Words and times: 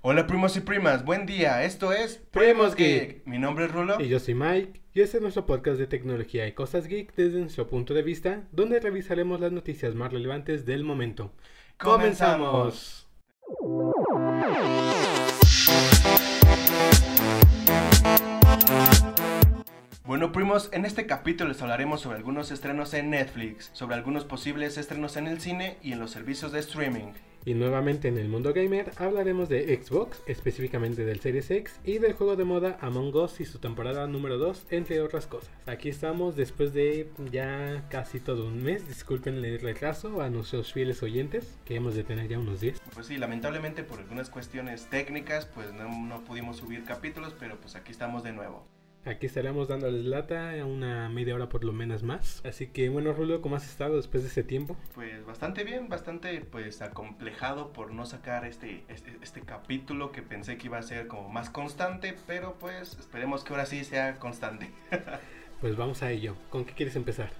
Hola 0.00 0.26
primos 0.26 0.56
y 0.56 0.60
primas, 0.60 1.04
buen 1.04 1.26
día, 1.26 1.64
esto 1.64 1.92
es 1.92 2.18
Primos 2.30 2.76
Geek. 2.76 3.26
Mi 3.26 3.38
nombre 3.38 3.64
es 3.64 3.72
Rulo. 3.72 4.00
Y 4.00 4.08
yo 4.08 4.20
soy 4.20 4.34
Mike, 4.34 4.80
y 4.94 5.00
este 5.00 5.16
es 5.16 5.22
nuestro 5.22 5.44
podcast 5.44 5.78
de 5.78 5.86
tecnología 5.86 6.46
y 6.46 6.52
cosas 6.52 6.86
geek 6.86 7.14
desde 7.14 7.40
nuestro 7.40 7.66
punto 7.66 7.94
de 7.94 8.02
vista, 8.02 8.44
donde 8.52 8.78
revisaremos 8.80 9.40
las 9.40 9.50
noticias 9.50 9.94
más 9.94 10.12
relevantes 10.12 10.64
del 10.66 10.84
momento. 10.84 11.32
¡Comenzamos! 11.78 13.08
Bueno 20.08 20.32
primos, 20.32 20.70
en 20.72 20.86
este 20.86 21.04
capítulo 21.04 21.50
les 21.50 21.60
hablaremos 21.60 22.00
sobre 22.00 22.16
algunos 22.16 22.50
estrenos 22.50 22.94
en 22.94 23.10
Netflix, 23.10 23.68
sobre 23.74 23.94
algunos 23.94 24.24
posibles 24.24 24.78
estrenos 24.78 25.18
en 25.18 25.26
el 25.26 25.38
cine 25.38 25.76
y 25.82 25.92
en 25.92 25.98
los 25.98 26.12
servicios 26.12 26.50
de 26.50 26.60
streaming. 26.60 27.12
Y 27.44 27.52
nuevamente 27.52 28.08
en 28.08 28.16
el 28.16 28.30
mundo 28.30 28.54
gamer 28.54 28.90
hablaremos 28.96 29.50
de 29.50 29.76
Xbox, 29.76 30.22
específicamente 30.26 31.04
del 31.04 31.20
Series 31.20 31.50
X, 31.50 31.78
y 31.84 31.98
del 31.98 32.14
juego 32.14 32.36
de 32.36 32.44
moda 32.44 32.78
Among 32.80 33.14
Us 33.16 33.38
y 33.40 33.44
su 33.44 33.58
temporada 33.58 34.06
número 34.06 34.38
2, 34.38 34.68
entre 34.70 35.02
otras 35.02 35.26
cosas. 35.26 35.50
Aquí 35.66 35.90
estamos 35.90 36.36
después 36.36 36.72
de 36.72 37.10
ya 37.30 37.86
casi 37.90 38.18
todo 38.18 38.46
un 38.46 38.62
mes, 38.62 38.88
disculpen 38.88 39.44
el 39.44 39.60
retraso 39.60 40.22
a 40.22 40.30
nuestros 40.30 40.72
fieles 40.72 41.02
oyentes, 41.02 41.58
que 41.66 41.74
hemos 41.76 41.94
de 41.94 42.04
tener 42.04 42.28
ya 42.28 42.38
unos 42.38 42.62
10. 42.62 42.80
Pues 42.94 43.08
sí, 43.08 43.18
lamentablemente 43.18 43.82
por 43.82 43.98
algunas 43.98 44.30
cuestiones 44.30 44.86
técnicas, 44.86 45.44
pues 45.44 45.70
no, 45.74 45.86
no 45.90 46.24
pudimos 46.24 46.56
subir 46.56 46.84
capítulos, 46.84 47.34
pero 47.38 47.60
pues 47.60 47.76
aquí 47.76 47.92
estamos 47.92 48.22
de 48.22 48.32
nuevo. 48.32 48.64
Aquí 49.08 49.24
estaremos 49.24 49.68
dándoles 49.68 50.04
lata 50.04 50.52
una 50.66 51.08
media 51.08 51.34
hora 51.34 51.48
por 51.48 51.64
lo 51.64 51.72
menos 51.72 52.02
más. 52.02 52.42
Así 52.44 52.66
que 52.66 52.90
bueno, 52.90 53.14
Rulo, 53.14 53.40
¿cómo 53.40 53.56
has 53.56 53.64
estado 53.64 53.96
después 53.96 54.22
de 54.22 54.28
ese 54.28 54.42
tiempo? 54.42 54.76
Pues 54.94 55.24
bastante 55.24 55.64
bien, 55.64 55.88
bastante 55.88 56.38
pues 56.42 56.82
acomplejado 56.82 57.72
por 57.72 57.94
no 57.94 58.04
sacar 58.04 58.44
este, 58.44 58.84
este, 58.88 59.16
este 59.22 59.40
capítulo 59.40 60.12
que 60.12 60.20
pensé 60.20 60.58
que 60.58 60.66
iba 60.66 60.76
a 60.76 60.82
ser 60.82 61.06
como 61.06 61.30
más 61.30 61.48
constante, 61.48 62.16
pero 62.26 62.58
pues 62.58 62.98
esperemos 62.98 63.44
que 63.44 63.54
ahora 63.54 63.64
sí 63.64 63.82
sea 63.84 64.16
constante. 64.16 64.70
Pues 65.60 65.74
vamos 65.74 66.04
a 66.04 66.12
ello. 66.12 66.36
¿Con 66.50 66.64
qué 66.64 66.72
quieres 66.72 66.94
empezar? 66.94 67.30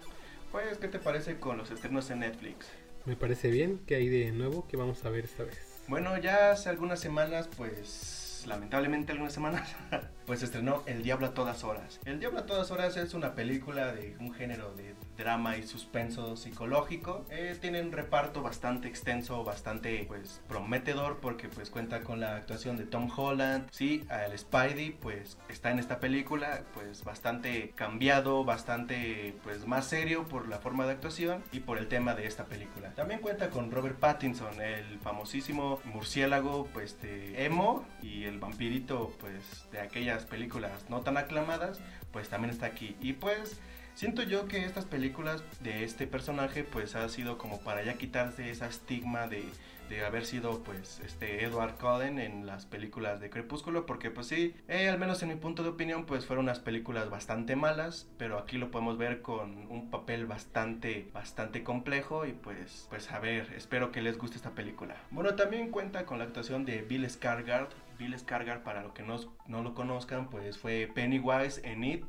pues, 0.50 0.78
¿qué 0.78 0.88
te 0.88 0.98
parece 0.98 1.38
con 1.38 1.56
los 1.56 1.70
estrenos 1.70 2.10
en 2.10 2.18
Netflix? 2.18 2.66
Me 3.04 3.14
parece 3.14 3.48
bien. 3.48 3.78
¿Qué 3.86 3.94
hay 3.94 4.08
de 4.08 4.32
nuevo 4.32 4.66
que 4.66 4.76
vamos 4.76 5.04
a 5.04 5.10
ver 5.10 5.26
esta 5.26 5.44
vez? 5.44 5.84
Bueno, 5.86 6.18
ya 6.18 6.50
hace 6.50 6.68
algunas 6.68 6.98
semanas, 6.98 7.48
pues 7.56 8.27
lamentablemente 8.46 9.12
algunas 9.12 9.32
semanas, 9.32 9.74
pues 10.26 10.42
estrenó 10.42 10.82
El 10.86 11.02
Diablo 11.02 11.26
a 11.26 11.34
todas 11.34 11.64
horas. 11.64 12.00
El 12.04 12.20
Diablo 12.20 12.40
a 12.40 12.46
todas 12.46 12.70
horas 12.70 12.96
es 12.96 13.14
una 13.14 13.34
película 13.34 13.92
de 13.92 14.16
un 14.20 14.32
género 14.32 14.74
de 14.74 14.94
drama 15.18 15.56
y 15.56 15.66
suspenso 15.66 16.36
psicológico. 16.36 17.26
Eh, 17.30 17.56
tiene 17.60 17.82
un 17.82 17.92
reparto 17.92 18.42
bastante 18.42 18.88
extenso, 18.88 19.44
bastante 19.44 20.04
pues 20.06 20.40
prometedor 20.48 21.18
porque 21.20 21.48
pues 21.48 21.70
cuenta 21.70 22.02
con 22.02 22.20
la 22.20 22.36
actuación 22.36 22.76
de 22.76 22.84
Tom 22.84 23.10
Holland. 23.14 23.68
Sí, 23.70 24.06
el 24.26 24.38
Spidey 24.38 24.92
pues 24.92 25.36
está 25.48 25.70
en 25.70 25.80
esta 25.80 26.00
película 26.00 26.62
pues 26.72 27.04
bastante 27.04 27.72
cambiado, 27.74 28.44
bastante 28.44 29.34
pues 29.42 29.66
más 29.66 29.86
serio 29.86 30.26
por 30.28 30.48
la 30.48 30.58
forma 30.58 30.86
de 30.86 30.92
actuación 30.92 31.42
y 31.52 31.60
por 31.60 31.78
el 31.78 31.88
tema 31.88 32.14
de 32.14 32.26
esta 32.26 32.44
película. 32.44 32.90
También 32.94 33.20
cuenta 33.20 33.50
con 33.50 33.70
Robert 33.70 33.98
Pattinson, 33.98 34.60
el 34.60 34.98
famosísimo 35.00 35.80
murciélago 35.84 36.68
pues 36.72 37.00
de 37.02 37.44
emo 37.44 37.84
y 38.02 38.24
el 38.24 38.38
vampirito 38.38 39.12
pues 39.18 39.68
de 39.72 39.80
aquellas 39.80 40.24
películas 40.24 40.88
no 40.88 41.00
tan 41.00 41.16
aclamadas 41.16 41.80
pues 42.12 42.28
también 42.28 42.52
está 42.52 42.66
aquí 42.66 42.96
y 43.00 43.14
pues 43.14 43.60
Siento 43.98 44.22
yo 44.22 44.46
que 44.46 44.64
estas 44.64 44.84
películas 44.84 45.42
de 45.58 45.82
este 45.82 46.06
personaje 46.06 46.62
pues 46.62 46.94
ha 46.94 47.08
sido 47.08 47.36
como 47.36 47.58
para 47.58 47.82
ya 47.82 47.94
quitarse 47.94 48.48
esa 48.48 48.68
estigma 48.68 49.26
de, 49.26 49.42
de 49.88 50.04
haber 50.04 50.24
sido 50.24 50.62
pues 50.62 51.00
este 51.04 51.42
Edward 51.42 51.74
Cullen 51.78 52.20
en 52.20 52.46
las 52.46 52.64
películas 52.64 53.18
de 53.18 53.28
Crepúsculo 53.28 53.86
porque 53.86 54.12
pues 54.12 54.28
sí, 54.28 54.54
eh, 54.68 54.88
al 54.88 55.00
menos 55.00 55.20
en 55.24 55.30
mi 55.30 55.34
punto 55.34 55.64
de 55.64 55.70
opinión 55.70 56.06
pues 56.06 56.26
fueron 56.26 56.44
unas 56.44 56.60
películas 56.60 57.10
bastante 57.10 57.56
malas, 57.56 58.06
pero 58.18 58.38
aquí 58.38 58.56
lo 58.56 58.70
podemos 58.70 58.98
ver 58.98 59.20
con 59.20 59.66
un 59.68 59.90
papel 59.90 60.26
bastante 60.26 61.08
bastante 61.12 61.64
complejo 61.64 62.24
y 62.24 62.34
pues 62.34 62.86
pues 62.90 63.10
a 63.10 63.18
ver, 63.18 63.52
espero 63.56 63.90
que 63.90 64.00
les 64.00 64.16
guste 64.16 64.36
esta 64.36 64.50
película. 64.50 64.94
Bueno, 65.10 65.34
también 65.34 65.72
cuenta 65.72 66.06
con 66.06 66.18
la 66.18 66.24
actuación 66.26 66.64
de 66.64 66.82
Bill 66.82 67.04
Skarsgård. 67.06 67.70
Bill 67.98 68.14
Skarsgård 68.14 68.62
para 68.62 68.84
los 68.84 68.92
que 68.92 69.02
no, 69.02 69.18
no 69.48 69.64
lo 69.64 69.74
conozcan 69.74 70.30
pues 70.30 70.56
fue 70.56 70.88
Pennywise 70.94 71.62
en 71.64 71.82
It. 71.82 72.04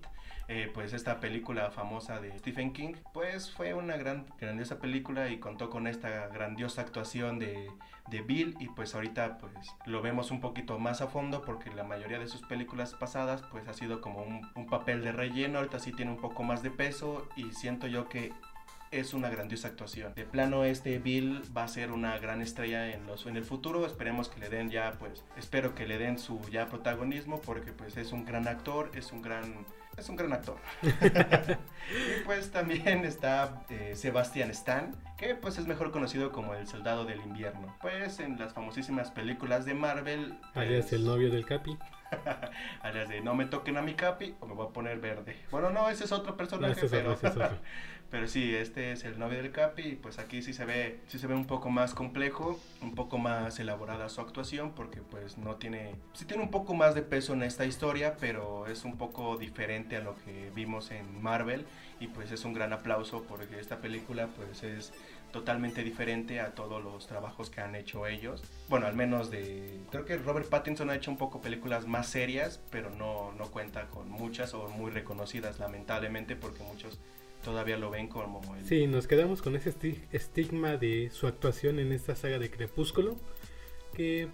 Eh, 0.51 0.67
pues 0.73 0.93
esta 0.93 1.19
película 1.19 1.69
famosa 1.69 2.19
de 2.19 2.35
Stephen 2.39 2.73
King, 2.73 2.93
pues 3.13 3.51
fue 3.51 3.75
una 3.75 3.97
gran, 3.97 4.25
grandiosa 4.39 4.79
película 4.79 5.29
y 5.29 5.37
contó 5.37 5.69
con 5.69 5.85
esta 5.85 6.25
grandiosa 6.29 6.81
actuación 6.81 7.37
de, 7.37 7.69
de, 8.07 8.21
Bill 8.21 8.55
y 8.59 8.67
pues 8.69 8.95
ahorita 8.95 9.37
pues 9.37 9.53
lo 9.85 10.01
vemos 10.01 10.31
un 10.31 10.41
poquito 10.41 10.79
más 10.79 11.01
a 11.01 11.07
fondo 11.07 11.43
porque 11.43 11.69
la 11.69 11.83
mayoría 11.83 12.17
de 12.17 12.27
sus 12.27 12.41
películas 12.41 12.95
pasadas 12.95 13.43
pues 13.51 13.67
ha 13.67 13.73
sido 13.73 14.01
como 14.01 14.23
un, 14.23 14.41
un 14.55 14.65
papel 14.65 15.03
de 15.03 15.11
relleno, 15.11 15.59
ahorita 15.59 15.77
sí 15.77 15.91
tiene 15.91 16.09
un 16.09 16.19
poco 16.19 16.41
más 16.41 16.63
de 16.63 16.71
peso 16.71 17.29
y 17.35 17.51
siento 17.51 17.85
yo 17.85 18.09
que 18.09 18.33
es 18.89 19.13
una 19.13 19.29
grandiosa 19.29 19.67
actuación. 19.67 20.15
De 20.15 20.25
plano 20.25 20.63
este 20.63 20.97
Bill 20.97 21.43
va 21.55 21.65
a 21.65 21.67
ser 21.67 21.91
una 21.91 22.17
gran 22.17 22.41
estrella 22.41 22.91
en 22.91 23.05
los 23.05 23.27
en 23.27 23.37
el 23.37 23.43
futuro. 23.43 23.85
Esperemos 23.85 24.29
que 24.29 24.39
le 24.39 24.49
den 24.49 24.71
ya 24.71 24.93
pues 24.97 25.23
espero 25.37 25.75
que 25.75 25.85
le 25.85 25.99
den 25.99 26.17
su 26.17 26.41
ya 26.49 26.65
protagonismo 26.69 27.39
porque 27.39 27.71
pues 27.71 27.97
es 27.97 28.11
un 28.13 28.25
gran 28.25 28.47
actor, 28.47 28.89
es 28.95 29.11
un 29.11 29.21
gran 29.21 29.67
es 29.97 30.09
un 30.09 30.15
gran 30.15 30.33
actor. 30.33 30.57
y 30.81 32.23
pues 32.25 32.51
también 32.51 33.05
está 33.05 33.63
eh, 33.69 33.93
Sebastian 33.95 34.49
Stan, 34.51 34.95
que 35.17 35.35
pues 35.35 35.57
es 35.57 35.67
mejor 35.67 35.91
conocido 35.91 36.31
como 36.31 36.53
el 36.53 36.67
soldado 36.67 37.05
del 37.05 37.19
invierno. 37.21 37.75
Pues 37.81 38.19
en 38.19 38.39
las 38.39 38.53
famosísimas 38.53 39.11
películas 39.11 39.65
de 39.65 39.73
Marvel. 39.73 40.37
Pues, 40.53 40.67
Alias 40.67 40.93
el 40.93 41.05
novio 41.05 41.29
del 41.29 41.45
Capi. 41.45 41.77
alias 42.81 43.09
de 43.09 43.21
no 43.21 43.35
me 43.35 43.45
toquen 43.45 43.77
a 43.77 43.81
mi 43.81 43.93
Capi 43.93 44.35
o 44.39 44.47
me 44.47 44.53
voy 44.53 44.67
a 44.67 44.69
poner 44.69 44.99
verde. 44.99 45.35
Bueno, 45.51 45.69
no, 45.69 45.89
ese 45.89 46.05
es 46.05 46.11
otro 46.11 46.35
personaje, 46.37 46.75
No, 46.79 46.85
es 46.85 46.91
pero, 46.91 47.13
es. 47.13 47.21
pero 48.11 48.27
sí, 48.27 48.55
este 48.55 48.91
es 48.91 49.03
el 49.03 49.19
novio 49.19 49.41
del 49.41 49.51
Capi 49.51 49.83
y 49.83 49.95
pues 49.95 50.17
aquí 50.17 50.41
sí 50.41 50.53
se 50.53 50.65
ve, 50.65 50.99
sí 51.07 51.19
se 51.19 51.27
ve 51.27 51.35
un 51.35 51.45
poco 51.45 51.69
más 51.69 51.93
complejo, 51.93 52.59
un 52.81 52.95
poco 52.95 53.17
más 53.17 53.59
elaborada 53.59 54.09
su 54.09 54.21
actuación 54.21 54.71
porque 54.71 55.01
pues 55.01 55.37
no 55.37 55.57
tiene, 55.57 55.95
sí 56.13 56.25
tiene 56.25 56.43
un 56.43 56.49
poco 56.49 56.73
más 56.73 56.95
de 56.95 57.03
peso 57.03 57.33
en 57.33 57.43
esta 57.43 57.65
historia, 57.65 58.17
pero 58.19 58.67
es 58.67 58.83
un 58.83 58.97
poco 58.97 59.37
diferente 59.37 59.95
a 59.97 60.01
lo 60.01 60.15
que 60.25 60.51
vimos 60.55 60.89
en 60.91 61.21
Marvel 61.21 61.65
y 61.99 62.07
pues 62.07 62.31
es 62.31 62.45
un 62.45 62.53
gran 62.53 62.73
aplauso 62.73 63.23
porque 63.27 63.59
esta 63.59 63.77
película 63.77 64.27
pues 64.35 64.63
es 64.63 64.91
totalmente 65.31 65.83
diferente 65.83 66.39
a 66.39 66.55
todos 66.55 66.83
los 66.83 67.05
trabajos 67.05 67.51
que 67.51 67.61
han 67.61 67.75
hecho 67.75 68.07
ellos. 68.07 68.43
Bueno, 68.67 68.87
al 68.87 68.95
menos 68.95 69.29
de... 69.29 69.79
Creo 69.91 70.05
que 70.05 70.17
Robert 70.17 70.49
Pattinson 70.49 70.89
ha 70.89 70.95
hecho 70.95 71.11
un 71.11 71.17
poco 71.17 71.41
películas 71.41 71.85
más 71.85 72.07
serias, 72.07 72.59
pero 72.71 72.89
no, 72.89 73.31
no 73.33 73.51
cuenta 73.51 73.87
con 73.89 74.09
muchas 74.09 74.55
o 74.55 74.67
muy 74.69 74.89
reconocidas, 74.89 75.59
lamentablemente, 75.59 76.35
porque 76.35 76.63
muchos 76.63 76.99
todavía 77.43 77.77
lo 77.77 77.89
ven 77.89 78.07
como 78.07 78.41
el... 78.55 78.65
Sí, 78.65 78.87
nos 78.87 79.07
quedamos 79.07 79.41
con 79.41 79.55
ese 79.55 79.71
esti- 79.73 80.01
estigma 80.11 80.77
de 80.77 81.09
su 81.11 81.27
actuación 81.27 81.79
en 81.79 81.91
esta 81.91 82.15
saga 82.15 82.39
de 82.39 82.49
Crepúsculo, 82.51 83.17
que 83.93 84.27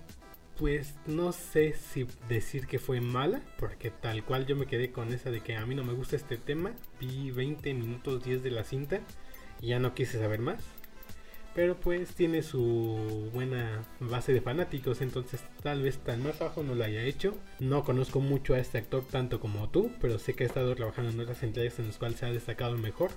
pues 0.57 0.95
no 1.05 1.33
sé 1.33 1.73
si 1.73 2.07
decir 2.29 2.65
que 2.67 2.79
fue 2.79 3.01
mala, 3.01 3.41
porque 3.59 3.91
tal 3.91 4.23
cual 4.23 4.45
yo 4.45 4.55
me 4.55 4.67
quedé 4.67 4.91
con 4.91 5.11
esa 5.11 5.29
de 5.29 5.41
que 5.41 5.55
a 5.57 5.65
mí 5.65 5.75
no 5.75 5.83
me 5.83 5.93
gusta 5.93 6.15
este 6.15 6.37
tema, 6.37 6.73
vi 6.99 7.31
20 7.31 7.73
minutos 7.73 8.23
10 8.23 8.41
de 8.41 8.51
la 8.51 8.63
cinta 8.63 9.01
y 9.61 9.67
ya 9.67 9.79
no 9.79 9.93
quise 9.93 10.17
saber 10.19 10.39
más. 10.39 10.63
Pero 11.55 11.79
pues 11.79 12.13
tiene 12.13 12.43
su 12.43 13.29
buena 13.33 13.81
base 14.01 14.33
de 14.33 14.41
fanáticos, 14.41 15.01
entonces 15.01 15.41
tal 15.63 15.81
vez 15.81 15.97
tan 15.99 16.21
más 16.21 16.37
bajo 16.37 16.63
no 16.63 16.75
lo 16.75 16.83
haya 16.83 17.01
hecho. 17.03 17.33
No 17.59 17.85
conozco 17.85 18.19
mucho 18.19 18.55
a 18.55 18.59
este 18.59 18.77
actor 18.77 19.05
tanto 19.09 19.39
como 19.39 19.69
tú, 19.69 19.89
pero 20.01 20.19
sé 20.19 20.33
que 20.33 20.43
ha 20.43 20.47
estado 20.47 20.75
trabajando 20.75 21.11
en 21.11 21.19
otras 21.21 21.43
entregas 21.43 21.79
en 21.79 21.87
las 21.87 21.97
cuales 21.97 22.19
se 22.19 22.25
ha 22.25 22.31
destacado 22.31 22.77
mejor. 22.77 23.11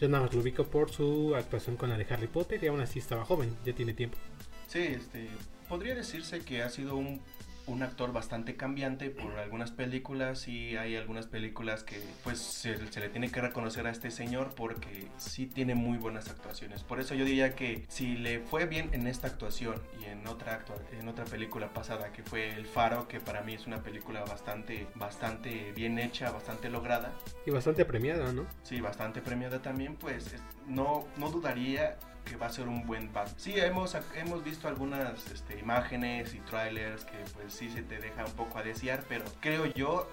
Yo 0.00 0.08
nada 0.08 0.24
más 0.24 0.34
lo 0.34 0.40
ubico 0.40 0.64
por 0.64 0.90
su 0.90 1.36
actuación 1.36 1.76
con 1.76 1.88
la 1.88 1.96
de 1.96 2.06
Harry 2.10 2.26
Potter 2.26 2.62
y 2.62 2.66
aún 2.66 2.80
así 2.80 2.98
estaba 2.98 3.24
joven, 3.24 3.56
ya 3.64 3.72
tiene 3.72 3.94
tiempo. 3.94 4.18
Sí, 4.66 4.80
este, 4.80 5.28
podría 5.68 5.94
decirse 5.94 6.40
que 6.40 6.62
ha 6.62 6.68
sido 6.68 6.96
un, 6.96 7.20
un 7.66 7.82
actor 7.82 8.12
bastante 8.12 8.56
cambiante 8.56 9.10
por 9.10 9.38
algunas 9.38 9.70
películas 9.72 10.46
y 10.48 10.76
hay 10.76 10.94
algunas 10.96 11.26
películas 11.26 11.82
que 11.82 12.00
pues 12.22 12.38
se, 12.38 12.76
se, 12.92 13.00
le 13.00 13.08
tiene 13.08 13.30
que 13.30 13.40
reconocer 13.40 13.86
a 13.86 13.90
este 13.90 14.10
señor 14.10 14.54
porque 14.54 15.08
sí 15.16 15.46
tiene 15.46 15.74
muy 15.74 15.98
buenas 15.98 16.28
actuaciones. 16.30 16.82
Por 16.84 17.00
eso 17.00 17.14
yo 17.14 17.24
diría 17.24 17.54
que 17.56 17.84
si 17.88 18.16
le 18.16 18.40
fue 18.40 18.66
bien 18.66 18.90
en 18.92 19.06
esta 19.06 19.26
actuación 19.26 19.80
y 20.00 20.04
en 20.04 20.26
otra, 20.28 20.60
actua- 20.64 20.80
en 20.98 21.08
otra 21.08 21.24
película 21.24 21.72
pasada 21.72 22.12
que 22.12 22.22
fue 22.22 22.50
El 22.54 22.66
Faro, 22.66 23.08
que 23.08 23.18
para 23.20 23.42
mí 23.42 23.54
es 23.54 23.66
una 23.66 23.82
película 23.82 24.24
bastante, 24.24 24.86
bastante 24.94 25.72
bien 25.72 25.98
hecha, 25.98 26.30
bastante 26.30 26.70
lograda, 26.70 27.12
Y 27.46 27.50
bastante 27.50 27.84
premiada, 27.84 28.32
¿no? 28.32 28.46
sí, 28.62 28.80
bastante 28.80 29.20
premiada 29.20 29.60
también, 29.60 29.96
pues 29.96 30.32
es- 30.32 30.42
no, 30.68 31.06
no 31.16 31.30
dudaría 31.30 31.96
que 32.26 32.36
va 32.36 32.46
a 32.46 32.50
ser 32.50 32.68
un 32.68 32.86
buen 32.86 33.12
Batman. 33.12 33.34
Sí, 33.38 33.54
hemos, 33.56 33.96
hemos 34.14 34.44
visto 34.44 34.68
algunas 34.68 35.26
este, 35.30 35.58
imágenes 35.58 36.34
y 36.34 36.40
trailers 36.40 37.04
que 37.04 37.16
pues 37.34 37.54
sí 37.54 37.70
se 37.70 37.82
te 37.82 37.98
deja 37.98 38.24
un 38.24 38.32
poco 38.32 38.58
a 38.58 38.62
desear, 38.62 39.04
pero 39.08 39.24
creo 39.40 39.64
yo 39.66 40.06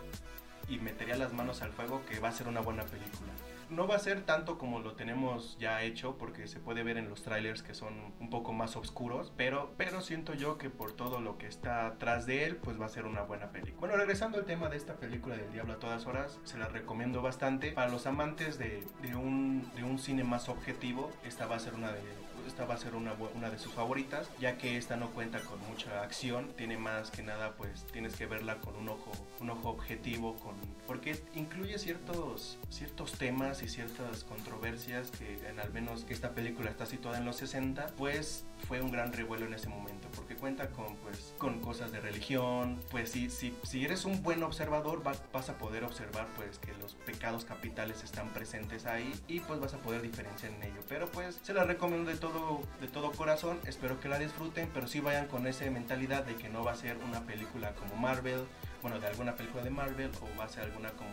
y 0.69 0.77
metería 0.80 1.18
las 1.18 1.33
manos 1.33 1.62
al 1.62 1.74
fuego 1.74 2.06
que 2.06 2.19
va 2.19 2.30
a 2.30 2.31
ser 2.31 2.48
una 2.48 2.62
buena 2.62 2.83
película. 2.86 3.32
No 3.75 3.88
va 3.88 3.96
a 3.96 4.00
ser 4.00 4.22
tanto 4.22 4.58
como 4.58 4.80
lo 4.80 4.94
tenemos 4.94 5.58
ya 5.60 5.81
hecho, 5.81 6.18
porque 6.18 6.48
se 6.48 6.60
puede 6.60 6.84
ver 6.84 6.98
en 6.98 7.10
los 7.10 7.24
trailers 7.24 7.64
que 7.64 7.74
son 7.74 8.14
un 8.20 8.30
poco 8.30 8.54
más 8.54 8.75
oscuros, 8.75 9.31
pero, 9.36 9.74
pero 9.78 10.02
siento 10.02 10.34
yo 10.34 10.58
que 10.58 10.70
por 10.70 10.94
todo 10.94 11.20
lo 11.20 11.38
que 11.38 11.48
está 11.48 11.88
atrás 11.88 12.25
de 12.25 12.46
él, 12.46 12.56
pues 12.58 12.80
va 12.80 12.86
a 12.86 12.90
ser 12.90 13.06
una 13.06 13.24
buena 13.24 13.52
película. 13.52 13.80
Bueno, 13.80 13.98
regresando 13.98 14.38
al 14.38 14.46
tema 14.46 14.70
de 14.70 14.78
esta 14.78 14.96
película 14.96 15.36
del 15.36 15.52
Diablo 15.52 15.74
a 15.74 15.80
todas 15.80 16.06
horas, 16.06 16.40
se 16.44 16.58
la 16.58 16.68
recomiendo 16.68 17.22
bastante. 17.22 17.72
Para 17.72 17.90
los 17.90 18.06
amantes 18.08 18.58
de, 18.58 18.86
de, 19.02 19.16
un, 19.16 19.70
de 19.76 19.84
un 19.84 20.00
cine 20.00 20.24
más 20.24 20.50
objetivo, 20.50 21.12
esta 21.26 21.48
va 21.48 21.56
a 21.56 21.60
ser 21.60 21.74
una 21.74 21.92
de 21.92 22.02
esta 22.48 22.66
va 22.66 22.75
a 22.75 22.78
ser 22.78 22.95
una, 22.95 23.13
una 23.36 23.50
de 23.50 23.60
sus 23.60 23.74
favoritas, 23.74 24.30
ya 24.40 24.57
que 24.57 24.78
esta 24.78 24.95
no 24.95 25.12
cuenta 25.12 25.40
con 25.42 25.60
mucha 25.69 26.01
acción, 26.01 26.54
tiene 26.56 26.78
más 26.78 27.12
que 27.12 27.24
nada 27.24 27.54
pues 27.57 27.86
tienes 27.92 28.16
que 28.16 28.25
verla 28.25 28.57
con 28.57 28.75
un 28.75 28.90
ojo, 28.90 29.12
un 29.40 29.50
ojo 29.50 29.69
objetivo, 29.69 30.36
con, 30.38 30.56
porque 30.88 31.22
incluye 31.36 31.78
ciertos, 31.80 32.57
ciertos 32.69 33.13
temas 33.13 33.63
y 33.63 33.69
ciertas 33.69 34.24
controversias 34.24 35.12
que 35.12 35.40
al 35.62 35.72
menos 35.72 36.06
esta 36.10 36.31
película 36.31 36.69
está 36.69 36.86
situada 36.86 37.18
en 37.18 37.25
los 37.25 37.38
60, 37.38 37.88
pues 37.98 38.45
fue 38.68 38.81
un 38.81 38.92
gran 38.92 39.13
revuelo 39.13 39.45
en 39.45 39.54
ese 39.54 39.69
momento, 39.69 40.07
porque 40.15 40.36
cuenta 40.36 40.69
con 40.69 40.95
pues 40.98 41.33
con 41.38 41.60
cosas 41.60 41.92
de 41.92 42.00
religión, 42.00 42.80
pues 42.92 43.12
si, 43.12 43.30
si, 43.30 43.56
si 43.63 43.86
eres 43.86 44.06
un 44.06 44.24
buen 44.24 44.44
observador 44.44 45.04
vas 45.04 45.50
a 45.50 45.57
poder 45.57 45.83
observar 45.83 46.27
pues 46.36 46.60
que 46.60 46.74
los 46.75 46.95
pecados 46.95 47.45
capitales 47.45 48.04
están 48.04 48.30
presentes 48.30 48.86
ahí 48.86 49.13
y 49.27 49.39
pues 49.42 49.60
vas 49.60 49.74
a 49.74 49.77
poder 49.77 50.01
diferenciar 50.01 50.51
en 50.54 50.63
ello, 50.63 50.81
pero 50.88 51.07
pues 51.07 51.39
se 51.42 51.54
la 51.54 51.63
recomiendo 51.63 52.10
de 52.10 52.18
todo 52.18 52.62
de 52.81 52.88
todo 52.88 53.12
corazón, 53.12 53.60
espero 53.65 54.00
que 54.00 54.10
la 54.10 54.19
disfruten, 54.19 54.69
pero 54.74 54.88
sí 54.88 55.00
vayan 55.00 55.27
con 55.27 55.48
esa 55.48 55.69
mentalidad 55.69 56.24
de 56.24 56.36
que 56.36 56.50
no 56.50 56.63
va 56.63 56.71
a 56.71 56.75
ser 56.75 56.98
una 56.98 57.21
película 57.21 57.74
como 57.75 57.95
Marvel, 57.95 58.45
bueno, 58.81 59.00
de 59.00 59.07
alguna 59.07 59.36
película 59.36 59.63
de 59.63 59.69
Marvel, 59.69 60.12
o 60.21 60.38
va 60.38 60.45
a 60.45 60.50
ser 60.50 60.63
alguna 60.63 60.92
como, 60.92 61.12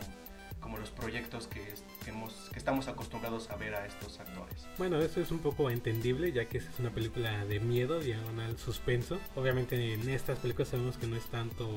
como 0.61 0.77
los 0.77 0.91
proyectos 0.91 1.47
que, 1.47 1.61
que, 2.03 2.11
hemos, 2.11 2.49
que 2.51 2.59
estamos 2.59 2.87
acostumbrados 2.87 3.49
a 3.49 3.55
ver 3.55 3.75
a 3.75 3.85
estos 3.85 4.19
actores. 4.19 4.67
Bueno, 4.77 4.99
eso 4.99 5.19
es 5.19 5.31
un 5.31 5.39
poco 5.39 5.69
entendible, 5.69 6.31
ya 6.31 6.45
que 6.45 6.59
es 6.59 6.67
una 6.79 6.91
película 6.91 7.45
de 7.45 7.59
miedo, 7.59 7.99
diagonal 7.99 8.57
suspenso. 8.57 9.19
Obviamente 9.35 9.93
en 9.93 10.09
estas 10.09 10.39
películas 10.39 10.69
sabemos 10.69 10.97
que 10.97 11.07
no 11.07 11.15
es 11.15 11.25
tanto 11.25 11.69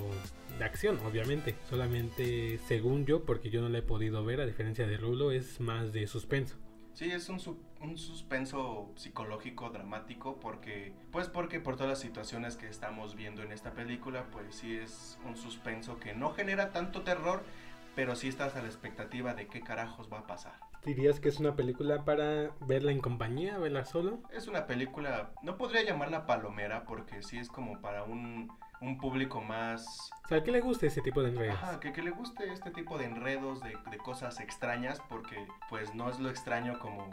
de 0.59 0.65
acción, 0.65 0.99
obviamente. 1.05 1.57
Solamente, 1.69 2.61
según 2.69 3.07
yo, 3.07 3.25
porque 3.25 3.51
yo 3.51 3.61
no 3.61 3.69
la 3.69 3.79
he 3.79 3.83
podido 3.83 4.25
ver, 4.25 4.41
a 4.41 4.47
diferencia 4.47 4.87
de 4.87 4.97
Rulo, 4.97 5.33
es 5.33 5.61
más 5.61 5.93
de 5.93 6.07
suspenso. 6.07 6.57
Sí, 6.95 7.11
es 7.11 7.29
un, 7.29 7.41
un 7.81 7.99
suspenso 7.99 8.93
psicológico 8.95 9.71
dramático 9.71 10.39
porque, 10.39 10.93
pues 11.11 11.27
porque 11.27 11.59
por 11.59 11.75
todas 11.75 11.91
las 11.91 11.99
situaciones 11.99 12.55
que 12.55 12.69
estamos 12.69 13.17
viendo 13.17 13.43
en 13.43 13.51
esta 13.51 13.73
película, 13.73 14.27
pues 14.31 14.55
sí 14.55 14.77
es 14.77 15.19
un 15.27 15.37
suspenso 15.37 15.99
que 15.99 16.15
no 16.15 16.31
genera 16.31 16.71
tanto 16.71 17.03
terror, 17.03 17.43
pero 17.95 18.17
sí 18.17 18.29
estás 18.29 18.57
a 18.57 18.63
la 18.63 18.67
expectativa 18.67 19.35
de 19.35 19.47
qué 19.47 19.61
carajos 19.61 20.13
va 20.13 20.21
a 20.21 20.27
pasar. 20.27 20.55
¿Dirías 20.85 21.19
que 21.19 21.31
es 21.31 21.41
una 21.41 21.57
película 21.57 22.05
para 22.05 22.51
verla 22.67 22.93
en 22.93 23.01
compañía, 23.01 23.57
verla 23.57 23.87
solo? 23.87 24.21
Es 24.31 24.49
una 24.49 24.67
película, 24.67 25.31
no 25.43 25.57
podría 25.57 25.83
llamarla 25.83 26.27
palomera 26.27 26.85
porque 26.85 27.23
sí 27.23 27.39
es 27.39 27.49
como 27.49 27.81
para 27.81 28.05
un, 28.05 28.53
un 28.83 28.99
público 28.99 29.41
más... 29.41 30.11
O 30.27 30.29
sea, 30.29 30.43
que 30.43 30.53
le 30.53 30.61
guste 30.61 30.89
ese 30.89 31.01
tipo 31.01 31.23
de 31.23 31.31
enredos. 31.31 31.55
Ajá, 31.55 31.81
que, 31.81 31.93
que 31.93 32.03
le 32.03 32.11
guste 32.11 32.53
este 32.53 32.71
tipo 32.71 32.99
de 32.99 33.07
enredos, 33.07 33.63
de, 33.63 33.79
de 33.91 33.97
cosas 33.97 34.41
extrañas, 34.41 35.01
porque 35.09 35.47
pues 35.71 35.95
no 35.95 36.11
es 36.11 36.19
lo 36.21 36.29
extraño 36.29 36.79
como 36.79 37.09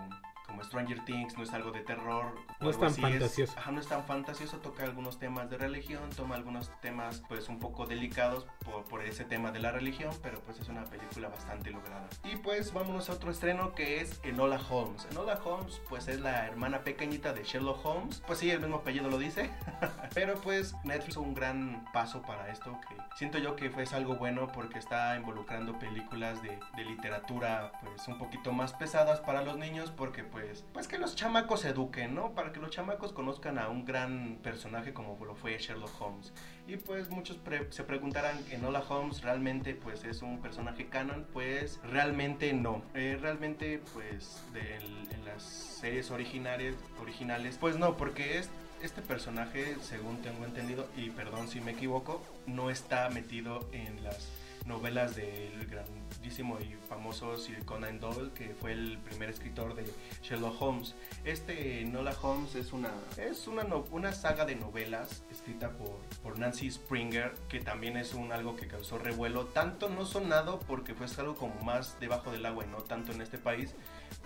como 0.51 0.63
Stranger 0.63 1.03
Things, 1.06 1.38
no 1.38 1.44
es 1.44 1.53
algo 1.53 1.71
de 1.71 1.80
terror. 1.80 2.36
No 2.59 2.69
es 2.69 2.77
tan 2.77 2.94
fantasioso. 2.94 3.53
ajá, 3.57 3.71
no 3.71 3.80
es 3.80 3.88
tan 3.88 4.03
fantasioso, 4.03 4.57
toca 4.57 4.83
algunos 4.83 5.18
temas 5.18 5.50
de 5.50 5.57
religión, 5.57 6.09
toma 6.15 6.36
algunos 6.36 6.69
temas 6.81 7.24
pues 7.30 7.48
un 7.48 7.57
poco 7.57 7.86
delicados 7.86 8.45
por, 8.65 8.83
por, 8.83 9.01
ese 9.01 9.24
tema 9.24 9.51
de 9.51 9.59
la 9.59 9.71
religión, 9.71 10.13
pero 10.21 10.42
pues 10.42 10.59
es 10.59 10.68
una 10.68 10.83
película 10.83 11.30
bastante 11.30 11.71
lograda. 11.71 12.07
Y 12.25 12.36
pues 12.36 12.74
vámonos 12.74 13.09
a 13.09 13.13
otro 13.13 13.31
estreno 13.31 13.74
que 13.74 14.01
es 14.01 14.19
Enola 14.24 14.59
Holmes. 14.69 15.07
Enola 15.09 15.39
Holmes 15.44 15.81
pues 15.88 16.07
es 16.09 16.19
la 16.19 16.45
hermana 16.45 16.81
pequeñita 16.81 17.33
de 17.33 17.44
Sherlock 17.44 17.86
Holmes, 17.86 18.21
pues 18.27 18.39
sí, 18.39 18.51
el 18.51 18.59
mismo 18.59 18.77
apellido 18.77 19.09
lo 19.09 19.18
dice, 19.18 19.50
pero 20.13 20.36
pues 20.36 20.75
Netflix 20.83 21.15
un 21.15 21.33
gran 21.33 21.86
paso 21.94 22.21
para 22.21 22.50
esto 22.51 22.77
que 22.88 22.95
siento 23.15 23.38
yo 23.38 23.56
que 23.56 23.69
fue 23.69 23.86
algo 23.94 24.15
bueno 24.15 24.48
porque 24.48 24.80
está 24.80 25.15
involucrando 25.15 25.77
películas 25.80 26.42
de, 26.42 26.57
de 26.75 26.86
literatura 26.86 27.71
pues 27.81 28.07
un 28.07 28.18
poquito 28.18 28.51
más 28.51 28.74
pesadas 28.74 29.19
para 29.19 29.42
los 29.42 29.57
niños 29.57 29.92
porque 29.92 30.24
pues 30.24 30.40
pues, 30.41 30.63
pues 30.73 30.88
que 30.88 30.97
los 30.97 31.15
chamacos 31.15 31.65
eduquen, 31.65 32.15
¿no? 32.15 32.33
Para 32.33 32.51
que 32.51 32.59
los 32.59 32.71
chamacos 32.71 33.13
conozcan 33.13 33.59
a 33.59 33.69
un 33.69 33.85
gran 33.85 34.39
personaje 34.41 34.93
como 34.93 35.23
lo 35.23 35.35
fue 35.35 35.57
Sherlock 35.57 36.01
Holmes. 36.01 36.33
Y 36.67 36.77
pues 36.77 37.09
muchos 37.09 37.38
se 37.69 37.83
preguntarán, 37.83 38.38
¿Enola 38.49 38.83
Holmes 38.88 39.21
realmente 39.21 39.75
pues 39.75 40.03
es 40.03 40.21
un 40.21 40.41
personaje 40.41 40.88
canon? 40.88 41.27
Pues 41.31 41.79
realmente 41.83 42.53
no. 42.53 42.81
Eh, 42.93 43.17
realmente 43.21 43.81
pues 43.93 44.43
de, 44.53 44.77
en 44.77 45.25
las 45.25 45.43
series 45.43 46.11
originales, 46.11 46.75
originales, 46.99 47.57
pues 47.59 47.77
no, 47.77 47.97
porque 47.97 48.39
es 48.39 48.49
este 48.81 49.01
personaje, 49.01 49.75
según 49.81 50.21
tengo 50.23 50.43
entendido, 50.43 50.88
y 50.97 51.11
perdón 51.11 51.47
si 51.49 51.61
me 51.61 51.71
equivoco, 51.71 52.21
no 52.47 52.71
está 52.71 53.09
metido 53.09 53.69
en 53.73 54.03
las 54.03 54.27
novelas 54.65 55.15
del 55.15 55.65
grandísimo 55.67 56.57
y 56.59 56.75
famoso 56.87 57.37
Sir 57.37 57.65
Conan 57.65 57.99
Doyle, 57.99 58.31
que 58.33 58.53
fue 58.59 58.73
el 58.73 58.97
primer 58.99 59.29
escritor 59.29 59.75
de 59.75 59.85
Sherlock 60.21 60.61
Holmes. 60.61 60.95
Este 61.23 61.83
Nola 61.85 62.15
Holmes 62.21 62.55
es 62.55 62.73
una, 62.73 62.91
es 63.17 63.47
una, 63.47 63.63
una 63.91 64.13
saga 64.13 64.45
de 64.45 64.55
novelas 64.55 65.23
escrita 65.31 65.71
por, 65.71 65.97
por 66.21 66.37
Nancy 66.37 66.69
Springer, 66.69 67.33
que 67.49 67.59
también 67.59 67.97
es 67.97 68.13
un 68.13 68.31
algo 68.31 68.55
que 68.55 68.67
causó 68.67 68.97
revuelo, 68.97 69.45
tanto 69.45 69.89
no 69.89 70.05
sonado 70.05 70.59
porque 70.59 70.93
fue 70.93 71.07
algo 71.17 71.35
como 71.35 71.55
más 71.61 71.99
debajo 71.99 72.31
del 72.31 72.45
agua 72.45 72.65
y 72.65 72.67
no 72.67 72.77
tanto 72.77 73.11
en 73.11 73.21
este 73.21 73.37
país, 73.37 73.73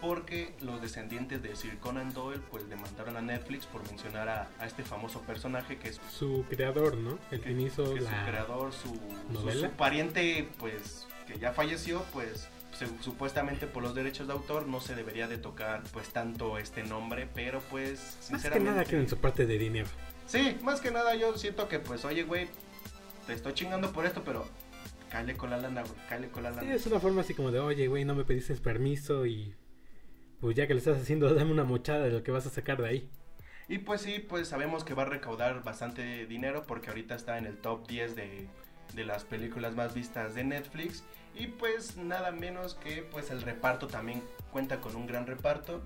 porque 0.01 0.53
los 0.61 0.81
descendientes 0.81 1.41
de 1.41 1.55
Sir 1.55 1.77
Conan 1.79 2.13
Doyle 2.13 2.41
pues 2.51 2.69
demandaron 2.69 3.17
a 3.17 3.21
Netflix 3.21 3.65
por 3.65 3.85
mencionar 3.87 4.29
a, 4.29 4.49
a 4.59 4.65
este 4.65 4.83
famoso 4.83 5.21
personaje 5.21 5.77
que 5.77 5.89
es 5.89 5.99
su 6.11 6.45
creador, 6.49 6.97
¿no? 6.97 7.17
El 7.31 7.41
que, 7.41 7.51
hizo 7.51 7.93
que 7.93 8.01
la 8.01 8.09
su 8.09 8.29
creador, 8.29 8.73
su, 8.73 8.99
su, 9.41 9.59
su, 9.59 9.69
pariente 9.71 10.49
pues 10.59 11.07
que 11.27 11.39
ya 11.39 11.53
falleció, 11.53 12.03
pues 12.13 12.47
se, 12.77 12.87
supuestamente 13.01 13.67
por 13.67 13.83
los 13.83 13.95
derechos 13.95 14.27
de 14.27 14.33
autor 14.33 14.67
no 14.67 14.81
se 14.81 14.95
debería 14.95 15.27
de 15.27 15.37
tocar 15.37 15.83
pues 15.93 16.09
tanto 16.09 16.57
este 16.57 16.83
nombre, 16.83 17.27
pero 17.33 17.61
pues 17.71 18.17
sinceramente... 18.19 18.71
Más 18.71 18.85
que 18.85 18.93
nada 18.93 19.03
en 19.03 19.09
su 19.09 19.17
parte 19.17 19.45
de 19.45 19.57
dinero. 19.57 19.88
Sí, 20.27 20.57
más 20.63 20.81
que 20.81 20.91
nada 20.91 21.15
yo 21.15 21.38
siento 21.38 21.67
que 21.67 21.79
pues 21.79 22.05
oye 22.05 22.23
güey, 22.23 22.47
te 23.27 23.33
estoy 23.33 23.53
chingando 23.53 23.91
por 23.91 24.05
esto, 24.05 24.23
pero 24.23 24.45
cállate 25.09 25.38
con 25.38 25.49
la 25.49 25.57
lana, 25.57 25.83
cállate 26.09 26.29
con 26.29 26.43
la 26.43 26.51
lana. 26.51 26.61
Sí, 26.63 26.69
es 26.69 26.85
una 26.88 26.99
forma 26.99 27.21
así 27.21 27.33
como 27.33 27.51
de 27.51 27.59
oye 27.59 27.88
güey, 27.88 28.05
no 28.05 28.15
me 28.15 28.23
pediste 28.25 28.53
permiso 28.55 29.25
y 29.25 29.55
pues 30.39 30.55
ya 30.55 30.67
que 30.67 30.73
lo 30.73 30.79
estás 30.79 31.01
haciendo, 31.01 31.33
dame 31.35 31.51
una 31.51 31.63
mochada 31.63 32.03
de 32.03 32.11
lo 32.11 32.23
que 32.23 32.31
vas 32.31 32.45
a 32.45 32.49
sacar 32.49 32.81
de 32.81 32.87
ahí. 32.87 33.09
Y 33.67 33.79
pues 33.79 34.01
sí, 34.01 34.19
pues 34.19 34.47
sabemos 34.47 34.83
que 34.83 34.93
va 34.93 35.03
a 35.03 35.07
recaudar 35.07 35.63
bastante 35.63 36.27
dinero 36.27 36.65
porque 36.67 36.89
ahorita 36.89 37.15
está 37.15 37.38
en 37.38 37.45
el 37.48 37.57
top 37.57 37.88
10 37.88 38.15
de, 38.15 38.48
de 38.93 39.05
las 39.05 39.24
películas 39.24 39.75
más 39.75 39.95
vistas 39.95 40.36
de 40.36 40.43
Netflix. 40.43 41.03
Y 41.33 41.48
pues 41.48 41.98
nada 41.98 42.31
menos 42.31 42.75
que 42.75 43.01
pues 43.01 43.31
el 43.31 43.41
reparto 43.41 43.88
también 43.88 44.24
cuenta 44.51 44.79
con 44.79 44.95
un 44.95 45.07
gran 45.07 45.25
reparto 45.25 45.81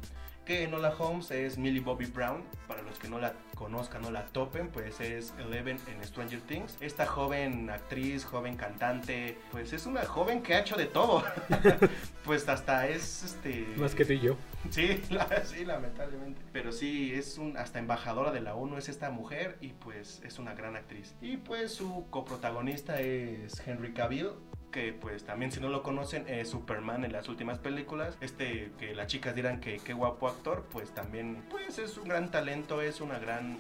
que 0.45 0.63
Enola 0.63 0.93
Holmes 0.97 1.31
es 1.31 1.57
Millie 1.57 1.79
Bobby 1.79 2.05
Brown. 2.05 2.43
Para 2.67 2.81
los 2.81 2.97
que 2.99 3.07
no 3.07 3.19
la 3.19 3.33
conozcan, 3.55 4.01
no 4.01 4.11
la 4.11 4.25
topen, 4.25 4.69
pues 4.69 4.99
es 4.99 5.33
Eleven 5.39 5.77
en 5.87 6.03
Stranger 6.03 6.41
Things. 6.41 6.77
Esta 6.81 7.05
joven 7.05 7.69
actriz, 7.69 8.25
joven 8.25 8.55
cantante, 8.55 9.37
pues 9.51 9.73
es 9.73 9.85
una 9.85 10.05
joven 10.05 10.41
que 10.41 10.55
ha 10.55 10.59
hecho 10.59 10.75
de 10.75 10.85
todo. 10.85 11.23
pues 12.25 12.47
hasta 12.47 12.87
es 12.87 13.23
este. 13.23 13.67
Más 13.77 13.95
que 13.95 14.05
tú 14.05 14.13
y 14.13 14.19
yo. 14.19 14.37
Sí, 14.69 15.01
sí, 15.43 15.65
lamentablemente. 15.65 16.41
Pero 16.51 16.71
sí, 16.71 17.13
es 17.13 17.37
un 17.37 17.57
hasta 17.57 17.79
embajadora 17.79 18.31
de 18.31 18.41
la 18.41 18.55
ONU 18.55 18.77
es 18.77 18.89
esta 18.89 19.09
mujer 19.09 19.57
y 19.61 19.69
pues 19.69 20.21
es 20.23 20.39
una 20.39 20.53
gran 20.53 20.75
actriz. 20.75 21.15
Y 21.21 21.37
pues 21.37 21.73
su 21.73 22.07
coprotagonista 22.09 23.01
es 23.01 23.61
Henry 23.65 23.93
Cavill 23.93 24.31
que 24.71 24.93
pues 24.93 25.23
también 25.23 25.51
si 25.51 25.59
no 25.59 25.69
lo 25.69 25.83
conocen 25.83 26.25
es 26.27 26.49
Superman 26.49 27.03
en 27.03 27.11
las 27.11 27.27
últimas 27.29 27.59
películas. 27.59 28.17
Este 28.21 28.71
que 28.79 28.95
las 28.95 29.07
chicas 29.07 29.35
dirán 29.35 29.59
que 29.59 29.79
qué 29.79 29.93
guapo 29.93 30.27
actor, 30.27 30.65
pues 30.71 30.91
también 30.91 31.43
pues 31.49 31.79
es 31.79 31.97
un 31.97 32.07
gran 32.07 32.31
talento, 32.31 32.81
es 32.81 33.01
una 33.01 33.19
gran 33.19 33.59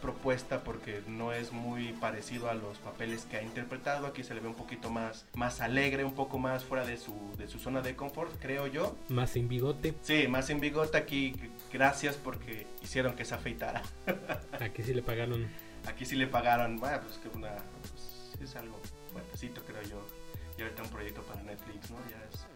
propuesta 0.00 0.64
porque 0.64 1.02
no 1.06 1.32
es 1.32 1.52
muy 1.52 1.92
parecido 1.92 2.48
a 2.48 2.54
los 2.54 2.78
papeles 2.78 3.26
que 3.26 3.36
ha 3.36 3.42
interpretado. 3.42 4.06
Aquí 4.06 4.24
se 4.24 4.34
le 4.34 4.40
ve 4.40 4.48
un 4.48 4.54
poquito 4.54 4.90
más, 4.90 5.26
más 5.34 5.60
alegre, 5.60 6.04
un 6.04 6.14
poco 6.14 6.38
más 6.38 6.64
fuera 6.64 6.84
de 6.84 6.96
su, 6.96 7.14
de 7.36 7.48
su 7.48 7.58
zona 7.58 7.82
de 7.82 7.94
confort, 7.94 8.34
creo 8.40 8.66
yo. 8.66 8.96
Más 9.08 9.30
sin 9.30 9.48
bigote. 9.48 9.94
Sí, 10.02 10.26
más 10.26 10.46
sin 10.46 10.60
bigote 10.60 10.96
aquí. 10.96 11.34
Gracias 11.72 12.16
porque 12.16 12.66
hicieron 12.82 13.14
que 13.14 13.24
se 13.24 13.34
afeitara. 13.34 13.82
Aquí 14.60 14.82
sí 14.82 14.94
le 14.94 15.02
pagaron. 15.02 15.46
Aquí 15.86 16.04
sí 16.04 16.16
le 16.16 16.26
pagaron. 16.26 16.80
Bueno, 16.80 17.00
pues 17.02 17.18
que 17.18 17.28
una. 17.28 17.56
Pues, 17.82 18.34
es 18.40 18.56
algo 18.56 18.80
fuertecito, 19.12 19.62
creo 19.66 19.82
yo 19.82 20.19
y 20.60 20.62
ahorita 20.62 20.82
un 20.82 20.90
proyecto 20.90 21.22
para 21.22 21.42
Netflix, 21.42 21.90
¿no? 21.90 21.96
Ya 22.10 22.22
es, 22.30 22.46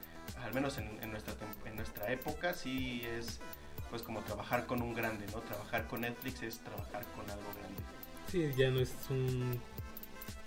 al 0.44 0.52
menos 0.52 0.76
en, 0.78 0.98
en, 1.02 1.10
nuestra, 1.10 1.34
en 1.64 1.76
nuestra 1.76 2.12
época, 2.12 2.52
sí 2.52 3.02
es 3.18 3.40
pues 3.88 4.02
como 4.02 4.20
trabajar 4.22 4.66
con 4.66 4.82
un 4.82 4.92
grande, 4.92 5.26
¿no? 5.32 5.40
Trabajar 5.40 5.86
con 5.86 6.02
Netflix 6.02 6.42
es 6.42 6.58
trabajar 6.60 7.04
con 7.16 7.28
algo 7.30 7.48
grande. 7.58 7.82
Sí, 8.30 8.50
ya 8.56 8.70
no 8.70 8.80
es 8.80 8.92
un 9.08 9.60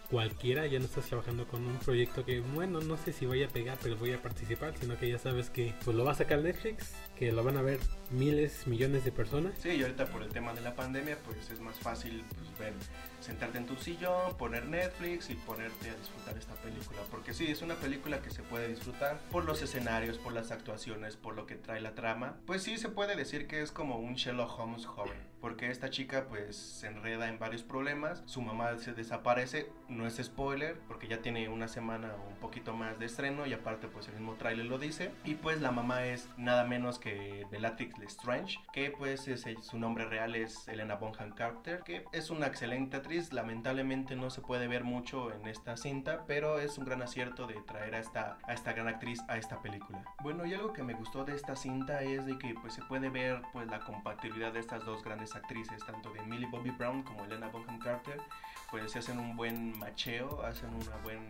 cualquiera, 0.09 0.65
ya 0.67 0.79
no 0.79 0.85
estás 0.85 1.05
trabajando 1.05 1.45
con 1.47 1.65
un 1.65 1.77
proyecto 1.77 2.23
que, 2.23 2.39
bueno, 2.39 2.79
no 2.79 2.97
sé 2.97 3.11
si 3.11 3.25
voy 3.25 3.43
a 3.43 3.47
pegar, 3.49 3.77
pero 3.81 3.97
voy 3.97 4.13
a 4.13 4.21
participar, 4.21 4.73
sino 4.77 4.97
que 4.97 5.09
ya 5.09 5.19
sabes 5.19 5.49
que 5.49 5.73
pues 5.83 5.97
lo 5.97 6.05
va 6.05 6.11
a 6.11 6.15
sacar 6.15 6.39
Netflix, 6.39 6.93
que 7.17 7.31
lo 7.31 7.43
van 7.43 7.57
a 7.57 7.61
ver 7.61 7.79
miles, 8.11 8.67
millones 8.67 9.03
de 9.03 9.11
personas. 9.11 9.53
Sí, 9.59 9.69
y 9.69 9.81
ahorita 9.81 10.05
por 10.05 10.23
el 10.23 10.29
tema 10.29 10.53
de 10.53 10.61
la 10.61 10.75
pandemia, 10.75 11.17
pues 11.25 11.49
es 11.49 11.59
más 11.59 11.77
fácil 11.77 12.23
pues, 12.35 12.57
ver, 12.59 12.73
sentarte 13.19 13.57
en 13.57 13.65
tu 13.65 13.75
sillón, 13.75 14.37
poner 14.37 14.65
Netflix 14.67 15.29
y 15.29 15.35
ponerte 15.35 15.89
a 15.89 15.95
disfrutar 15.95 16.37
esta 16.37 16.53
película. 16.55 17.01
Porque 17.09 17.33
sí, 17.33 17.47
es 17.47 17.61
una 17.61 17.75
película 17.75 18.21
que 18.21 18.29
se 18.29 18.43
puede 18.43 18.67
disfrutar 18.67 19.19
por 19.31 19.45
los 19.45 19.61
escenarios, 19.61 20.17
por 20.17 20.33
las 20.33 20.51
actuaciones, 20.51 21.15
por 21.15 21.35
lo 21.35 21.45
que 21.45 21.55
trae 21.55 21.81
la 21.81 21.95
trama. 21.95 22.37
Pues 22.45 22.63
sí, 22.63 22.77
se 22.77 22.89
puede 22.89 23.15
decir 23.15 23.47
que 23.47 23.61
es 23.61 23.71
como 23.71 23.97
un 23.97 24.15
Sherlock 24.15 24.59
Holmes 24.59 24.85
joven. 24.85 25.17
Porque 25.41 25.69
esta 25.69 25.89
chica 25.89 26.25
pues 26.27 26.55
se 26.55 26.87
enreda 26.87 27.29
en 27.29 27.37
varios 27.37 27.61
problemas, 27.61 28.23
su 28.25 28.41
mamá 28.41 28.75
se 28.79 28.93
desaparece, 28.93 29.69
no 29.87 30.07
es 30.07 30.17
spoiler, 30.17 30.79
porque 30.87 31.07
ya 31.07 31.21
tiene 31.21 31.47
una 31.47 31.67
semana 31.67 32.15
o 32.15 32.29
un 32.29 32.37
poquito 32.37 32.73
más 32.73 32.97
de 32.97 33.05
estreno 33.05 33.45
y 33.45 33.53
aparte 33.53 33.87
pues 33.87 34.07
el 34.07 34.15
mismo 34.15 34.33
tráiler 34.33 34.65
lo 34.65 34.79
dice. 34.79 35.11
Y 35.23 35.35
pues 35.35 35.61
la 35.61 35.71
mamá 35.71 36.05
es 36.05 36.27
nada 36.37 36.63
menos 36.63 36.97
que 36.97 37.45
Bellatrix 37.51 37.97
Lestrange, 37.99 38.57
que 38.73 38.91
pues 38.91 39.27
es, 39.27 39.45
su 39.61 39.77
nombre 39.77 40.05
real 40.05 40.35
es 40.35 40.67
Elena 40.67 40.95
Bonham 40.95 41.31
Carter, 41.31 41.81
que 41.83 42.05
es 42.11 42.29
una 42.29 42.47
excelente 42.47 42.97
actriz, 42.97 43.16
lamentablemente 43.33 44.15
no 44.15 44.29
se 44.29 44.41
puede 44.41 44.67
ver 44.67 44.83
mucho 44.83 45.31
en 45.33 45.47
esta 45.47 45.75
cinta, 45.77 46.23
pero 46.27 46.59
es 46.59 46.77
un 46.77 46.85
gran 46.85 47.01
acierto 47.01 47.47
de 47.47 47.55
traer 47.61 47.95
a 47.95 47.99
esta, 47.99 48.37
a 48.43 48.53
esta 48.53 48.73
gran 48.73 48.87
actriz 48.87 49.19
a 49.27 49.37
esta 49.37 49.61
película. 49.61 50.03
Bueno, 50.21 50.45
y 50.45 50.53
algo 50.53 50.73
que 50.73 50.83
me 50.83 50.93
gustó 50.93 51.25
de 51.25 51.35
esta 51.35 51.55
cinta 51.55 52.01
es 52.01 52.25
de 52.25 52.37
que 52.37 52.53
pues 52.53 52.73
se 52.73 52.81
puede 52.83 53.09
ver 53.09 53.41
pues 53.53 53.67
la 53.67 53.79
compatibilidad 53.79 54.53
de 54.53 54.59
estas 54.59 54.85
dos 54.85 55.03
grandes 55.03 55.35
actrices, 55.35 55.83
tanto 55.85 56.11
de 56.11 56.21
Millie 56.23 56.47
Bobby 56.49 56.71
Brown 56.71 57.03
como 57.03 57.25
Elena 57.25 57.47
Bonham 57.47 57.79
Carter, 57.79 58.21
pues 58.69 58.91
se 58.91 58.99
hacen 58.99 59.19
un 59.19 59.35
buen 59.35 59.77
macheo, 59.79 60.41
hacen 60.43 60.69
una 60.73 60.95
buena 61.03 61.21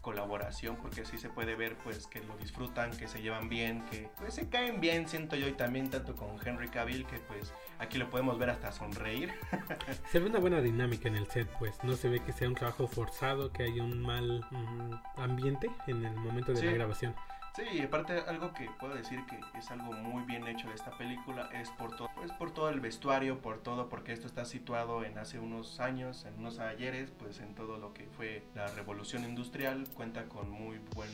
colaboración 0.00 0.76
porque 0.76 1.02
así 1.02 1.18
se 1.18 1.28
puede 1.28 1.54
ver 1.54 1.76
pues 1.84 2.06
que 2.06 2.20
lo 2.20 2.36
disfrutan, 2.36 2.96
que 2.96 3.08
se 3.08 3.22
llevan 3.22 3.48
bien, 3.48 3.84
que 3.90 4.08
pues 4.18 4.34
se 4.34 4.48
caen 4.48 4.80
bien, 4.80 5.08
siento 5.08 5.36
yo 5.36 5.48
y 5.48 5.52
también 5.52 5.90
tanto 5.90 6.14
con 6.14 6.36
Henry 6.44 6.68
Cavill 6.68 7.06
que 7.06 7.18
pues 7.18 7.52
aquí 7.78 7.98
lo 7.98 8.10
podemos 8.10 8.38
ver 8.38 8.50
hasta 8.50 8.72
sonreír. 8.72 9.32
se 10.10 10.18
ve 10.18 10.26
una 10.26 10.38
buena 10.38 10.60
dinámica 10.60 11.08
en 11.08 11.16
el 11.16 11.26
set 11.28 11.48
pues, 11.58 11.74
no 11.82 11.96
se 11.96 12.08
ve 12.08 12.20
que 12.20 12.32
sea 12.32 12.48
un 12.48 12.54
trabajo 12.54 12.86
forzado, 12.86 13.52
que 13.52 13.64
haya 13.64 13.82
un 13.82 14.00
mal 14.00 14.44
mm, 14.50 15.20
ambiente 15.20 15.70
en 15.86 16.04
el 16.04 16.14
momento 16.16 16.52
de 16.52 16.62
la 16.62 16.72
grabación. 16.72 17.14
Sí, 17.58 17.80
aparte 17.82 18.20
algo 18.28 18.52
que 18.52 18.70
puedo 18.78 18.94
decir 18.94 19.18
que 19.26 19.40
es 19.58 19.70
algo 19.72 19.92
muy 19.92 20.22
bien 20.22 20.46
hecho 20.46 20.68
de 20.68 20.76
esta 20.76 20.96
película 20.96 21.50
es 21.52 21.68
por 21.70 21.96
todo, 21.96 22.08
pues 22.14 22.30
por 22.30 22.52
todo 22.52 22.68
el 22.68 22.78
vestuario, 22.78 23.40
por 23.40 23.58
todo, 23.58 23.88
porque 23.88 24.12
esto 24.12 24.28
está 24.28 24.44
situado 24.44 25.04
en 25.04 25.18
hace 25.18 25.40
unos 25.40 25.80
años, 25.80 26.24
en 26.24 26.38
unos 26.38 26.60
ayeres, 26.60 27.10
pues 27.18 27.40
en 27.40 27.56
todo 27.56 27.78
lo 27.78 27.92
que 27.94 28.06
fue 28.16 28.44
la 28.54 28.68
revolución 28.68 29.24
industrial, 29.24 29.88
cuenta 29.94 30.26
con 30.26 30.48
muy 30.48 30.78
buen, 30.94 31.10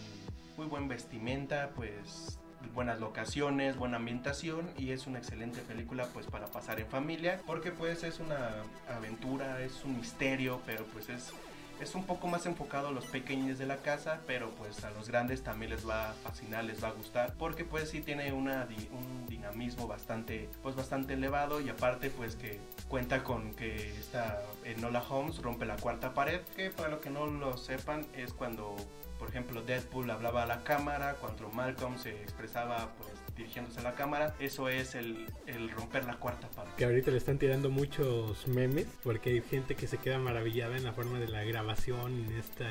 muy 0.59 0.67
buen 0.67 0.87
vestimenta, 0.87 1.71
pues 1.75 2.39
buenas 2.75 3.01
locaciones, 3.01 3.77
buena 3.79 3.97
ambientación 3.97 4.69
y 4.77 4.91
es 4.91 5.07
una 5.07 5.21
excelente 5.21 5.61
película 5.63 6.07
pues 6.13 6.27
para 6.27 6.47
pasar 6.47 6.79
en 6.79 6.89
familia 6.89 7.41
porque 7.47 7.71
pues 7.71 8.05
es 8.05 8.21
una 8.21 8.51
aventura, 8.95 9.63
es 9.63 9.83
un 9.85 9.97
misterio, 9.97 10.61
pero 10.67 10.85
pues 10.85 11.09
es 11.09 11.33
es 11.81 11.95
un 11.95 12.05
poco 12.05 12.27
más 12.27 12.47
enfocado 12.47 12.89
a 12.89 12.91
los 12.93 13.07
pequeños 13.07 13.59
de 13.59 13.67
la 13.67 13.79
casa, 13.79 14.21
pero 14.27 14.51
pues 14.51 14.85
a 14.85 14.91
los 14.91 15.09
grandes 15.09 15.43
también 15.43 15.71
les 15.71 15.89
va 15.89 16.11
a 16.11 16.13
fascinar, 16.15 16.65
les 16.65 16.83
va 16.83 16.89
a 16.89 16.93
gustar, 16.93 17.35
porque 17.39 17.65
pues 17.65 17.91
sí 17.91 18.01
tiene 18.01 18.33
una, 18.33 18.69
un 18.93 19.27
dinamismo 19.27 19.87
bastante, 19.87 20.49
pues 20.63 20.77
bastante 20.77 21.15
elevado 21.15 21.61
y 21.61 21.69
aparte 21.69 22.11
pues 22.11 22.37
que 22.37 22.61
cuenta 22.89 23.25
con 23.25 23.55
que 23.55 23.99
esta 23.99 24.43
Enola 24.65 25.03
Holmes 25.09 25.39
rompe 25.43 25.67
la 25.67 25.77
cuarta 25.77 26.15
pared, 26.15 26.41
que 26.57 26.71
para 26.71 26.91
los 26.91 27.01
que 27.01 27.11
no 27.11 27.27
lo 27.27 27.57
sepan 27.57 28.07
es 28.15 28.33
cuando 28.33 28.77
por 29.19 29.29
ejemplo 29.29 29.63
Deadpool 29.63 30.11
hablaba 30.11 30.43
a 30.43 30.47
la 30.47 30.65
cámara, 30.65 31.17
cuando 31.21 31.49
Malcolm 31.51 31.99
se 31.99 32.11
expresaba 32.23 32.91
pues 32.99 33.24
dirigiéndose 33.37 33.81
a 33.81 33.83
la 33.83 33.95
cámara. 33.95 34.35
Eso 34.39 34.69
es 34.69 34.95
el, 34.95 35.27
el 35.47 35.71
romper 35.71 36.05
la 36.05 36.17
cuarta 36.19 36.49
pared. 36.49 36.71
Que 36.77 36.85
ahorita 36.85 37.11
le 37.11 37.19
están 37.19 37.39
tirando 37.39 37.71
muchos 37.71 38.47
memes 38.47 38.87
porque 39.03 39.31
hay 39.31 39.41
gente 39.43 39.75
que 39.75 39.87
se 39.87 39.99
queda 39.99 40.19
maravillada 40.19 40.77
en 40.77 40.85
la 40.85 40.93
forma 40.93 41.19
de 41.19 41.29
la 41.29 41.45
grabación 41.45 42.25
en 42.27 42.37
esta 42.37 42.69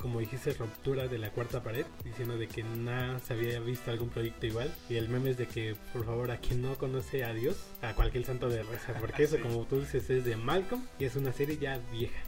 como 0.00 0.20
dijiste, 0.20 0.52
ruptura 0.52 1.08
de 1.08 1.18
la 1.18 1.30
cuarta 1.30 1.62
pared, 1.62 1.86
diciendo 2.04 2.36
de 2.36 2.48
que 2.48 2.62
nada 2.62 3.18
se 3.20 3.34
había 3.34 3.58
visto 3.60 3.90
algún 3.90 4.08
proyecto 4.08 4.46
igual. 4.46 4.72
Y 4.88 4.96
el 4.96 5.08
meme 5.08 5.30
es 5.30 5.36
de 5.36 5.46
que, 5.46 5.76
por 5.92 6.04
favor, 6.04 6.30
a 6.30 6.38
quien 6.38 6.62
no 6.62 6.76
conoce 6.76 7.24
a 7.24 7.32
Dios, 7.32 7.56
a 7.82 7.94
cualquier 7.94 8.24
santo 8.24 8.48
de 8.48 8.62
reza, 8.62 8.94
porque 9.00 9.24
eso, 9.24 9.38
como 9.42 9.64
tú 9.64 9.80
dices, 9.80 10.08
es 10.10 10.24
de 10.24 10.36
Malcolm 10.36 10.84
y 10.98 11.04
es 11.04 11.16
una 11.16 11.32
serie 11.32 11.58
ya 11.58 11.80
vieja. 11.90 12.20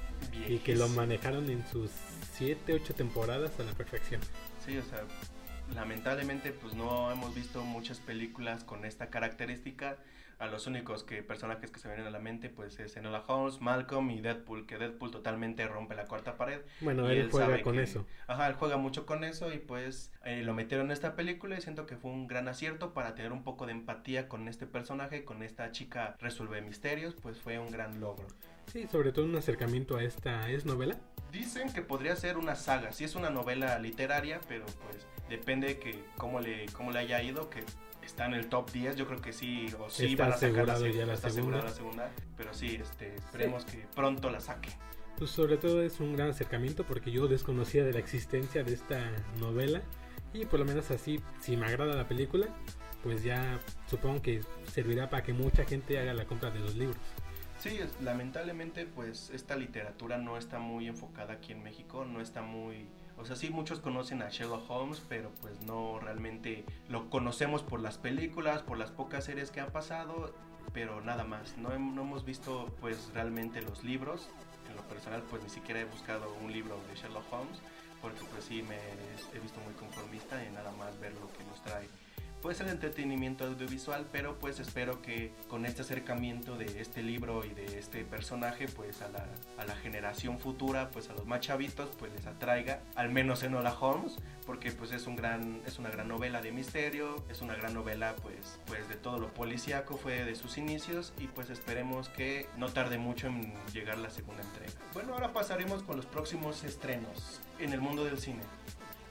Y 0.48 0.58
que 0.58 0.74
lo 0.74 0.88
manejaron 0.88 1.48
en 1.48 1.64
sus 1.68 1.90
7, 2.34 2.74
8 2.74 2.94
temporadas 2.94 3.52
a 3.60 3.62
la 3.62 3.72
perfección. 3.72 4.20
Sí, 4.66 4.76
o 4.76 4.82
sea, 4.82 5.04
lamentablemente 5.74 6.52
pues 6.52 6.74
no 6.74 7.10
hemos 7.10 7.34
visto 7.34 7.62
muchas 7.64 7.98
películas 7.98 8.64
con 8.64 8.84
esta 8.84 9.10
característica. 9.10 9.96
A 10.38 10.46
los 10.46 10.68
únicos 10.68 11.02
que 11.02 11.24
personajes 11.24 11.72
que 11.72 11.80
se 11.80 11.88
vienen 11.88 12.06
a 12.06 12.10
la 12.10 12.20
mente 12.20 12.48
pues 12.48 12.78
es 12.78 12.96
Enola 12.96 13.24
Holmes, 13.26 13.60
Malcolm 13.60 14.08
y 14.12 14.20
Deadpool, 14.20 14.66
que 14.66 14.78
Deadpool 14.78 15.10
totalmente 15.10 15.66
rompe 15.66 15.96
la 15.96 16.04
cuarta 16.04 16.36
pared. 16.36 16.60
Bueno, 16.80 17.10
él, 17.10 17.28
juega 17.28 17.60
con 17.60 17.80
eso. 17.80 18.06
Ajá, 18.28 18.46
él 18.46 18.54
juega 18.54 18.76
mucho 18.76 19.04
con 19.04 19.24
eso 19.24 19.52
y 19.52 19.58
pues 19.58 20.12
eh, 20.24 20.44
lo 20.44 20.54
metieron 20.54 20.86
en 20.86 20.92
esta 20.92 21.16
película 21.16 21.58
y 21.58 21.60
siento 21.60 21.86
que 21.86 21.96
fue 21.96 22.12
un 22.12 22.28
gran 22.28 22.46
acierto 22.46 22.94
para 22.94 23.16
tener 23.16 23.32
un 23.32 23.42
poco 23.42 23.66
de 23.66 23.72
empatía 23.72 24.28
con 24.28 24.46
este 24.46 24.66
personaje, 24.66 25.24
con 25.24 25.42
esta 25.42 25.72
chica 25.72 26.16
resuelve 26.20 26.62
misterios, 26.62 27.16
pues 27.20 27.36
fue 27.38 27.58
un 27.58 27.72
gran 27.72 27.98
logro. 27.98 28.28
Sí, 28.72 28.86
sobre 28.86 29.10
todo 29.10 29.24
un 29.24 29.34
acercamiento 29.34 29.96
a 29.96 30.04
esta, 30.04 30.48
¿es 30.50 30.64
novela? 30.64 30.96
Dicen 31.32 31.72
que 31.72 31.82
podría 31.82 32.14
ser 32.14 32.38
una 32.38 32.54
saga, 32.54 32.92
sí 32.92 33.02
es 33.02 33.16
una 33.16 33.30
novela 33.30 33.76
literaria, 33.80 34.40
pero 34.46 34.66
pues 34.66 35.06
depende 35.28 35.68
de 35.68 35.78
que 35.78 36.04
cómo 36.16 36.40
le, 36.40 36.66
cómo 36.66 36.90
le 36.90 37.00
haya 37.00 37.22
ido, 37.22 37.50
que 37.50 37.64
está 38.02 38.26
en 38.26 38.34
el 38.34 38.48
top 38.48 38.70
10, 38.70 38.96
yo 38.96 39.06
creo 39.06 39.20
que 39.20 39.32
sí, 39.32 39.66
o 39.78 39.90
sí 39.90 40.16
van 40.16 40.32
a 40.32 40.36
sacar 40.36 40.66
la, 40.66 40.78
ya 40.78 41.06
la 41.06 41.14
está 41.14 41.30
segunda. 41.30 41.62
la 41.62 41.70
segunda, 41.70 42.10
pero 42.36 42.54
sí, 42.54 42.78
este, 42.80 43.14
esperemos 43.14 43.64
que 43.64 43.86
pronto 43.94 44.30
la 44.30 44.40
saque. 44.40 44.70
Pues 45.18 45.30
sobre 45.30 45.56
todo 45.56 45.82
es 45.82 46.00
un 46.00 46.14
gran 46.16 46.30
acercamiento 46.30 46.84
porque 46.84 47.10
yo 47.10 47.26
desconocía 47.26 47.84
de 47.84 47.92
la 47.92 47.98
existencia 47.98 48.62
de 48.62 48.72
esta 48.72 49.10
novela 49.40 49.82
y 50.32 50.44
por 50.44 50.60
lo 50.60 50.64
menos 50.64 50.90
así, 50.90 51.20
si 51.40 51.56
me 51.56 51.66
agrada 51.66 51.94
la 51.94 52.06
película, 52.06 52.46
pues 53.02 53.22
ya 53.24 53.58
supongo 53.88 54.22
que 54.22 54.42
servirá 54.72 55.10
para 55.10 55.22
que 55.22 55.32
mucha 55.32 55.64
gente 55.64 55.98
haga 55.98 56.14
la 56.14 56.24
compra 56.24 56.50
de 56.50 56.60
los 56.60 56.76
libros. 56.76 56.98
Sí, 57.58 57.80
lamentablemente 58.02 58.86
pues 58.86 59.30
esta 59.30 59.56
literatura 59.56 60.18
no 60.18 60.36
está 60.36 60.58
muy 60.58 60.86
enfocada 60.86 61.34
aquí 61.34 61.52
en 61.52 61.62
México, 61.62 62.04
no 62.04 62.20
está 62.20 62.42
muy... 62.42 62.86
O 63.20 63.24
sea, 63.24 63.36
sí 63.36 63.50
muchos 63.50 63.80
conocen 63.80 64.22
a 64.22 64.30
Sherlock 64.30 64.70
Holmes, 64.70 65.02
pero 65.08 65.30
pues 65.40 65.60
no 65.62 65.98
realmente 65.98 66.64
lo 66.88 67.10
conocemos 67.10 67.62
por 67.62 67.80
las 67.80 67.98
películas, 67.98 68.62
por 68.62 68.78
las 68.78 68.90
pocas 68.90 69.24
series 69.24 69.50
que 69.50 69.60
han 69.60 69.70
pasado, 69.70 70.32
pero 70.72 71.00
nada 71.00 71.24
más. 71.24 71.56
No, 71.58 71.70
no 71.78 72.02
hemos 72.02 72.24
visto 72.24 72.72
pues 72.80 73.10
realmente 73.14 73.60
los 73.62 73.82
libros. 73.84 74.28
En 74.70 74.76
lo 74.76 74.82
personal 74.82 75.22
pues 75.30 75.42
ni 75.42 75.50
siquiera 75.50 75.80
he 75.80 75.84
buscado 75.84 76.32
un 76.42 76.52
libro 76.52 76.78
de 76.88 76.94
Sherlock 76.94 77.32
Holmes, 77.32 77.58
porque 78.00 78.20
pues 78.32 78.44
sí 78.44 78.62
me 78.62 78.76
he 78.76 79.40
visto 79.40 79.60
muy 79.60 79.74
conformista 79.74 80.42
en 80.44 80.54
nada 80.54 80.70
más 80.72 80.98
ver 81.00 81.12
lo 81.14 81.26
que 81.32 81.44
nos 81.44 81.62
trae 81.62 81.88
pues 82.42 82.60
el 82.60 82.68
entretenimiento 82.68 83.44
audiovisual, 83.44 84.06
pero 84.12 84.38
pues 84.38 84.60
espero 84.60 85.02
que 85.02 85.32
con 85.48 85.66
este 85.66 85.82
acercamiento 85.82 86.56
de 86.56 86.80
este 86.80 87.02
libro 87.02 87.44
y 87.44 87.50
de 87.50 87.78
este 87.78 88.04
personaje, 88.04 88.68
pues 88.68 89.02
a 89.02 89.08
la, 89.08 89.26
a 89.56 89.64
la 89.64 89.74
generación 89.76 90.38
futura, 90.38 90.90
pues 90.90 91.10
a 91.10 91.14
los 91.14 91.26
más 91.26 91.40
chavitos, 91.40 91.90
pues 91.98 92.12
les 92.12 92.26
atraiga, 92.26 92.80
al 92.94 93.10
menos 93.10 93.42
en 93.42 93.54
Hola 93.54 93.76
Holmes, 93.78 94.16
porque 94.46 94.72
pues 94.72 94.92
es, 94.92 95.06
un 95.06 95.16
gran, 95.16 95.60
es 95.66 95.78
una 95.78 95.90
gran 95.90 96.08
novela 96.08 96.40
de 96.40 96.52
misterio, 96.52 97.24
es 97.28 97.42
una 97.42 97.54
gran 97.54 97.74
novela 97.74 98.14
pues, 98.22 98.58
pues 98.66 98.88
de 98.88 98.94
todo 98.94 99.18
lo 99.18 99.28
policíaco, 99.34 99.96
fue 99.96 100.24
de 100.24 100.34
sus 100.36 100.56
inicios 100.58 101.12
y 101.18 101.26
pues 101.26 101.50
esperemos 101.50 102.08
que 102.08 102.48
no 102.56 102.68
tarde 102.68 102.98
mucho 102.98 103.26
en 103.26 103.52
llegar 103.72 103.98
la 103.98 104.10
segunda 104.10 104.42
entrega. 104.42 104.72
Bueno, 104.94 105.14
ahora 105.14 105.32
pasaremos 105.32 105.82
con 105.82 105.96
los 105.96 106.06
próximos 106.06 106.64
estrenos 106.64 107.40
en 107.58 107.72
el 107.72 107.80
mundo 107.80 108.04
del 108.04 108.18
cine. 108.18 108.40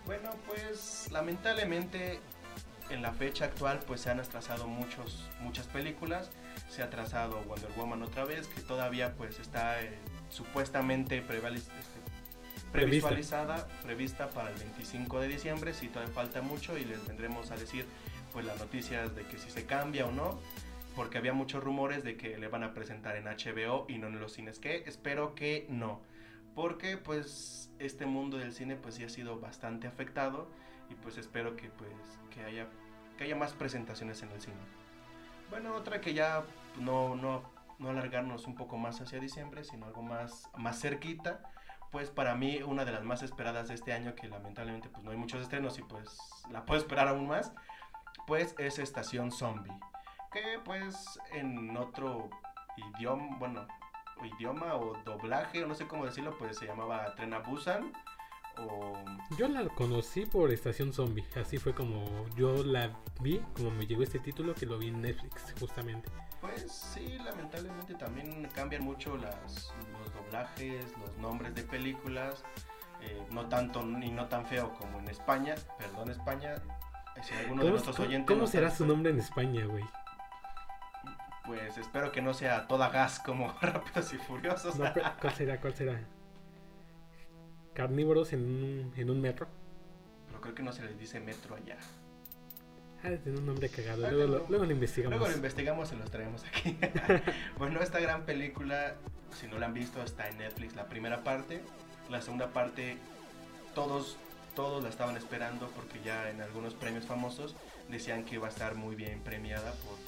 Bueno, 0.07 0.31
pues 0.47 1.09
lamentablemente 1.11 2.21
en 2.89 3.01
la 3.01 3.11
fecha 3.13 3.45
actual 3.45 3.79
pues 3.85 4.01
se 4.01 4.09
han 4.09 4.19
atrasado 4.19 4.67
muchos, 4.67 5.27
muchas 5.41 5.67
películas. 5.67 6.29
Se 6.69 6.81
ha 6.81 6.85
atrasado 6.85 7.41
Wonder 7.43 7.71
Woman 7.75 8.03
otra 8.03 8.25
vez, 8.25 8.47
que 8.47 8.61
todavía 8.61 9.13
pues 9.15 9.39
está 9.39 9.81
eh, 9.81 9.97
supuestamente 10.29 11.17
este, 11.17 11.71
previsualizada, 12.71 13.67
prevista 13.83 14.29
para 14.29 14.51
el 14.51 14.57
25 14.57 15.21
de 15.21 15.27
diciembre, 15.27 15.73
si 15.73 15.87
todavía 15.87 16.13
falta 16.13 16.41
mucho 16.41 16.77
y 16.77 16.85
les 16.85 17.05
vendremos 17.07 17.51
a 17.51 17.57
decir 17.57 17.85
pues 18.33 18.45
las 18.45 18.59
noticias 18.59 19.15
de 19.15 19.25
que 19.25 19.37
si 19.37 19.49
se 19.49 19.65
cambia 19.65 20.05
o 20.05 20.11
no, 20.11 20.39
porque 20.95 21.17
había 21.17 21.33
muchos 21.33 21.63
rumores 21.63 22.03
de 22.03 22.17
que 22.17 22.37
le 22.37 22.47
van 22.47 22.63
a 22.63 22.73
presentar 22.73 23.15
en 23.15 23.25
HBO 23.25 23.85
y 23.87 23.97
no 23.97 24.07
en 24.07 24.19
los 24.19 24.33
cines, 24.33 24.59
que 24.59 24.83
espero 24.85 25.35
que 25.35 25.65
no, 25.69 26.01
porque 26.55 26.97
pues 26.97 27.69
este 27.79 28.05
mundo 28.05 28.37
del 28.37 28.53
cine 28.53 28.75
pues 28.75 28.95
sí 28.95 29.03
ha 29.03 29.09
sido 29.09 29.39
bastante 29.39 29.87
afectado 29.87 30.49
y 30.89 30.95
pues 30.95 31.17
espero 31.17 31.55
que 31.55 31.69
pues 31.69 31.91
que 32.29 32.43
haya 32.43 32.67
que 33.17 33.23
haya 33.23 33.35
más 33.35 33.53
presentaciones 33.53 34.21
en 34.21 34.31
el 34.31 34.41
cine. 34.41 34.57
Bueno, 35.49 35.73
otra 35.75 35.99
que 35.99 36.13
ya 36.13 36.43
no, 36.79 37.15
no, 37.15 37.41
no 37.79 37.89
alargarnos 37.89 38.47
un 38.47 38.55
poco 38.55 38.77
más 38.77 39.01
hacia 39.01 39.19
diciembre, 39.19 39.63
sino 39.63 39.85
algo 39.87 40.01
más, 40.01 40.49
más 40.57 40.79
cerquita, 40.79 41.41
pues 41.91 42.11
para 42.11 42.35
mí 42.35 42.61
una 42.61 42.85
de 42.85 42.91
las 42.91 43.03
más 43.03 43.23
esperadas 43.23 43.69
de 43.69 43.75
este 43.75 43.93
año, 43.93 44.13
que 44.13 44.27
lamentablemente 44.27 44.89
pues 44.89 45.03
no 45.03 45.11
hay 45.11 45.17
muchos 45.17 45.41
estrenos 45.41 45.79
y 45.79 45.83
pues 45.83 46.17
la 46.51 46.65
puedo 46.65 46.79
esperar 46.79 47.07
aún 47.07 47.27
más, 47.27 47.53
pues 48.27 48.55
es 48.57 48.77
Estación 48.77 49.31
Zombie, 49.31 49.73
que 50.31 50.59
pues 50.63 51.19
en 51.31 51.75
otro 51.77 52.29
idioma, 52.75 53.37
bueno, 53.37 53.67
idioma 54.37 54.75
o 54.75 54.95
doblaje, 55.05 55.63
o 55.63 55.67
no 55.67 55.75
sé 55.75 55.87
cómo 55.87 56.05
decirlo, 56.05 56.37
pues 56.37 56.57
se 56.57 56.65
llamaba 56.65 57.15
Tren 57.15 57.33
a 57.33 57.39
Busan. 57.39 57.93
O... 58.59 58.93
Yo 59.37 59.47
la 59.47 59.67
conocí 59.69 60.25
por 60.25 60.51
Estación 60.51 60.93
Zombie, 60.93 61.25
así 61.39 61.57
fue 61.57 61.73
como 61.73 62.05
yo 62.35 62.63
la 62.63 62.91
vi, 63.21 63.39
como 63.55 63.71
me 63.71 63.85
llegó 63.85 64.03
este 64.03 64.19
título 64.19 64.53
que 64.55 64.65
lo 64.65 64.77
vi 64.77 64.87
en 64.87 65.01
Netflix 65.01 65.53
justamente. 65.59 66.09
Pues 66.41 66.71
sí, 66.71 67.17
lamentablemente 67.23 67.93
también 67.95 68.47
cambian 68.53 68.83
mucho 68.83 69.17
las, 69.17 69.73
los 69.91 70.13
doblajes, 70.13 70.97
los 70.97 71.17
nombres 71.17 71.53
de 71.55 71.63
películas, 71.63 72.43
eh, 73.01 73.21
no 73.31 73.47
tanto 73.47 73.83
ni 73.83 74.11
no 74.11 74.27
tan 74.27 74.45
feo 74.45 74.73
como 74.73 74.99
en 74.99 75.09
España, 75.09 75.55
perdón 75.77 76.09
España, 76.09 76.55
si 77.21 77.33
alguno 77.33 77.63
de 77.63 77.71
nuestros 77.71 77.99
oyentes... 77.99 78.27
¿Cómo 78.27 78.47
será 78.47 78.69
su 78.71 78.85
nombre 78.85 79.11
en 79.11 79.19
España, 79.19 79.65
güey? 79.65 79.83
Pues 81.45 81.77
espero 81.77 82.11
que 82.11 82.21
no 82.21 82.33
sea 82.33 82.67
toda 82.67 82.89
gas 82.89 83.19
como 83.19 83.53
Rápidos 83.61 84.13
y 84.13 84.17
Furiosos. 84.17 84.75
¿Cuál 84.75 85.33
será? 85.33 85.59
¿Cuál 85.59 85.73
será? 85.73 86.16
¿Carnívoros 87.77 88.33
en 88.33 88.39
un, 88.39 88.93
en 88.97 89.11
un 89.11 89.21
metro? 89.21 89.47
Pero 90.25 90.41
creo 90.41 90.55
que 90.55 90.63
no 90.63 90.73
se 90.73 90.83
les 90.83 90.97
dice 90.97 91.19
metro 91.19 91.53
allá. 91.53 91.77
Ah, 93.03 93.11
tiene 93.21 93.37
un 93.37 93.45
nombre 93.45 93.69
cagado. 93.69 94.09
Luego, 94.09 94.47
lo, 94.49 94.71
investigamos. 94.71 95.15
Luego 95.15 95.29
lo 95.29 95.35
investigamos 95.37 95.91
y 95.91 95.95
los 95.95 96.09
traemos 96.09 96.43
aquí. 96.45 96.75
bueno, 97.59 97.79
esta 97.79 97.99
gran 97.99 98.25
película, 98.25 98.95
si 99.39 99.45
no 99.45 99.59
la 99.59 99.67
han 99.67 99.75
visto, 99.75 100.01
está 100.01 100.27
en 100.27 100.39
Netflix. 100.39 100.75
La 100.75 100.89
primera 100.89 101.23
parte, 101.23 101.61
la 102.09 102.19
segunda 102.23 102.51
parte, 102.51 102.97
todos, 103.75 104.17
todos 104.55 104.81
la 104.81 104.89
estaban 104.89 105.15
esperando 105.15 105.69
porque 105.75 106.01
ya 106.03 106.31
en 106.31 106.41
algunos 106.41 106.73
premios 106.73 107.05
famosos 107.05 107.55
decían 107.89 108.25
que 108.25 108.35
iba 108.35 108.47
a 108.47 108.49
estar 108.49 108.73
muy 108.73 108.95
bien 108.95 109.19
premiada 109.19 109.71
por 109.73 109.99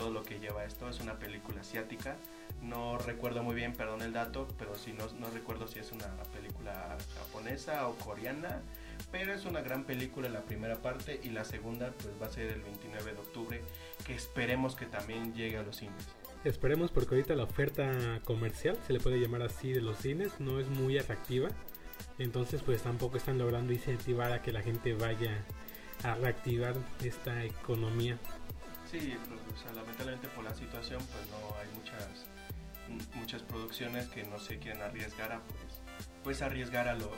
todo 0.00 0.10
lo 0.10 0.22
que 0.22 0.40
lleva 0.40 0.64
esto. 0.64 0.88
Es 0.88 0.98
una 1.00 1.18
película 1.18 1.60
asiática. 1.60 2.16
No 2.62 2.96
recuerdo 2.96 3.42
muy 3.42 3.54
bien, 3.54 3.74
perdón 3.74 4.00
el 4.00 4.14
dato, 4.14 4.48
pero 4.58 4.76
si 4.78 4.92
no, 4.94 5.04
no 5.18 5.30
recuerdo 5.30 5.68
si 5.68 5.78
es 5.78 5.92
una 5.92 6.08
película 6.34 6.96
japonesa 7.18 7.86
o 7.86 7.94
coreana. 7.96 8.62
Pero 9.12 9.34
es 9.34 9.44
una 9.44 9.60
gran 9.60 9.84
película 9.84 10.30
la 10.30 10.40
primera 10.40 10.76
parte 10.76 11.20
y 11.22 11.28
la 11.28 11.44
segunda 11.44 11.92
pues 12.02 12.14
va 12.20 12.26
a 12.26 12.30
ser 12.30 12.50
el 12.50 12.62
29 12.62 13.12
de 13.12 13.18
octubre, 13.18 13.60
que 14.06 14.14
esperemos 14.14 14.74
que 14.74 14.86
también 14.86 15.34
llegue 15.34 15.58
a 15.58 15.62
los 15.62 15.76
cines. 15.76 16.08
Esperemos 16.44 16.90
porque 16.90 17.16
ahorita 17.16 17.34
la 17.34 17.44
oferta 17.44 18.20
comercial, 18.24 18.78
se 18.86 18.94
le 18.94 19.00
puede 19.00 19.20
llamar 19.20 19.42
así, 19.42 19.72
de 19.72 19.82
los 19.82 19.98
cines 19.98 20.40
no 20.40 20.60
es 20.60 20.68
muy 20.68 20.98
atractiva. 20.98 21.50
Entonces 22.18 22.62
pues 22.62 22.82
tampoco 22.82 23.18
están 23.18 23.36
logrando 23.36 23.74
incentivar 23.74 24.32
a 24.32 24.40
que 24.40 24.50
la 24.50 24.62
gente 24.62 24.94
vaya 24.94 25.44
a 26.02 26.14
reactivar 26.14 26.74
esta 27.04 27.44
economía 27.44 28.18
Sí, 28.90 29.16
pues, 29.28 29.76
lamentablemente 29.76 30.28
por 30.28 30.44
la 30.44 30.54
situación, 30.54 31.00
pues 31.12 31.28
no 31.30 31.56
hay 31.58 31.68
muchas 31.78 32.26
muchas 33.14 33.42
producciones 33.42 34.08
que 34.08 34.24
no 34.24 34.40
se 34.40 34.58
quieren 34.58 34.82
arriesgar 34.82 35.32
a 35.32 35.40
pues, 35.40 35.80
pues 36.24 36.42
arriesgar 36.42 36.88
a, 36.88 36.94
los, 36.94 37.08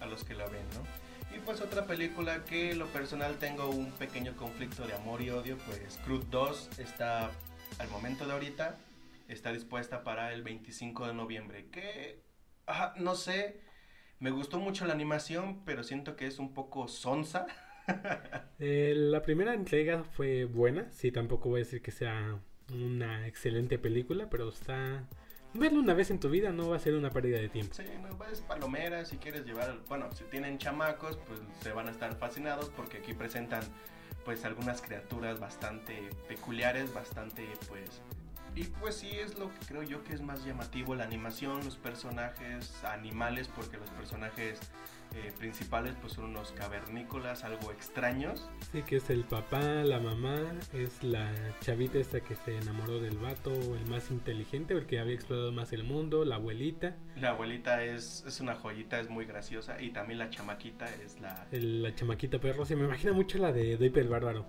a 0.00 0.06
los 0.06 0.22
que 0.22 0.34
la 0.34 0.46
ven, 0.46 0.62
¿no? 0.74 1.36
Y 1.36 1.40
pues 1.40 1.60
otra 1.60 1.86
película 1.86 2.44
que 2.44 2.74
lo 2.74 2.86
personal 2.88 3.38
tengo 3.38 3.68
un 3.70 3.90
pequeño 3.92 4.36
conflicto 4.36 4.86
de 4.86 4.94
amor 4.94 5.22
y 5.22 5.30
odio, 5.30 5.58
pues 5.66 5.98
Cruz 6.04 6.30
2 6.30 6.78
está 6.78 7.30
al 7.78 7.88
momento 7.88 8.26
de 8.26 8.34
ahorita, 8.34 8.76
está 9.28 9.52
dispuesta 9.52 10.04
para 10.04 10.32
el 10.32 10.42
25 10.42 11.06
de 11.06 11.14
noviembre, 11.14 11.66
que 11.70 12.22
no 12.96 13.14
sé, 13.14 13.60
me 14.18 14.30
gustó 14.30 14.60
mucho 14.60 14.86
la 14.86 14.92
animación, 14.92 15.64
pero 15.64 15.82
siento 15.82 16.16
que 16.16 16.26
es 16.26 16.38
un 16.38 16.54
poco 16.54 16.88
sonsa. 16.88 17.46
Eh, 18.64 18.94
la 18.94 19.22
primera 19.22 19.54
entrega 19.54 20.04
fue 20.04 20.44
buena, 20.44 20.86
sí, 20.92 21.10
tampoco 21.10 21.48
voy 21.48 21.62
a 21.62 21.64
decir 21.64 21.82
que 21.82 21.90
sea 21.90 22.38
una 22.72 23.26
excelente 23.26 23.76
película, 23.76 24.30
pero 24.30 24.48
está... 24.50 25.08
Verlo 25.52 25.80
una 25.80 25.94
vez 25.94 26.12
en 26.12 26.20
tu 26.20 26.30
vida 26.30 26.52
no 26.52 26.70
va 26.70 26.76
a 26.76 26.78
ser 26.78 26.94
una 26.94 27.10
pérdida 27.10 27.38
de 27.38 27.48
tiempo. 27.48 27.74
Sí, 27.74 27.82
no, 28.00 28.16
pues 28.16 28.40
palomera, 28.40 29.04
si 29.04 29.16
quieres 29.16 29.44
llevar, 29.44 29.80
bueno, 29.88 30.12
si 30.12 30.22
tienen 30.24 30.58
chamacos, 30.58 31.18
pues 31.26 31.40
se 31.60 31.72
van 31.72 31.88
a 31.88 31.90
estar 31.90 32.14
fascinados 32.14 32.70
porque 32.76 32.98
aquí 32.98 33.14
presentan 33.14 33.62
pues 34.24 34.44
algunas 34.44 34.80
criaturas 34.80 35.40
bastante 35.40 36.08
peculiares, 36.28 36.94
bastante 36.94 37.44
pues 37.68 38.00
y 38.54 38.64
pues 38.64 38.96
sí 38.96 39.10
es 39.10 39.38
lo 39.38 39.48
que 39.48 39.66
creo 39.66 39.82
yo 39.82 40.02
que 40.04 40.14
es 40.14 40.20
más 40.20 40.44
llamativo, 40.44 40.94
la 40.94 41.04
animación, 41.04 41.64
los 41.64 41.76
personajes 41.76 42.84
animales, 42.84 43.48
porque 43.48 43.76
los 43.76 43.88
personajes 43.90 44.60
eh, 45.14 45.32
principales 45.38 45.94
pues 46.00 46.14
son 46.14 46.26
unos 46.26 46.52
cavernícolas, 46.52 47.44
algo 47.44 47.70
extraños. 47.70 48.48
Sí, 48.72 48.82
que 48.82 48.96
es 48.96 49.10
el 49.10 49.24
papá, 49.24 49.60
la 49.60 50.00
mamá, 50.00 50.38
es 50.72 51.02
la 51.02 51.30
chavita 51.60 51.98
esta 51.98 52.20
que 52.20 52.34
se 52.34 52.56
enamoró 52.56 52.98
del 52.98 53.18
vato, 53.18 53.52
el 53.52 53.86
más 53.86 54.10
inteligente, 54.10 54.74
el 54.74 54.86
que 54.86 54.98
había 54.98 55.14
explorado 55.14 55.52
más 55.52 55.72
el 55.72 55.84
mundo, 55.84 56.24
la 56.24 56.36
abuelita. 56.36 56.96
La 57.16 57.30
abuelita 57.30 57.84
es, 57.84 58.24
es 58.26 58.40
una 58.40 58.54
joyita, 58.54 59.00
es 59.00 59.10
muy 59.10 59.26
graciosa, 59.26 59.80
y 59.80 59.90
también 59.90 60.18
la 60.18 60.30
chamaquita 60.30 60.86
es 61.04 61.20
la... 61.20 61.46
la 61.50 61.94
chamaquita 61.94 62.38
perro, 62.38 62.64
se 62.64 62.76
me 62.76 62.84
imagina 62.84 63.12
mucho 63.12 63.38
la 63.38 63.52
de 63.52 63.76
Doipe 63.76 64.00
el 64.00 64.08
Bárbaro. 64.08 64.46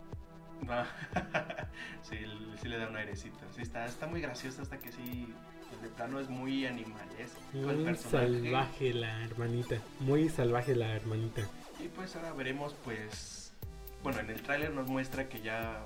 sí, 2.04 2.18
sí 2.62 2.68
le 2.68 2.78
da 2.78 2.88
un 2.88 2.96
airecito. 2.96 3.40
Sí, 3.56 3.62
está, 3.62 3.86
está 3.86 4.08
muy 4.08 4.22
gracioso 4.22 4.62
hasta 4.62 4.78
que 4.78 4.92
sí, 4.92 5.34
pues, 5.70 5.82
de 5.82 5.90
plano 5.90 6.20
es 6.20 6.30
muy 6.30 6.66
animales. 6.66 7.34
Muy 7.54 7.96
salvaje 7.96 8.94
la 8.94 9.24
hermanita, 9.24 9.78
muy 10.00 10.30
salvaje 10.30 10.76
la 10.76 10.96
hermanita. 10.96 11.42
Y 11.84 11.88
pues 11.90 12.16
ahora 12.16 12.32
veremos 12.34 12.76
pues, 12.84 13.52
bueno, 14.04 14.20
en 14.20 14.30
el 14.30 14.42
tráiler 14.42 14.72
nos 14.72 14.88
muestra 14.88 15.28
que 15.28 15.42
ya 15.42 15.84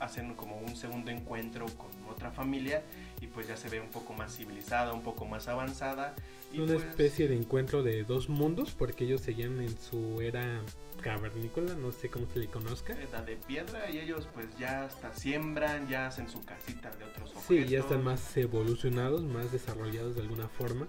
hacen 0.00 0.34
como 0.34 0.56
un 0.56 0.76
segundo 0.76 1.10
encuentro 1.10 1.66
con 1.76 1.88
otra 2.08 2.30
familia 2.30 2.82
y 3.20 3.26
pues 3.26 3.48
ya 3.48 3.56
se 3.56 3.68
ve 3.68 3.80
un 3.80 3.88
poco 3.88 4.12
más 4.12 4.36
civilizada, 4.36 4.92
un 4.92 5.02
poco 5.02 5.24
más 5.24 5.48
avanzada. 5.48 6.14
Y 6.52 6.60
Una 6.60 6.74
pues 6.74 6.86
especie 6.86 7.28
de 7.28 7.36
encuentro 7.36 7.82
de 7.82 8.04
dos 8.04 8.28
mundos 8.28 8.74
porque 8.76 9.04
ellos 9.04 9.20
seguían 9.20 9.60
en 9.60 9.76
su 9.78 10.20
era 10.20 10.62
cavernícola, 11.02 11.74
no 11.74 11.92
sé 11.92 12.08
cómo 12.08 12.26
se 12.32 12.40
le 12.40 12.46
conozca. 12.46 12.94
Edad 12.94 13.24
de 13.24 13.36
piedra 13.36 13.90
y 13.90 13.98
ellos 13.98 14.28
pues 14.32 14.46
ya 14.58 14.84
hasta 14.84 15.14
siembran, 15.14 15.88
ya 15.88 16.06
hacen 16.06 16.28
su 16.28 16.42
casita 16.44 16.90
de 16.96 17.04
otros 17.04 17.30
objetos. 17.30 17.46
Sí, 17.48 17.66
ya 17.66 17.80
están 17.80 18.02
más 18.02 18.36
evolucionados, 18.36 19.22
más 19.22 19.52
desarrollados 19.52 20.14
de 20.14 20.22
alguna 20.22 20.48
forma. 20.48 20.86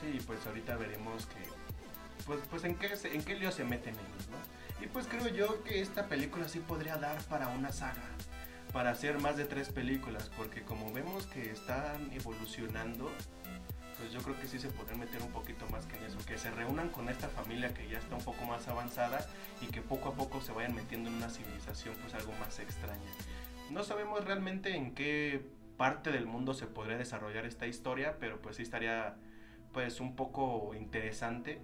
Sí, 0.00 0.18
pues 0.26 0.44
ahorita 0.46 0.76
veremos 0.76 1.26
que 1.26 1.60
pues, 2.26 2.40
pues 2.50 2.64
en 2.64 2.76
qué 2.76 2.90
en 3.04 3.22
qué 3.22 3.36
lío 3.36 3.50
se 3.50 3.64
meten 3.64 3.94
ellos, 3.94 4.28
¿no? 4.30 4.84
Y 4.84 4.88
pues 4.88 5.06
creo 5.06 5.28
yo 5.28 5.62
que 5.64 5.80
esta 5.80 6.06
película 6.06 6.48
sí 6.48 6.60
podría 6.60 6.96
dar 6.96 7.22
para 7.24 7.48
una 7.48 7.72
saga 7.72 8.02
para 8.72 8.90
hacer 8.90 9.18
más 9.20 9.36
de 9.36 9.44
tres 9.44 9.70
películas, 9.70 10.30
porque 10.36 10.62
como 10.62 10.92
vemos 10.92 11.26
que 11.26 11.50
están 11.50 12.12
evolucionando, 12.12 13.10
pues 13.98 14.12
yo 14.12 14.20
creo 14.20 14.38
que 14.40 14.46
sí 14.46 14.58
se 14.58 14.68
podrían 14.68 15.00
meter 15.00 15.20
un 15.22 15.30
poquito 15.30 15.66
más 15.68 15.86
que 15.86 15.96
en 15.96 16.04
eso, 16.04 16.18
que 16.26 16.38
se 16.38 16.50
reúnan 16.50 16.88
con 16.88 17.08
esta 17.08 17.28
familia 17.28 17.74
que 17.74 17.88
ya 17.88 17.98
está 17.98 18.16
un 18.16 18.24
poco 18.24 18.44
más 18.44 18.66
avanzada 18.68 19.26
y 19.60 19.66
que 19.66 19.82
poco 19.82 20.10
a 20.10 20.14
poco 20.14 20.40
se 20.40 20.52
vayan 20.52 20.74
metiendo 20.74 21.10
en 21.10 21.16
una 21.16 21.28
civilización 21.28 21.94
pues 22.00 22.14
algo 22.14 22.32
más 22.40 22.58
extraña. 22.60 23.10
No 23.70 23.82
sabemos 23.84 24.24
realmente 24.24 24.74
en 24.74 24.94
qué 24.94 25.44
parte 25.76 26.10
del 26.12 26.26
mundo 26.26 26.54
se 26.54 26.66
podría 26.66 26.96
desarrollar 26.96 27.46
esta 27.46 27.66
historia, 27.66 28.16
pero 28.18 28.40
pues 28.40 28.56
sí 28.56 28.62
estaría 28.62 29.16
pues 29.72 30.00
un 30.00 30.16
poco 30.16 30.74
interesante 30.74 31.62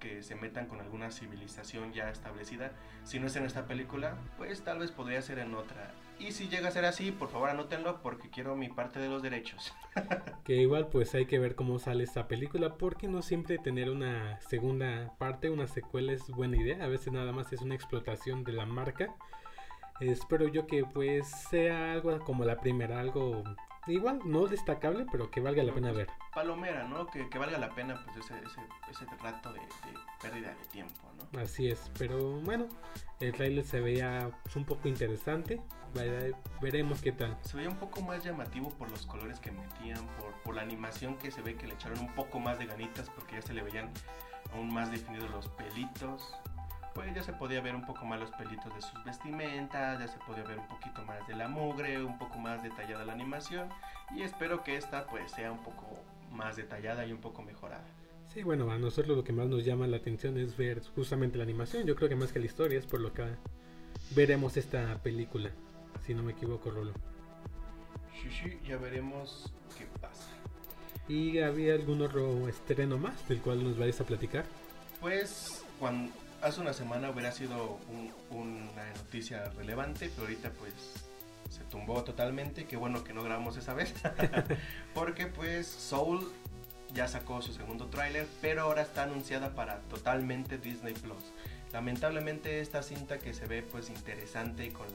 que 0.00 0.22
se 0.22 0.34
metan 0.34 0.66
con 0.66 0.80
alguna 0.80 1.10
civilización 1.10 1.92
ya 1.92 2.10
establecida. 2.10 2.72
Si 3.04 3.18
no 3.18 3.26
es 3.26 3.36
en 3.36 3.44
esta 3.44 3.66
película, 3.66 4.16
pues 4.36 4.62
tal 4.62 4.78
vez 4.78 4.90
podría 4.92 5.22
ser 5.22 5.38
en 5.38 5.54
otra. 5.54 5.92
Y 6.18 6.32
si 6.32 6.48
llega 6.48 6.68
a 6.68 6.72
ser 6.72 6.84
así, 6.86 7.12
por 7.12 7.28
favor 7.28 7.50
anótenlo 7.50 8.00
porque 8.02 8.30
quiero 8.30 8.56
mi 8.56 8.68
parte 8.68 8.98
de 8.98 9.08
los 9.08 9.22
derechos. 9.22 9.74
que 10.44 10.56
igual 10.56 10.88
pues 10.88 11.14
hay 11.14 11.26
que 11.26 11.38
ver 11.38 11.54
cómo 11.54 11.78
sale 11.78 12.04
esta 12.04 12.26
película 12.26 12.76
porque 12.78 13.06
no 13.06 13.22
siempre 13.22 13.58
tener 13.58 13.90
una 13.90 14.40
segunda 14.40 15.14
parte, 15.18 15.50
una 15.50 15.66
secuela 15.66 16.12
es 16.12 16.26
buena 16.28 16.56
idea. 16.56 16.82
A 16.82 16.88
veces 16.88 17.12
nada 17.12 17.32
más 17.32 17.52
es 17.52 17.60
una 17.60 17.74
explotación 17.74 18.44
de 18.44 18.52
la 18.52 18.64
marca. 18.64 19.14
Espero 20.00 20.48
yo 20.48 20.66
que 20.66 20.84
pues 20.84 21.28
sea 21.28 21.92
algo 21.92 22.18
como 22.20 22.44
la 22.44 22.60
primera, 22.60 23.00
algo 23.00 23.44
igual 23.86 24.20
no 24.24 24.46
destacable, 24.46 25.06
pero 25.10 25.30
que 25.30 25.40
valga 25.40 25.62
la 25.62 25.72
pena 25.72 25.92
ver. 25.92 26.08
Palomera, 26.34 26.84
¿no? 26.84 27.06
Que, 27.06 27.26
valga 27.38 27.58
la 27.58 27.74
pena 27.74 28.00
pues 28.04 28.24
ese, 28.24 28.34
ese, 28.38 28.60
ese 28.90 29.06
rato 29.22 29.52
de, 29.52 29.60
pérdida 30.20 30.48
de 30.48 30.66
tiempo, 30.66 31.00
¿no? 31.16 31.40
Así 31.40 31.68
es, 31.68 31.90
pero 31.98 32.40
bueno, 32.40 32.66
el 33.20 33.32
trailer 33.32 33.64
se 33.64 33.80
veía 33.80 34.30
pues, 34.42 34.56
un 34.56 34.64
poco 34.64 34.88
interesante, 34.88 35.60
veremos 36.60 37.00
qué 37.00 37.12
tal. 37.12 37.36
Se 37.42 37.56
veía 37.56 37.68
un 37.68 37.76
poco 37.76 38.02
más 38.02 38.24
llamativo 38.24 38.70
por 38.70 38.90
los 38.90 39.06
colores 39.06 39.40
que 39.40 39.50
metían, 39.52 40.04
por, 40.18 40.32
por 40.42 40.54
la 40.54 40.62
animación 40.62 41.16
que 41.16 41.30
se 41.30 41.42
ve 41.42 41.56
que 41.56 41.66
le 41.66 41.74
echaron 41.74 41.98
un 42.00 42.14
poco 42.14 42.38
más 42.40 42.58
de 42.58 42.66
ganitas 42.66 43.10
porque 43.10 43.36
ya 43.36 43.42
se 43.42 43.54
le 43.54 43.62
veían 43.62 43.90
aún 44.52 44.72
más 44.72 44.90
definidos 44.90 45.30
los 45.30 45.48
pelitos 45.48 46.34
pues 46.96 47.14
ya 47.14 47.22
se 47.22 47.34
podía 47.34 47.60
ver 47.60 47.74
un 47.74 47.84
poco 47.84 48.06
más 48.06 48.18
los 48.18 48.30
pelitos 48.30 48.74
de 48.74 48.80
sus 48.80 49.04
vestimentas, 49.04 50.00
ya 50.00 50.08
se 50.08 50.18
podía 50.20 50.42
ver 50.44 50.58
un 50.58 50.66
poquito 50.66 51.04
más 51.04 51.28
de 51.28 51.36
la 51.36 51.46
mugre, 51.46 52.02
un 52.02 52.18
poco 52.18 52.38
más 52.38 52.62
detallada 52.62 53.04
la 53.04 53.12
animación 53.12 53.68
y 54.16 54.22
espero 54.22 54.64
que 54.64 54.76
esta 54.76 55.06
pues 55.06 55.30
sea 55.30 55.52
un 55.52 55.62
poco 55.62 55.98
más 56.32 56.56
detallada 56.56 57.04
y 57.04 57.12
un 57.12 57.20
poco 57.20 57.42
mejorada. 57.42 57.84
Sí, 58.32 58.42
bueno, 58.42 58.70
a 58.70 58.78
nosotros 58.78 59.14
lo 59.14 59.22
que 59.22 59.34
más 59.34 59.46
nos 59.46 59.62
llama 59.62 59.86
la 59.86 59.98
atención 59.98 60.38
es 60.38 60.56
ver 60.56 60.82
justamente 60.94 61.36
la 61.36 61.44
animación. 61.44 61.86
Yo 61.86 61.94
creo 61.96 62.08
que 62.08 62.16
más 62.16 62.32
que 62.32 62.38
la 62.38 62.46
historia 62.46 62.78
es 62.78 62.86
por 62.86 63.00
lo 63.00 63.12
que 63.12 63.24
veremos 64.14 64.56
esta 64.56 64.96
película, 65.02 65.50
si 66.06 66.14
no 66.14 66.22
me 66.22 66.32
equivoco, 66.32 66.70
Rolo. 66.70 66.94
Sí, 68.22 68.30
sí, 68.30 68.58
ya 68.66 68.78
veremos 68.78 69.52
qué 69.76 69.86
pasa. 70.00 70.30
¿Y 71.08 71.40
había 71.40 71.74
algún 71.74 72.00
otro 72.00 72.48
estreno 72.48 72.96
más 72.96 73.28
del 73.28 73.42
cual 73.42 73.62
nos 73.62 73.78
vais 73.78 74.00
a 74.00 74.04
platicar? 74.04 74.46
Pues 75.00 75.64
cuando, 75.78 76.10
hace 76.42 76.60
una 76.60 76.72
semana 76.72 77.10
hubiera 77.10 77.32
sido 77.32 77.78
una 78.30 78.92
noticia 78.96 79.50
relevante, 79.56 80.10
pero 80.14 80.22
ahorita 80.22 80.50
pues 80.50 80.72
se 81.50 81.64
tumbó 81.64 82.04
totalmente. 82.04 82.66
Qué 82.66 82.76
bueno 82.76 83.04
que 83.04 83.12
no 83.12 83.22
grabamos 83.22 83.56
esa 83.56 83.74
vez. 83.74 83.94
Porque 84.94 85.26
pues 85.26 85.66
Soul 85.66 86.30
ya 86.94 87.08
sacó 87.08 87.42
su 87.42 87.52
segundo 87.52 87.86
tráiler, 87.86 88.26
pero 88.40 88.62
ahora 88.62 88.82
está 88.82 89.04
anunciada 89.04 89.54
para 89.54 89.80
totalmente 89.82 90.58
Disney 90.58 90.94
Plus. 90.94 91.32
Lamentablemente 91.72 92.60
esta 92.60 92.82
cinta 92.82 93.18
que 93.18 93.34
se 93.34 93.46
ve 93.46 93.62
pues 93.62 93.90
interesante 93.90 94.72
con, 94.72 94.86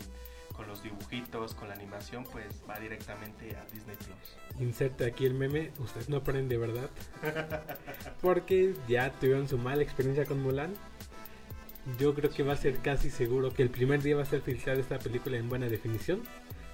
con 0.56 0.67
los 0.67 0.82
dibujitos, 0.84 1.54
con 1.54 1.67
la 1.67 1.75
animación, 1.75 2.23
pues 2.23 2.45
va 2.69 2.80
directamente 2.80 3.56
a 3.56 3.65
Disney 3.71 3.95
Plus. 3.97 4.62
Inserte 4.62 5.06
aquí 5.06 5.25
el 5.25 5.34
meme, 5.34 5.71
usted 5.80 6.08
no 6.08 6.17
aprende, 6.17 6.58
¿verdad? 6.58 6.89
Porque 8.21 8.73
ya 8.88 9.12
tuvieron 9.12 9.47
su 9.47 9.58
mala 9.58 9.84
experiencia 9.84 10.25
con 10.25 10.41
Mulan. 10.41 10.73
Yo 12.00 12.13
creo 12.13 12.30
que 12.30 12.44
va 12.44 12.54
a 12.54 12.58
ser 12.58 12.78
casi 12.78 13.10
seguro 13.10 13.54
que 13.54 13.63
el 13.63 13.70
primer 13.70 14.02
día 14.02 14.15
va 14.15 14.24
a 14.24 14.26
ser 14.26 14.41
filtrada 14.41 14.80
esta 14.80 15.00
película 15.00 15.38
en 15.38 15.50
buena 15.50 15.67
definición. 15.67 16.22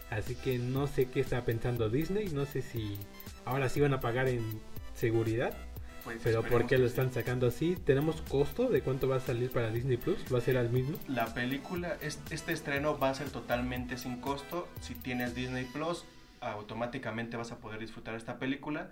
Así 0.09 0.35
que 0.35 0.57
no 0.57 0.87
sé 0.87 1.09
qué 1.09 1.19
está 1.19 1.43
pensando 1.43 1.89
Disney, 1.89 2.29
no 2.29 2.45
sé 2.45 2.61
si 2.61 2.97
ahora 3.45 3.67
sí 3.69 3.81
van 3.81 3.93
a 3.93 3.99
pagar 3.99 4.27
en 4.27 4.61
seguridad. 4.93 5.55
Pues 6.03 6.21
pero 6.23 6.41
¿por 6.41 6.67
qué 6.67 6.77
lo 6.77 6.85
están 6.85 7.11
sacando 7.11 7.47
así? 7.47 7.75
¿Tenemos 7.75 8.21
costo 8.21 8.69
de 8.69 8.81
cuánto 8.81 9.09
va 9.09 9.17
a 9.17 9.19
salir 9.19 9.51
para 9.51 9.71
Disney 9.71 9.97
Plus? 9.97 10.17
¿Va 10.33 10.37
a 10.37 10.41
ser 10.41 10.57
al 10.57 10.69
mismo? 10.69 10.97
La 11.09 11.33
película, 11.33 11.97
este 12.01 12.53
estreno 12.53 12.97
va 12.97 13.09
a 13.09 13.13
ser 13.13 13.29
totalmente 13.29 13.97
sin 13.97 14.21
costo. 14.21 14.69
Si 14.79 14.95
tienes 14.95 15.35
Disney 15.35 15.65
Plus, 15.65 16.05
automáticamente 16.39 17.35
vas 17.35 17.51
a 17.51 17.57
poder 17.57 17.79
disfrutar 17.79 18.15
esta 18.15 18.39
película. 18.39 18.89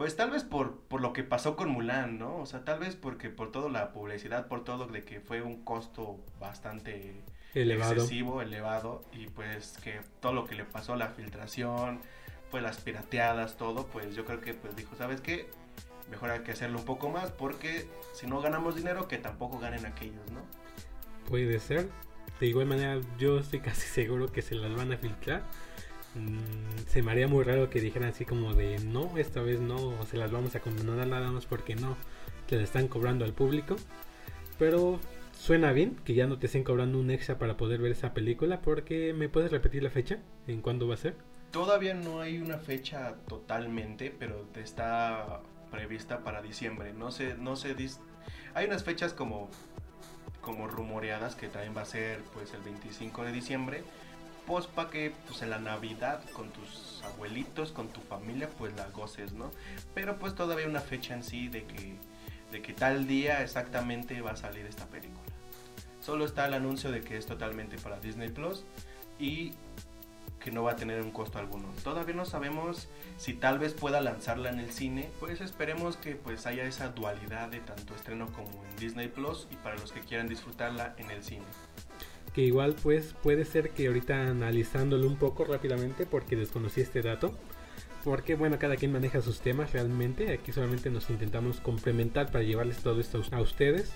Pues 0.00 0.16
tal 0.16 0.30
vez 0.30 0.44
por, 0.44 0.78
por 0.78 1.02
lo 1.02 1.12
que 1.12 1.24
pasó 1.24 1.56
con 1.56 1.68
Mulan, 1.68 2.18
¿no? 2.18 2.38
O 2.38 2.46
sea, 2.46 2.64
tal 2.64 2.78
vez 2.78 2.96
porque 2.96 3.28
por 3.28 3.52
toda 3.52 3.68
la 3.68 3.92
publicidad, 3.92 4.48
por 4.48 4.64
todo 4.64 4.86
de 4.86 5.04
que 5.04 5.20
fue 5.20 5.42
un 5.42 5.62
costo 5.62 6.18
bastante 6.40 7.22
elevado. 7.52 7.92
excesivo, 7.92 8.40
elevado, 8.40 9.04
y 9.12 9.26
pues 9.26 9.76
que 9.84 10.00
todo 10.20 10.32
lo 10.32 10.46
que 10.46 10.54
le 10.54 10.64
pasó, 10.64 10.96
la 10.96 11.08
filtración, 11.08 12.00
pues 12.50 12.62
las 12.62 12.78
pirateadas, 12.78 13.58
todo, 13.58 13.88
pues 13.88 14.16
yo 14.16 14.24
creo 14.24 14.40
que 14.40 14.54
pues 14.54 14.74
dijo, 14.74 14.96
¿sabes 14.96 15.20
qué? 15.20 15.50
Mejor 16.10 16.30
hay 16.30 16.40
que 16.44 16.52
hacerlo 16.52 16.78
un 16.78 16.86
poco 16.86 17.10
más 17.10 17.30
porque 17.30 17.86
si 18.14 18.26
no 18.26 18.40
ganamos 18.40 18.76
dinero, 18.76 19.06
que 19.06 19.18
tampoco 19.18 19.58
ganen 19.58 19.84
aquellos, 19.84 20.30
¿no? 20.32 20.40
Puede 21.28 21.60
ser. 21.60 21.90
De 22.40 22.46
igual 22.46 22.64
manera, 22.64 23.02
yo 23.18 23.38
estoy 23.38 23.60
casi 23.68 23.86
seguro 23.86 24.32
que 24.32 24.40
se 24.40 24.54
las 24.54 24.74
van 24.74 24.94
a 24.94 24.96
filtrar. 24.96 25.42
Mm, 26.14 26.88
se 26.88 27.02
me 27.02 27.12
haría 27.12 27.28
muy 27.28 27.44
raro 27.44 27.70
que 27.70 27.80
dijeran 27.80 28.08
así 28.08 28.24
como 28.24 28.54
de 28.54 28.78
no, 28.80 29.16
esta 29.16 29.40
vez 29.42 29.60
no, 29.60 29.94
se 30.06 30.16
las 30.16 30.30
vamos 30.30 30.54
a 30.56 30.60
condenar 30.60 31.06
nada 31.06 31.30
más 31.30 31.46
porque 31.46 31.76
no, 31.76 31.96
que 32.46 32.56
le 32.56 32.64
están 32.64 32.88
cobrando 32.88 33.24
al 33.24 33.32
público. 33.32 33.76
Pero 34.58 35.00
suena 35.38 35.72
bien 35.72 35.96
que 36.04 36.14
ya 36.14 36.26
no 36.26 36.38
te 36.38 36.46
estén 36.46 36.64
cobrando 36.64 36.98
un 36.98 37.10
extra 37.10 37.38
para 37.38 37.56
poder 37.56 37.80
ver 37.80 37.92
esa 37.92 38.12
película 38.12 38.60
porque 38.60 39.14
me 39.14 39.28
puedes 39.28 39.50
repetir 39.50 39.82
la 39.82 39.90
fecha 39.90 40.18
en 40.46 40.60
cuándo 40.60 40.88
va 40.88 40.94
a 40.94 40.98
ser. 40.98 41.16
Todavía 41.50 41.94
no 41.94 42.20
hay 42.20 42.38
una 42.38 42.58
fecha 42.58 43.14
totalmente, 43.26 44.14
pero 44.16 44.46
está 44.54 45.40
prevista 45.70 46.22
para 46.22 46.42
diciembre. 46.42 46.92
No 46.92 47.10
sé, 47.10 47.36
no 47.38 47.56
sé, 47.56 47.74
hay 48.54 48.66
unas 48.66 48.84
fechas 48.84 49.12
como 49.12 49.50
como 50.40 50.66
rumoreadas 50.66 51.34
que 51.34 51.48
también 51.48 51.76
va 51.76 51.82
a 51.82 51.86
ser 51.86 52.22
pues 52.32 52.54
el 52.54 52.62
25 52.62 53.24
de 53.24 53.32
diciembre, 53.32 53.84
pues 54.46 54.66
para 54.66 54.90
que 54.90 55.12
pues 55.26 55.42
en 55.42 55.50
la 55.50 55.58
Navidad 55.58 56.22
con 56.32 56.50
tus 56.50 57.02
abuelitos, 57.04 57.72
con 57.72 57.88
tu 57.88 58.00
familia 58.00 58.48
pues 58.58 58.74
la 58.76 58.88
goces, 58.88 59.32
¿no? 59.32 59.50
Pero 59.94 60.18
pues 60.18 60.34
todavía 60.34 60.66
una 60.66 60.80
fecha 60.80 61.14
en 61.14 61.24
sí 61.24 61.48
de 61.48 61.64
que 61.64 61.96
de 62.50 62.62
que 62.62 62.72
tal 62.72 63.06
día 63.06 63.42
exactamente 63.42 64.20
va 64.20 64.32
a 64.32 64.36
salir 64.36 64.66
esta 64.66 64.86
película. 64.86 65.20
Solo 66.00 66.24
está 66.24 66.46
el 66.46 66.54
anuncio 66.54 66.90
de 66.90 67.02
que 67.02 67.16
es 67.16 67.26
totalmente 67.26 67.78
para 67.78 68.00
Disney 68.00 68.28
Plus 68.28 68.64
y 69.18 69.52
que 70.40 70.50
no 70.50 70.62
va 70.62 70.72
a 70.72 70.76
tener 70.76 71.02
un 71.02 71.10
costo 71.10 71.38
alguno. 71.38 71.68
Todavía 71.84 72.14
no 72.14 72.24
sabemos 72.24 72.88
si 73.18 73.34
tal 73.34 73.58
vez 73.58 73.74
pueda 73.74 74.00
lanzarla 74.00 74.48
en 74.48 74.58
el 74.58 74.72
cine, 74.72 75.10
pues 75.20 75.40
esperemos 75.40 75.96
que 75.96 76.16
pues 76.16 76.46
haya 76.46 76.64
esa 76.64 76.88
dualidad 76.88 77.48
de 77.48 77.60
tanto 77.60 77.94
estreno 77.94 78.26
como 78.32 78.64
en 78.64 78.76
Disney 78.78 79.08
Plus 79.08 79.46
y 79.50 79.56
para 79.56 79.76
los 79.76 79.92
que 79.92 80.00
quieran 80.00 80.26
disfrutarla 80.28 80.94
en 80.96 81.10
el 81.10 81.22
cine. 81.22 81.44
Que 82.34 82.42
igual 82.42 82.76
pues 82.82 83.14
puede 83.22 83.44
ser 83.44 83.70
que 83.70 83.88
ahorita 83.88 84.28
analizándolo 84.28 85.06
un 85.06 85.16
poco 85.16 85.44
rápidamente 85.44 86.06
porque 86.06 86.36
desconocí 86.36 86.80
este 86.80 87.02
dato. 87.02 87.32
Porque 88.04 88.34
bueno, 88.34 88.58
cada 88.58 88.76
quien 88.76 88.92
maneja 88.92 89.20
sus 89.20 89.40
temas 89.40 89.72
realmente. 89.72 90.32
Aquí 90.32 90.52
solamente 90.52 90.90
nos 90.90 91.10
intentamos 91.10 91.60
complementar 91.60 92.30
para 92.30 92.44
llevarles 92.44 92.78
todo 92.78 93.00
esto 93.00 93.22
a 93.32 93.40
ustedes. 93.40 93.92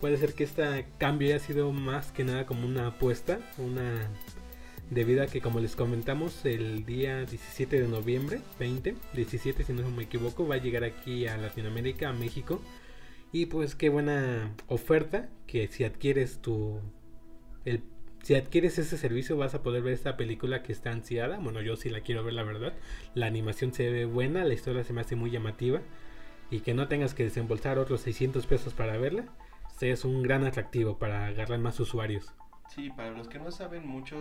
Puede 0.00 0.16
ser 0.16 0.34
que 0.34 0.44
este 0.44 0.86
cambio 0.98 1.28
haya 1.28 1.38
sido 1.38 1.72
más 1.72 2.12
que 2.12 2.24
nada 2.24 2.46
como 2.46 2.66
una 2.66 2.88
apuesta, 2.88 3.40
una 3.58 4.08
debido 4.90 5.22
a 5.22 5.26
que 5.26 5.40
como 5.40 5.60
les 5.60 5.76
comentamos 5.76 6.44
el 6.44 6.84
día 6.84 7.24
17 7.24 7.80
de 7.80 7.88
noviembre 7.88 8.40
20 8.58 8.96
17 9.14 9.62
si 9.62 9.72
no 9.72 9.88
me 9.90 10.02
equivoco 10.02 10.46
va 10.46 10.56
a 10.56 10.58
llegar 10.58 10.82
aquí 10.82 11.28
a 11.28 11.36
Latinoamérica 11.36 12.08
a 12.08 12.12
México 12.12 12.60
y 13.32 13.46
pues 13.46 13.76
qué 13.76 13.88
buena 13.88 14.52
oferta 14.66 15.28
que 15.46 15.68
si 15.68 15.84
adquieres 15.84 16.42
tu 16.42 16.80
si 18.22 18.34
adquieres 18.34 18.78
ese 18.78 18.98
servicio 18.98 19.36
vas 19.36 19.54
a 19.54 19.62
poder 19.62 19.82
ver 19.82 19.94
esta 19.94 20.16
película 20.16 20.62
que 20.62 20.72
está 20.72 20.90
ansiada. 20.90 21.38
Bueno 21.38 21.62
yo 21.62 21.76
sí 21.76 21.90
la 21.90 22.00
quiero 22.00 22.24
ver 22.24 22.34
la 22.34 22.42
verdad. 22.42 22.74
La 23.14 23.26
animación 23.26 23.72
se 23.72 23.90
ve 23.90 24.04
buena 24.04 24.44
la 24.44 24.54
historia 24.54 24.84
se 24.84 24.92
me 24.92 25.00
hace 25.00 25.16
muy 25.16 25.30
llamativa. 25.30 25.80
Y 26.50 26.60
que 26.60 26.74
no 26.74 26.88
tengas 26.88 27.14
que 27.14 27.22
desembolsar 27.22 27.78
otros 27.78 28.00
600 28.00 28.46
pesos 28.46 28.74
para 28.74 28.96
verla 28.96 29.24
es 29.88 30.04
un 30.04 30.22
gran 30.22 30.44
atractivo 30.44 30.98
para 30.98 31.26
agarrar 31.26 31.58
más 31.58 31.80
usuarios. 31.80 32.34
Sí, 32.68 32.90
para 32.90 33.10
los 33.10 33.28
que 33.28 33.38
no 33.38 33.50
saben 33.50 33.86
mucho, 33.86 34.16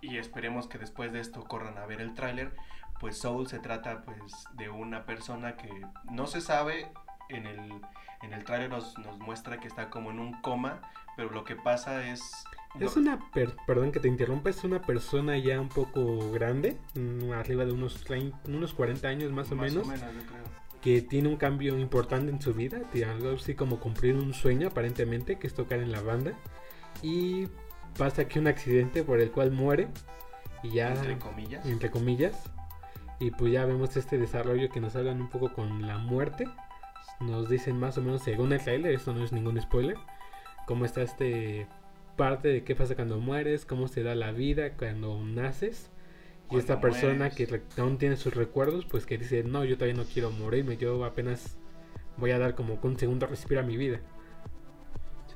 y 0.00 0.16
esperemos 0.16 0.66
que 0.68 0.78
después 0.78 1.12
de 1.12 1.20
esto 1.20 1.44
corran 1.44 1.76
a 1.78 1.86
ver 1.86 2.00
el 2.00 2.14
tráiler, 2.14 2.54
pues 3.00 3.18
Soul 3.18 3.46
se 3.46 3.58
trata 3.58 4.02
pues 4.02 4.44
de 4.54 4.68
una 4.70 5.04
persona 5.04 5.56
que 5.56 5.68
no 6.10 6.26
se 6.26 6.40
sabe 6.40 6.90
en 7.28 7.46
el 7.46 7.80
en 8.20 8.32
el 8.32 8.42
tráiler 8.44 8.68
nos, 8.68 8.98
nos, 8.98 9.16
muestra 9.20 9.60
que 9.60 9.68
está 9.68 9.90
como 9.90 10.10
en 10.10 10.18
un 10.18 10.40
coma, 10.40 10.80
pero 11.16 11.30
lo 11.30 11.44
que 11.44 11.54
pasa 11.54 12.10
es 12.10 12.44
es 12.80 12.96
una 12.96 13.18
perdón 13.66 13.92
que 13.92 14.00
te 14.00 14.08
interrumpa, 14.08 14.50
es 14.50 14.62
una 14.62 14.80
persona 14.80 15.36
ya 15.38 15.60
un 15.60 15.68
poco 15.68 16.30
grande, 16.30 16.78
mm, 16.94 17.32
arriba 17.32 17.64
de 17.64 17.72
unos 17.72 18.04
30, 18.04 18.36
unos 18.48 18.74
40 18.74 19.08
años 19.08 19.32
más 19.32 19.50
o 19.50 19.56
menos. 19.56 19.84
O 19.84 19.90
menos 19.90 20.12
yo 20.14 20.26
creo. 20.26 20.68
Que 20.80 21.02
tiene 21.02 21.28
un 21.28 21.36
cambio 21.36 21.76
importante 21.78 22.30
en 22.30 22.40
su 22.40 22.54
vida, 22.54 22.80
algo 23.06 23.32
así 23.32 23.54
como 23.54 23.80
cumplir 23.80 24.14
un 24.14 24.32
sueño 24.32 24.68
aparentemente, 24.68 25.36
que 25.38 25.48
es 25.48 25.54
tocar 25.54 25.80
en 25.80 25.90
la 25.90 26.00
banda. 26.02 26.34
Y 27.02 27.48
pasa 27.96 28.22
aquí 28.22 28.38
un 28.38 28.46
accidente 28.46 29.02
por 29.02 29.20
el 29.20 29.32
cual 29.32 29.50
muere 29.50 29.88
y 30.62 30.70
ya 30.70 30.92
entre 30.92 31.18
comillas 31.18 31.66
entre 31.66 31.90
comillas 31.90 32.50
y 33.20 33.30
pues 33.32 33.52
ya 33.52 33.64
vemos 33.64 33.96
este 33.96 34.18
desarrollo 34.18 34.70
que 34.70 34.80
nos 34.80 34.94
hablan 34.96 35.20
un 35.20 35.28
poco 35.28 35.52
con 35.52 35.86
la 35.86 35.98
muerte 35.98 36.46
nos 37.20 37.48
dicen 37.48 37.78
más 37.78 37.98
o 37.98 38.02
menos 38.02 38.22
según 38.22 38.52
el 38.52 38.60
trailer 38.60 38.92
esto 38.92 39.12
no 39.12 39.24
es 39.24 39.32
ningún 39.32 39.60
spoiler 39.60 39.96
cómo 40.66 40.84
está 40.84 41.02
este 41.02 41.66
parte 42.16 42.48
de 42.48 42.64
qué 42.64 42.74
pasa 42.74 42.94
cuando 42.94 43.18
mueres 43.18 43.64
cómo 43.64 43.88
se 43.88 44.02
da 44.02 44.14
la 44.14 44.32
vida 44.32 44.72
cuando 44.72 45.22
naces. 45.22 45.90
Y 46.50 46.56
esta 46.56 46.80
persona 46.80 47.28
que 47.28 47.60
aún 47.76 47.98
tiene 47.98 48.16
sus 48.16 48.34
recuerdos 48.34 48.86
pues 48.86 49.04
que 49.04 49.18
dice 49.18 49.44
no 49.44 49.64
yo 49.64 49.76
todavía 49.76 50.02
no 50.02 50.08
quiero 50.08 50.30
morirme 50.30 50.78
yo 50.78 51.04
apenas 51.04 51.58
voy 52.16 52.30
a 52.30 52.38
dar 52.38 52.54
como 52.54 52.78
un 52.82 52.98
segundo 52.98 53.26
respiro 53.26 53.60
a 53.60 53.64
mi 53.64 53.76
vida 53.76 54.00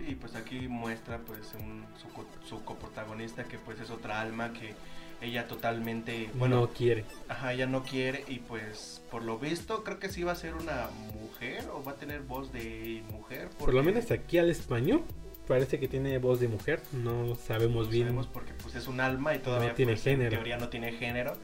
y 0.06 0.14
pues 0.14 0.34
aquí 0.34 0.68
muestra 0.68 1.18
pues 1.18 1.54
un, 1.60 1.84
su, 1.96 2.08
su 2.46 2.64
coprotagonista 2.64 3.44
que 3.44 3.58
pues 3.58 3.80
es 3.80 3.90
otra 3.90 4.20
alma 4.20 4.52
que 4.52 4.74
ella 5.22 5.46
totalmente 5.46 6.30
bueno 6.34 6.60
no 6.60 6.68
quiere. 6.70 7.04
ajá 7.28 7.52
ella 7.52 7.66
no 7.66 7.82
quiere 7.84 8.24
y 8.28 8.40
pues 8.40 9.02
por 9.10 9.22
lo 9.22 9.38
visto 9.38 9.84
creo 9.84 9.98
que 9.98 10.08
sí 10.08 10.22
va 10.22 10.32
a 10.32 10.36
ser 10.36 10.54
una 10.54 10.88
mujer 11.14 11.64
o 11.72 11.82
va 11.82 11.92
a 11.92 11.96
tener 11.96 12.20
voz 12.22 12.52
de 12.52 13.02
mujer 13.10 13.48
por 13.58 13.72
lo 13.72 13.82
menos 13.82 14.10
aquí 14.10 14.38
al 14.38 14.50
español 14.50 15.02
parece 15.46 15.78
que 15.78 15.88
tiene 15.88 16.18
voz 16.18 16.40
de 16.40 16.48
mujer 16.48 16.80
no 16.92 17.34
sabemos 17.36 17.88
bien. 17.88 18.06
sabemos 18.06 18.26
porque 18.26 18.52
pues 18.54 18.74
es 18.74 18.86
un 18.88 19.00
alma 19.00 19.34
y 19.34 19.38
todavía 19.38 19.70
no 19.70 19.74
tiene 19.74 19.92
pues, 19.92 20.04
género. 20.04 20.30
en 20.30 20.34
teoría 20.36 20.56
no 20.56 20.68
tiene 20.68 20.92
género. 20.92 21.34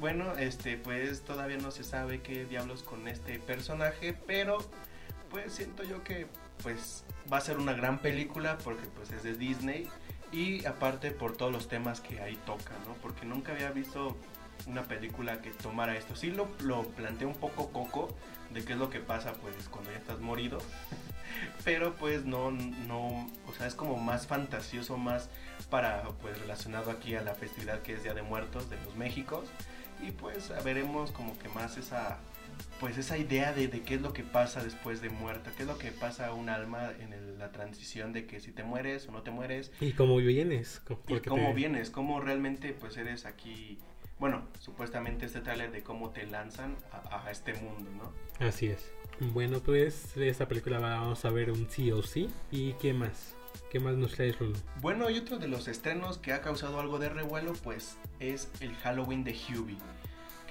Bueno 0.00 0.36
este 0.36 0.76
pues 0.76 1.22
todavía 1.22 1.58
no 1.58 1.70
se 1.70 1.84
sabe 1.84 2.20
qué 2.22 2.44
diablos 2.44 2.82
con 2.82 3.06
este 3.08 3.38
personaje 3.38 4.16
pero 4.26 4.58
pues 5.30 5.52
siento 5.52 5.82
yo 5.84 6.02
que 6.02 6.26
pues 6.62 7.04
va 7.32 7.38
a 7.38 7.40
ser 7.40 7.58
una 7.58 7.72
gran 7.72 7.98
película 8.00 8.58
porque 8.58 8.86
pues 8.96 9.10
es 9.12 9.22
de 9.22 9.34
Disney 9.34 9.88
y 10.32 10.64
aparte 10.64 11.10
por 11.10 11.36
todos 11.36 11.52
los 11.52 11.68
temas 11.68 12.00
que 12.00 12.20
ahí 12.20 12.36
toca, 12.46 12.72
¿no? 12.86 12.94
Porque 13.02 13.26
nunca 13.26 13.52
había 13.52 13.70
visto 13.70 14.16
una 14.66 14.82
película 14.82 15.40
que 15.42 15.50
tomara 15.50 15.96
esto. 15.96 16.16
Sí 16.16 16.30
lo, 16.30 16.48
lo 16.60 16.82
plantea 16.84 17.28
un 17.28 17.34
poco 17.34 17.70
coco 17.70 18.08
de 18.50 18.64
qué 18.64 18.72
es 18.72 18.78
lo 18.78 18.90
que 18.90 19.00
pasa 19.00 19.34
pues 19.34 19.54
cuando 19.70 19.90
ya 19.90 19.98
estás 19.98 20.20
morido. 20.20 20.58
Pero 21.64 21.94
pues 21.96 22.24
no, 22.24 22.50
no, 22.50 23.30
o 23.46 23.54
sea, 23.56 23.66
es 23.66 23.74
como 23.74 23.96
más 23.96 24.26
fantasioso, 24.26 24.96
más 24.96 25.28
para 25.70 26.02
pues 26.20 26.38
relacionado 26.38 26.90
aquí 26.90 27.14
a 27.14 27.22
la 27.22 27.34
festividad 27.34 27.82
que 27.82 27.94
es 27.94 28.02
Día 28.02 28.14
de 28.14 28.22
Muertos 28.22 28.70
de 28.70 28.76
los 28.84 28.94
Méxicos. 28.96 29.48
Y 30.02 30.10
pues 30.12 30.52
veremos 30.64 31.12
como 31.12 31.38
que 31.38 31.48
más 31.50 31.76
esa 31.76 32.18
pues 32.80 32.98
esa 32.98 33.18
idea 33.18 33.52
de, 33.52 33.68
de, 33.68 33.82
qué 33.82 33.94
es 33.94 34.02
lo 34.02 34.12
que 34.12 34.22
pasa 34.22 34.62
después 34.62 35.00
de 35.00 35.08
muerto, 35.08 35.50
qué 35.56 35.62
es 35.62 35.68
lo 35.68 35.78
que 35.78 35.92
pasa 35.92 36.28
a 36.28 36.34
un 36.34 36.48
alma 36.48 36.92
en 37.00 37.12
el, 37.12 37.38
la 37.38 37.52
transición 37.52 38.12
de 38.12 38.26
que 38.26 38.40
si 38.40 38.52
te 38.52 38.62
mueres 38.64 39.08
o 39.08 39.12
no 39.12 39.22
te 39.22 39.30
mueres. 39.30 39.72
Y 39.80 39.92
cómo 39.92 40.16
vienes. 40.16 40.82
Y 41.08 41.20
cómo 41.20 41.48
te... 41.48 41.54
vienes, 41.54 41.90
cómo 41.90 42.20
realmente 42.20 42.72
pues 42.72 42.96
eres 42.96 43.26
aquí, 43.26 43.78
bueno, 44.18 44.48
supuestamente 44.58 45.26
este 45.26 45.40
trailer 45.40 45.72
de 45.72 45.82
cómo 45.82 46.10
te 46.10 46.26
lanzan 46.26 46.76
a, 46.90 47.26
a, 47.26 47.30
este 47.30 47.54
mundo, 47.54 47.90
¿no? 47.96 48.46
Así 48.46 48.66
es. 48.66 48.92
Bueno, 49.20 49.60
pues 49.60 50.14
de 50.14 50.28
esta 50.28 50.48
película 50.48 50.78
vamos 50.78 51.24
a 51.24 51.30
ver 51.30 51.50
un 51.50 51.68
sí 51.70 51.92
o 51.92 52.02
sí. 52.02 52.28
¿Y 52.50 52.72
qué 52.74 52.92
más? 52.92 53.34
¿Qué 53.70 53.80
más 53.80 53.96
nos 53.96 54.12
traes, 54.12 54.38
Rulo? 54.38 54.56
Bueno, 54.80 55.08
y 55.08 55.18
otro 55.18 55.38
de 55.38 55.48
los 55.48 55.68
estrenos 55.68 56.18
que 56.18 56.32
ha 56.32 56.40
causado 56.40 56.80
algo 56.80 56.98
de 56.98 57.08
revuelo, 57.08 57.52
pues 57.62 57.96
es 58.20 58.50
el 58.60 58.74
Halloween 58.76 59.24
de 59.24 59.32
Hubie 59.32 59.78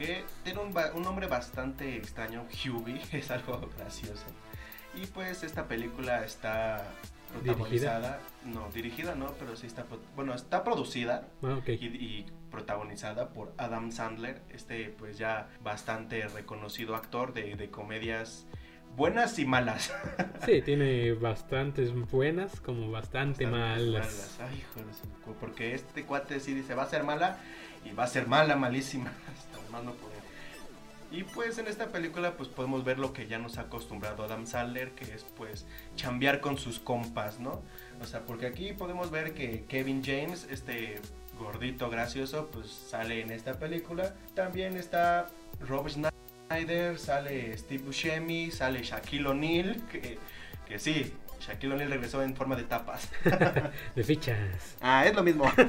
que 0.01 0.23
tiene 0.43 0.59
un, 0.59 0.73
un, 0.95 1.03
nombre 1.03 1.27
bastante 1.27 1.95
extraño, 1.95 2.45
Hubie, 2.65 3.01
es 3.11 3.29
algo 3.31 3.69
gracioso. 3.77 4.25
Y 4.95 5.05
pues 5.05 5.43
esta 5.43 5.67
película 5.67 6.25
está 6.25 6.83
protagonizada, 7.31 8.19
¿Dirigida? 8.43 8.61
no, 8.61 8.69
dirigida 8.71 9.15
no, 9.15 9.33
pero 9.39 9.55
sí 9.55 9.67
está, 9.67 9.85
bueno, 10.15 10.33
está 10.33 10.63
producida 10.63 11.27
ah, 11.43 11.55
okay. 11.59 11.77
y, 11.79 11.85
y, 11.85 12.25
protagonizada 12.49 13.29
por 13.29 13.53
Adam 13.57 13.93
Sandler, 13.93 14.41
este 14.49 14.89
pues 14.89 15.17
ya 15.17 15.47
bastante 15.63 16.27
reconocido 16.27 16.97
actor 16.97 17.33
de, 17.33 17.55
de 17.55 17.69
comedias 17.69 18.45
buenas 18.97 19.39
y 19.39 19.45
malas. 19.45 19.93
Sí, 20.45 20.61
tiene 20.63 21.13
bastantes 21.13 21.93
buenas 21.93 22.59
como 22.61 22.89
bastante, 22.89 23.45
bastante 23.45 23.47
malas. 23.47 23.91
malas. 23.91 24.39
Ay, 24.41 24.63
joder, 24.73 25.37
porque 25.39 25.75
este 25.75 26.03
cuate 26.03 26.39
sí 26.39 26.55
dice 26.55 26.73
va 26.73 26.83
a 26.83 26.89
ser 26.89 27.03
mala 27.03 27.37
y 27.85 27.91
va 27.93 28.05
a 28.05 28.07
ser 28.07 28.27
mala, 28.27 28.55
malísima. 28.55 29.11
Más 29.71 29.84
no 29.84 29.93
poder. 29.93 30.21
Y 31.12 31.23
pues 31.23 31.57
en 31.57 31.67
esta 31.67 31.88
película 31.88 32.38
pues 32.38 32.47
podemos 32.47 32.86
ver 32.86 32.97
lo 32.97 33.12
que 33.12 33.27
ya 33.27 33.38
nos 33.38 33.57
ha 33.57 33.62
acostumbrado 33.62 34.23
Adam 34.23 34.47
Sandler, 34.47 34.91
que 34.91 35.03
es 35.13 35.25
pues 35.36 35.65
chambear 35.95 36.39
con 36.39 36.57
sus 36.57 36.79
compas, 36.79 37.39
¿no? 37.39 37.62
O 38.01 38.05
sea, 38.05 38.21
porque 38.21 38.47
aquí 38.47 38.71
podemos 38.71 39.12
ver 39.12 39.34
que 39.34 39.65
Kevin 39.67 40.01
James, 40.03 40.47
este 40.49 41.01
gordito 41.38 41.89
gracioso, 41.89 42.49
pues 42.51 42.71
sale 42.71 43.21
en 43.21 43.31
esta 43.31 43.60
película. 43.60 44.15
También 44.36 44.77
está 44.77 45.27
Rob 45.60 45.89
Schneider, 45.89 46.97
sale 46.97 47.57
Steve 47.57 47.84
Buscemi, 47.84 48.49
sale 48.49 48.81
Shaquille 48.81 49.27
O'Neal, 49.27 49.81
que, 49.91 50.17
que 50.65 50.79
sí, 50.79 51.13
Shaquille 51.41 51.73
O'Neal 51.73 51.89
regresó 51.89 52.23
en 52.23 52.38
forma 52.38 52.55
de 52.55 52.63
tapas. 52.63 53.10
de 53.95 54.03
fichas. 54.03 54.77
Ah, 54.79 55.05
es 55.05 55.13
lo 55.13 55.23
mismo. 55.23 55.51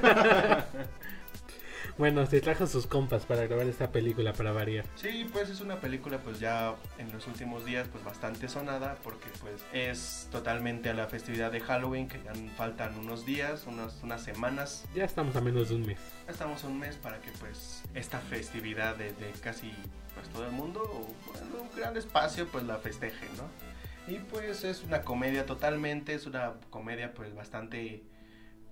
Bueno, 1.98 2.24
se 2.26 2.40
trajo 2.40 2.66
sus 2.66 2.86
compas 2.86 3.26
para 3.26 3.46
grabar 3.46 3.66
esta 3.66 3.90
película 3.90 4.32
para 4.32 4.52
variar. 4.52 4.86
Sí, 4.96 5.28
pues 5.32 5.50
es 5.50 5.60
una 5.60 5.80
película 5.80 6.18
pues 6.18 6.40
ya 6.40 6.74
en 6.98 7.12
los 7.12 7.26
últimos 7.26 7.64
días 7.64 7.86
pues 7.92 8.02
bastante 8.02 8.48
sonada 8.48 8.96
porque 9.04 9.28
pues 9.40 9.62
es 9.72 10.28
totalmente 10.32 10.88
a 10.88 10.94
la 10.94 11.06
festividad 11.06 11.52
de 11.52 11.60
Halloween 11.60 12.08
que 12.08 12.22
ya 12.22 12.32
faltan 12.56 12.98
unos 12.98 13.26
días, 13.26 13.66
unas, 13.66 14.02
unas 14.02 14.22
semanas. 14.22 14.84
Ya 14.94 15.04
estamos 15.04 15.36
a 15.36 15.40
menos 15.40 15.68
de 15.68 15.74
un 15.76 15.86
mes. 15.86 15.98
Ya 16.26 16.32
estamos 16.32 16.64
a 16.64 16.66
un 16.66 16.78
mes 16.78 16.96
para 16.96 17.20
que 17.20 17.30
pues 17.32 17.82
esta 17.94 18.18
festividad 18.20 18.96
de, 18.96 19.12
de 19.12 19.30
casi 19.42 19.72
pues 20.14 20.28
todo 20.30 20.46
el 20.46 20.52
mundo, 20.52 20.80
bueno, 21.26 21.62
un 21.70 21.78
gran 21.78 21.96
espacio 21.96 22.46
pues 22.48 22.64
la 22.64 22.78
festeje, 22.78 23.26
¿no? 23.36 24.12
Y 24.12 24.18
pues 24.18 24.64
es 24.64 24.82
una 24.82 25.02
comedia 25.02 25.46
totalmente, 25.46 26.14
es 26.14 26.26
una 26.26 26.54
comedia 26.70 27.14
pues 27.14 27.34
bastante 27.34 28.02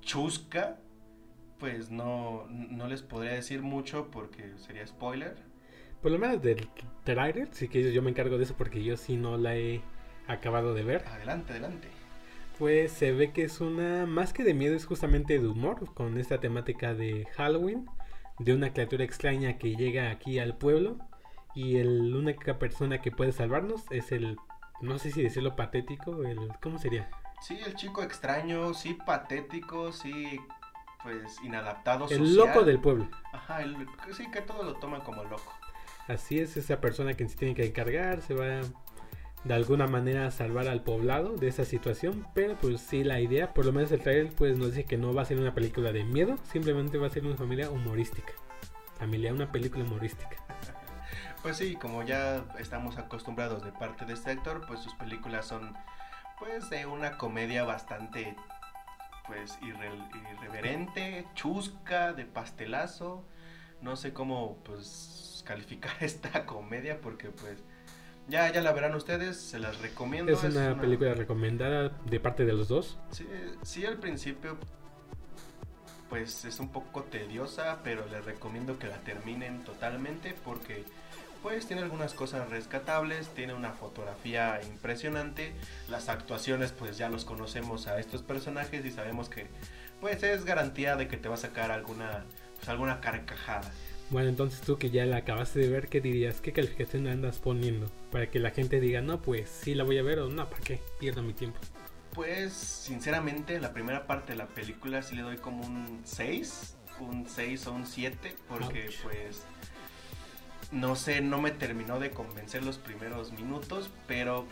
chusca, 0.00 0.78
pues 1.60 1.90
no, 1.90 2.46
no 2.48 2.88
les 2.88 3.02
podría 3.02 3.32
decir 3.32 3.62
mucho 3.62 4.10
porque 4.10 4.54
sería 4.56 4.86
spoiler. 4.86 5.36
Por 6.02 6.10
lo 6.10 6.18
menos 6.18 6.40
del 6.40 6.68
trailer, 7.04 7.48
sí 7.52 7.68
que 7.68 7.92
yo 7.92 8.02
me 8.02 8.10
encargo 8.10 8.38
de 8.38 8.44
eso 8.44 8.54
porque 8.56 8.82
yo 8.82 8.96
sí 8.96 9.16
no 9.16 9.36
la 9.36 9.56
he 9.56 9.82
acabado 10.26 10.74
de 10.74 10.82
ver. 10.82 11.04
Adelante, 11.06 11.52
adelante. 11.52 11.88
Pues 12.58 12.92
se 12.92 13.12
ve 13.12 13.32
que 13.32 13.44
es 13.44 13.60
una, 13.60 14.06
más 14.06 14.32
que 14.32 14.42
de 14.42 14.54
miedo, 14.54 14.74
es 14.74 14.86
justamente 14.86 15.38
de 15.38 15.46
humor, 15.46 15.92
con 15.94 16.18
esta 16.18 16.40
temática 16.40 16.94
de 16.94 17.26
Halloween, 17.36 17.86
de 18.38 18.54
una 18.54 18.72
criatura 18.72 19.04
extraña 19.04 19.58
que 19.58 19.76
llega 19.76 20.10
aquí 20.10 20.38
al 20.38 20.56
pueblo 20.56 20.98
y 21.54 21.76
el, 21.76 22.10
la 22.10 22.18
única 22.18 22.58
persona 22.58 23.00
que 23.02 23.10
puede 23.10 23.32
salvarnos 23.32 23.84
es 23.90 24.12
el, 24.12 24.36
no 24.80 24.98
sé 24.98 25.10
si 25.10 25.22
decirlo 25.22 25.56
patético, 25.56 26.24
el, 26.24 26.38
¿cómo 26.62 26.78
sería? 26.78 27.10
Sí, 27.42 27.58
el 27.66 27.74
chico 27.74 28.02
extraño, 28.02 28.72
sí 28.74 28.96
patético, 29.06 29.92
sí 29.92 30.40
pues 31.02 31.40
inadaptado 31.42 32.04
el 32.10 32.18
social. 32.18 32.34
loco 32.34 32.64
del 32.64 32.80
pueblo. 32.80 33.08
Ajá 33.32 33.62
el, 33.62 33.76
sí 34.12 34.30
que 34.30 34.40
todo 34.42 34.62
lo 34.62 34.74
toman 34.74 35.00
como 35.00 35.24
loco. 35.24 35.52
Así 36.08 36.38
es 36.38 36.56
esa 36.56 36.80
persona 36.80 37.14
que 37.14 37.28
se 37.28 37.36
tiene 37.36 37.54
que 37.54 37.64
encargar 37.64 38.20
se 38.22 38.34
va 38.34 38.60
de 39.44 39.54
alguna 39.54 39.86
manera 39.86 40.26
a 40.26 40.30
salvar 40.30 40.68
al 40.68 40.82
poblado 40.82 41.36
de 41.36 41.48
esa 41.48 41.64
situación 41.64 42.26
pero 42.34 42.56
pues 42.56 42.82
sí 42.82 43.04
la 43.04 43.20
idea 43.20 43.54
por 43.54 43.64
lo 43.64 43.72
menos 43.72 43.90
el 43.90 44.00
trailer 44.02 44.30
pues 44.34 44.58
nos 44.58 44.74
dice 44.74 44.84
que 44.84 44.98
no 44.98 45.14
va 45.14 45.22
a 45.22 45.24
ser 45.24 45.38
una 45.38 45.54
película 45.54 45.92
de 45.92 46.04
miedo 46.04 46.36
simplemente 46.42 46.98
va 46.98 47.06
a 47.06 47.10
ser 47.10 47.24
una 47.24 47.36
familia 47.36 47.70
humorística. 47.70 48.32
Familia 48.98 49.32
una 49.32 49.50
película 49.50 49.84
humorística. 49.84 50.36
Pues 51.42 51.56
sí 51.56 51.74
como 51.74 52.02
ya 52.02 52.44
estamos 52.58 52.98
acostumbrados 52.98 53.64
de 53.64 53.72
parte 53.72 54.04
de 54.04 54.12
este 54.12 54.30
actor 54.30 54.62
pues 54.66 54.80
sus 54.80 54.94
películas 54.96 55.46
son 55.46 55.74
pues 56.38 56.68
de 56.68 56.84
una 56.84 57.16
comedia 57.16 57.64
bastante 57.64 58.36
pues 59.30 59.56
irre 59.62 59.88
irreverente, 60.32 61.24
chusca, 61.34 62.12
de 62.12 62.24
pastelazo. 62.24 63.24
No 63.80 63.94
sé 63.94 64.12
cómo 64.12 64.58
pues 64.64 65.44
calificar 65.46 65.92
esta 66.00 66.46
comedia 66.46 67.00
porque 67.00 67.28
pues 67.28 67.58
ya, 68.28 68.52
ya 68.52 68.60
la 68.60 68.72
verán 68.72 68.94
ustedes, 68.96 69.40
se 69.40 69.60
las 69.60 69.80
recomiendo. 69.80 70.32
Es 70.32 70.42
una, 70.42 70.72
una, 70.72 70.80
película 70.80 71.14
recomendada 71.14 71.90
de 72.06 72.18
parte 72.18 72.44
de 72.44 72.52
los 72.54 72.66
dos. 72.66 72.98
Sí, 73.12 73.26
sí, 73.62 73.86
al 73.86 73.98
principio 73.98 74.58
pues 76.08 76.44
es 76.44 76.58
un 76.58 76.70
poco 76.70 77.04
tediosa, 77.04 77.78
pero 77.84 78.04
les 78.08 78.24
recomiendo 78.24 78.80
que 78.80 78.88
la 78.88 78.98
terminen 78.98 79.62
totalmente 79.62 80.34
porque 80.44 80.84
pues 81.42 81.66
tiene 81.66 81.82
algunas 81.82 82.14
cosas 82.14 82.48
rescatables, 82.50 83.28
tiene 83.28 83.54
una 83.54 83.72
fotografía 83.72 84.60
impresionante, 84.62 85.52
las 85.88 86.08
actuaciones 86.08 86.72
pues 86.72 86.98
ya 86.98 87.08
los 87.08 87.24
conocemos 87.24 87.86
a 87.86 87.98
estos 87.98 88.22
personajes 88.22 88.84
y 88.84 88.90
sabemos 88.90 89.28
que 89.28 89.46
pues 90.00 90.22
es 90.22 90.44
garantía 90.44 90.96
de 90.96 91.08
que 91.08 91.16
te 91.16 91.28
va 91.28 91.34
a 91.34 91.38
sacar 91.38 91.70
alguna 91.70 92.24
pues, 92.56 92.68
alguna 92.68 93.00
carcajada. 93.00 93.70
Bueno, 94.10 94.28
entonces 94.28 94.60
tú 94.60 94.76
que 94.76 94.90
ya 94.90 95.06
la 95.06 95.18
acabaste 95.18 95.60
de 95.60 95.68
ver, 95.68 95.88
¿qué 95.88 96.00
dirías? 96.00 96.40
¿Qué 96.40 96.52
calificación 96.52 97.06
andas 97.06 97.38
poniendo? 97.38 97.90
Para 98.10 98.28
que 98.28 98.40
la 98.40 98.50
gente 98.50 98.80
diga, 98.80 99.00
no, 99.00 99.22
pues 99.22 99.48
sí 99.48 99.74
la 99.74 99.84
voy 99.84 99.98
a 99.98 100.02
ver 100.02 100.18
o 100.18 100.28
no, 100.28 100.48
¿para 100.50 100.60
qué? 100.62 100.80
Pierdo 100.98 101.22
mi 101.22 101.32
tiempo. 101.32 101.60
Pues 102.12 102.52
sinceramente 102.52 103.60
la 103.60 103.72
primera 103.72 104.08
parte 104.08 104.32
de 104.32 104.38
la 104.38 104.46
película 104.46 105.02
sí 105.02 105.14
le 105.14 105.22
doy 105.22 105.36
como 105.36 105.64
un 105.64 106.00
6, 106.04 106.74
un 106.98 107.28
6 107.28 107.66
o 107.68 107.72
un 107.72 107.86
7, 107.86 108.34
porque 108.48 108.86
Ouch. 108.86 109.02
pues 109.02 109.44
no 110.72 110.96
sé, 110.96 111.20
no 111.20 111.40
me 111.40 111.50
terminó 111.50 111.98
de 111.98 112.10
convencer 112.10 112.64
los 112.64 112.78
primeros 112.78 113.32
minutos, 113.32 113.90
pero 114.06 114.46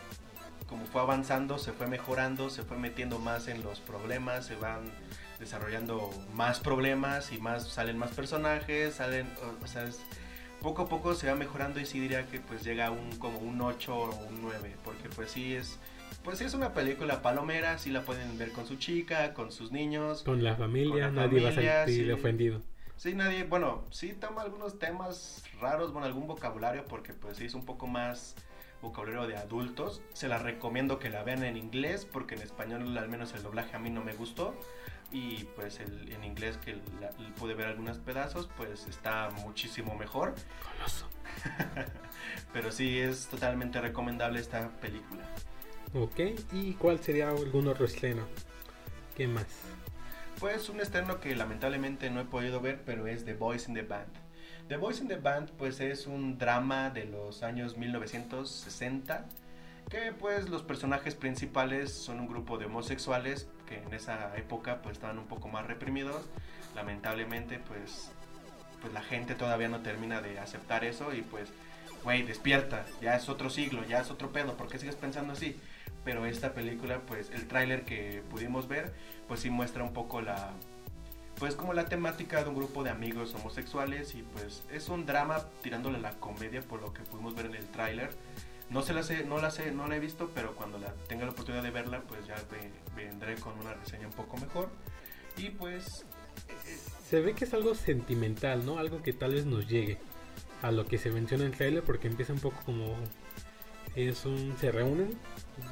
como 0.67 0.85
fue 0.85 1.01
avanzando, 1.01 1.57
se 1.57 1.71
fue 1.71 1.87
mejorando, 1.87 2.49
se 2.49 2.63
fue 2.63 2.77
metiendo 2.77 3.19
más 3.19 3.47
en 3.47 3.63
los 3.63 3.79
problemas, 3.79 4.45
se 4.45 4.55
van 4.55 4.81
desarrollando 5.39 6.11
más 6.33 6.59
problemas 6.59 7.31
y 7.31 7.39
más 7.39 7.67
salen 7.67 7.97
más 7.97 8.11
personajes, 8.11 8.95
salen, 8.95 9.25
o 9.63 9.67
sea, 9.67 9.83
es, 9.83 10.01
poco 10.61 10.83
a 10.83 10.89
poco 10.89 11.15
se 11.15 11.27
va 11.27 11.35
mejorando 11.35 11.79
y 11.79 11.85
sí 11.85 11.99
diría 11.99 12.27
que 12.27 12.39
pues 12.39 12.63
llega 12.63 12.87
a 12.87 12.91
un 12.91 13.15
como 13.17 13.39
un 13.39 13.61
8 13.61 13.95
o 13.95 14.27
un 14.27 14.41
9, 14.41 14.75
porque 14.83 15.09
pues 15.09 15.31
sí 15.31 15.55
es 15.55 15.79
pues 16.23 16.37
sí 16.37 16.43
es 16.43 16.53
una 16.53 16.73
película 16.73 17.21
palomera, 17.21 17.77
sí 17.77 17.89
la 17.89 18.01
pueden 18.01 18.37
ver 18.37 18.51
con 18.51 18.67
su 18.67 18.75
chica, 18.75 19.33
con 19.33 19.51
sus 19.51 19.71
niños, 19.71 20.23
con 20.23 20.43
la 20.43 20.55
familia, 20.55 21.05
con 21.05 21.15
la 21.15 21.27
nadie 21.27 21.41
familia, 21.41 21.75
va 21.75 21.83
a 21.83 21.85
sentir 21.85 22.05
sí. 22.05 22.11
ofendido. 22.11 22.61
Sí, 22.99 23.13
nadie, 23.13 23.45
bueno, 23.45 23.85
sí 23.91 24.11
toma 24.11 24.41
algunos 24.41 24.77
temas 24.77 25.41
raros, 25.61 25.93
bueno, 25.93 26.05
algún 26.05 26.27
vocabulario, 26.27 26.83
porque 26.83 27.13
pues 27.13 27.37
sí 27.37 27.45
es 27.45 27.53
un 27.53 27.63
poco 27.63 27.87
más 27.87 28.35
vocabulario 28.81 29.25
de 29.25 29.37
adultos. 29.37 30.01
Se 30.11 30.27
la 30.27 30.37
recomiendo 30.37 30.99
que 30.99 31.09
la 31.09 31.23
vean 31.23 31.45
en 31.45 31.55
inglés, 31.55 32.05
porque 32.05 32.35
en 32.35 32.41
español 32.41 32.97
al 32.97 33.07
menos 33.07 33.33
el 33.33 33.41
doblaje 33.41 33.73
a 33.77 33.79
mí 33.79 33.89
no 33.89 34.03
me 34.03 34.11
gustó. 34.11 34.53
Y 35.13 35.45
pues 35.55 35.79
el, 35.79 36.11
en 36.11 36.25
inglés 36.25 36.57
que 36.57 36.81
la, 36.99 37.11
pude 37.37 37.53
ver 37.53 37.67
algunos 37.67 37.99
pedazos, 37.99 38.49
pues 38.57 38.85
está 38.87 39.29
muchísimo 39.29 39.95
mejor. 39.95 40.35
Coloso. 40.61 41.07
Pero 42.51 42.69
sí 42.69 42.99
es 42.99 43.27
totalmente 43.27 43.79
recomendable 43.79 44.41
esta 44.41 44.71
película. 44.81 45.23
Ok, 45.93 46.19
¿y 46.51 46.73
cuál 46.73 46.99
sería 46.99 47.29
algún 47.29 47.69
otro 47.69 47.85
estreno? 47.85 48.23
¿Qué 49.15 49.25
más? 49.25 49.68
Pues 50.39 50.69
un 50.69 50.79
estreno 50.79 51.19
que 51.19 51.35
lamentablemente 51.35 52.09
no 52.09 52.21
he 52.21 52.25
podido 52.25 52.61
ver, 52.61 52.81
pero 52.85 53.07
es 53.07 53.25
The 53.25 53.33
Boys 53.33 53.67
in 53.67 53.73
the 53.73 53.81
Band. 53.81 54.07
The 54.69 54.77
Boys 54.77 55.01
in 55.01 55.09
the 55.09 55.17
Band 55.17 55.49
pues 55.57 55.81
es 55.81 56.07
un 56.07 56.37
drama 56.37 56.91
de 56.91 57.03
los 57.03 57.43
años 57.43 57.75
1960 57.75 59.25
que 59.89 60.13
pues 60.13 60.47
los 60.47 60.63
personajes 60.63 61.15
principales 61.15 61.91
son 61.91 62.21
un 62.21 62.27
grupo 62.29 62.57
de 62.57 62.65
homosexuales 62.65 63.49
que 63.67 63.79
en 63.79 63.93
esa 63.93 64.33
época 64.37 64.81
pues 64.81 64.93
estaban 64.93 65.19
un 65.19 65.27
poco 65.27 65.49
más 65.49 65.67
reprimidos. 65.67 66.25
Lamentablemente 66.73 67.59
pues 67.59 68.11
pues 68.79 68.93
la 68.93 69.01
gente 69.01 69.35
todavía 69.35 69.67
no 69.67 69.81
termina 69.81 70.21
de 70.21 70.39
aceptar 70.39 70.85
eso 70.85 71.13
y 71.13 71.21
pues 71.21 71.49
güey, 72.03 72.23
despierta, 72.23 72.85
ya 73.01 73.15
es 73.15 73.27
otro 73.27 73.49
siglo, 73.49 73.83
ya 73.85 73.99
es 73.99 74.09
otro 74.09 74.31
pedo, 74.31 74.55
¿por 74.55 74.69
qué 74.69 74.79
sigues 74.79 74.95
pensando 74.95 75.33
así? 75.33 75.59
Pero 76.03 76.25
esta 76.25 76.53
película, 76.53 77.01
pues 77.05 77.29
el 77.31 77.47
tráiler 77.47 77.83
que 77.83 78.23
pudimos 78.29 78.67
ver, 78.67 78.93
pues 79.27 79.41
sí 79.41 79.49
muestra 79.49 79.83
un 79.83 79.93
poco 79.93 80.21
la, 80.21 80.53
pues 81.39 81.55
como 81.55 81.73
la 81.73 81.85
temática 81.85 82.43
de 82.43 82.49
un 82.49 82.55
grupo 82.55 82.83
de 82.83 82.89
amigos 82.89 83.33
homosexuales 83.33 84.13
y 84.13 84.23
pues 84.23 84.63
es 84.71 84.89
un 84.89 85.05
drama 85.05 85.45
tirándole 85.63 85.99
la 85.99 86.11
comedia 86.11 86.61
por 86.61 86.81
lo 86.81 86.93
que 86.93 87.01
pudimos 87.03 87.33
ver 87.35 87.47
en 87.47 87.55
el 87.55 87.65
tráiler. 87.67 88.09
No 88.69 88.81
se 88.81 88.93
la 88.93 89.03
sé, 89.03 89.23
no 89.23 89.39
la 89.39 89.49
sé, 89.49 89.71
no 89.71 89.87
la 89.87 89.95
he 89.95 89.99
visto, 89.99 90.29
pero 90.35 90.55
cuando 90.55 90.77
la 90.77 90.93
tenga 91.07 91.25
la 91.25 91.31
oportunidad 91.31 91.63
de 91.63 91.71
verla, 91.71 92.01
pues 92.01 92.27
ya 92.27 92.35
vendré 92.95 93.35
con 93.35 93.57
una 93.57 93.73
reseña 93.73 94.07
un 94.07 94.13
poco 94.13 94.37
mejor. 94.37 94.69
Y 95.37 95.49
pues 95.49 96.05
se 97.09 97.21
ve 97.21 97.33
que 97.33 97.45
es 97.45 97.53
algo 97.53 97.73
sentimental, 97.73 98.65
¿no? 98.65 98.77
Algo 98.77 99.01
que 99.01 99.13
tal 99.13 99.33
vez 99.33 99.45
nos 99.45 99.67
llegue 99.67 99.97
a 100.61 100.71
lo 100.71 100.85
que 100.85 100.97
se 100.97 101.09
menciona 101.09 101.45
en 101.45 101.51
el 101.51 101.57
trailer 101.57 101.83
porque 101.83 102.07
empieza 102.07 102.33
un 102.33 102.39
poco 102.39 102.59
como 102.65 102.95
es 103.95 104.25
un 104.25 104.55
se 104.59 104.71
reúnen 104.71 105.17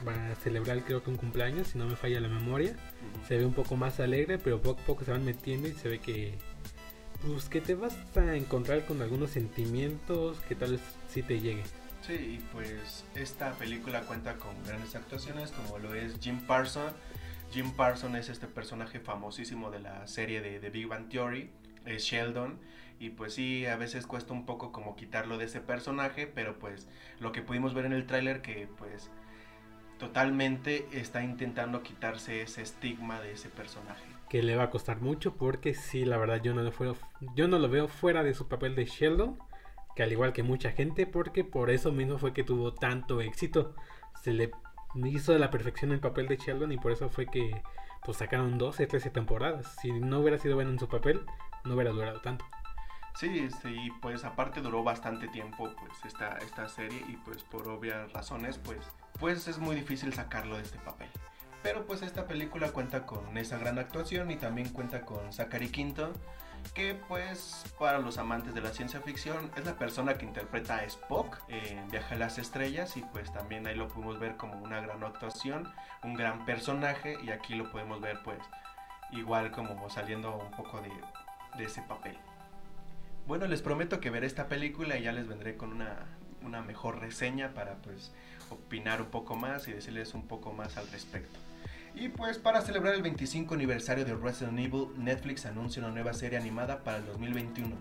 van 0.04 0.32
a 0.32 0.36
celebrar 0.36 0.84
creo 0.84 1.04
que 1.04 1.10
un 1.10 1.18
cumpleaños 1.18 1.68
si 1.68 1.78
no 1.78 1.86
me 1.86 1.96
falla 1.96 2.20
la 2.20 2.28
memoria. 2.28 2.76
Se 3.28 3.38
ve 3.38 3.46
un 3.46 3.54
poco 3.54 3.76
más 3.76 4.00
alegre 4.00 4.38
pero 4.38 4.62
poco 4.62 4.82
a 4.82 4.86
poco 4.86 5.06
se 5.06 5.12
van 5.12 5.26
metiendo 5.26 5.68
y 5.68 5.74
se 5.74 5.90
ve 5.90 6.00
que 6.00 6.38
pues 7.26 7.50
que 7.50 7.62
te 7.62 7.74
vas 7.74 7.98
a 8.16 8.36
encontrar 8.36 8.86
con 8.86 9.02
algunos 9.02 9.32
sentimientos 9.32 10.40
que 10.42 10.56
tal 10.56 10.74
vez 10.74 10.82
sí 11.10 11.24
te 11.24 11.40
llegue 11.40 11.64
sí 12.04 12.14
y 12.14 12.46
pues 12.54 13.06
esta 13.16 13.54
película 13.54 14.02
cuenta 14.02 14.36
con 14.36 14.52
grandes 14.66 14.94
actuaciones 14.96 15.52
como 15.52 15.80
lo 15.80 15.96
es 15.96 16.20
Jim 16.20 16.40
Parson 16.46 16.94
Jim 17.52 17.72
Parson 17.72 18.16
es 18.16 18.30
este 18.30 18.46
personaje 18.46 19.00
famosísimo 19.00 19.72
de 19.72 19.80
la 19.80 20.06
serie 20.06 20.42
de, 20.42 20.60
de 20.60 20.70
Big 20.70 20.88
Bang 20.88 21.10
Theory 21.10 21.50
es 21.88 22.04
Sheldon. 22.04 22.60
Y 23.00 23.12
pues 23.12 23.36
sí, 23.36 23.66
a 23.68 23.78
veces 23.78 24.08
cuesta 24.08 24.34
un 24.34 24.46
poco 24.46 24.72
como 24.72 24.96
quitarlo 24.96 25.38
de 25.38 25.46
ese 25.46 25.62
personaje, 25.62 26.26
pero 26.26 26.58
pues 26.58 26.88
lo 27.20 27.32
que 27.32 27.44
pudimos 27.44 27.74
ver 27.74 27.86
en 27.86 27.94
el 27.94 28.08
tráiler 28.08 28.42
que 28.42 28.68
pues 28.78 29.12
totalmente 29.98 30.88
está 30.92 31.24
intentando 31.24 31.84
quitarse 31.84 32.42
ese 32.42 32.62
estigma 32.62 33.20
de 33.22 33.34
ese 33.34 33.50
personaje. 33.50 34.04
Que 34.30 34.44
le 34.44 34.56
va 34.56 34.64
a 34.64 34.70
costar 34.70 35.02
mucho 35.02 35.36
porque 35.36 35.74
sí, 35.74 36.06
la 36.06 36.18
verdad 36.18 36.42
yo 36.42 36.54
no 36.54 36.62
lo, 36.62 36.72
yo 37.36 37.48
no 37.48 37.60
lo 37.60 37.70
veo 37.70 37.88
fuera 37.88 38.24
de 38.24 38.34
su 38.34 38.48
papel 38.48 38.76
de 38.76 38.86
Sheldon, 38.86 39.38
que 39.96 40.04
al 40.04 40.12
igual 40.12 40.34
que 40.34 40.44
mucha 40.44 40.72
gente, 40.72 41.08
porque 41.08 41.44
por 41.44 41.70
eso 41.70 41.92
mismo 41.92 42.18
fue 42.18 42.34
que 42.34 42.44
tuvo 42.44 42.74
tanto 42.74 43.22
éxito. 43.22 43.76
Se 44.22 44.34
le 44.34 44.52
hizo 45.06 45.34
de 45.34 45.40
la 45.40 45.50
perfección 45.50 45.92
el 45.92 46.00
papel 46.00 46.28
de 46.28 46.38
Sheldon 46.38 46.72
y 46.72 46.78
por 46.78 46.92
eso 46.92 47.10
fue 47.10 47.28
que 47.28 47.62
pues 48.04 48.18
sacaron 48.18 48.58
12, 48.58 48.88
13 48.88 49.10
temporadas. 49.10 49.76
Si 49.82 49.92
no 49.92 50.20
hubiera 50.20 50.38
sido 50.38 50.56
bueno 50.56 50.72
en 50.72 50.80
su 50.80 50.88
papel, 50.88 51.22
no 51.66 51.74
hubiera 51.76 51.92
durado 51.92 52.22
tanto. 52.22 52.46
Sí, 53.18 53.50
sí, 53.64 53.92
pues 54.00 54.24
aparte 54.26 54.62
duró 54.62 54.84
bastante 54.84 55.28
tiempo 55.28 55.74
pues 55.80 56.06
esta, 56.06 56.38
esta 56.38 56.70
serie 56.70 57.04
y 57.08 57.16
pues 57.18 57.42
por 57.42 57.68
obvias 57.68 58.14
razones 58.14 58.60
pues, 58.60 58.78
pues 59.20 59.48
es 59.48 59.58
muy 59.58 59.76
difícil 59.76 60.14
sacarlo 60.14 60.58
de 60.58 60.62
este 60.62 60.78
papel. 60.78 61.10
Pero 61.64 61.88
pues 61.88 62.04
esta 62.04 62.28
película 62.28 62.72
cuenta 62.72 63.08
con 63.08 63.36
esa 63.36 63.58
gran 63.58 63.80
actuación 63.80 64.30
y 64.30 64.36
también 64.36 64.70
cuenta 64.70 65.02
con 65.02 65.34
Zachary 65.34 65.70
Quinto, 65.70 66.14
que 66.76 66.94
pues 66.94 67.66
para 67.80 67.98
los 67.98 68.20
amantes 68.20 68.54
de 68.54 68.62
la 68.62 68.70
ciencia 68.70 69.02
ficción 69.02 69.50
es 69.56 69.66
la 69.66 69.78
persona 69.78 70.14
que 70.14 70.26
interpreta 70.26 70.76
a 70.76 70.84
Spock 70.84 71.40
en 71.48 71.88
Viaje 71.88 72.14
a 72.14 72.20
las 72.20 72.38
Estrellas 72.38 72.98
y 72.98 73.02
pues 73.02 73.34
también 73.34 73.66
ahí 73.66 73.74
lo 73.74 73.88
pudimos 73.88 74.20
ver 74.20 74.38
como 74.38 74.62
una 74.62 74.80
gran 74.80 75.04
actuación, 75.04 75.74
un 76.04 76.14
gran 76.14 76.46
personaje 76.46 77.18
y 77.24 77.32
aquí 77.32 77.56
lo 77.56 77.72
podemos 77.72 78.00
ver 78.00 78.22
pues 78.24 78.38
igual 79.12 79.50
como 79.52 79.90
saliendo 79.90 80.38
un 80.38 80.52
poco 80.52 80.80
de 80.82 81.64
ese 81.64 81.82
papel. 81.82 82.16
Bueno, 83.28 83.46
les 83.46 83.62
prometo 83.62 84.00
que 84.00 84.10
veré 84.10 84.26
esta 84.26 84.48
película 84.48 84.98
y 84.98 85.04
ya 85.04 85.12
les 85.12 85.28
vendré 85.28 85.58
con 85.58 85.74
una, 85.74 86.06
una 86.44 86.62
mejor 86.62 87.02
reseña 87.02 87.54
para 87.54 87.76
pues 87.76 88.14
opinar 88.50 89.02
un 89.02 89.10
poco 89.10 89.36
más 89.36 89.68
y 89.68 89.74
decirles 89.74 90.14
un 90.14 90.26
poco 90.26 90.54
más 90.54 90.78
al 90.78 90.88
respecto. 90.88 91.38
Y 91.94 92.08
pues 92.08 92.38
para 92.38 92.62
celebrar 92.62 92.94
el 92.96 93.02
25 93.02 93.54
aniversario 93.54 94.06
de 94.06 94.16
Resident 94.16 94.58
Evil, 94.60 94.88
Netflix 94.98 95.46
anuncia 95.46 95.82
una 95.84 95.92
nueva 95.92 96.14
serie 96.14 96.40
animada 96.40 96.86
para 96.86 97.00
el 97.00 97.06
2021 97.06 97.76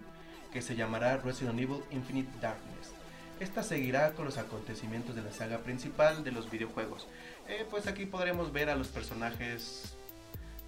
que 0.53 0.63
se 0.63 0.75
llamará 0.75 1.19
Resident 1.19 1.61
Evil 1.61 1.83
Infinite 1.93 2.31
Darkness. 2.41 2.93
Esta 3.39 3.63
seguirá 3.63 4.15
con 4.15 4.25
los 4.25 4.39
acontecimientos 4.39 5.15
de 5.15 5.23
la 5.23 5.31
saga 5.31 5.59
principal 5.59 6.25
de 6.25 6.33
los 6.33 6.51
videojuegos. 6.51 7.07
Eh, 7.47 7.65
pues 7.71 7.87
aquí 7.87 8.07
podremos 8.07 8.53
ver 8.53 8.69
a 8.69 8.75
los 8.75 8.89
personajes 8.89 9.97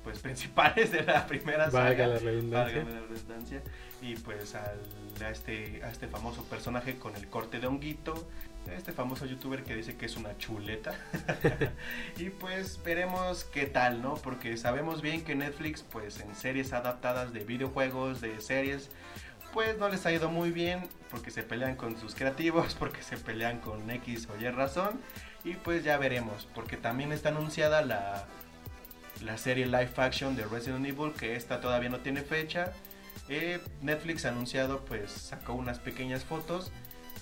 pues 0.05 0.19
principales 0.21 0.93
de 0.93 1.03
la 1.03 1.27
primera 1.27 1.71
saga. 1.71 2.07
la 2.07 2.19
redundancia. 2.19 2.85
la 2.85 3.01
redundancia. 3.01 3.63
Y 4.01 4.15
pues 4.17 4.55
al, 4.55 4.79
a, 5.25 5.31
este, 5.31 5.83
a 5.85 5.91
este 5.91 6.07
famoso 6.09 6.45
personaje 6.45 6.99
con 6.99 7.17
el 7.17 7.29
corte 7.29 7.61
de 7.61 7.67
honguito. 7.67 8.29
Este 8.77 8.93
famoso 8.93 9.25
youtuber 9.25 9.65
que 9.65 9.75
dice 9.75 9.97
que 9.97 10.07
es 10.07 10.17
una 10.17 10.37
chuleta. 10.37 10.93
y 12.19 12.29
pues 12.29 12.81
veremos 12.85 13.45
qué 13.45 13.65
tal, 13.65 14.03
¿no? 14.03 14.15
Porque 14.15 14.59
sabemos 14.59 15.01
bien 15.01 15.25
que 15.25 15.35
Netflix, 15.35 15.83
pues 15.83 16.21
en 16.21 16.35
series 16.35 16.75
adaptadas 16.75 17.33
de 17.33 17.45
videojuegos, 17.45 18.21
de 18.21 18.41
series, 18.43 18.91
pues 19.55 19.79
no 19.79 19.89
les 19.89 20.05
ha 20.05 20.13
ido 20.13 20.29
muy 20.29 20.51
bien 20.51 20.87
porque 21.11 21.31
se 21.31 21.43
pelean 21.43 21.77
con 21.77 21.99
sus 21.99 22.15
creativos, 22.15 22.75
porque 22.79 23.03
se 23.03 23.17
pelean 23.17 23.61
con 23.61 23.91
X 23.91 24.29
o 24.31 24.39
Y 24.39 24.49
razón. 24.51 25.01
Y 25.45 25.55
pues 25.55 25.85
ya 25.85 25.97
veremos, 25.97 26.47
porque 26.55 26.77
también 26.77 27.13
está 27.13 27.31
anunciada 27.31 27.83
la 27.83 28.27
la 29.23 29.37
serie 29.39 29.67
live 29.67 29.91
action 29.97 30.37
de 30.37 30.45
Resident 30.45 30.87
Evil, 30.87 31.13
que 31.13 31.37
esta 31.37 31.61
todavía 31.61 31.89
no 31.89 32.01
tiene 32.01 32.23
fecha. 32.23 32.73
Eh, 33.29 33.61
Netflix 33.83 34.25
anunciado, 34.25 34.85
pues 34.85 35.11
sacó 35.11 35.55
unas 35.55 35.79
pequeñas 35.79 36.25
fotos 36.25 36.71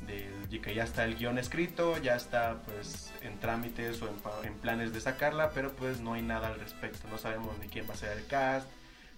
de 0.07 0.61
que 0.61 0.75
ya 0.75 0.85
está 0.85 1.05
el 1.05 1.17
guion 1.17 1.39
escrito, 1.39 1.97
ya 1.99 2.17
está 2.17 2.63
pues 2.65 3.13
en 3.23 3.39
trámites 3.41 4.01
o 4.03 4.09
en, 4.45 4.55
planes 4.55 4.93
de 4.93 5.01
sacarla, 5.01 5.51
pero 5.51 5.73
pues 5.73 6.01
no 6.01 6.15
hay 6.15 6.23
nada 6.23 6.49
al 6.49 6.61
respecto. 6.61 7.09
No 7.09 7.19
sabemos 7.19 7.59
ni 7.59 7.69
quién 7.69 7.89
va 7.89 7.95
a 7.95 7.97
ser 7.97 8.17
el 8.17 8.27
cast, 8.27 8.69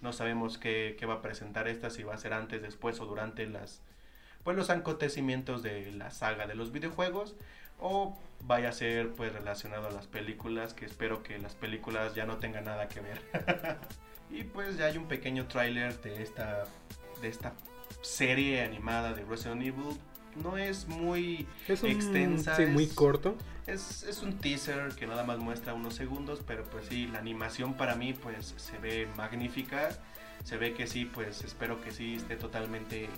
no 0.00 0.12
sabemos 0.12 0.58
qué, 0.58 0.96
qué 0.98 1.06
va 1.06 1.14
a 1.14 1.22
presentar 1.22 1.68
esta, 1.68 1.90
si 1.90 2.02
va 2.02 2.14
a 2.14 2.18
ser 2.18 2.32
antes, 2.32 2.62
después 2.62 3.00
o 3.00 3.06
durante 3.06 3.46
las 3.46 3.80
pues 4.44 4.56
los 4.56 4.70
acontecimientos 4.70 5.62
de 5.62 5.92
la 5.92 6.10
saga 6.10 6.46
de 6.46 6.54
los 6.54 6.72
videojuegos 6.72 7.34
o 7.78 8.16
vaya 8.44 8.70
a 8.70 8.72
ser 8.72 9.10
pues 9.10 9.32
relacionado 9.32 9.88
a 9.88 9.90
las 9.90 10.06
películas, 10.06 10.74
que 10.74 10.84
espero 10.84 11.22
que 11.22 11.38
las 11.38 11.54
películas 11.54 12.14
ya 12.14 12.26
no 12.26 12.38
tengan 12.38 12.64
nada 12.64 12.88
que 12.88 13.00
ver. 13.00 13.20
y 14.30 14.44
pues 14.44 14.76
ya 14.76 14.86
hay 14.86 14.96
un 14.96 15.06
pequeño 15.06 15.46
tráiler 15.46 16.00
de 16.00 16.22
esta 16.22 16.64
de 17.20 17.28
esta 17.28 17.52
serie 18.00 18.62
animada 18.62 19.12
de 19.12 19.24
Resident 19.24 19.62
Evil. 19.62 19.98
No 20.42 20.56
es 20.56 20.86
muy 20.86 21.48
extensa. 21.66 22.54
Sí, 22.54 22.66
muy 22.66 22.86
corto. 22.86 23.36
Es, 23.66 24.04
es, 24.04 24.22
un 24.22 24.38
teaser 24.38 24.94
que 24.94 25.06
nada 25.06 25.24
más 25.24 25.38
muestra 25.38 25.74
unos 25.74 25.94
segundos, 25.94 26.42
pero 26.46 26.64
pues 26.64 26.86
sí, 26.86 27.06
la 27.08 27.18
animación 27.18 27.74
para 27.74 27.96
mí 27.96 28.12
pues 28.14 28.54
se 28.56 28.78
ve 28.78 29.08
magnífica. 29.16 29.90
Se 30.44 30.56
ve 30.56 30.74
que 30.74 30.86
sí, 30.86 31.04
pues 31.04 31.42
espero 31.42 31.80
que 31.80 31.90
sí 31.90 32.14
esté 32.14 32.36
totalmente 32.36 33.08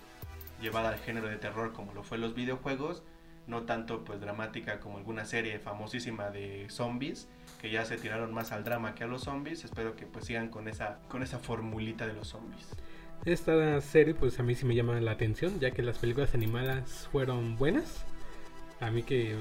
llevada 0.63 0.89
al 0.89 0.99
género 0.99 1.29
de 1.29 1.37
terror 1.37 1.73
como 1.73 1.93
lo 1.95 2.03
fue 2.03 2.19
los 2.19 2.35
videojuegos 2.35 3.03
no 3.51 3.63
tanto 3.63 4.05
pues 4.05 4.21
dramática 4.21 4.81
como 4.81 4.97
alguna 4.97 5.25
serie 5.25 5.59
famosísima 5.59 6.31
de 6.31 6.67
zombies 6.71 7.29
que 7.61 7.71
ya 7.71 7.85
se 7.85 7.97
tiraron 7.97 8.33
más 8.33 8.53
al 8.53 8.65
drama 8.65 8.95
que 8.95 9.05
a 9.05 9.07
los 9.07 9.23
zombies 9.23 9.65
espero 9.65 9.97
que 9.97 10.07
pues 10.07 10.25
sigan 10.25 10.49
con 10.49 10.69
esa 10.69 11.01
con 11.09 11.23
esa 11.23 11.39
formulita 11.39 12.07
de 12.07 12.15
los 12.15 12.29
zombies 12.29 12.67
esta 13.25 13.81
serie 13.81 14.15
pues 14.15 14.39
a 14.39 14.43
mí 14.43 14.55
sí 14.55 14.65
me 14.65 14.75
llama 14.75 14.99
la 15.01 15.11
atención 15.11 15.59
ya 15.61 15.73
que 15.73 15.83
las 15.83 15.99
películas 15.99 16.35
animadas 16.35 17.09
fueron 17.13 17.57
buenas 17.57 18.05
a 18.81 18.91
mí 18.91 19.03
que 19.03 19.35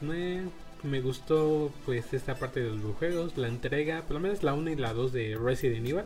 me, 0.00 0.42
me 0.82 1.00
gustó 1.00 1.72
pues 1.84 2.12
esta 2.12 2.36
parte 2.36 2.60
de 2.60 2.68
los 2.68 2.78
videojuegos 2.78 3.36
la 3.36 3.48
entrega 3.48 4.02
por 4.02 4.12
lo 4.12 4.20
menos 4.20 4.42
la 4.42 4.54
1 4.54 4.70
y 4.70 4.76
la 4.76 4.92
2 4.92 5.12
de 5.12 5.38
Resident 5.42 5.88
Evil 5.88 6.04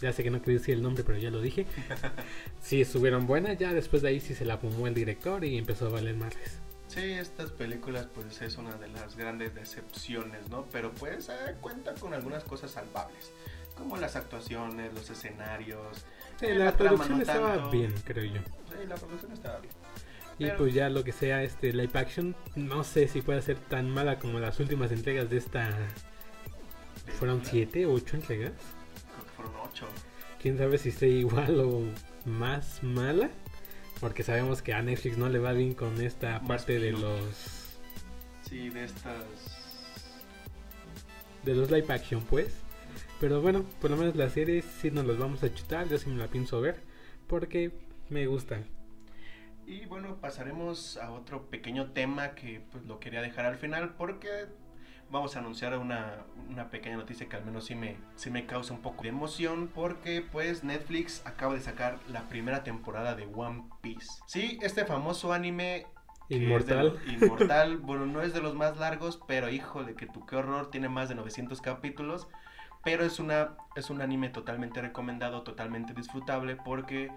ya 0.00 0.12
sé 0.12 0.22
que 0.22 0.30
no 0.30 0.40
quería 0.40 0.58
decir 0.58 0.74
el 0.74 0.82
nombre, 0.82 1.04
pero 1.04 1.18
ya 1.18 1.30
lo 1.30 1.40
dije. 1.40 1.66
sí, 2.60 2.80
estuvieron 2.80 3.26
buenas. 3.26 3.58
Ya 3.58 3.72
después 3.72 4.02
de 4.02 4.08
ahí 4.08 4.20
sí 4.20 4.34
se 4.34 4.44
la 4.44 4.58
fumó 4.58 4.86
el 4.86 4.94
director 4.94 5.44
y 5.44 5.56
empezó 5.56 5.86
a 5.86 5.90
valer 5.90 6.16
más. 6.16 6.34
Sí, 6.94 7.10
estas 7.10 7.50
películas 7.50 8.06
pues 8.14 8.40
es 8.40 8.56
una 8.56 8.76
de 8.76 8.86
las 8.86 9.16
grandes 9.16 9.52
decepciones, 9.52 10.48
¿no? 10.48 10.64
Pero 10.70 10.92
pues 10.92 11.28
eh, 11.28 11.56
cuenta 11.60 11.92
con 11.94 12.14
algunas 12.14 12.44
cosas 12.44 12.70
salvables, 12.70 13.32
como 13.76 13.96
las 13.96 14.14
actuaciones, 14.14 14.94
los 14.94 15.10
escenarios. 15.10 16.04
Sí, 16.38 16.46
eh, 16.46 16.54
la, 16.54 16.76
producción 16.76 17.20
estaba 17.20 17.68
bien, 17.68 17.92
creo 18.04 18.24
yo. 18.24 18.40
Sí, 18.68 18.86
la 18.86 18.94
producción 18.94 19.32
estaba 19.32 19.58
bien. 19.58 19.74
Y 20.38 20.50
pues 20.56 20.72
ya 20.72 20.88
lo 20.88 21.02
que 21.02 21.10
sea 21.10 21.42
este 21.42 21.72
live 21.72 21.98
action, 21.98 22.36
no 22.54 22.84
sé 22.84 23.08
si 23.08 23.22
puede 23.22 23.42
ser 23.42 23.58
tan 23.58 23.90
mala 23.90 24.20
como 24.20 24.38
las 24.38 24.60
últimas 24.60 24.92
entregas 24.92 25.28
de 25.28 25.38
esta. 25.38 25.76
¿Fueron 27.18 27.44
siete, 27.44 27.86
ocho 27.86 28.14
entregas? 28.16 28.52
Creo 28.52 29.24
que 29.24 29.32
fueron 29.32 29.52
ocho. 29.64 29.86
Quién 30.40 30.58
sabe 30.58 30.78
si 30.78 30.90
esté 30.90 31.08
igual 31.08 31.58
o 31.58 31.82
más 32.24 32.84
mala. 32.84 33.30
Porque 34.04 34.22
sabemos 34.22 34.60
que 34.60 34.74
a 34.74 34.82
Netflix 34.82 35.16
no 35.16 35.30
le 35.30 35.38
va 35.38 35.54
bien 35.54 35.72
con 35.72 35.98
esta 35.98 36.38
parte 36.42 36.78
de 36.78 36.92
los 36.92 37.78
Sí, 38.42 38.68
de 38.68 38.84
estas. 38.84 39.24
de 41.42 41.54
los 41.54 41.70
live 41.70 41.86
action, 41.88 42.20
pues. 42.20 42.54
Pero 43.18 43.40
bueno, 43.40 43.64
por 43.80 43.90
lo 43.90 43.96
menos 43.96 44.14
las 44.14 44.32
series 44.32 44.66
sí 44.66 44.90
nos 44.90 45.06
las 45.06 45.16
vamos 45.16 45.42
a 45.42 45.54
chutar, 45.54 45.88
yo 45.88 45.96
sí 45.96 46.10
me 46.10 46.18
la 46.18 46.26
pienso 46.28 46.60
ver 46.60 46.82
porque 47.28 47.72
me 48.10 48.26
gustan. 48.26 48.66
Y 49.66 49.86
bueno, 49.86 50.18
pasaremos 50.20 50.98
a 50.98 51.10
otro 51.10 51.48
pequeño 51.48 51.92
tema 51.92 52.34
que 52.34 52.60
pues 52.72 52.84
lo 52.84 53.00
quería 53.00 53.22
dejar 53.22 53.46
al 53.46 53.56
final 53.56 53.94
porque 53.96 54.28
vamos 55.14 55.36
a 55.36 55.38
anunciar 55.38 55.78
una, 55.78 56.24
una 56.50 56.68
pequeña 56.70 56.96
noticia 56.96 57.28
que 57.28 57.36
al 57.36 57.44
menos 57.44 57.64
sí 57.66 57.76
me, 57.76 57.96
sí 58.16 58.30
me 58.30 58.46
causa 58.46 58.74
un 58.74 58.82
poco 58.82 59.04
de 59.04 59.10
emoción 59.10 59.70
porque 59.72 60.26
pues 60.30 60.64
Netflix 60.64 61.22
acaba 61.24 61.54
de 61.54 61.60
sacar 61.60 61.98
la 62.08 62.22
primera 62.28 62.64
temporada 62.64 63.14
de 63.14 63.24
One 63.32 63.64
Piece. 63.80 64.08
Sí, 64.26 64.58
este 64.60 64.84
famoso 64.84 65.32
anime 65.32 65.86
Inmortal. 66.28 66.98
lo- 67.04 67.12
inmortal, 67.12 67.76
bueno, 67.82 68.06
no 68.06 68.22
es 68.22 68.34
de 68.34 68.40
los 68.42 68.54
más 68.56 68.76
largos, 68.76 69.20
pero 69.28 69.48
híjole, 69.50 69.94
que 69.94 70.06
tu 70.06 70.26
qué 70.26 70.34
horror, 70.34 70.70
tiene 70.70 70.88
más 70.88 71.08
de 71.08 71.14
900 71.14 71.60
capítulos. 71.60 72.26
Pero 72.82 73.04
es, 73.04 73.18
una, 73.18 73.56
es 73.76 73.88
un 73.88 74.02
anime 74.02 74.28
totalmente 74.28 74.82
recomendado, 74.82 75.42
totalmente 75.42 75.94
disfrutable, 75.94 76.56
porque 76.56 77.10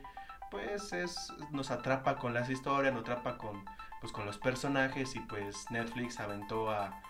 pues 0.50 0.94
es, 0.94 1.34
nos 1.52 1.72
atrapa 1.72 2.16
con 2.18 2.34
las 2.34 2.50
historias, 2.50 2.94
nos 2.94 3.02
atrapa 3.02 3.38
con, 3.38 3.66
pues, 4.00 4.14
con 4.14 4.26
los 4.26 4.38
personajes 4.38 5.14
y 5.18 5.20
pues 5.20 5.66
Netflix 5.72 6.22
aventó 6.22 6.72
a, 6.72 7.02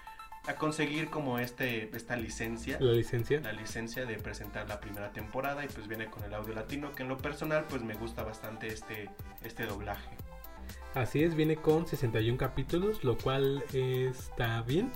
a 0.48 0.56
conseguir 0.56 1.10
como 1.10 1.40
este, 1.40 1.96
esta 1.96 2.16
licencia 2.16 2.78
La 2.80 2.94
licencia. 2.94 3.42
la 3.42 3.52
licencia 3.52 4.06
de 4.06 4.16
presentar 4.16 4.68
la 4.68 4.80
primera 4.80 5.12
temporada 5.12 5.64
y 5.66 5.68
pues 5.68 5.88
viene 5.88 6.08
con 6.08 6.24
el 6.24 6.34
audio 6.34 6.54
latino 6.54 6.94
que 6.96 7.04
en 7.04 7.10
lo 7.10 7.18
personal 7.18 7.66
pues 7.70 7.84
me 7.84 7.94
gusta 7.96 8.24
bastante 8.24 8.68
este, 8.68 9.10
este 9.44 9.66
doblaje. 9.66 10.10
Así 10.96 11.22
es, 11.24 11.36
viene 11.36 11.58
con 11.58 11.86
61 11.86 12.38
capítulos, 12.38 13.04
lo 13.04 13.18
cual 13.18 13.64
está 13.74 14.62
bien, 14.64 14.92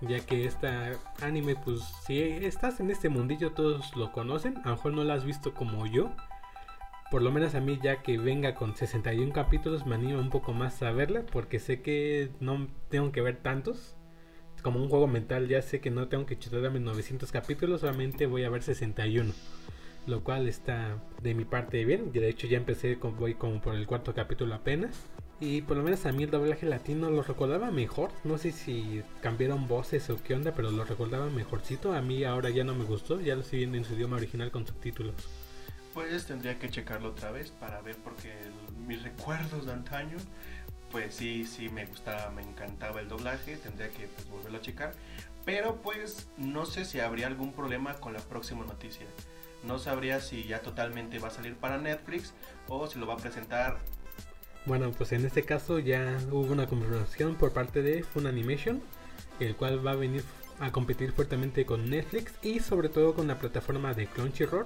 ya 0.00 0.18
que 0.20 0.44
esta 0.44 0.92
anime, 1.22 1.56
pues 1.56 1.82
si 2.04 2.20
estás 2.20 2.80
en 2.80 2.90
este 2.90 3.08
mundillo 3.08 3.52
todos 3.52 3.94
lo 3.96 4.12
conocen, 4.12 4.56
a 4.64 4.70
lo 4.70 4.76
mejor 4.76 4.92
no 4.94 5.04
lo 5.04 5.12
has 5.12 5.24
visto 5.24 5.54
como 5.54 5.86
yo. 5.86 6.10
Por 7.10 7.22
lo 7.22 7.30
menos 7.30 7.54
a 7.54 7.60
mí 7.60 7.78
ya 7.80 8.02
que 8.02 8.18
venga 8.18 8.54
con 8.54 8.74
61 8.74 9.32
capítulos 9.32 9.86
me 9.86 9.94
anima 9.94 10.18
un 10.18 10.30
poco 10.30 10.52
más 10.52 10.82
a 10.82 10.90
verla, 10.90 11.24
porque 11.30 11.60
sé 11.60 11.80
que 11.80 12.30
no 12.40 12.66
tengo 12.88 13.12
que 13.12 13.20
ver 13.20 13.36
tantos. 13.36 13.95
Como 14.62 14.80
un 14.80 14.88
juego 14.88 15.06
mental 15.06 15.48
ya 15.48 15.62
sé 15.62 15.80
que 15.80 15.90
no 15.90 16.08
tengo 16.08 16.26
que 16.26 16.38
chutarme 16.38 16.80
900 16.80 17.30
capítulos, 17.30 17.82
solamente 17.82 18.26
voy 18.26 18.44
a 18.44 18.50
ver 18.50 18.62
61. 18.62 19.32
Lo 20.06 20.22
cual 20.22 20.48
está 20.48 20.98
de 21.22 21.34
mi 21.34 21.44
parte 21.44 21.84
bien. 21.84 22.12
De 22.12 22.28
hecho 22.28 22.46
ya 22.46 22.56
empecé, 22.56 22.98
con, 22.98 23.16
voy 23.16 23.34
como 23.34 23.60
por 23.60 23.74
el 23.74 23.86
cuarto 23.86 24.14
capítulo 24.14 24.54
apenas. 24.54 25.06
Y 25.38 25.60
por 25.62 25.76
lo 25.76 25.82
menos 25.82 26.06
a 26.06 26.12
mí 26.12 26.22
el 26.22 26.30
doblaje 26.30 26.64
latino 26.64 27.10
lo 27.10 27.22
recordaba 27.22 27.70
mejor. 27.70 28.10
No 28.24 28.38
sé 28.38 28.52
si 28.52 29.02
cambiaron 29.20 29.68
voces 29.68 30.08
o 30.08 30.16
qué 30.22 30.34
onda, 30.34 30.52
pero 30.52 30.70
lo 30.70 30.84
recordaba 30.84 31.28
mejorcito. 31.28 31.92
A 31.92 32.00
mí 32.00 32.24
ahora 32.24 32.50
ya 32.50 32.64
no 32.64 32.74
me 32.74 32.84
gustó, 32.84 33.20
ya 33.20 33.34
lo 33.34 33.42
estoy 33.42 33.60
viendo 33.60 33.76
en 33.76 33.84
su 33.84 33.94
idioma 33.94 34.16
original 34.16 34.50
con 34.50 34.66
subtítulos. 34.66 35.14
Pues 35.92 36.26
tendría 36.26 36.58
que 36.58 36.70
checarlo 36.70 37.08
otra 37.08 37.30
vez 37.30 37.50
para 37.50 37.80
ver 37.82 37.96
porque 38.04 38.32
mis 38.86 39.02
recuerdos 39.02 39.66
de 39.66 39.72
antaño, 39.72 40.16
pues 40.96 41.14
sí, 41.14 41.44
sí 41.44 41.68
me 41.68 41.84
gustaba, 41.84 42.30
me 42.30 42.40
encantaba 42.40 43.02
el 43.02 43.08
doblaje, 43.08 43.58
tendría 43.58 43.90
que 43.90 44.06
pues, 44.06 44.26
volverlo 44.30 44.56
a 44.56 44.62
checar. 44.62 44.94
Pero 45.44 45.82
pues 45.82 46.26
no 46.38 46.64
sé 46.64 46.86
si 46.86 47.00
habría 47.00 47.26
algún 47.26 47.52
problema 47.52 47.96
con 47.96 48.14
la 48.14 48.20
próxima 48.20 48.64
noticia. 48.64 49.04
No 49.62 49.78
sabría 49.78 50.20
si 50.20 50.44
ya 50.44 50.62
totalmente 50.62 51.18
va 51.18 51.28
a 51.28 51.32
salir 51.32 51.54
para 51.54 51.76
Netflix 51.76 52.32
o 52.66 52.86
si 52.86 52.98
lo 52.98 53.06
va 53.06 53.12
a 53.12 53.16
presentar. 53.18 53.76
Bueno, 54.64 54.90
pues 54.90 55.12
en 55.12 55.26
este 55.26 55.42
caso 55.42 55.80
ya 55.80 56.16
hubo 56.30 56.50
una 56.50 56.66
confirmación 56.66 57.34
por 57.34 57.52
parte 57.52 57.82
de 57.82 58.02
Funimation, 58.02 58.80
el 59.38 59.54
cual 59.54 59.86
va 59.86 59.90
a 59.90 59.96
venir 59.96 60.24
a 60.60 60.72
competir 60.72 61.12
fuertemente 61.12 61.66
con 61.66 61.90
Netflix 61.90 62.32
y 62.42 62.60
sobre 62.60 62.88
todo 62.88 63.12
con 63.12 63.26
la 63.26 63.38
plataforma 63.38 63.92
de 63.92 64.06
Crunchyroll, 64.06 64.64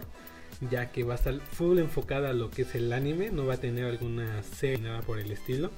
ya 0.70 0.93
que 0.93 1.03
va 1.03 1.14
a 1.14 1.16
estar 1.16 1.41
full 1.41 1.81
enfocada 1.81 2.31
a 2.31 2.35
lo 2.35 2.53
que 2.53 2.62
es 2.62 2.76
el 2.76 2.93
anime, 2.93 3.31
no 3.31 3.47
va 3.47 3.55
a 3.55 3.61
tener 3.61 3.87
alguna 3.87 4.45
serie 4.45 4.78
nada 4.78 5.01
por 5.03 5.18
el 5.18 5.33
estilo. 5.33 5.72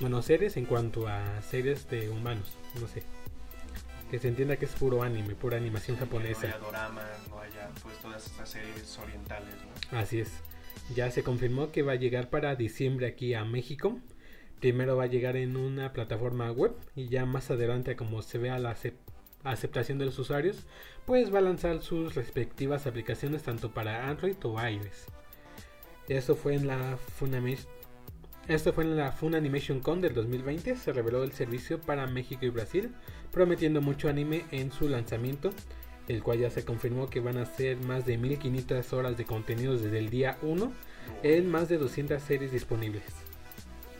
Bueno, 0.00 0.22
series 0.22 0.56
en 0.56 0.64
cuanto 0.66 1.06
a 1.08 1.40
series 1.42 1.88
de 1.88 2.08
humanos, 2.10 2.56
no 2.80 2.86
sé. 2.88 3.02
Que 4.10 4.18
se 4.18 4.28
entienda 4.28 4.56
que 4.56 4.66
es 4.66 4.72
puro 4.72 5.02
anime, 5.02 5.34
pura 5.34 5.56
animación 5.56 5.96
Que 5.96 6.02
no 6.04 6.06
japonesa. 6.06 6.46
haya 6.48 6.58
doramas, 6.58 7.04
no 7.30 7.40
haya 7.40 7.70
pues 7.82 7.96
todas 7.98 8.26
estas 8.26 8.48
series 8.48 8.98
orientales, 8.98 9.54
¿no? 9.92 9.98
Así 9.98 10.20
es. 10.20 10.30
Ya 10.94 11.10
se 11.10 11.22
confirmó 11.22 11.72
que 11.72 11.82
va 11.82 11.92
a 11.92 11.96
llegar 11.96 12.28
para 12.30 12.54
diciembre 12.56 13.06
aquí 13.06 13.34
a 13.34 13.44
México. 13.44 13.98
Primero 14.60 14.96
va 14.96 15.04
a 15.04 15.08
llegar 15.08 15.36
en 15.36 15.56
una 15.56 15.92
plataforma 15.92 16.50
web 16.52 16.72
y 16.94 17.08
ya 17.08 17.24
más 17.26 17.50
adelante 17.50 17.96
como 17.96 18.22
se 18.22 18.38
vea 18.38 18.58
la 18.58 18.74
acep- 18.74 18.94
aceptación 19.42 19.98
de 19.98 20.06
los 20.06 20.18
usuarios, 20.18 20.64
pues 21.06 21.32
va 21.34 21.38
a 21.38 21.42
lanzar 21.42 21.82
sus 21.82 22.14
respectivas 22.14 22.86
aplicaciones 22.86 23.42
tanto 23.42 23.72
para 23.72 24.08
Android 24.08 24.36
o 24.42 24.58
iOS. 24.66 25.06
Esto 26.08 26.36
fue 26.36 26.54
en 26.54 26.66
la 26.66 26.96
Funimation 27.16 27.66
esto 28.48 28.72
fue 28.72 28.84
en 28.84 28.96
la 28.96 29.12
Funimation 29.12 29.80
Con 29.80 30.00
del 30.00 30.14
2020, 30.14 30.76
se 30.76 30.92
reveló 30.92 31.22
el 31.22 31.32
servicio 31.32 31.80
para 31.80 32.06
México 32.06 32.44
y 32.44 32.50
Brasil, 32.50 32.94
prometiendo 33.30 33.80
mucho 33.80 34.08
anime 34.08 34.44
en 34.50 34.70
su 34.70 34.88
lanzamiento, 34.88 35.50
el 36.08 36.22
cual 36.22 36.40
ya 36.40 36.50
se 36.50 36.64
confirmó 36.64 37.08
que 37.08 37.20
van 37.20 37.38
a 37.38 37.46
ser 37.46 37.78
más 37.78 38.04
de 38.04 38.18
1500 38.18 38.92
horas 38.92 39.16
de 39.16 39.24
contenidos 39.24 39.82
desde 39.82 39.98
el 39.98 40.10
día 40.10 40.36
1 40.42 40.72
en 41.22 41.50
más 41.50 41.68
de 41.68 41.78
200 41.78 42.22
series 42.22 42.52
disponibles. 42.52 43.04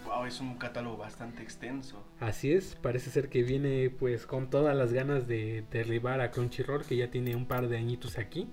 Wow, 0.04 0.26
es 0.26 0.40
un 0.40 0.56
catálogo 0.56 0.98
bastante 0.98 1.42
extenso. 1.42 2.04
Así 2.20 2.52
es, 2.52 2.76
parece 2.76 3.10
ser 3.10 3.30
que 3.30 3.42
viene 3.42 3.88
pues 3.90 4.26
con 4.26 4.50
todas 4.50 4.76
las 4.76 4.92
ganas 4.92 5.26
de 5.26 5.64
derribar 5.70 6.20
a 6.20 6.30
Crunchyroll 6.30 6.84
que 6.84 6.96
ya 6.96 7.10
tiene 7.10 7.34
un 7.34 7.46
par 7.46 7.68
de 7.68 7.78
añitos 7.78 8.18
aquí. 8.18 8.48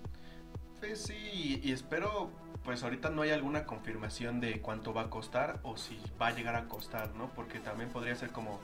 Pues 0.80 1.02
sí, 1.02 1.60
y 1.62 1.72
espero, 1.72 2.32
pues 2.64 2.84
ahorita 2.84 3.10
no 3.10 3.24
hay 3.24 3.32
alguna 3.32 3.66
confirmación 3.66 4.40
de 4.40 4.62
cuánto 4.62 4.94
va 4.94 5.04
a 5.04 5.10
costar 5.10 5.60
o 5.64 5.78
si 5.78 5.98
va 6.22 6.28
a 6.28 6.36
llegar 6.36 6.56
a 6.56 6.68
costar, 6.68 7.14
¿no? 7.16 7.30
Porque 7.36 7.60
también 7.60 7.90
podría 7.90 8.16
ser 8.16 8.30
como, 8.30 8.60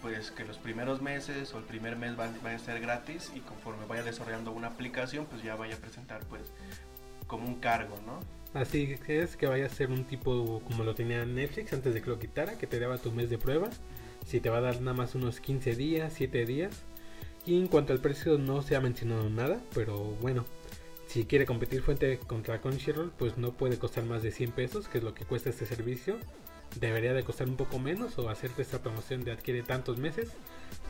pues 0.00 0.30
que 0.30 0.44
los 0.44 0.56
primeros 0.58 1.02
meses 1.02 1.52
o 1.52 1.58
el 1.58 1.64
primer 1.64 1.96
mes 1.96 2.18
va, 2.18 2.24
a 2.26 2.58
ser 2.58 2.80
gratis 2.80 3.30
y 3.34 3.40
conforme 3.40 3.84
vaya 3.86 4.02
desarrollando 4.02 4.52
una 4.52 4.68
aplicación, 4.68 5.26
pues 5.26 5.42
ya 5.42 5.56
vaya 5.56 5.74
a 5.74 5.78
presentar, 5.78 6.24
pues, 6.26 6.42
como 7.26 7.46
un 7.46 7.56
cargo, 7.56 7.96
¿no? 8.06 8.20
Así 8.58 8.96
es 9.08 9.36
que 9.36 9.46
vaya 9.46 9.66
a 9.66 9.68
ser 9.68 9.90
un 9.90 10.04
tipo 10.04 10.62
como 10.66 10.82
lo 10.82 10.94
tenía 10.94 11.24
Netflix 11.26 11.74
antes 11.74 11.92
de 11.92 12.00
que 12.00 12.08
lo 12.08 12.18
quitara, 12.18 12.56
que 12.56 12.66
te 12.66 12.80
daba 12.80 12.96
tu 12.96 13.12
mes 13.12 13.28
de 13.28 13.36
prueba. 13.36 13.68
Si 14.26 14.40
te 14.40 14.48
va 14.48 14.58
a 14.58 14.62
dar 14.62 14.80
nada 14.80 14.96
más 14.96 15.14
unos 15.14 15.40
15 15.40 15.76
días, 15.76 16.14
7 16.16 16.46
días. 16.46 16.82
Y 17.44 17.58
en 17.58 17.68
cuanto 17.68 17.92
al 17.92 18.00
precio 18.00 18.38
no 18.38 18.62
se 18.62 18.74
ha 18.74 18.80
mencionado 18.80 19.28
nada, 19.28 19.60
pero 19.74 19.98
bueno, 20.20 20.44
si 21.08 21.24
quiere 21.24 21.46
competir 21.46 21.80
fuente 21.80 22.18
contra 22.18 22.60
Crunchyroll, 22.60 23.10
pues 23.10 23.38
no 23.38 23.52
puede 23.52 23.78
costar 23.78 24.04
más 24.04 24.22
de 24.22 24.30
100 24.30 24.52
pesos, 24.52 24.88
que 24.88 24.98
es 24.98 25.04
lo 25.04 25.14
que 25.14 25.24
cuesta 25.24 25.48
este 25.48 25.64
servicio. 25.64 26.18
Debería 26.78 27.14
de 27.14 27.24
costar 27.24 27.48
un 27.48 27.56
poco 27.56 27.78
menos 27.78 28.18
o 28.18 28.28
hacerte 28.28 28.60
esta 28.60 28.82
promoción 28.82 29.24
de 29.24 29.32
adquiere 29.32 29.62
tantos 29.62 29.96
meses 29.96 30.28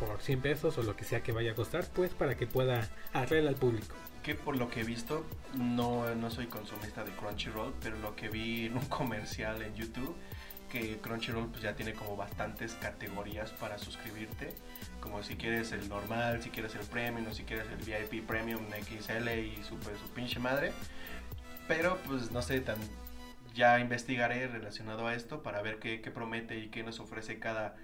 por 0.01 0.21
100 0.21 0.41
pesos 0.41 0.77
o 0.77 0.83
lo 0.83 0.97
que 0.97 1.05
sea 1.05 1.23
que 1.23 1.31
vaya 1.31 1.53
a 1.53 1.55
costar, 1.55 1.87
pues 1.95 2.15
para 2.15 2.37
que 2.37 2.49
pueda 2.49 2.91
atraer 3.13 3.47
al 3.47 3.55
público. 3.55 3.95
Que 4.25 4.35
por 4.35 4.57
lo 4.57 4.69
que 4.69 4.81
he 4.81 4.85
visto, 4.85 5.25
no, 5.57 6.13
no 6.17 6.31
soy 6.33 6.47
consumista 6.47 7.05
de 7.05 7.13
Crunchyroll, 7.13 7.73
pero 7.81 7.97
lo 8.01 8.17
que 8.17 8.29
vi 8.29 8.67
en 8.67 8.77
un 8.77 8.87
comercial 8.89 9.63
en 9.63 9.73
YouTube, 9.77 10.17
que 10.69 10.99
Crunchyroll 10.99 11.49
pues 11.49 11.63
ya 11.63 11.75
tiene 11.75 11.95
como 11.95 12.17
bastantes 12.17 12.75
categorías 12.75 13.51
para 13.53 13.79
suscribirte, 13.79 14.55
como 15.01 15.23
si 15.23 15.37
quieres 15.37 15.73
el 15.73 15.89
normal, 15.89 16.43
si 16.43 16.51
quieres 16.51 16.75
el 16.75 16.87
premium, 16.87 17.27
o 17.29 17.33
si 17.33 17.45
quieres 17.45 17.67
el 17.69 17.79
VIP 17.79 18.27
premium 18.27 18.65
XL 18.71 19.29
y 19.29 19.63
super 19.63 19.97
su 19.99 20.09
pinche 20.15 20.39
madre. 20.39 20.73
Pero 21.67 21.99
pues 22.07 22.31
no 22.33 22.43
sé, 22.43 22.61
tan, 22.61 22.79
ya 23.55 23.79
investigaré 23.81 24.47
relacionado 24.49 25.07
a 25.07 25.15
esto 25.15 25.43
para 25.43 25.63
ver 25.63 25.79
qué, 25.79 26.01
qué 26.01 26.11
promete 26.11 26.59
y 26.59 26.69
qué 26.69 26.83
nos 26.83 27.01
ofrece 27.01 27.39
cada, 27.39 27.77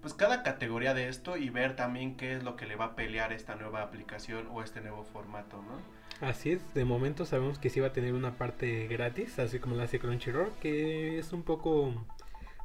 pues 0.00 0.14
cada 0.14 0.42
categoría 0.42 0.94
de 0.94 1.08
esto 1.08 1.36
y 1.36 1.50
ver 1.50 1.76
también 1.76 2.16
qué 2.16 2.34
es 2.34 2.42
lo 2.42 2.56
que 2.56 2.66
le 2.66 2.76
va 2.76 2.86
a 2.86 2.96
pelear 2.96 3.32
esta 3.32 3.54
nueva 3.54 3.82
aplicación 3.82 4.48
o 4.50 4.62
este 4.62 4.80
nuevo 4.80 5.04
formato, 5.04 5.62
¿no? 5.62 5.97
Así 6.20 6.50
es, 6.52 6.74
de 6.74 6.84
momento 6.84 7.24
sabemos 7.24 7.58
que 7.58 7.70
sí 7.70 7.78
va 7.80 7.88
a 7.88 7.92
tener 7.92 8.12
una 8.12 8.36
parte 8.36 8.88
gratis, 8.88 9.38
así 9.38 9.60
como 9.60 9.76
la 9.76 9.84
hace 9.84 10.00
Crunchyroll, 10.00 10.50
que 10.60 11.18
es 11.18 11.32
un 11.32 11.42
poco... 11.42 11.94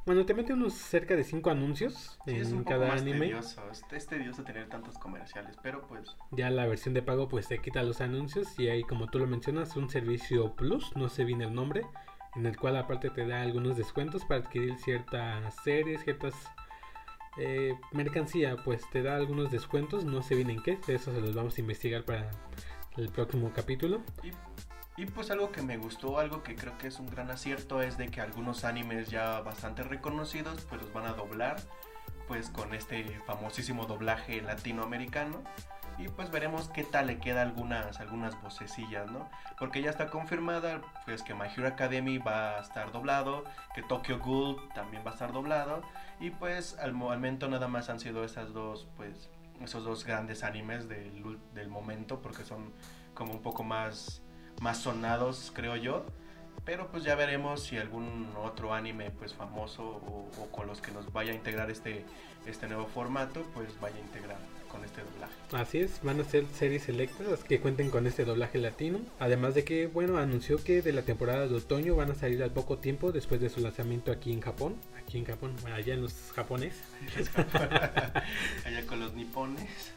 Bueno, 0.06 0.26
te 0.26 0.34
mete 0.34 0.52
unos 0.52 0.74
cerca 0.74 1.16
de 1.16 1.24
5 1.24 1.48
anuncios 1.50 2.18
Sí, 2.26 2.32
en 2.32 2.42
es 2.42 2.52
un 2.52 2.64
poco 2.64 2.70
cada 2.70 2.88
más 2.88 3.00
anime. 3.00 3.20
tedioso, 3.20 3.62
es, 3.70 3.84
es 3.90 4.06
tedioso 4.06 4.42
tener 4.44 4.68
tantos 4.68 4.98
comerciales, 4.98 5.56
pero 5.62 5.86
pues 5.86 6.14
Ya 6.30 6.50
la 6.50 6.66
versión 6.66 6.94
de 6.94 7.02
pago 7.02 7.28
pues 7.28 7.48
te 7.48 7.58
quita 7.60 7.82
los 7.82 8.00
anuncios 8.02 8.58
y 8.58 8.68
hay 8.68 8.82
como 8.82 9.06
tú 9.06 9.18
lo 9.18 9.26
mencionas 9.26 9.76
un 9.76 9.88
servicio 9.88 10.54
plus, 10.56 10.94
no 10.96 11.08
sé 11.08 11.24
bien 11.24 11.40
el 11.40 11.54
nombre, 11.54 11.86
en 12.34 12.44
el 12.46 12.56
cual 12.58 12.76
aparte 12.76 13.08
te 13.10 13.26
da 13.26 13.40
algunos 13.40 13.76
descuentos 13.78 14.24
para 14.26 14.40
adquirir 14.40 14.76
ciertas 14.78 15.54
series, 15.64 16.02
ciertas 16.04 16.34
eh, 17.38 17.74
mercancía, 17.92 18.56
pues 18.64 18.88
te 18.90 19.02
da 19.02 19.16
algunos 19.16 19.50
descuentos, 19.50 20.04
no 20.04 20.22
sé 20.22 20.34
bien 20.34 20.50
en 20.50 20.62
qué, 20.62 20.78
de 20.86 20.96
eso 20.96 21.12
se 21.14 21.20
los 21.20 21.34
vamos 21.34 21.56
a 21.56 21.60
investigar 21.62 22.04
para 22.04 22.30
el 22.96 23.08
próximo 23.08 23.52
capítulo. 23.54 24.02
y 24.96 25.06
pues 25.06 25.30
algo 25.30 25.50
que 25.50 25.62
me 25.62 25.76
gustó, 25.76 26.18
algo 26.18 26.42
que 26.42 26.54
creo 26.54 26.78
que 26.78 26.86
es 26.86 27.00
un 27.00 27.06
gran 27.06 27.30
acierto 27.30 27.82
es 27.82 27.98
de 27.98 28.08
que 28.08 28.20
algunos 28.20 28.64
animes 28.64 29.08
ya 29.10 29.40
bastante 29.40 29.82
reconocidos 29.82 30.64
pues 30.68 30.82
los 30.82 30.92
van 30.92 31.06
a 31.06 31.14
doblar 31.14 31.56
pues 32.28 32.48
con 32.48 32.74
este 32.74 33.04
famosísimo 33.26 33.86
doblaje 33.86 34.40
latinoamericano 34.40 35.42
y 35.98 36.08
pues 36.08 36.30
veremos 36.30 36.68
qué 36.68 36.82
tal 36.82 37.06
le 37.06 37.18
queda 37.18 37.42
algunas 37.42 38.00
algunas 38.00 38.40
vocecillas, 38.42 39.10
¿no? 39.10 39.28
Porque 39.58 39.82
ya 39.82 39.90
está 39.90 40.08
confirmada 40.08 40.80
pues 41.04 41.22
que 41.22 41.34
My 41.34 41.46
Hero 41.54 41.68
Academy 41.68 42.18
va 42.18 42.58
a 42.58 42.60
estar 42.60 42.90
doblado, 42.92 43.44
que 43.74 43.82
Tokyo 43.82 44.18
Ghoul 44.18 44.68
también 44.74 45.04
va 45.06 45.10
a 45.10 45.14
estar 45.14 45.32
doblado 45.32 45.82
y 46.20 46.30
pues 46.30 46.76
al 46.78 46.92
momento 46.92 47.48
nada 47.48 47.68
más 47.68 47.90
han 47.90 48.00
sido 48.00 48.24
esas 48.24 48.52
dos 48.52 48.88
pues 48.96 49.30
esos 49.62 49.84
dos 49.84 50.04
grandes 50.04 50.42
animes 50.42 50.88
del, 50.88 51.38
del 51.54 51.68
momento 51.68 52.20
porque 52.20 52.44
son 52.44 52.72
como 53.14 53.32
un 53.32 53.42
poco 53.42 53.62
más 53.62 54.24
más 54.60 54.78
sonados, 54.78 55.52
creo 55.54 55.76
yo. 55.76 56.04
Pero 56.64 56.90
pues 56.90 57.04
ya 57.04 57.14
veremos 57.14 57.64
si 57.64 57.76
algún 57.76 58.28
otro 58.42 58.72
anime 58.72 59.10
pues 59.10 59.34
famoso 59.34 59.82
o, 59.84 60.48
con 60.50 60.66
los 60.66 60.80
que 60.80 60.92
nos 60.92 61.12
vaya 61.12 61.32
a 61.32 61.34
integrar 61.34 61.70
este, 61.70 62.04
este 62.46 62.68
nuevo 62.68 62.86
formato, 62.86 63.42
pues 63.54 63.68
vaya 63.80 63.96
a 63.96 64.00
integrar 64.00 64.38
con 64.70 64.82
este 64.82 65.02
doblaje. 65.02 65.34
Así 65.52 65.78
es, 65.80 66.00
van 66.02 66.20
a 66.20 66.24
ser 66.24 66.46
series 66.46 66.84
selectas 66.84 67.44
que 67.44 67.60
cuenten 67.60 67.90
con 67.90 68.06
este 68.06 68.24
doblaje 68.24 68.58
latino. 68.58 69.00
Además 69.18 69.54
de 69.54 69.64
que, 69.64 69.88
bueno, 69.88 70.16
anunció 70.16 70.62
que 70.62 70.80
de 70.80 70.92
la 70.92 71.02
temporada 71.02 71.46
de 71.46 71.54
otoño 71.54 71.96
van 71.96 72.10
a 72.10 72.14
salir 72.14 72.42
al 72.42 72.50
poco 72.50 72.78
tiempo 72.78 73.12
después 73.12 73.40
de 73.40 73.50
su 73.50 73.60
lanzamiento 73.60 74.10
aquí 74.10 74.32
en 74.32 74.40
Japón. 74.40 74.76
Aquí 75.14 75.20
en 75.20 75.26
Japón, 75.26 75.54
bueno, 75.62 75.76
allá 75.76 75.94
en 75.94 76.02
los 76.02 76.12
japoneses. 76.34 76.82
allá 78.66 78.86
con 78.88 78.98
los 78.98 79.14
nipones. 79.14 79.92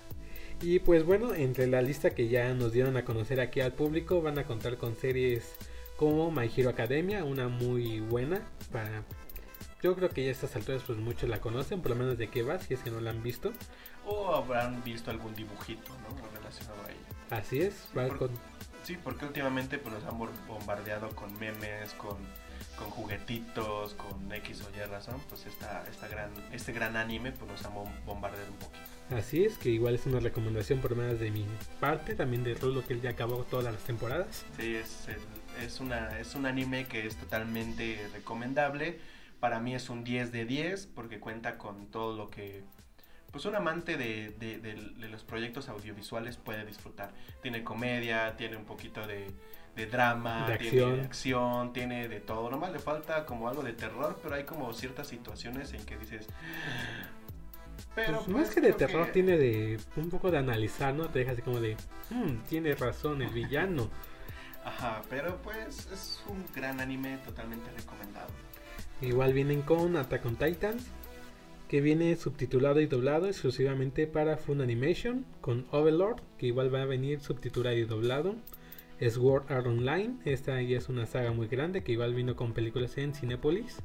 Y 0.61 0.77
pues 0.77 1.03
bueno, 1.03 1.33
entre 1.33 1.65
la 1.65 1.81
lista 1.81 2.11
que 2.11 2.27
ya 2.27 2.53
nos 2.53 2.71
dieron 2.71 2.97
a 2.97 3.03
conocer 3.03 3.39
aquí 3.39 3.59
al 3.61 3.73
público, 3.73 4.21
van 4.21 4.37
a 4.37 4.43
contar 4.43 4.77
con 4.77 4.95
series 4.95 5.55
como 5.95 6.29
My 6.29 6.51
Hero 6.55 6.69
Academia, 6.69 7.23
una 7.23 7.47
muy 7.47 7.99
buena 7.99 8.43
para... 8.71 9.05
Yo 9.81 9.95
creo 9.95 10.09
que 10.09 10.21
ya 10.21 10.29
a 10.29 10.33
estas 10.33 10.55
alturas 10.55 10.83
pues 10.85 10.99
muchos 10.99 11.27
la 11.27 11.41
conocen, 11.41 11.81
por 11.81 11.89
lo 11.89 11.95
menos 11.95 12.19
de 12.19 12.29
qué 12.29 12.43
va, 12.43 12.59
si 12.59 12.75
es 12.75 12.81
que 12.81 12.91
no 12.91 13.01
la 13.01 13.09
han 13.09 13.23
visto. 13.23 13.53
O 14.05 14.35
habrán 14.35 14.83
visto 14.83 15.09
algún 15.09 15.33
dibujito, 15.33 15.93
¿no? 16.03 16.15
Relacionado 16.37 16.79
a 16.85 16.91
ella. 16.91 17.37
Así 17.41 17.59
es, 17.59 17.89
va 17.97 18.05
Por- 18.05 18.17
con... 18.19 18.29
Sí, 18.83 18.95
porque 19.03 19.25
últimamente 19.25 19.79
pues, 19.79 19.95
nos 19.95 20.03
han 20.05 20.19
bombardeado 20.47 21.09
con 21.15 21.33
memes, 21.39 21.91
con, 21.93 22.17
con 22.77 22.89
juguetitos, 22.89 23.93
con 23.95 24.31
X 24.31 24.61
o 24.61 24.69
Y 24.77 24.83
razón. 24.89 25.19
Pues 25.29 25.45
esta, 25.45 25.83
esta 25.89 26.07
gran, 26.07 26.29
este 26.51 26.71
gran 26.73 26.95
anime 26.95 27.31
pues, 27.31 27.51
nos 27.51 27.65
ha 27.65 27.69
bom- 27.73 27.91
bombardeado 28.05 28.51
un 28.51 28.57
poquito. 28.57 28.79
Así 29.15 29.43
es, 29.45 29.57
que 29.57 29.69
igual 29.69 29.95
es 29.95 30.05
una 30.05 30.19
recomendación 30.19 30.79
por 30.79 30.95
menos 30.95 31.19
de 31.19 31.31
mi 31.31 31.45
parte, 31.79 32.13
también 32.13 32.43
de 32.43 32.55
Rulo 32.55 32.85
que 32.85 32.93
él 32.93 33.01
ya 33.01 33.11
acabó 33.11 33.43
todas 33.45 33.65
las 33.65 33.81
temporadas. 33.83 34.45
Sí, 34.57 34.75
es, 34.75 35.07
el- 35.07 35.63
es, 35.65 35.79
una, 35.79 36.19
es 36.19 36.35
un 36.35 36.45
anime 36.45 36.87
que 36.87 37.07
es 37.07 37.15
totalmente 37.15 38.07
recomendable. 38.13 38.99
Para 39.39 39.59
mí 39.59 39.75
es 39.75 39.89
un 39.89 40.03
10 40.03 40.31
de 40.31 40.45
10 40.45 40.87
porque 40.87 41.19
cuenta 41.19 41.57
con 41.57 41.87
todo 41.87 42.15
lo 42.15 42.29
que 42.29 42.63
pues 43.31 43.43
un 43.45 43.55
amante 43.55 43.97
de, 43.97 44.31
de- 44.39 44.57
de- 44.59 44.75
de 44.75 45.07
los 45.09 45.23
proyectos 45.23 45.69
audiovisuales 45.69 46.37
puede 46.37 46.65
disfrutar. 46.65 47.11
Tiene 47.41 47.63
comedia, 47.63 48.35
tiene 48.35 48.55
un 48.57 48.65
poquito 48.65 49.05
de, 49.05 49.27
de 49.77 49.85
drama, 49.85 50.47
De 50.49 50.57
tiene 50.57 50.81
acción. 50.83 50.99
acción, 51.05 51.73
tiene 51.73 52.07
de 52.09 52.19
todo. 52.19 52.49
Nomás 52.49 52.71
le 52.73 52.79
falta 52.79 53.25
como 53.25 53.47
algo 53.47 53.61
de 53.63 53.71
terror, 53.73 54.19
pero 54.21 54.35
hay 54.35 54.43
como 54.43 54.73
ciertas 54.73 55.07
situaciones 55.07 55.71
en 55.73 55.85
que 55.85 55.97
dices... 55.97 56.27
Pero 57.95 58.17
Pues, 58.17 58.27
más 58.27 58.41
pues, 58.43 58.55
que 58.55 58.61
de 58.61 58.73
terror 58.73 59.05
que- 59.07 59.11
tiene 59.13 59.37
de 59.37 59.79
un 59.95 60.09
poco 60.09 60.29
de 60.31 60.37
analizar, 60.37 60.93
¿no? 60.93 61.07
Te 61.09 61.19
deja 61.19 61.31
así 61.31 61.41
como 61.41 61.59
de, 61.59 61.75
"Hmm, 62.09 62.37
tiene 62.49 62.75
razón 62.75 63.21
el 63.21 63.29
villano. 63.29 63.89
Ajá, 64.65 65.01
pero 65.09 65.37
pues 65.43 65.87
es 65.93 66.21
un 66.27 66.43
gran 66.53 66.79
anime 66.81 67.17
totalmente 67.25 67.69
recomendado. 67.71 68.27
Igual 69.01 69.33
vienen 69.33 69.61
con 69.61 69.95
Attack 69.95 70.25
on 70.25 70.35
Titans, 70.35 70.83
que 71.69 71.81
viene 71.81 72.15
subtitulado 72.15 72.81
y 72.81 72.85
doblado 72.87 73.27
exclusivamente 73.27 74.07
para 74.07 74.37
Fun 74.37 74.61
Animation, 74.61 75.25
con 75.41 75.65
Overlord, 75.71 76.21
que 76.37 76.47
igual 76.47 76.73
va 76.73 76.81
a 76.81 76.85
venir 76.85 77.19
subtitulado 77.21 77.75
y 77.77 77.85
doblado. 77.85 78.35
Sword 78.99 79.51
Art 79.51 79.67
Online, 79.67 80.15
esta 80.25 80.61
ya 80.61 80.77
es 80.77 80.89
una 80.89 81.05
saga 81.05 81.31
muy 81.31 81.47
grande 81.47 81.83
que 81.83 81.91
igual 81.91 82.13
vino 82.13 82.35
con 82.35 82.53
películas 82.53 82.97
en 82.97 83.13
Cinepolis, 83.13 83.77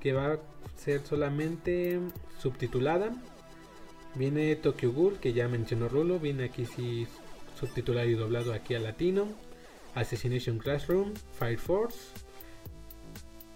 que 0.00 0.12
va 0.12 0.34
a 0.34 0.38
ser 0.76 1.00
solamente 1.04 2.00
subtitulada. 2.38 3.12
Viene 4.14 4.54
Tokyo 4.56 4.92
Ghoul, 4.92 5.18
que 5.18 5.32
ya 5.32 5.48
mencionó 5.48 5.88
Rulo, 5.88 6.18
viene 6.18 6.44
aquí 6.44 6.66
sí 6.66 7.06
subtitulado 7.58 8.08
y 8.08 8.14
doblado 8.14 8.52
aquí 8.52 8.74
a 8.74 8.80
latino. 8.80 9.28
Assassination 9.94 10.58
Classroom, 10.58 11.14
Fire 11.38 11.58
Force, 11.58 11.98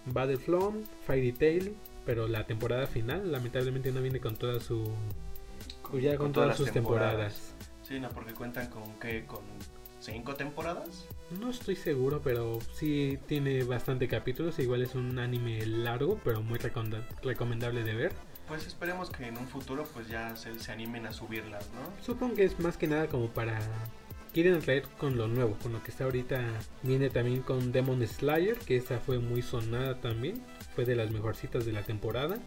Battlefront, 0.05 0.87
Fairy 1.05 1.33
Tail, 1.33 1.75
pero 2.05 2.27
la 2.27 2.45
temporada 2.45 2.87
final 2.87 3.31
lamentablemente 3.31 3.91
no 3.91 4.01
viene 4.01 4.19
con 4.19 4.35
toda 4.35 4.59
su 4.59 4.89
ya 5.99 6.17
con, 6.17 6.31
todas, 6.31 6.49
las 6.49 6.57
sus 6.57 6.71
temporadas. 6.71 7.53
Sí, 7.83 7.99
no, 7.99 8.09
porque 8.09 8.33
cuentan 8.33 8.67
con 8.69 8.83
qué, 8.99 9.25
con 9.25 9.41
cinco 10.11 10.35
temporadas. 10.35 11.05
No 11.39 11.49
estoy 11.49 11.75
seguro, 11.75 12.21
pero 12.23 12.59
sí 12.73 13.19
tiene 13.27 13.63
bastante 13.63 14.07
capítulos, 14.07 14.59
igual 14.59 14.81
es 14.81 14.95
un 14.95 15.19
anime 15.19 15.65
largo, 15.65 16.19
pero 16.23 16.41
muy 16.41 16.59
recomendable 16.59 17.83
de 17.83 17.93
ver. 17.93 18.11
Pues 18.47 18.65
esperemos 18.65 19.09
que 19.11 19.27
en 19.27 19.37
un 19.37 19.47
futuro 19.47 19.83
pues 19.93 20.07
ya 20.07 20.35
se, 20.35 20.57
se 20.59 20.71
animen 20.71 21.05
a 21.05 21.13
subirlas, 21.13 21.69
¿no? 21.71 22.03
Supongo 22.03 22.35
que 22.35 22.45
es 22.45 22.59
más 22.59 22.77
que 22.77 22.87
nada 22.87 23.07
como 23.07 23.27
para 23.27 23.59
quieren 24.33 24.59
traer 24.59 24.83
con 24.97 25.17
lo 25.17 25.27
nuevo, 25.27 25.57
con 25.61 25.73
lo 25.73 25.83
que 25.83 25.91
está 25.91 26.05
ahorita. 26.05 26.41
Viene 26.83 27.09
también 27.09 27.41
con 27.41 27.71
Demon 27.71 28.05
Slayer, 28.05 28.57
que 28.57 28.75
esta 28.75 28.99
fue 28.99 29.19
muy 29.19 29.41
sonada 29.41 29.99
también, 30.01 30.41
fue 30.75 30.85
de 30.85 30.95
las 30.95 31.11
mejorcitas 31.11 31.65
de 31.65 31.73
la 31.73 31.83
temporada. 31.83 32.39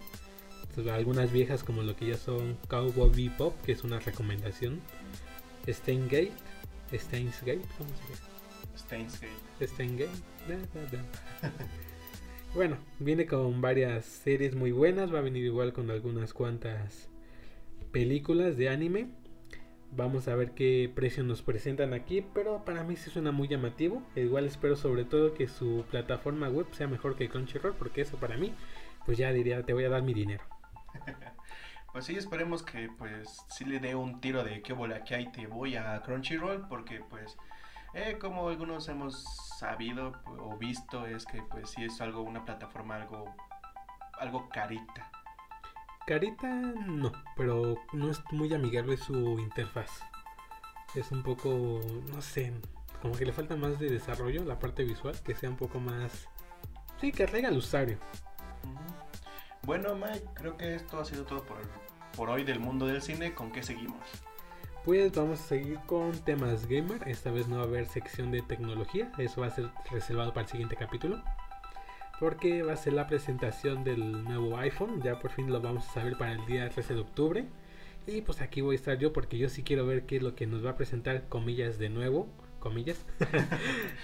Entonces, 0.69 0.93
algunas 0.93 1.31
viejas 1.33 1.63
como 1.63 1.83
lo 1.83 1.95
que 1.97 2.07
ya 2.07 2.17
son 2.17 2.57
Cowboy 2.69 3.11
Bebop, 3.11 3.61
que 3.63 3.73
es 3.73 3.85
una 3.85 3.99
recomendación. 4.01 4.81
Steins 5.69 6.11
Gate, 6.11 6.33
Steins 6.99 7.41
Gate, 7.41 7.63
¿cómo 7.79 7.91
se 7.91 8.03
llama? 8.05 8.33
Steins 8.77 9.21
Gate. 9.21 9.67
Steins 9.67 9.99
Gate. 9.99 10.11
da, 10.49 10.57
da, 10.57 10.87
da. 10.91 11.53
bueno, 12.55 12.77
viene 12.99 13.27
con 13.27 13.61
varias 13.61 14.05
series 14.05 14.55
muy 14.55 14.73
buenas, 14.73 15.13
va 15.13 15.19
a 15.19 15.23
venir 15.23 15.45
igual 15.45 15.73
con 15.73 15.91
algunas 15.91 16.33
cuantas 16.33 17.09
películas 17.93 18.57
de 18.57 18.69
anime. 18.69 19.09
Vamos 19.95 20.27
a 20.27 20.35
ver 20.35 20.53
qué 20.53 20.91
precio 20.95 21.23
nos 21.23 21.43
presentan 21.43 21.93
aquí, 21.93 22.25
pero 22.35 22.65
para 22.65 22.83
mí 22.83 22.97
sí 22.97 23.11
suena 23.11 23.31
muy 23.31 23.47
llamativo. 23.47 24.03
Igual 24.17 24.47
espero 24.47 24.75
sobre 24.75 25.05
todo 25.05 25.35
que 25.35 25.49
su 25.49 25.85
plataforma 25.91 26.49
web 26.49 26.67
sea 26.73 26.89
mejor 26.89 27.15
que 27.15 27.29
Crunchyroll, 27.29 27.75
porque 27.75 28.01
eso 28.01 28.17
para 28.17 28.39
mí, 28.39 28.55
pues 29.05 29.19
ya 29.19 29.33
diría, 29.33 29.63
te 29.65 29.75
voy 29.75 29.85
a 29.85 29.91
dar 29.91 30.03
mi 30.03 30.15
dinero. 30.15 30.45
Pues 31.93 32.07
sí, 32.07 32.17
esperemos 32.17 32.63
que 32.63 32.89
pues 32.97 33.45
sí 33.49 33.65
le 33.65 33.79
dé 33.79 33.95
un 33.95 34.21
tiro 34.21 34.43
de 34.43 34.63
qué 34.63 34.73
bola 34.73 35.05
que 35.05 35.15
hay 35.15 35.31
te 35.31 35.47
voy 35.47 35.77
a 35.77 36.01
Crunchyroll 36.03 36.67
porque 36.67 37.01
pues 37.01 37.37
eh, 37.93 38.17
como 38.19 38.49
algunos 38.49 38.89
hemos 38.89 39.23
sabido 39.59 40.13
o 40.27 40.57
visto 40.57 41.07
es 41.07 41.27
que 41.27 41.43
pues 41.43 41.71
sí 41.71 41.85
es 41.85 42.01
algo 42.01 42.23
una 42.23 42.45
plataforma 42.45 42.97
algo 42.97 43.35
algo 44.19 44.49
carita. 44.49 45.11
Carita 46.07 46.49
no, 46.49 47.13
pero 47.37 47.77
no 47.93 48.11
es 48.11 48.21
muy 48.33 48.53
amigable 48.55 48.97
su 48.97 49.39
interfaz. 49.39 50.03
Es 50.95 51.13
un 51.13 51.23
poco, 51.23 51.81
no 52.13 52.21
sé, 52.21 52.53
como 53.01 53.15
que 53.15 53.25
le 53.25 53.33
falta 53.33 53.57
más 53.57 53.79
de 53.79 53.91
desarrollo, 53.91 54.45
la 54.45 54.59
parte 54.59 54.85
visual, 54.85 55.19
que 55.25 55.35
sea 55.35 55.51
un 55.51 55.57
poco 55.57 55.81
más... 55.81 56.29
Sí, 57.01 57.13
que 57.13 57.25
atraiga 57.25 57.49
al 57.49 57.57
usuario. 57.57 57.99
Bueno, 59.65 59.95
Mike, 59.95 60.25
creo 60.35 60.57
que 60.57 60.75
esto 60.75 60.99
ha 60.99 61.05
sido 61.05 61.25
todo 61.25 61.45
por, 61.45 61.59
por 62.17 62.31
hoy 62.31 62.43
del 62.43 62.59
mundo 62.59 62.87
del 62.87 63.01
cine. 63.01 63.33
¿Con 63.33 63.53
qué 63.53 63.63
seguimos? 63.63 64.01
Pues 64.85 65.13
vamos 65.13 65.39
a 65.39 65.43
seguir 65.45 65.79
con 65.87 66.13
temas 66.25 66.67
gamer. 66.67 67.07
Esta 67.07 67.31
vez 67.31 67.47
no 67.47 67.59
va 67.59 67.63
a 67.63 67.67
haber 67.67 67.87
sección 67.87 68.33
de 68.33 68.43
tecnología. 68.43 69.13
Eso 69.19 69.41
va 69.43 69.47
a 69.47 69.51
ser 69.51 69.71
reservado 69.89 70.33
para 70.33 70.47
el 70.47 70.51
siguiente 70.51 70.75
capítulo. 70.75 71.23
Porque 72.19 72.65
va 72.65 72.73
a 72.73 72.77
ser 72.77 72.95
la 72.95 73.07
presentación 73.07 73.85
del 73.85 74.25
nuevo 74.25 74.59
iPhone. 74.59 75.01
Ya 75.01 75.21
por 75.21 75.31
fin 75.31 75.53
lo 75.53 75.61
vamos 75.61 75.89
a 75.89 75.93
saber 75.93 76.19
para 76.19 76.33
el 76.33 76.45
día 76.47 76.69
13 76.69 76.95
de 76.95 77.01
octubre. 77.01 77.47
Y 78.09 78.23
pues 78.23 78.41
aquí 78.41 78.63
voy 78.63 78.75
a 78.75 78.79
estar 78.79 78.99
yo 78.99 79.13
porque 79.13 79.39
yo 79.39 79.49
sí 79.49 79.63
quiero 79.63 79.87
ver 79.87 80.07
qué 80.07 80.17
es 80.17 80.23
lo 80.25 80.35
que 80.35 80.49
nos 80.49 80.67
va 80.67 80.71
a 80.71 80.77
presentar, 80.77 81.29
comillas, 81.29 81.79
de 81.79 81.89
nuevo. 81.89 82.29
Comillas. 82.59 82.99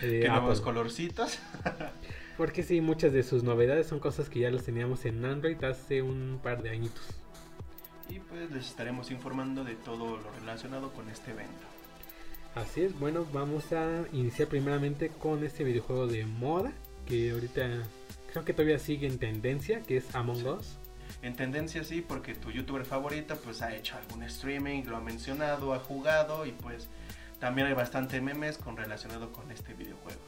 de 0.01 0.21
¿Qué 0.21 0.29
nuevos 0.29 0.61
colorcitos? 0.61 1.41
Porque 2.39 2.63
sí, 2.63 2.81
muchas 2.81 3.13
de 3.13 3.25
sus 3.25 3.43
novedades 3.43 3.89
son 3.89 3.99
cosas 3.99 4.31
que 4.31 4.39
ya 4.39 4.51
las 4.53 4.63
teníamos 4.63 5.05
en 5.05 5.25
Android 5.25 5.63
hace 5.65 6.03
un 6.03 6.39
par 6.41 6.63
de 6.63 6.71
añitos. 6.71 7.03
Y 8.09 8.21
pues 8.21 8.49
les 8.53 8.67
estaremos 8.69 9.11
informando 9.11 9.65
de 9.65 9.75
todo 9.75 10.17
lo 10.17 10.31
relacionado 10.39 10.93
con 10.93 11.11
este 11.11 11.33
evento. 11.33 11.67
Así 12.55 12.83
es, 12.83 12.97
bueno, 12.99 13.27
vamos 13.33 13.73
a 13.73 14.05
iniciar 14.13 14.47
primeramente 14.47 15.09
con 15.09 15.43
este 15.45 15.65
videojuego 15.65 16.07
de 16.07 16.27
moda 16.27 16.73
que 17.07 17.33
ahorita 17.33 17.83
creo 18.33 18.45
que 18.45 18.53
todavía 18.53 18.79
sigue 18.79 19.09
en 19.09 19.19
tendencia, 19.19 19.83
que 19.83 19.97
es 19.97 20.15
Among 20.15 20.47
Us. 20.47 20.79
En 21.23 21.35
tendencia 21.35 21.83
sí, 21.83 22.05
porque 22.07 22.37
tu 22.37 22.53
youtuber 22.53 22.85
favorita 22.85 23.35
pues 23.35 23.63
ha 23.63 23.75
hecho 23.75 23.97
algún 23.97 24.23
streaming, 24.23 24.85
lo 24.85 24.97
ha 24.97 25.01
mencionado, 25.01 25.75
ha 25.75 25.81
jugado 25.81 26.47
y 26.47 26.53
pues 26.53 26.89
también 27.41 27.67
hay 27.67 27.75
bastante 27.75 28.21
memes 28.21 28.59
con 28.59 28.77
relacionado 28.77 29.33
con 29.33 29.51
este 29.51 29.75
videojuego. 29.75 30.21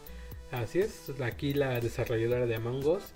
Así 0.52 0.80
es, 0.80 1.12
aquí 1.22 1.54
la 1.54 1.80
desarrolladora 1.80 2.46
de 2.46 2.56
Among 2.56 2.84
Us, 2.84 3.14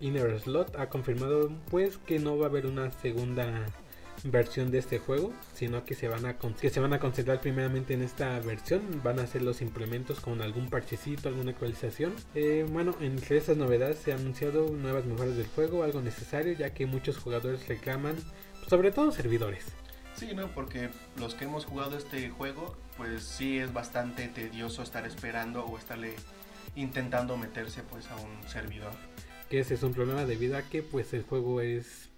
Inner 0.00 0.38
Slot, 0.38 0.76
ha 0.76 0.88
confirmado 0.88 1.50
pues 1.70 1.98
que 1.98 2.20
no 2.20 2.38
va 2.38 2.46
a 2.46 2.48
haber 2.48 2.66
una 2.66 2.92
segunda 2.92 3.66
versión 4.24 4.70
de 4.70 4.78
este 4.78 4.98
juego, 4.98 5.32
sino 5.54 5.84
que 5.84 5.94
se 5.94 6.08
van 6.08 6.26
a 6.26 6.36
que 6.38 6.70
se 6.70 6.80
van 6.80 6.92
a 6.92 7.00
concentrar 7.00 7.40
primeramente 7.40 7.94
en 7.94 8.02
esta 8.02 8.38
versión, 8.40 9.02
van 9.02 9.18
a 9.18 9.24
hacer 9.24 9.42
los 9.42 9.60
implementos 9.62 10.20
con 10.20 10.40
algún 10.42 10.68
parchecito, 10.68 11.28
alguna 11.28 11.50
actualización. 11.50 12.14
Eh, 12.34 12.64
bueno, 12.70 12.94
entre 13.00 13.38
estas 13.38 13.56
novedades 13.56 13.98
se 13.98 14.12
han 14.12 14.20
anunciado 14.20 14.68
nuevas 14.70 15.04
mejoras 15.06 15.36
del 15.36 15.46
juego, 15.48 15.82
algo 15.82 16.00
necesario 16.00 16.52
ya 16.52 16.70
que 16.70 16.86
muchos 16.86 17.18
jugadores 17.18 17.66
reclaman, 17.68 18.16
sobre 18.68 18.92
todo 18.92 19.10
servidores. 19.10 19.66
Sí, 20.14 20.34
no, 20.34 20.48
porque 20.54 20.88
los 21.18 21.34
que 21.34 21.44
hemos 21.44 21.66
jugado 21.66 21.98
este 21.98 22.30
juego, 22.30 22.74
pues 22.96 23.22
sí 23.22 23.58
es 23.58 23.72
bastante 23.72 24.28
tedioso 24.28 24.82
estar 24.82 25.06
esperando 25.06 25.66
o 25.66 25.76
estarle 25.76 26.14
intentando 26.76 27.36
meterse 27.36 27.82
pues 27.82 28.08
a 28.10 28.16
un 28.16 28.48
servidor. 28.48 28.92
Que 29.50 29.60
ese 29.60 29.74
es 29.74 29.82
un 29.82 29.92
problema 29.92 30.24
debido 30.24 30.56
a 30.56 30.62
que 30.62 30.82
pues 30.82 31.12
el 31.12 31.22
juego 31.22 31.60
es 31.60 32.10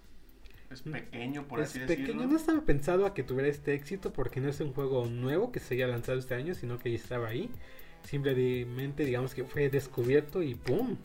es 0.71 0.83
pequeño, 0.83 1.47
por 1.47 1.61
así 1.61 1.79
decirlo. 1.79 2.27
No 2.27 2.37
estaba 2.37 2.61
pensado 2.61 3.05
a 3.05 3.13
que 3.13 3.23
tuviera 3.23 3.47
este 3.49 3.73
éxito 3.73 4.13
porque 4.13 4.39
no 4.39 4.49
es 4.49 4.59
un 4.59 4.73
juego 4.73 5.07
nuevo 5.07 5.51
que 5.51 5.59
se 5.59 5.73
haya 5.73 5.87
lanzado 5.87 6.19
este 6.19 6.35
año, 6.35 6.53
sino 6.53 6.77
que 6.77 6.91
ya 6.91 6.97
estaba 6.97 7.29
ahí. 7.29 7.49
Simplemente 8.03 9.03
digamos 9.03 9.33
que 9.33 9.43
fue 9.43 9.69
descubierto 9.69 10.43
y 10.43 10.55
¡pum! 10.55 10.97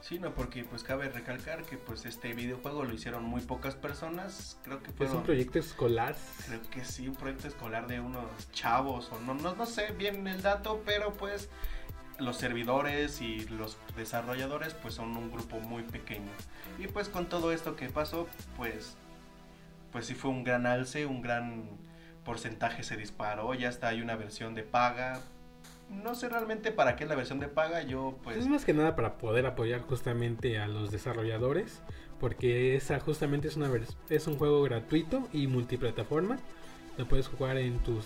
Sí, 0.00 0.18
no, 0.18 0.34
porque 0.34 0.64
pues 0.64 0.82
cabe 0.82 1.08
recalcar 1.08 1.62
que 1.62 1.78
pues 1.78 2.04
este 2.04 2.34
videojuego 2.34 2.84
lo 2.84 2.92
hicieron 2.92 3.24
muy 3.24 3.40
pocas 3.40 3.74
personas, 3.74 4.58
creo 4.62 4.82
que 4.82 4.92
fue 4.92 5.10
un 5.10 5.22
proyecto 5.22 5.58
escolar. 5.58 6.14
Creo 6.46 6.60
que 6.70 6.84
sí, 6.84 7.08
un 7.08 7.14
proyecto 7.14 7.48
escolar 7.48 7.86
de 7.86 8.00
unos 8.00 8.26
chavos 8.52 9.10
o 9.12 9.20
no, 9.20 9.32
no, 9.32 9.54
no 9.54 9.64
sé 9.64 9.92
bien 9.96 10.26
el 10.26 10.42
dato, 10.42 10.82
pero 10.84 11.14
pues 11.14 11.48
los 12.18 12.36
servidores 12.36 13.20
y 13.20 13.40
los 13.48 13.76
desarrolladores 13.96 14.74
pues 14.74 14.94
son 14.94 15.16
un 15.16 15.30
grupo 15.30 15.60
muy 15.60 15.82
pequeño. 15.82 16.30
Y 16.78 16.86
pues 16.86 17.08
con 17.08 17.26
todo 17.26 17.52
esto 17.52 17.76
que 17.76 17.88
pasó, 17.88 18.28
pues 18.56 18.96
pues 19.92 20.06
sí 20.06 20.14
fue 20.14 20.30
un 20.32 20.42
gran 20.42 20.66
alce, 20.66 21.06
un 21.06 21.22
gran 21.22 21.68
porcentaje 22.24 22.82
se 22.82 22.96
disparó, 22.96 23.54
ya 23.54 23.68
está 23.68 23.88
hay 23.88 24.02
una 24.02 24.16
versión 24.16 24.54
de 24.54 24.64
paga. 24.64 25.20
No 25.88 26.14
sé 26.14 26.28
realmente 26.28 26.72
para 26.72 26.96
qué 26.96 27.06
la 27.06 27.14
versión 27.14 27.38
de 27.38 27.46
paga, 27.46 27.82
yo 27.82 28.18
pues 28.24 28.38
Es 28.38 28.48
más 28.48 28.64
que 28.64 28.72
nada 28.72 28.96
para 28.96 29.18
poder 29.18 29.46
apoyar 29.46 29.82
justamente 29.82 30.58
a 30.58 30.66
los 30.66 30.90
desarrolladores, 30.90 31.80
porque 32.18 32.74
esa 32.74 32.98
justamente 32.98 33.46
es 33.48 33.56
una 33.56 33.70
es 34.08 34.26
un 34.26 34.36
juego 34.36 34.62
gratuito 34.62 35.28
y 35.32 35.46
multiplataforma. 35.46 36.38
Lo 36.96 37.06
puedes 37.08 37.26
jugar 37.26 37.56
en 37.58 37.78
tu 37.80 38.00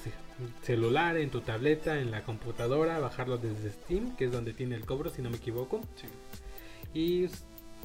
celular, 0.63 1.17
en 1.17 1.31
tu 1.31 1.41
tableta, 1.41 2.01
en 2.01 2.11
la 2.11 2.23
computadora, 2.25 2.99
bajarlo 2.99 3.37
desde 3.37 3.71
Steam, 3.71 4.17
que 4.17 4.27
es 4.27 4.33
donde 4.33 4.55
tiene 4.55 4.77
el 4.77 4.87
cobro, 4.87 5.11
si 5.11 5.21
no 5.21 5.31
me 5.31 5.37
equivoco. 5.37 5.81
Y 6.95 7.29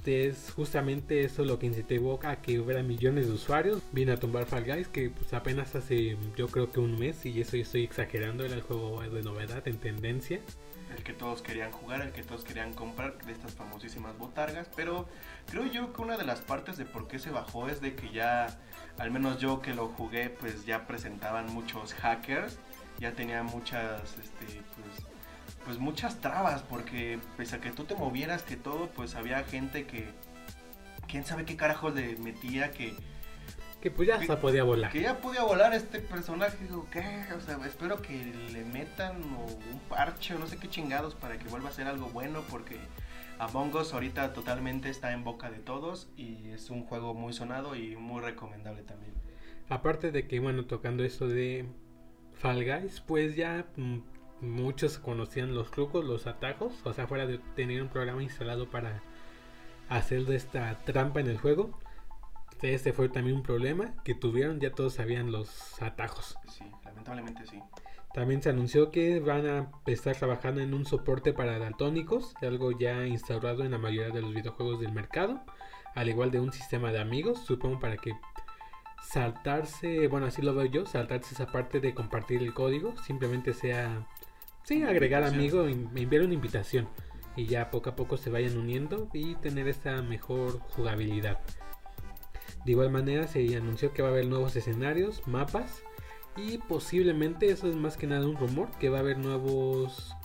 es 0.06 0.52
justamente 0.56 1.24
eso 1.24 1.46
lo 1.46 1.60
que 1.60 1.66
incitó 1.66 2.20
a 2.24 2.38
que 2.38 2.60
hubiera 2.60 2.84
millones 2.84 3.28
de 3.28 3.34
usuarios. 3.34 3.82
Vine 3.92 4.14
a 4.14 4.18
tumbar 4.18 4.46
Fall 4.46 4.66
Guys, 4.66 4.88
que 4.88 5.10
pues 5.10 5.34
apenas 5.34 5.76
hace 5.76 6.18
yo 6.36 6.48
creo 6.48 6.72
que 6.72 6.80
un 6.80 6.98
mes, 6.98 7.26
y 7.26 7.42
eso 7.42 7.58
yo 7.58 7.64
estoy 7.64 7.84
exagerando, 7.84 8.46
era 8.46 8.56
el 8.56 8.62
juego 8.62 9.02
de 9.02 9.24
novedad, 9.24 9.68
en 9.68 9.78
tendencia. 9.78 10.40
El 10.96 11.04
que 11.04 11.14
todos 11.14 11.42
querían 11.42 11.72
jugar, 11.72 12.02
el 12.02 12.12
que 12.12 12.24
todos 12.24 12.44
querían 12.44 12.74
comprar 12.74 13.18
de 13.18 13.32
estas 13.32 13.54
famosísimas 13.54 14.18
botargas. 14.18 14.70
Pero 14.76 15.08
creo 15.48 15.66
yo 15.66 15.92
que 15.94 16.02
una 16.02 16.18
de 16.18 16.26
las 16.26 16.42
partes 16.42 16.78
de 16.78 16.86
por 16.86 17.08
qué 17.08 17.20
se 17.20 17.32
bajó 17.32 17.68
es 17.68 17.82
de 17.82 17.96
que 17.96 18.12
ya 18.12 18.48
al 18.98 19.12
menos 19.12 19.40
yo 19.40 19.62
que 19.62 19.74
lo 19.74 19.90
jugué, 19.90 20.30
pues 20.30 20.66
ya 20.66 20.86
presentaban 20.86 21.52
muchos 21.54 21.94
hackers, 21.96 22.60
ya 23.00 23.14
tenía 23.14 23.44
muchas, 23.44 24.02
este, 24.18 24.46
pues, 24.46 25.08
pues 25.66 25.78
muchas 25.80 26.22
trabas, 26.22 26.62
porque 26.62 27.20
pese 27.38 27.56
a 27.56 27.62
que 27.62 27.72
tú 27.72 27.86
te 27.86 27.96
movieras, 27.96 28.44
que 28.44 28.56
todo, 28.56 28.90
pues 28.92 29.16
había 29.16 29.44
gente 29.44 29.86
que, 29.88 30.08
quién 31.08 31.26
sabe 31.26 31.46
qué 31.46 31.56
carajos 31.56 31.94
le 31.96 32.16
metía, 32.18 32.72
que... 32.72 32.96
Que 33.84 33.92
pues 33.92 34.08
ya 34.08 34.16
hasta 34.16 34.40
podía 34.40 34.64
volar. 34.64 34.94
Que 34.94 35.02
ya 35.02 35.20
podía 35.20 35.44
volar 35.44 35.74
este 35.74 36.00
personaje, 36.00 36.56
digo, 36.64 36.88
¿qué? 36.90 37.04
O 37.36 37.42
sea, 37.42 37.60
espero 37.68 38.02
que 38.02 38.34
le 38.54 38.64
metan 38.64 39.18
un 39.18 39.80
parche 39.90 40.36
o 40.36 40.40
no 40.40 40.48
sé 40.48 40.58
qué 40.58 40.70
chingados 40.70 41.16
para 41.16 41.38
que 41.38 41.50
vuelva 41.50 41.68
a 41.68 41.74
ser 41.74 41.88
algo 41.88 42.08
bueno, 42.08 42.44
porque 42.50 42.78
Among 43.40 43.76
Us 43.76 43.94
ahorita 43.94 44.32
totalmente 44.32 44.90
está 44.90 45.12
en 45.12 45.26
boca 45.26 45.52
de 45.52 45.60
todos 45.60 46.08
y 46.16 46.52
es 46.52 46.70
un 46.70 46.86
juego 46.86 47.14
muy 47.14 47.34
sonado 47.34 47.76
y 47.76 47.98
muy 47.98 48.22
recomendable 48.22 48.84
también. 48.84 49.12
Aparte 49.68 50.12
de 50.12 50.30
que, 50.30 50.40
bueno, 50.40 50.66
tocando 50.66 51.04
eso 51.04 51.28
de 51.28 51.66
Fall 52.36 52.64
Guys, 52.64 53.02
pues 53.02 53.36
ya 53.36 53.66
muchos 54.40 54.98
conocían 54.98 55.54
los 55.54 55.72
trucos, 55.72 56.06
los 56.06 56.26
atajos, 56.26 56.74
o 56.86 56.94
sea, 56.94 57.06
fuera 57.06 57.28
de 57.28 57.40
tener 57.54 57.82
un 57.82 57.90
programa 57.90 58.24
instalado 58.24 58.70
para 58.70 59.04
hacer 59.90 60.24
de 60.24 60.38
esta 60.38 60.80
trampa 60.86 61.20
en 61.20 61.28
el 61.28 61.38
juego. 61.38 61.78
Este 62.64 62.94
fue 62.94 63.10
también 63.10 63.36
un 63.36 63.44
problema 63.44 63.94
que 64.06 64.16
tuvieron, 64.16 64.60
ya 64.62 64.72
todos 64.72 64.94
sabían 64.94 65.32
los 65.32 65.82
atajos. 65.82 66.38
Sí, 66.48 66.64
lamentablemente 66.86 67.46
sí. 67.46 67.62
También 68.14 68.42
se 68.42 68.50
anunció 68.50 68.90
que 68.90 69.20
van 69.20 69.48
a 69.48 69.72
estar 69.86 70.16
trabajando 70.16 70.62
en 70.62 70.74
un 70.74 70.86
soporte 70.86 71.34
para 71.34 71.60
daltónicos, 71.60 72.34
algo 72.42 72.72
ya 72.72 73.06
instaurado 73.06 73.66
en 73.66 73.72
la 73.72 73.80
mayoría 73.80 74.14
de 74.14 74.22
los 74.22 74.34
videojuegos 74.34 74.80
del 74.80 74.94
mercado, 74.94 75.44
al 75.94 76.08
igual 76.08 76.32
de 76.32 76.40
un 76.40 76.54
sistema 76.54 76.92
de 76.92 77.02
amigos, 77.02 77.40
supongo 77.40 77.80
para 77.80 77.98
que 77.98 78.14
saltarse, 79.04 80.08
bueno, 80.08 80.28
así 80.28 80.42
lo 80.42 80.56
veo 80.56 80.66
yo, 80.66 80.86
saltarse 80.86 81.34
esa 81.36 81.48
parte 81.48 81.82
de 81.82 81.94
compartir 81.94 82.42
el 82.44 82.54
código, 82.54 82.96
simplemente 82.98 83.54
sea, 83.54 84.08
sí, 84.64 84.84
agregar 84.84 85.24
amigo, 85.24 85.68
enviar 85.68 86.24
una 86.24 86.34
invitación 86.34 86.88
y 87.36 87.48
ya 87.48 87.72
poco 87.72 87.90
a 87.90 87.96
poco 87.96 88.16
se 88.16 88.30
vayan 88.30 88.58
uniendo 88.58 89.10
y 89.12 89.36
tener 89.36 89.68
esta 89.68 90.02
mejor 90.02 90.60
jugabilidad. 90.60 91.40
De 92.66 92.72
igual 92.72 92.92
manera 92.92 93.28
se 93.28 93.56
anunció 93.58 93.94
que 93.94 94.02
va 94.02 94.10
a 94.10 94.12
haber 94.12 94.28
nuevos 94.28 94.56
escenarios, 94.56 95.28
mapas, 95.28 95.84
y 96.36 96.58
posiblemente, 96.58 97.52
eso 97.52 97.68
es 97.68 97.76
más 97.76 97.98
que 97.98 98.08
nada 98.08 98.26
un 98.26 98.38
rumor, 98.38 98.70
que 98.80 98.90
va 98.90 98.98
a 98.98 99.02
haber 99.02 99.18
nuevos 99.18 100.16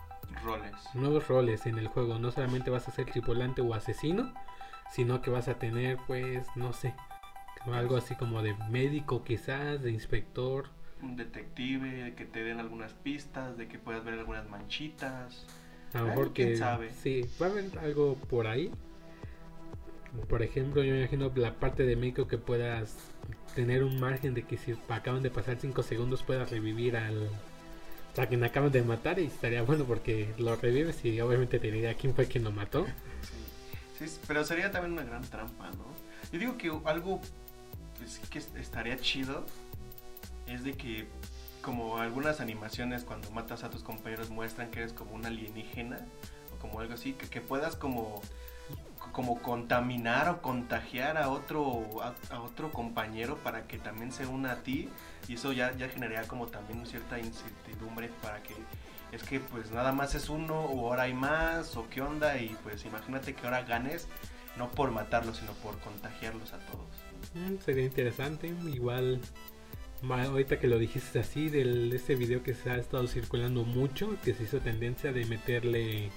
roles. 0.43 0.73
Nuevos 0.95 1.29
roles 1.29 1.67
en 1.67 1.79
el 1.79 1.89
juego. 1.89 2.19
No 2.19 2.31
solamente 2.31 2.71
vas 2.71 2.89
a 2.89 2.93
ser 2.93 3.07
tripulante 3.07 3.61
o 3.61 3.75
asesino, 3.75 4.33
sino 4.91 5.21
que 5.21 5.31
vas 5.31 5.49
a 5.49 5.59
tener, 5.59 5.99
pues, 6.07 6.47
no 6.57 6.73
sé, 6.73 6.95
algo 7.67 7.97
así 7.97 8.15
como 8.15 8.43
de 8.43 8.55
médico 8.71 9.23
quizás, 9.23 9.83
de 9.83 9.91
inspector. 9.91 10.71
Un 11.03 11.17
detective, 11.17 12.15
que 12.17 12.25
te 12.25 12.43
den 12.43 12.59
algunas 12.59 12.93
pistas, 12.95 13.59
de 13.59 13.69
que 13.69 13.79
puedas 13.79 14.05
ver 14.05 14.15
algunas 14.15 14.49
manchitas. 14.49 15.45
A 15.93 16.01
lo 16.01 16.07
mejor 16.07 16.33
que... 16.33 16.57
Sabe? 16.57 16.91
Sí, 16.93 17.29
va 17.41 17.47
a 17.47 17.51
haber 17.51 17.79
algo 17.79 18.15
por 18.15 18.47
ahí. 18.47 18.71
Por 20.29 20.43
ejemplo, 20.43 20.83
yo 20.83 20.93
me 20.93 21.01
imagino 21.01 21.31
la 21.37 21.55
parte 21.55 21.85
de 21.85 21.97
médico 21.97 22.27
que 22.27 22.39
puedas 22.39 22.97
tener 23.55 23.83
un 23.85 24.01
margen 24.01 24.35
de 24.35 24.43
que 24.43 24.57
si 24.57 24.77
acaban 24.89 25.23
de 25.23 25.31
pasar 25.31 25.59
5 25.61 25.83
segundos 25.83 26.23
puedas 26.23 26.51
revivir 26.51 26.97
al... 26.97 27.29
Sea, 28.15 28.27
quien 28.27 28.43
acaban 28.43 28.73
de 28.73 28.83
matar 28.83 29.19
y 29.19 29.27
estaría 29.27 29.63
bueno 29.63 29.85
porque 29.85 30.35
lo 30.39 30.57
revives 30.57 31.05
y 31.05 31.21
obviamente 31.21 31.59
te 31.59 31.71
diría 31.71 31.95
quién 31.95 32.15
fue 32.15 32.27
quien 32.27 32.45
lo 32.45 32.51
mató. 32.51 32.87
Sí, 33.99 34.07
pero 34.27 34.45
sería 34.45 34.71
también 34.71 34.93
una 34.93 35.05
gran 35.05 35.23
trampa, 35.23 35.71
¿no? 35.71 35.85
Yo 36.33 36.39
digo 36.39 36.57
que 36.57 36.73
algo 36.85 37.21
pues, 37.99 38.21
que 38.31 38.39
estaría 38.39 38.97
chido 38.97 39.45
es 40.47 40.65
de 40.65 40.73
que 40.73 41.07
como 41.63 41.99
algunas 41.99 42.41
animaciones 42.41 43.05
cuando 43.05 43.31
matas 43.31 43.63
a 43.63 43.71
tus 43.71 43.83
compañeros 43.83 44.31
muestran 44.31 44.71
que 44.71 44.81
eres 44.81 44.93
como 44.93 45.15
un 45.15 45.27
alienígena 45.27 46.07
o 46.55 46.59
como 46.59 46.81
algo 46.81 46.95
así, 46.95 47.13
que 47.13 47.41
puedas 47.41 47.77
como 47.77 48.23
como 49.13 49.41
contaminar 49.41 50.29
o 50.29 50.43
contagiar 50.43 51.17
a 51.17 51.29
otro, 51.29 51.87
a, 52.03 52.41
otro 52.41 52.73
compañero 52.73 53.37
para 53.39 53.67
que 53.67 53.79
también 53.79 54.13
se 54.13 54.27
una 54.27 54.53
a 54.53 54.63
ti. 54.63 54.89
Y 55.27 55.35
eso 55.35 55.53
ya, 55.53 55.77
ya 55.77 55.89
generaría 55.89 56.29
como 56.29 56.47
también 56.47 56.87
cierta 56.87 57.19
incertidumbre 57.19 58.11
para 58.23 58.43
que 58.43 58.55
es 59.11 59.23
que 59.23 59.41
pues 59.41 59.71
nada 59.71 59.93
más 59.93 60.15
es 60.15 60.29
uno 60.29 60.61
o 60.61 60.89
ahora 60.89 61.05
hay 61.05 61.15
más 61.15 61.77
o 61.77 61.89
qué 61.89 62.03
onda. 62.03 62.39
Y 62.39 62.57
pues 62.63 62.85
imagínate 62.85 63.35
que 63.35 63.45
ahora 63.45 63.63
ganes 63.63 64.09
no 64.57 64.71
por 64.71 64.91
matarlos 64.91 65.39
sino 65.39 65.53
por 65.55 65.79
contagiarlos 65.79 66.53
a 66.53 66.59
todos. 66.59 66.87
Mm, 67.35 67.63
sería 67.65 67.85
interesante, 67.85 68.55
igual 68.73 69.21
ahorita 70.03 70.59
que 70.59 70.69
lo 70.69 70.79
dijiste 70.79 71.19
así 71.19 71.49
del 71.49 71.93
este 71.93 72.15
video 72.15 72.43
que 72.43 72.55
se 72.55 72.71
ha 72.71 72.77
estado 72.77 73.07
circulando 73.07 73.65
mucho, 73.65 74.17
que 74.23 74.35
se 74.35 74.45
hizo 74.45 74.61
tendencia 74.61 75.13
de 75.13 75.25
meterle 75.27 76.11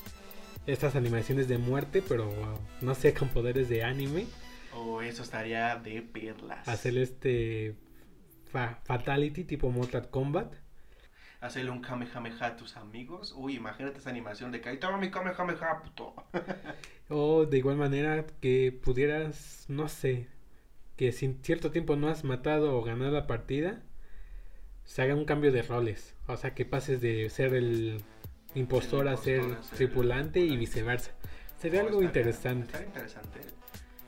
estas 0.67 0.95
animaciones 0.95 1.47
de 1.47 1.57
muerte, 1.57 2.03
pero 2.07 2.31
no 2.81 2.95
sé, 2.95 3.13
con 3.13 3.29
poderes 3.29 3.69
de 3.69 3.83
anime. 3.83 4.27
O 4.73 5.01
eso 5.01 5.23
estaría 5.23 5.75
de 5.75 6.01
perlas. 6.01 6.67
Hacer 6.67 6.97
este 6.97 7.75
Fatality 8.51 9.43
tipo 9.43 9.69
Mortal 9.71 10.09
Kombat. 10.09 10.53
Hacerle 11.39 11.71
un 11.71 11.81
Kamehameha 11.81 12.45
a 12.45 12.55
tus 12.55 12.77
amigos. 12.77 13.33
Uy, 13.35 13.55
imagínate 13.55 13.97
esa 13.97 14.11
animación 14.11 14.51
de 14.51 14.61
que 14.61 14.69
ahí 14.69 14.77
toma 14.77 14.97
mi 14.97 15.09
Kamehameha, 15.09 15.81
puto. 15.81 16.13
o 17.09 17.45
de 17.45 17.57
igual 17.57 17.77
manera 17.77 18.27
que 18.39 18.71
pudieras, 18.71 19.65
no 19.67 19.87
sé, 19.87 20.27
que 20.97 21.11
sin 21.11 21.43
cierto 21.43 21.71
tiempo 21.71 21.95
no 21.95 22.09
has 22.09 22.23
matado 22.23 22.77
o 22.77 22.83
ganado 22.83 23.11
la 23.11 23.25
partida, 23.25 23.81
se 24.85 25.01
haga 25.01 25.15
un 25.15 25.25
cambio 25.25 25.51
de 25.51 25.63
roles. 25.63 26.15
O 26.27 26.37
sea, 26.37 26.53
que 26.53 26.65
pases 26.65 27.01
de 27.01 27.27
ser 27.29 27.55
el 27.55 28.03
impostor, 28.55 29.07
a 29.07 29.17
ser 29.17 29.59
tripulante 29.75 30.39
y 30.39 30.57
viceversa. 30.57 31.11
Sería 31.59 31.81
algo 31.81 32.01
interesante. 32.01 32.83
interesante. 32.83 33.41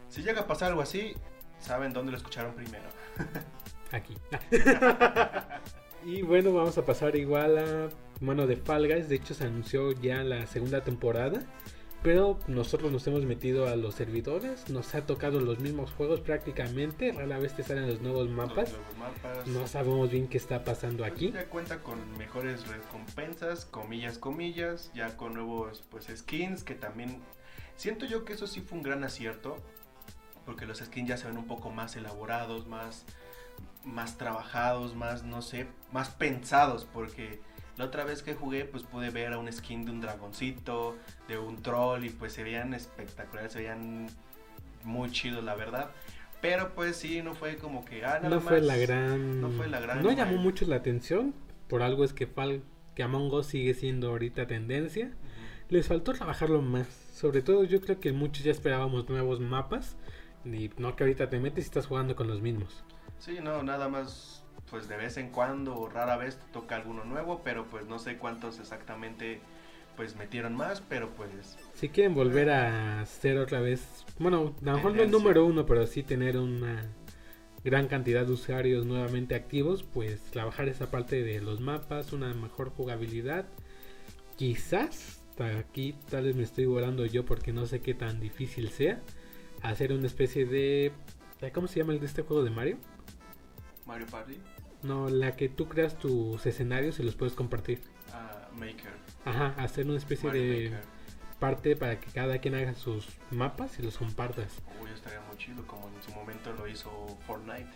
Si 0.09 0.23
llega 0.23 0.41
a 0.41 0.47
pasar 0.47 0.69
algo 0.69 0.81
así, 0.81 1.13
saben 1.59 1.93
dónde 1.93 2.11
lo 2.11 2.17
escucharon 2.17 2.53
primero. 2.53 2.85
Aquí. 3.91 4.15
y 6.05 6.21
bueno, 6.23 6.51
vamos 6.53 6.77
a 6.77 6.85
pasar 6.85 7.15
igual 7.15 7.57
a 7.57 7.89
mano 8.21 8.47
de 8.47 8.55
Fall 8.55 8.87
Guys. 8.87 9.07
De 9.07 9.15
hecho, 9.15 9.33
se 9.33 9.45
anunció 9.45 9.91
ya 9.91 10.23
la 10.23 10.47
segunda 10.47 10.83
temporada. 10.83 11.41
Pero 12.03 12.37
nosotros 12.47 12.91
nos 12.91 13.07
hemos 13.07 13.23
metido 13.23 13.69
a 13.69 13.77
los 13.77 13.95
servidores, 13.95 14.69
nos 14.69 14.93
ha 14.93 15.05
tocado 15.05 15.39
los 15.39 15.59
mismos 15.59 15.89
juegos 15.93 16.19
prácticamente, 16.19 17.13
rara 17.13 17.39
vez 17.39 17.55
te 17.55 17.63
salen 17.63 17.87
los 17.87 18.01
nuevos 18.01 18.29
mapas. 18.29 18.73
No 19.45 19.65
sabemos 19.67 20.11
bien 20.11 20.27
qué 20.27 20.37
está 20.37 20.65
pasando 20.65 21.05
aquí. 21.05 21.31
Ya 21.31 21.45
cuenta 21.45 21.81
con 21.81 22.17
mejores 22.17 22.67
recompensas, 22.67 23.63
comillas, 23.63 24.17
comillas, 24.17 24.91
ya 24.93 25.15
con 25.15 25.33
nuevos 25.33 25.81
pues 25.89 26.07
skins 26.13 26.65
que 26.65 26.75
también 26.75 27.21
siento 27.77 28.05
yo 28.05 28.25
que 28.25 28.33
eso 28.33 28.47
sí 28.47 28.59
fue 28.59 28.79
un 28.79 28.83
gran 28.83 29.05
acierto, 29.05 29.55
porque 30.45 30.65
los 30.65 30.79
skins 30.79 31.07
ya 31.07 31.15
se 31.15 31.27
ven 31.27 31.37
un 31.37 31.47
poco 31.47 31.69
más 31.69 31.95
elaborados, 31.95 32.67
más 32.67 33.05
más 33.85 34.17
trabajados, 34.17 34.93
más 34.93 35.23
no 35.23 35.41
sé, 35.41 35.67
más 35.93 36.09
pensados, 36.09 36.85
porque 36.85 37.39
la 37.77 37.85
otra 37.85 38.03
vez 38.03 38.21
que 38.21 38.35
jugué, 38.35 38.65
pues 38.65 38.83
pude 38.83 39.09
ver 39.09 39.33
a 39.33 39.39
un 39.39 39.51
skin 39.51 39.85
de 39.85 39.91
un 39.91 40.01
dragoncito, 40.01 40.95
de 41.27 41.37
un 41.37 41.61
troll, 41.61 42.05
y 42.05 42.09
pues 42.09 42.33
se 42.33 42.43
veían 42.43 42.73
espectaculares, 42.73 43.53
se 43.53 43.59
veían 43.59 44.07
muy 44.83 45.11
chidos, 45.11 45.43
la 45.43 45.55
verdad. 45.55 45.89
Pero 46.41 46.73
pues 46.75 46.97
sí, 46.97 47.21
no 47.21 47.35
fue 47.35 47.57
como 47.57 47.85
que. 47.85 48.05
Ah, 48.05 48.19
no 48.21 48.41
fue 48.41 48.61
la 48.61 48.77
gran. 48.77 49.41
No 49.41 49.49
fue 49.49 49.67
la 49.67 49.79
gran. 49.79 50.03
No 50.03 50.11
llamó 50.11 50.37
mucho 50.37 50.65
la 50.65 50.75
atención. 50.75 51.33
Por 51.67 51.81
algo 51.81 52.03
es 52.03 52.13
que, 52.13 52.27
Fal 52.27 52.61
que 52.95 53.01
Among 53.01 53.33
Us 53.33 53.47
sigue 53.47 53.73
siendo 53.73 54.09
ahorita 54.09 54.45
tendencia. 54.45 55.11
Les 55.69 55.87
faltó 55.87 56.13
trabajarlo 56.13 56.61
más. 56.61 56.87
Sobre 57.13 57.41
todo, 57.41 57.63
yo 57.63 57.79
creo 57.81 57.99
que 57.99 58.11
muchos 58.11 58.43
ya 58.43 58.51
esperábamos 58.51 59.09
nuevos 59.09 59.39
mapas. 59.39 59.95
Y 60.45 60.69
no 60.77 60.95
que 60.95 61.03
ahorita 61.05 61.29
te 61.29 61.39
metes 61.39 61.63
y 61.63 61.67
estás 61.67 61.87
jugando 61.87 62.15
con 62.15 62.27
los 62.27 62.41
mismos. 62.41 62.83
Sí, 63.19 63.37
no, 63.41 63.63
nada 63.63 63.87
más 63.87 64.42
pues 64.73 64.87
de 64.87 64.97
vez 64.97 65.17
en 65.17 65.29
cuando 65.29 65.77
o 65.77 65.87
rara 65.87 66.17
vez 66.17 66.39
toca 66.51 66.75
alguno 66.75 67.03
nuevo, 67.03 67.41
pero 67.43 67.67
pues 67.67 67.85
no 67.85 67.99
sé 67.99 68.17
cuántos 68.17 68.57
exactamente 68.57 69.39
pues 69.95 70.15
metieron 70.15 70.55
más, 70.55 70.81
pero 70.81 71.11
pues... 71.11 71.29
Si 71.75 71.89
quieren 71.89 72.15
volver 72.15 72.49
a 72.49 73.05
ser 73.05 73.37
otra 73.37 73.61
vez, 73.61 74.03
bueno, 74.17 74.55
a 74.63 74.65
lo 74.65 74.75
mejor 74.77 74.95
no 74.95 75.03
el 75.03 75.11
número 75.11 75.45
uno, 75.45 75.67
pero 75.67 75.85
sí 75.85 76.01
tener 76.01 76.37
una 76.37 76.89
gran 77.63 77.87
cantidad 77.87 78.25
de 78.25 78.31
usuarios 78.31 78.87
nuevamente 78.87 79.35
activos, 79.35 79.83
pues 79.83 80.23
trabajar 80.31 80.67
esa 80.67 80.89
parte 80.89 81.21
de 81.21 81.39
los 81.39 81.61
mapas, 81.61 82.11
una 82.11 82.33
mejor 82.33 82.71
jugabilidad. 82.71 83.45
Quizás, 84.37 85.23
aquí 85.37 85.93
tal 86.09 86.23
vez 86.23 86.35
me 86.35 86.41
estoy 86.41 86.65
volando 86.65 87.05
yo 87.05 87.25
porque 87.25 87.53
no 87.53 87.67
sé 87.67 87.81
qué 87.81 87.93
tan 87.93 88.19
difícil 88.19 88.71
sea, 88.71 89.03
hacer 89.61 89.93
una 89.93 90.07
especie 90.07 90.47
de... 90.47 90.93
¿Cómo 91.53 91.67
se 91.67 91.79
llama 91.79 91.93
el 91.93 91.99
de 91.99 92.07
este 92.07 92.23
juego 92.23 92.43
de 92.43 92.49
Mario? 92.49 92.79
Mario 93.85 94.07
Party. 94.07 94.39
No, 94.83 95.09
la 95.09 95.35
que 95.35 95.49
tú 95.49 95.67
creas 95.67 95.97
tus 95.97 96.45
escenarios 96.45 96.99
y 96.99 97.03
los 97.03 97.15
puedes 97.15 97.33
compartir. 97.33 97.81
Ah, 98.11 98.49
Maker. 98.53 98.91
Ajá, 99.25 99.55
hacer 99.57 99.85
una 99.85 99.97
especie 99.97 100.29
de 100.31 100.73
parte 101.39 101.75
para 101.75 101.99
que 101.99 102.09
cada 102.11 102.37
quien 102.39 102.55
haga 102.55 102.73
sus 102.73 103.07
mapas 103.31 103.79
y 103.79 103.81
los 103.81 103.97
compartas. 103.97 104.61
Uy, 104.81 104.89
estaría 104.93 105.21
muy 105.21 105.37
chido, 105.37 105.65
como 105.67 105.89
en 105.89 106.03
su 106.03 106.11
momento 106.11 106.53
lo 106.53 106.67
hizo 106.67 106.89
Fortnite. 107.25 107.69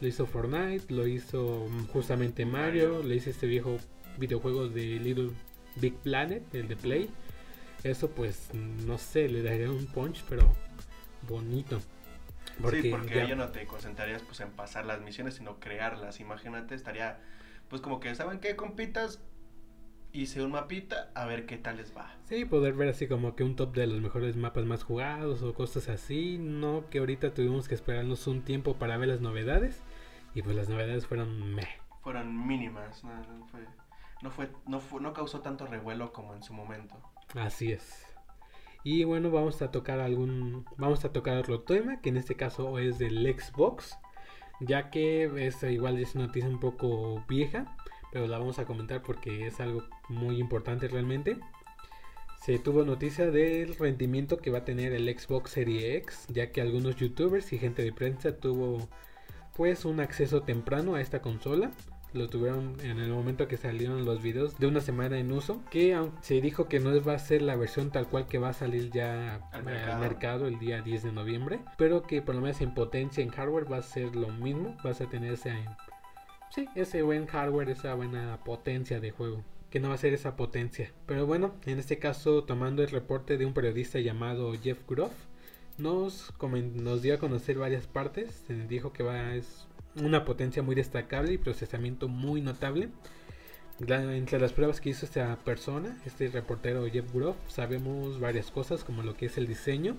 Lo 0.00 0.08
hizo 0.08 0.26
Fortnite, 0.26 0.92
lo 0.92 1.06
hizo 1.06 1.66
mm, 1.68 1.86
justamente 1.88 2.44
Mario, 2.44 3.02
le 3.02 3.16
hizo 3.16 3.30
este 3.30 3.46
viejo 3.46 3.76
videojuego 4.18 4.68
de 4.68 4.98
Little 4.98 5.30
Big 5.76 5.94
Planet, 5.98 6.42
el 6.54 6.68
de 6.68 6.76
Play. 6.76 7.10
Eso 7.82 8.10
pues, 8.10 8.48
no 8.54 8.98
sé, 8.98 9.28
le 9.28 9.42
daría 9.42 9.70
un 9.70 9.86
punch, 9.86 10.24
pero 10.28 10.52
bonito. 11.28 11.80
Porque 12.60 12.82
sí, 12.82 12.90
porque 12.90 13.26
ya... 13.28 13.34
no 13.34 13.48
te 13.48 13.66
concentrarías 13.66 14.22
pues 14.22 14.40
en 14.40 14.50
pasar 14.50 14.86
las 14.86 15.00
misiones, 15.00 15.34
sino 15.34 15.58
crearlas. 15.58 16.20
Imagínate, 16.20 16.74
estaría 16.74 17.18
pues 17.68 17.82
como 17.82 18.00
que, 18.00 18.14
¿saben 18.14 18.40
qué, 18.40 18.56
compitas? 18.56 19.20
Hice 20.12 20.42
un 20.42 20.52
mapita, 20.52 21.10
a 21.14 21.26
ver 21.26 21.44
qué 21.44 21.56
tal 21.56 21.76
les 21.78 21.96
va. 21.96 22.14
Sí, 22.26 22.44
poder 22.44 22.74
ver 22.74 22.88
así 22.88 23.08
como 23.08 23.34
que 23.34 23.42
un 23.42 23.56
top 23.56 23.74
de 23.74 23.88
los 23.88 24.00
mejores 24.00 24.36
mapas 24.36 24.64
más 24.64 24.84
jugados 24.84 25.42
o 25.42 25.54
cosas 25.54 25.88
así. 25.88 26.38
No 26.38 26.88
que 26.88 27.00
ahorita 27.00 27.34
tuvimos 27.34 27.66
que 27.66 27.74
esperarnos 27.74 28.28
un 28.28 28.42
tiempo 28.42 28.76
para 28.76 28.96
ver 28.96 29.08
las 29.08 29.20
novedades. 29.20 29.82
Y 30.32 30.42
pues 30.42 30.54
las 30.54 30.68
novedades 30.68 31.06
fueron 31.06 31.54
meh. 31.54 31.68
Fueron 32.02 32.46
mínimas, 32.46 33.02
no, 33.02 33.46
fue, 33.50 33.60
no, 34.22 34.30
fue, 34.30 34.50
no, 34.66 34.78
fue, 34.78 35.00
no 35.00 35.12
causó 35.14 35.40
tanto 35.40 35.66
revuelo 35.66 36.12
como 36.12 36.34
en 36.34 36.42
su 36.42 36.52
momento. 36.52 36.94
Así 37.34 37.72
es. 37.72 38.03
Y 38.84 39.04
bueno, 39.04 39.30
vamos 39.30 39.62
a 39.62 39.70
tocar 39.70 39.98
algún. 39.98 40.66
Vamos 40.76 41.06
a 41.06 41.12
tocar 41.12 41.38
otro 41.38 41.62
tema, 41.62 42.02
que 42.02 42.10
en 42.10 42.18
este 42.18 42.34
caso 42.36 42.78
es 42.78 42.98
del 42.98 43.24
Xbox. 43.24 43.96
Ya 44.60 44.90
que 44.90 45.24
es 45.46 45.62
igual 45.62 45.98
es 45.98 46.14
noticia 46.14 46.48
un 46.48 46.60
poco 46.60 47.24
vieja. 47.26 47.76
Pero 48.12 48.26
la 48.26 48.38
vamos 48.38 48.58
a 48.58 48.66
comentar 48.66 49.02
porque 49.02 49.46
es 49.46 49.58
algo 49.58 49.84
muy 50.10 50.38
importante 50.38 50.86
realmente. 50.86 51.38
Se 52.42 52.58
tuvo 52.58 52.84
noticia 52.84 53.30
del 53.30 53.74
rendimiento 53.74 54.36
que 54.36 54.50
va 54.50 54.58
a 54.58 54.64
tener 54.66 54.92
el 54.92 55.08
Xbox 55.18 55.52
Series 55.52 55.96
X. 56.02 56.26
Ya 56.28 56.52
que 56.52 56.60
algunos 56.60 56.96
youtubers 56.96 57.54
y 57.54 57.58
gente 57.58 57.82
de 57.82 57.92
prensa 57.92 58.36
tuvo 58.36 58.86
pues 59.56 59.86
un 59.86 60.00
acceso 60.00 60.42
temprano 60.42 60.94
a 60.94 61.00
esta 61.00 61.22
consola 61.22 61.70
lo 62.14 62.28
tuvieron 62.28 62.76
en 62.82 62.98
el 63.00 63.10
momento 63.10 63.48
que 63.48 63.56
salieron 63.56 64.04
los 64.04 64.22
videos 64.22 64.58
de 64.58 64.66
una 64.66 64.80
semana 64.80 65.18
en 65.18 65.32
uso. 65.32 65.60
Que 65.70 66.00
se 66.22 66.40
dijo 66.40 66.68
que 66.68 66.80
no 66.80 66.90
va 67.04 67.14
a 67.14 67.18
ser 67.18 67.42
la 67.42 67.56
versión 67.56 67.90
tal 67.90 68.08
cual 68.08 68.26
que 68.28 68.38
va 68.38 68.50
a 68.50 68.54
salir 68.54 68.90
ya 68.90 69.40
al 69.52 69.64
mercado. 70.00 70.46
el 70.46 70.58
día 70.58 70.80
10 70.80 71.02
de 71.02 71.12
noviembre. 71.12 71.60
Pero 71.76 72.02
que 72.02 72.22
por 72.22 72.34
lo 72.34 72.40
menos 72.40 72.60
en 72.60 72.72
potencia 72.72 73.22
en 73.22 73.30
hardware 73.30 73.70
va 73.70 73.78
a 73.78 73.82
ser 73.82 74.14
lo 74.14 74.28
mismo. 74.28 74.76
Vas 74.84 75.00
a 75.00 75.08
tener 75.08 75.34
ese, 75.34 75.52
sí, 76.50 76.68
ese 76.76 77.02
buen 77.02 77.26
hardware, 77.26 77.70
esa 77.70 77.94
buena 77.94 78.38
potencia 78.44 79.00
de 79.00 79.10
juego 79.10 79.42
que 79.70 79.80
no 79.80 79.88
va 79.88 79.96
a 79.96 79.98
ser 79.98 80.14
esa 80.14 80.36
potencia. 80.36 80.92
Pero 81.04 81.26
bueno, 81.26 81.52
en 81.66 81.80
este 81.80 81.98
caso, 81.98 82.44
tomando 82.44 82.84
el 82.84 82.90
reporte 82.90 83.36
de 83.36 83.44
un 83.44 83.54
periodista 83.54 83.98
llamado 83.98 84.52
Jeff 84.62 84.78
Groff, 84.88 85.10
nos, 85.78 86.32
nos 86.76 87.02
dio 87.02 87.16
a 87.16 87.18
conocer 87.18 87.58
varias 87.58 87.88
partes. 87.88 88.44
Se 88.46 88.54
dijo 88.68 88.92
que 88.92 89.02
va 89.02 89.34
es 89.34 89.66
una 89.96 90.24
potencia 90.24 90.62
muy 90.62 90.74
destacable 90.74 91.32
y 91.32 91.38
procesamiento 91.38 92.08
muy 92.08 92.40
notable. 92.40 92.90
entre 93.78 94.38
las 94.38 94.52
pruebas 94.52 94.80
que 94.80 94.90
hizo 94.90 95.04
esta 95.04 95.36
persona, 95.36 95.96
este 96.06 96.28
reportero 96.28 96.86
Jeff 96.86 97.12
Groff, 97.12 97.36
sabemos 97.48 98.20
varias 98.20 98.50
cosas 98.50 98.84
como 98.84 99.02
lo 99.02 99.16
que 99.16 99.26
es 99.26 99.38
el 99.38 99.46
diseño. 99.46 99.96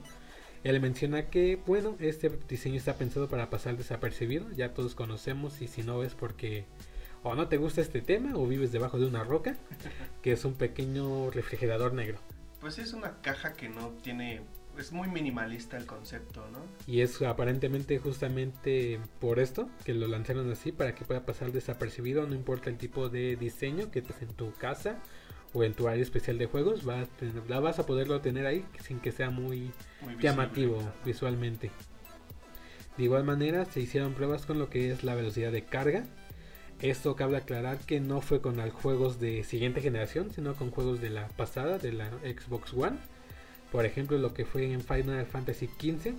Él 0.63 0.79
menciona 0.81 1.29
que, 1.29 1.57
bueno, 1.67 1.95
este 1.99 2.29
diseño 2.49 2.77
está 2.77 2.95
pensado 2.95 3.27
para 3.27 3.49
pasar 3.49 3.77
desapercibido, 3.77 4.51
ya 4.51 4.73
todos 4.73 4.95
conocemos 4.95 5.61
y 5.61 5.67
si 5.67 5.83
no 5.83 6.03
es 6.03 6.15
porque 6.15 6.65
o 7.25 7.33
no 7.35 7.47
te 7.47 7.57
gusta 7.57 7.81
este 7.81 8.01
tema 8.01 8.35
o 8.35 8.45
vives 8.45 8.71
debajo 8.71 8.99
de 8.99 9.07
una 9.07 9.23
roca, 9.23 9.57
que 10.21 10.31
es 10.31 10.45
un 10.45 10.53
pequeño 10.53 11.31
refrigerador 11.31 11.93
negro. 11.93 12.19
Pues 12.61 12.77
es 12.77 12.93
una 12.93 13.19
caja 13.21 13.53
que 13.53 13.67
no 13.67 13.89
tiene 14.03 14.41
es 14.77 14.91
muy 14.91 15.07
minimalista 15.07 15.77
el 15.77 15.85
concepto, 15.85 16.45
¿no? 16.51 16.59
Y 16.87 17.01
es 17.01 17.21
aparentemente 17.21 17.97
justamente 17.99 18.99
por 19.19 19.39
esto 19.39 19.69
que 19.83 19.93
lo 19.93 20.07
lanzaron 20.07 20.51
así, 20.51 20.71
para 20.71 20.95
que 20.95 21.05
pueda 21.05 21.25
pasar 21.25 21.51
desapercibido, 21.51 22.27
no 22.27 22.35
importa 22.35 22.69
el 22.69 22.77
tipo 22.77 23.09
de 23.09 23.35
diseño 23.35 23.91
que 23.91 23.99
estés 23.99 24.21
en 24.21 24.29
tu 24.29 24.51
casa 24.53 24.99
o 25.53 25.63
en 25.63 25.73
tu 25.73 25.87
área 25.87 26.03
especial 26.03 26.37
de 26.37 26.47
juegos, 26.47 26.83
vas 26.83 27.07
a 27.07 27.49
la 27.49 27.59
vas 27.59 27.79
a 27.79 27.85
poderlo 27.85 28.19
tener 28.21 28.45
ahí 28.45 28.65
sin 28.83 28.99
que 28.99 29.11
sea 29.11 29.29
muy, 29.29 29.71
llamativo 30.19 30.77
visualmente. 31.05 31.71
De 32.97 33.03
igual 33.03 33.23
manera, 33.23 33.65
se 33.65 33.81
hicieron 33.81 34.13
pruebas 34.13 34.45
con 34.45 34.59
lo 34.59 34.69
que 34.69 34.91
es 34.91 35.03
la 35.03 35.15
velocidad 35.15 35.51
de 35.51 35.63
carga. 35.63 36.05
Esto 36.79 37.15
cabe 37.15 37.37
aclarar 37.37 37.77
que 37.79 37.99
no 37.99 38.21
fue 38.21 38.41
con 38.41 38.57
juegos 38.69 39.19
de 39.19 39.43
siguiente 39.43 39.81
generación, 39.81 40.31
sino 40.33 40.55
con 40.55 40.71
juegos 40.71 41.01
de 41.01 41.09
la 41.09 41.27
pasada, 41.29 41.77
de 41.77 41.93
la 41.93 42.09
Xbox 42.09 42.73
One 42.73 42.97
por 43.75 43.85
ejemplo, 43.85 44.17
lo 44.17 44.33
que 44.33 44.45
fue 44.45 44.71
en 44.71 44.79
Final 44.79 45.25
Fantasy 45.25 45.67
XV. 45.67 46.13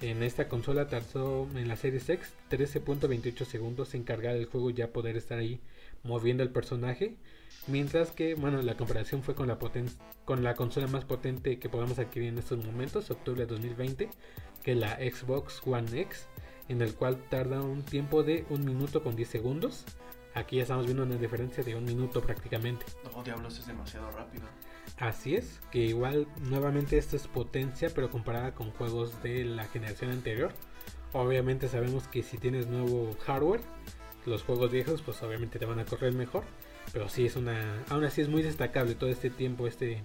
En 0.00 0.22
esta 0.22 0.48
consola 0.48 0.88
tardó 0.88 1.46
en 1.54 1.68
la 1.68 1.76
serie 1.76 1.98
X 1.98 2.32
13.28 2.50 3.44
segundos 3.44 3.94
en 3.94 4.02
cargar 4.02 4.34
el 4.34 4.46
juego 4.46 4.70
ya 4.70 4.88
poder 4.88 5.18
estar 5.18 5.38
ahí 5.38 5.60
moviendo 6.04 6.42
el 6.42 6.48
personaje. 6.48 7.16
Mientras 7.66 8.12
que, 8.12 8.34
bueno, 8.34 8.62
la 8.62 8.78
comparación 8.78 9.22
fue 9.22 9.34
con 9.34 9.46
la, 9.46 9.58
con 10.24 10.42
la 10.42 10.54
consola 10.54 10.86
más 10.86 11.04
potente 11.04 11.58
que 11.58 11.68
podemos 11.68 11.98
adquirir 11.98 12.30
en 12.30 12.38
estos 12.38 12.64
momentos, 12.64 13.10
octubre 13.10 13.42
de 13.42 13.46
2020, 13.46 14.08
que 14.64 14.72
es 14.72 14.78
la 14.78 14.96
Xbox 14.96 15.60
One 15.66 16.00
X, 16.00 16.28
en 16.70 16.80
el 16.80 16.94
cual 16.94 17.22
tarda 17.28 17.60
un 17.60 17.82
tiempo 17.82 18.22
de 18.22 18.46
1 18.48 18.64
minuto 18.64 19.02
con 19.02 19.16
10 19.16 19.28
segundos. 19.28 19.84
Aquí 20.32 20.56
ya 20.56 20.62
estamos 20.62 20.86
viendo 20.86 21.02
una 21.02 21.16
diferencia 21.16 21.62
de 21.62 21.76
un 21.76 21.84
minuto 21.84 22.22
prácticamente. 22.22 22.86
No, 23.14 23.22
diablos, 23.22 23.58
es 23.58 23.66
demasiado 23.66 24.10
rápido. 24.12 24.44
Así 24.98 25.34
es, 25.34 25.60
que 25.70 25.78
igual 25.80 26.26
nuevamente 26.48 26.96
esto 26.96 27.16
es 27.16 27.26
potencia, 27.26 27.90
pero 27.94 28.10
comparada 28.10 28.54
con 28.54 28.70
juegos 28.70 29.22
de 29.22 29.44
la 29.44 29.64
generación 29.64 30.10
anterior. 30.10 30.52
Obviamente 31.12 31.68
sabemos 31.68 32.08
que 32.08 32.22
si 32.22 32.38
tienes 32.38 32.66
nuevo 32.66 33.14
hardware, 33.26 33.60
los 34.24 34.42
juegos 34.42 34.70
viejos 34.70 35.02
pues 35.02 35.22
obviamente 35.22 35.58
te 35.58 35.66
van 35.66 35.78
a 35.78 35.84
correr 35.84 36.12
mejor. 36.12 36.44
Pero 36.92 37.08
sí 37.08 37.26
es 37.26 37.36
una... 37.36 37.84
Aún 37.90 38.04
así 38.04 38.22
es 38.22 38.28
muy 38.28 38.42
destacable 38.42 38.94
todo 38.94 39.10
este 39.10 39.28
tiempo, 39.28 39.66
este 39.66 40.02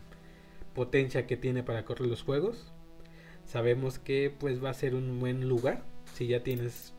potencia 0.73 1.25
que 1.25 1.37
tiene 1.37 1.63
para 1.63 1.85
correr 1.85 2.07
los 2.07 2.23
juegos. 2.23 2.73
Sabemos 3.45 3.97
que 3.97 4.29
pues 4.37 4.63
va 4.63 4.71
a 4.71 4.73
ser 4.73 4.95
un 4.95 5.19
buen 5.19 5.47
lugar 5.47 5.83
si 6.13 6.27
ya 6.27 6.43
tienes 6.43 6.93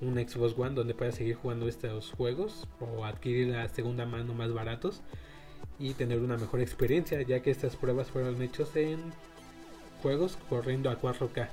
un 0.00 0.14
Xbox 0.14 0.58
One 0.58 0.74
donde 0.74 0.94
puedas 0.94 1.14
seguir 1.14 1.36
jugando 1.36 1.68
estos 1.68 2.10
juegos 2.10 2.68
o 2.80 3.04
adquirir 3.04 3.48
la 3.48 3.68
segunda 3.68 4.06
mano 4.06 4.34
más 4.34 4.52
baratos 4.52 5.02
y 5.78 5.94
tener 5.94 6.20
una 6.20 6.36
mejor 6.36 6.60
experiencia 6.60 7.20
ya 7.22 7.40
que 7.40 7.50
estas 7.50 7.76
pruebas 7.76 8.10
fueron 8.10 8.40
hechas 8.42 8.74
en 8.76 9.00
juegos 10.02 10.38
corriendo 10.48 10.90
a 10.90 11.00
4K 11.00 11.48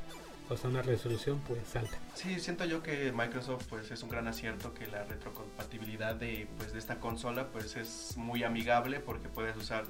o 0.49 0.57
sea 0.57 0.69
una 0.69 0.81
resolución 0.81 1.39
pues 1.47 1.75
alta. 1.75 1.97
Sí, 2.15 2.39
siento 2.39 2.65
yo 2.65 2.81
que 2.81 3.11
Microsoft 3.11 3.67
pues 3.69 3.91
es 3.91 4.01
un 4.03 4.09
gran 4.09 4.27
acierto 4.27 4.73
que 4.73 4.87
la 4.87 5.03
retrocompatibilidad 5.03 6.15
de 6.15 6.47
pues 6.57 6.73
de 6.73 6.79
esta 6.79 6.99
consola 6.99 7.47
pues 7.51 7.75
es 7.75 8.17
muy 8.17 8.43
amigable 8.43 8.99
porque 8.99 9.29
puedes 9.29 9.55
usar 9.55 9.83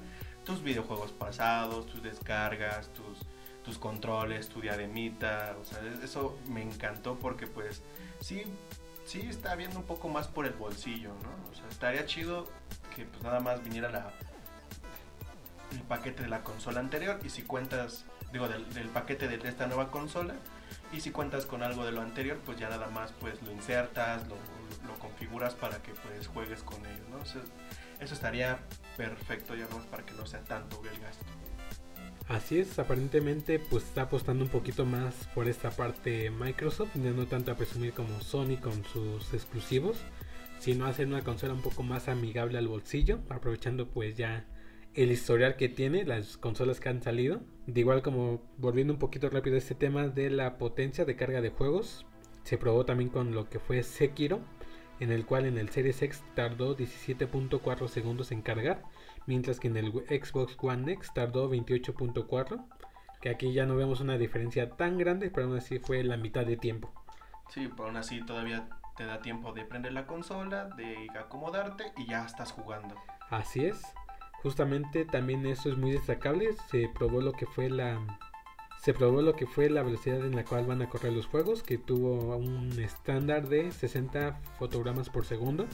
tus 0.44 0.62
videojuegos 0.62 1.12
pasados, 1.12 1.86
tus 1.86 2.02
descargas, 2.02 2.92
tus 2.92 3.18
tus 3.64 3.78
controles, 3.78 4.48
tu 4.48 4.60
diademita, 4.60 5.56
o 5.60 5.64
sea, 5.64 5.78
eso 6.02 6.38
me 6.48 6.62
encantó 6.62 7.18
porque 7.18 7.46
pues 7.46 7.82
sí, 8.20 8.42
sí 9.04 9.20
está 9.28 9.54
viendo 9.54 9.78
un 9.78 9.84
poco 9.84 10.08
más 10.08 10.28
por 10.28 10.46
el 10.46 10.52
bolsillo, 10.52 11.10
¿no? 11.22 11.50
O 11.50 11.54
sea, 11.54 11.68
estaría 11.68 12.06
chido 12.06 12.48
que 12.94 13.04
pues 13.04 13.22
nada 13.22 13.40
más 13.40 13.62
viniera 13.62 13.90
la 13.90 14.12
el 15.72 15.82
paquete 15.82 16.22
de 16.22 16.28
la 16.28 16.42
consola 16.42 16.80
anterior 16.80 17.18
y 17.24 17.30
si 17.30 17.42
cuentas, 17.42 18.04
digo, 18.32 18.48
del, 18.48 18.88
paquete 18.88 19.28
de 19.28 19.48
esta 19.48 19.66
nueva 19.66 19.90
consola 19.90 20.34
y 20.92 21.00
si 21.00 21.10
cuentas 21.10 21.46
con 21.46 21.62
algo 21.62 21.84
de 21.84 21.92
lo 21.92 22.00
anterior, 22.00 22.38
pues 22.44 22.58
ya 22.58 22.68
nada 22.68 22.88
más 22.88 23.12
pues 23.20 23.40
lo 23.42 23.52
insertas, 23.52 24.26
lo, 24.28 24.36
configuras 24.98 25.54
para 25.54 25.80
que 25.80 25.92
pues 25.92 26.26
juegues 26.26 26.62
con 26.62 26.84
ello, 26.84 27.04
¿no? 27.10 27.22
eso 27.22 28.14
estaría 28.14 28.58
perfecto 28.96 29.54
ya 29.54 29.66
no 29.68 29.78
para 29.90 30.04
que 30.04 30.12
no 30.12 30.26
sea 30.26 30.40
tanto 30.40 30.82
el 30.84 31.00
gasto. 31.00 31.24
Así 32.28 32.58
es, 32.60 32.78
aparentemente 32.78 33.58
pues 33.58 33.84
está 33.84 34.02
apostando 34.02 34.44
un 34.44 34.50
poquito 34.50 34.84
más 34.84 35.14
por 35.34 35.48
esta 35.48 35.70
parte 35.70 36.30
Microsoft, 36.30 36.94
no 36.96 37.26
tanto 37.26 37.50
a 37.50 37.56
presumir 37.56 37.92
como 37.92 38.20
Sony 38.20 38.56
con 38.60 38.84
sus 38.84 39.32
exclusivos, 39.32 39.96
sino 40.60 40.86
hacer 40.86 41.06
una 41.06 41.24
consola 41.24 41.54
un 41.54 41.62
poco 41.62 41.82
más 41.82 42.08
amigable 42.08 42.58
al 42.58 42.68
bolsillo, 42.68 43.18
aprovechando 43.28 43.88
pues 43.88 44.14
ya 44.14 44.46
el 44.94 45.10
historial 45.10 45.56
que 45.56 45.68
tiene, 45.68 46.04
las 46.04 46.36
consolas 46.36 46.78
que 46.78 46.88
han 46.88 47.02
salido. 47.02 47.40
De 47.66 47.80
igual 47.80 48.02
como 48.02 48.42
volviendo 48.58 48.92
un 48.92 48.98
poquito 48.98 49.28
rápido 49.30 49.56
a 49.56 49.58
este 49.58 49.74
tema 49.74 50.08
de 50.08 50.30
la 50.30 50.58
potencia 50.58 51.04
de 51.04 51.16
carga 51.16 51.40
de 51.40 51.50
juegos, 51.50 52.06
se 52.44 52.58
probó 52.58 52.84
también 52.84 53.10
con 53.10 53.34
lo 53.34 53.48
que 53.48 53.58
fue 53.58 53.82
Sekiro, 53.82 54.40
en 55.00 55.10
el 55.10 55.26
cual 55.26 55.46
en 55.46 55.58
el 55.58 55.70
Series 55.70 56.02
X 56.02 56.22
tardó 56.34 56.76
17.4 56.76 57.88
segundos 57.88 58.30
en 58.30 58.42
cargar 58.42 58.84
mientras 59.26 59.60
que 59.60 59.68
en 59.68 59.76
el 59.76 59.92
Xbox 59.92 60.56
One 60.60 60.92
X 60.94 61.12
tardó 61.14 61.50
28.4, 61.50 62.64
que 63.20 63.30
aquí 63.30 63.52
ya 63.52 63.66
no 63.66 63.76
vemos 63.76 64.00
una 64.00 64.18
diferencia 64.18 64.70
tan 64.70 64.98
grande, 64.98 65.30
pero 65.30 65.46
aún 65.46 65.56
así 65.56 65.78
fue 65.78 66.02
la 66.02 66.16
mitad 66.16 66.44
de 66.44 66.56
tiempo. 66.56 66.92
Sí, 67.48 67.68
pero 67.68 67.86
aún 67.86 67.96
así 67.96 68.20
todavía 68.24 68.68
te 68.96 69.04
da 69.06 69.20
tiempo 69.20 69.52
de 69.52 69.64
prender 69.64 69.92
la 69.92 70.06
consola, 70.06 70.64
de 70.64 71.08
acomodarte 71.18 71.92
y 71.96 72.06
ya 72.06 72.24
estás 72.24 72.52
jugando. 72.52 72.94
Así 73.30 73.66
es. 73.66 73.82
Justamente 74.42 75.04
también 75.04 75.46
eso 75.46 75.70
es 75.70 75.76
muy 75.76 75.92
destacable. 75.92 76.54
Se 76.70 76.88
probó 76.88 77.20
lo 77.20 77.32
que 77.32 77.46
fue 77.46 77.68
la 77.68 77.98
se 78.80 78.94
probó 78.94 79.20
lo 79.20 79.36
que 79.36 79.46
fue 79.46 79.68
la 79.68 79.82
velocidad 79.82 80.24
en 80.24 80.34
la 80.34 80.44
cual 80.44 80.66
van 80.66 80.80
a 80.80 80.88
correr 80.88 81.12
los 81.12 81.26
juegos, 81.26 81.62
que 81.62 81.76
tuvo 81.76 82.34
un 82.36 82.80
estándar 82.80 83.46
de 83.46 83.72
60 83.72 84.40
fotogramas 84.58 85.10
por 85.10 85.26
segundo, 85.26 85.66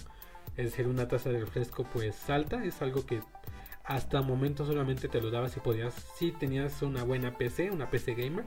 es 0.56 0.64
decir, 0.70 0.88
una 0.88 1.06
tasa 1.06 1.30
de 1.30 1.38
refresco 1.38 1.84
pues 1.84 2.28
alta, 2.28 2.64
es 2.64 2.82
algo 2.82 3.06
que 3.06 3.20
hasta 3.84 4.22
momento 4.22 4.66
solamente 4.66 5.06
te 5.06 5.20
lo 5.20 5.30
daba 5.30 5.48
si 5.48 5.60
podías, 5.60 5.94
si 6.16 6.32
tenías 6.32 6.82
una 6.82 7.04
buena 7.04 7.38
PC, 7.38 7.70
una 7.70 7.88
PC 7.88 8.14
gamer, 8.14 8.44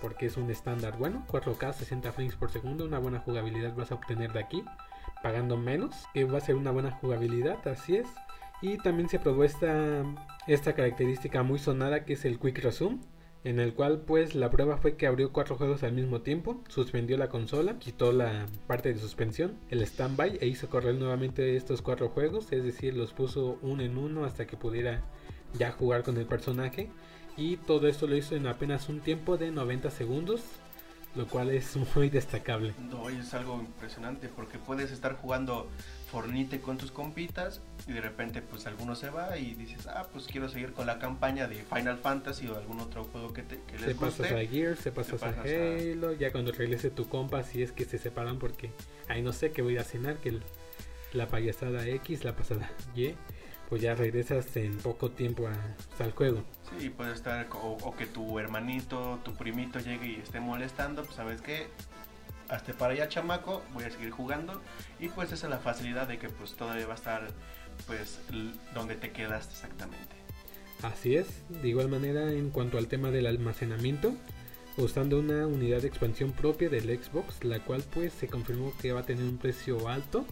porque 0.00 0.26
es 0.26 0.36
un 0.36 0.50
estándar 0.50 0.96
bueno, 0.96 1.24
4K 1.28 1.72
60 1.72 2.12
frames 2.12 2.36
por 2.36 2.50
segundo, 2.50 2.84
una 2.84 2.98
buena 2.98 3.20
jugabilidad 3.20 3.74
vas 3.74 3.92
a 3.92 3.96
obtener 3.96 4.32
de 4.32 4.40
aquí, 4.40 4.64
pagando 5.22 5.56
menos, 5.56 5.94
que 6.14 6.24
va 6.24 6.38
a 6.38 6.42
ser 6.42 6.54
una 6.54 6.70
buena 6.70 6.92
jugabilidad, 6.92 7.66
así 7.66 7.96
es. 7.96 8.08
Y 8.60 8.78
también 8.78 9.08
se 9.08 9.18
probó 9.18 9.44
esta, 9.44 10.04
esta 10.46 10.74
característica 10.74 11.42
muy 11.42 11.58
sonada 11.58 12.04
que 12.04 12.14
es 12.14 12.24
el 12.24 12.38
Quick 12.38 12.58
Resume, 12.58 12.98
en 13.44 13.60
el 13.60 13.74
cual 13.74 14.00
pues 14.00 14.34
la 14.34 14.50
prueba 14.50 14.76
fue 14.78 14.96
que 14.96 15.06
abrió 15.06 15.32
cuatro 15.32 15.56
juegos 15.56 15.82
al 15.82 15.92
mismo 15.92 16.22
tiempo, 16.22 16.62
suspendió 16.68 17.16
la 17.16 17.28
consola, 17.28 17.78
quitó 17.78 18.12
la 18.12 18.46
parte 18.66 18.92
de 18.92 18.98
suspensión, 18.98 19.58
el 19.70 19.86
standby 19.86 20.38
e 20.40 20.46
hizo 20.48 20.68
correr 20.68 20.96
nuevamente 20.96 21.56
estos 21.56 21.80
cuatro 21.80 22.08
juegos, 22.08 22.52
es 22.52 22.64
decir, 22.64 22.96
los 22.96 23.12
puso 23.12 23.58
uno 23.62 23.82
en 23.82 23.96
uno 23.96 24.24
hasta 24.24 24.46
que 24.46 24.56
pudiera 24.56 25.02
ya 25.54 25.70
jugar 25.70 26.02
con 26.02 26.16
el 26.16 26.26
personaje 26.26 26.90
y 27.38 27.56
todo 27.56 27.86
esto 27.86 28.06
lo 28.06 28.16
hizo 28.16 28.34
en 28.34 28.46
apenas 28.46 28.88
un 28.88 29.00
tiempo 29.00 29.38
de 29.38 29.52
90 29.52 29.90
segundos, 29.92 30.42
lo 31.14 31.26
cual 31.28 31.50
es 31.50 31.74
muy 31.94 32.10
destacable. 32.10 32.74
No, 32.90 33.08
es 33.08 33.32
algo 33.32 33.60
impresionante 33.60 34.28
porque 34.28 34.58
puedes 34.58 34.90
estar 34.90 35.16
jugando 35.16 35.68
Fornite 36.10 36.60
con 36.60 36.78
tus 36.78 36.90
compitas 36.90 37.60
y 37.86 37.92
de 37.92 38.00
repente 38.00 38.42
pues 38.42 38.66
alguno 38.66 38.96
se 38.96 39.10
va 39.10 39.38
y 39.38 39.54
dices, 39.54 39.86
ah, 39.86 40.08
pues 40.12 40.26
quiero 40.26 40.48
seguir 40.48 40.72
con 40.72 40.86
la 40.86 40.98
campaña 40.98 41.46
de 41.46 41.56
Final 41.56 41.98
Fantasy 41.98 42.48
o 42.48 42.56
algún 42.56 42.80
otro 42.80 43.04
juego 43.04 43.32
que, 43.32 43.42
te, 43.42 43.60
que 43.68 43.78
les 43.78 43.84
se 43.84 43.94
Pasas 43.94 44.32
a 44.32 44.44
Gears, 44.44 44.80
se 44.80 44.90
pasas, 44.90 45.22
a 45.22 45.28
Halo, 45.28 46.12
ya 46.14 46.32
cuando 46.32 46.50
regrese 46.50 46.90
tu 46.90 47.08
compa, 47.08 47.44
si 47.44 47.62
es 47.62 47.70
que 47.70 47.84
se 47.84 47.98
separan 47.98 48.38
porque 48.38 48.72
ahí 49.08 49.22
no 49.22 49.32
sé 49.32 49.52
que 49.52 49.62
voy 49.62 49.76
a 49.76 49.84
cenar, 49.84 50.16
que 50.16 50.40
la 51.12 51.28
payasada 51.28 51.86
X, 51.86 52.24
la 52.24 52.34
pasada 52.34 52.70
Y, 52.96 53.14
pues 53.68 53.82
ya 53.82 53.94
regresas 53.94 54.56
en 54.56 54.76
poco 54.78 55.10
tiempo 55.10 55.46
a, 55.46 56.02
al 56.02 56.12
juego. 56.12 56.42
Sí, 56.78 56.90
puede 56.90 57.12
estar, 57.12 57.48
o, 57.52 57.76
o, 57.82 57.96
que 57.96 58.06
tu 58.06 58.38
hermanito, 58.38 59.18
tu 59.24 59.34
primito 59.34 59.80
llegue 59.80 60.06
y 60.06 60.14
esté 60.16 60.38
molestando, 60.38 61.02
pues 61.02 61.16
sabes 61.16 61.40
que 61.40 61.66
hasta 62.48 62.72
para 62.72 62.92
allá 62.92 63.08
chamaco, 63.08 63.62
voy 63.72 63.84
a 63.84 63.90
seguir 63.90 64.10
jugando. 64.10 64.60
Y 65.00 65.08
pues 65.08 65.32
esa 65.32 65.46
es 65.46 65.50
la 65.50 65.58
facilidad 65.58 66.08
de 66.08 66.18
que 66.18 66.28
pues 66.28 66.54
todavía 66.54 66.86
va 66.86 66.92
a 66.92 66.96
estar 66.96 67.28
pues 67.86 68.20
donde 68.74 68.94
te 68.96 69.10
quedaste 69.10 69.52
exactamente. 69.52 70.16
Así 70.82 71.16
es, 71.16 71.26
de 71.48 71.68
igual 71.68 71.88
manera 71.88 72.32
en 72.32 72.50
cuanto 72.50 72.78
al 72.78 72.86
tema 72.86 73.10
del 73.10 73.26
almacenamiento, 73.26 74.14
usando 74.76 75.18
una 75.18 75.46
unidad 75.46 75.82
de 75.82 75.88
expansión 75.88 76.32
propia 76.32 76.68
del 76.68 76.84
Xbox, 76.84 77.42
la 77.44 77.60
cual 77.64 77.82
pues 77.92 78.12
se 78.12 78.28
confirmó 78.28 78.72
que 78.80 78.92
va 78.92 79.00
a 79.00 79.04
tener 79.04 79.24
un 79.24 79.38
precio 79.38 79.88
alto 79.88 80.24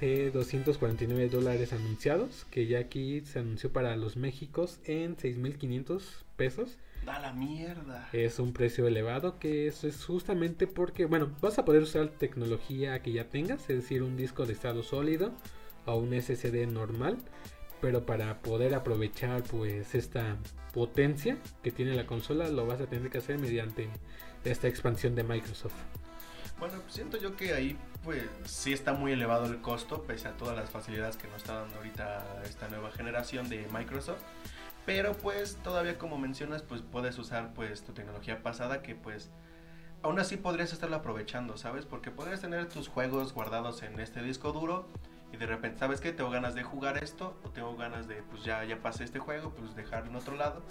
de 0.00 0.30
249 0.30 1.28
dólares 1.28 1.72
anunciados, 1.72 2.46
que 2.50 2.66
ya 2.66 2.78
aquí 2.78 3.20
se 3.22 3.40
anunció 3.40 3.72
para 3.72 3.96
los 3.96 4.16
Méxicos 4.16 4.80
en 4.84 5.16
6.500 5.16 6.02
pesos 6.36 6.78
Da 7.04 7.18
la 7.18 7.32
mierda. 7.32 8.08
Es 8.12 8.38
un 8.38 8.52
precio 8.52 8.86
elevado 8.86 9.38
que 9.38 9.66
eso 9.66 9.88
es 9.88 10.04
justamente 10.04 10.66
porque, 10.66 11.06
bueno, 11.06 11.34
vas 11.40 11.58
a 11.58 11.64
poder 11.64 11.82
usar 11.82 12.08
tecnología 12.08 13.00
que 13.00 13.12
ya 13.12 13.24
tengas, 13.24 13.62
es 13.70 13.76
decir, 13.82 14.02
un 14.02 14.16
disco 14.16 14.44
de 14.44 14.52
estado 14.52 14.82
sólido 14.82 15.32
o 15.86 15.96
un 15.96 16.12
SSD 16.12 16.66
normal, 16.66 17.16
pero 17.80 18.04
para 18.04 18.40
poder 18.42 18.74
aprovechar 18.74 19.42
pues 19.44 19.94
esta 19.94 20.36
potencia 20.74 21.38
que 21.62 21.70
tiene 21.70 21.94
la 21.94 22.06
consola 22.06 22.48
lo 22.48 22.66
vas 22.66 22.80
a 22.80 22.86
tener 22.86 23.10
que 23.10 23.18
hacer 23.18 23.38
mediante 23.38 23.88
esta 24.44 24.68
expansión 24.68 25.14
de 25.14 25.24
Microsoft. 25.24 25.74
Bueno, 26.60 26.74
siento 26.88 27.16
yo 27.16 27.36
que 27.36 27.54
ahí 27.54 27.76
pues 28.04 28.22
sí 28.44 28.72
está 28.72 28.92
muy 28.92 29.12
elevado 29.12 29.46
el 29.46 29.60
costo 29.60 30.02
pese 30.02 30.28
a 30.28 30.36
todas 30.36 30.56
las 30.56 30.70
facilidades 30.70 31.16
que 31.16 31.26
nos 31.26 31.38
está 31.38 31.54
dando 31.60 31.76
ahorita 31.76 32.42
esta 32.44 32.68
nueva 32.68 32.90
generación 32.92 33.48
de 33.48 33.66
Microsoft 33.72 34.20
pero 34.86 35.12
pues 35.12 35.56
todavía 35.56 35.98
como 35.98 36.16
mencionas 36.18 36.62
pues 36.62 36.82
puedes 36.82 37.18
usar 37.18 37.52
pues 37.54 37.82
tu 37.82 37.92
tecnología 37.92 38.42
pasada 38.42 38.82
que 38.82 38.94
pues 38.94 39.30
aún 40.02 40.18
así 40.18 40.36
podrías 40.36 40.72
estarlo 40.72 40.96
aprovechando, 40.96 41.56
¿sabes? 41.56 41.84
Porque 41.84 42.10
podrías 42.10 42.40
tener 42.40 42.68
tus 42.68 42.88
juegos 42.88 43.32
guardados 43.32 43.82
en 43.82 44.00
este 44.00 44.22
disco 44.22 44.52
duro 44.52 44.86
y 45.32 45.36
de 45.36 45.46
repente, 45.46 45.78
¿sabes 45.78 46.00
qué? 46.00 46.12
Tengo 46.12 46.30
ganas 46.30 46.54
de 46.54 46.62
jugar 46.62 47.02
esto 47.02 47.38
o 47.44 47.50
tengo 47.50 47.76
ganas 47.76 48.08
de, 48.08 48.22
pues 48.22 48.42
ya, 48.42 48.64
ya 48.64 48.78
pasé 48.78 49.04
este 49.04 49.18
juego, 49.18 49.50
pues 49.50 49.76
dejarlo 49.76 50.10
en 50.10 50.16
otro 50.16 50.36
lado, 50.36 50.62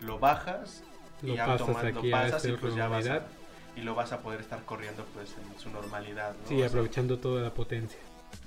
lo 0.00 0.18
bajas 0.18 0.82
y 1.22 1.36
pasas, 1.36 1.94
lo 1.94 2.10
pasas 2.10 2.44
y 2.46 2.52
pues 2.52 2.74
ya 2.74 2.88
vas 2.88 3.06
a, 3.06 3.26
y 3.78 3.82
lo 3.82 3.94
vas 3.94 4.12
a 4.12 4.20
poder 4.20 4.40
estar 4.40 4.64
corriendo 4.64 5.04
pues 5.14 5.34
en 5.36 5.58
su 5.58 5.70
normalidad. 5.70 6.34
¿no? 6.42 6.48
Sí, 6.48 6.62
aprovechando 6.62 7.18
toda 7.18 7.42
la 7.42 7.54
potencia. 7.54 7.98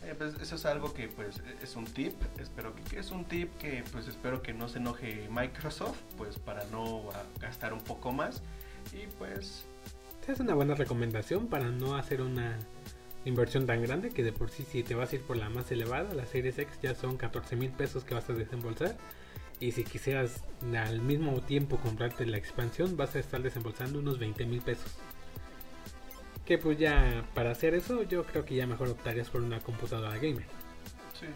Eh, 0.04 0.14
pues 0.18 0.36
eso 0.42 0.56
es 0.56 0.66
algo 0.66 0.94
que 0.94 1.08
pues 1.08 1.40
e-, 1.40 1.64
es 1.64 1.76
un 1.76 1.86
tip, 1.86 2.14
espero 2.40 2.74
que, 2.76 3.00
es 3.00 3.12
un 3.12 3.26
tip 3.26 3.56
que 3.58 3.84
pues 3.92 4.08
espero 4.08 4.42
que 4.42 4.54
no 4.54 4.68
se 4.68 4.80
enoje 4.80 5.28
Microsoft, 5.30 5.98
pues 6.18 6.38
para 6.38 6.66
no 6.66 7.04
gastar 7.40 7.74
un 7.74 7.82
poco 7.82 8.12
más 8.12 8.42
y 8.94 9.08
pues 9.18 9.66
es 10.28 10.40
una 10.40 10.54
buena 10.54 10.76
recomendación 10.76 11.48
para 11.48 11.70
no 11.70 11.96
hacer 11.96 12.22
una 12.22 12.58
inversión 13.26 13.66
tan 13.66 13.82
grande 13.82 14.10
que 14.10 14.24
de 14.24 14.32
por 14.32 14.50
sí 14.50 14.64
si 14.64 14.84
te 14.84 14.96
vas 14.96 15.12
a 15.12 15.16
ir 15.16 15.22
por 15.22 15.38
la 15.38 15.50
más 15.50 15.72
elevada, 15.72 16.14
la 16.14 16.26
Series 16.26 16.58
X 16.58 16.80
ya 16.82 16.96
son 16.96 17.18
14 17.18 17.56
mil 17.56 17.72
pesos 17.72 18.04
que 18.04 18.14
vas 18.14 18.30
a 18.30 18.34
desembolsar 18.34 18.96
y 19.60 19.72
si 19.72 19.84
quisieras 19.84 20.44
al 20.76 21.02
mismo 21.02 21.40
tiempo 21.42 21.78
comprarte 21.78 22.26
la 22.26 22.38
expansión 22.38 22.98
vas 22.98 23.16
a 23.16 23.20
estar 23.20 23.42
desembolsando 23.42 24.00
unos 24.00 24.20
20 24.20 24.46
mil 24.46 24.62
pesos 24.62 24.92
Que 26.52 26.58
pues 26.58 26.78
ya 26.78 27.24
para 27.34 27.52
hacer 27.52 27.76
eso 27.76 28.04
yo 28.04 28.26
creo 28.26 28.44
que 28.44 28.56
ya 28.56 28.68
mejor 28.68 28.90
optarías 28.90 29.30
por 29.30 29.40
una 29.40 29.62
computadora 29.62 30.18
gamer. 30.18 30.44
Sí, 31.18 31.28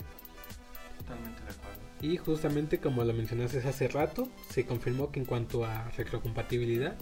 totalmente 0.98 1.42
de 1.42 1.52
acuerdo. 1.52 1.80
Y 2.02 2.18
justamente 2.18 2.80
como 2.82 3.02
lo 3.02 3.14
mencionaste 3.14 3.60
hace 3.60 3.88
rato, 3.88 4.28
se 4.50 4.66
confirmó 4.66 5.14
que 5.14 5.22
en 5.22 5.26
cuanto 5.26 5.64
a 5.64 5.90
retrocompatibilidad 5.92 6.98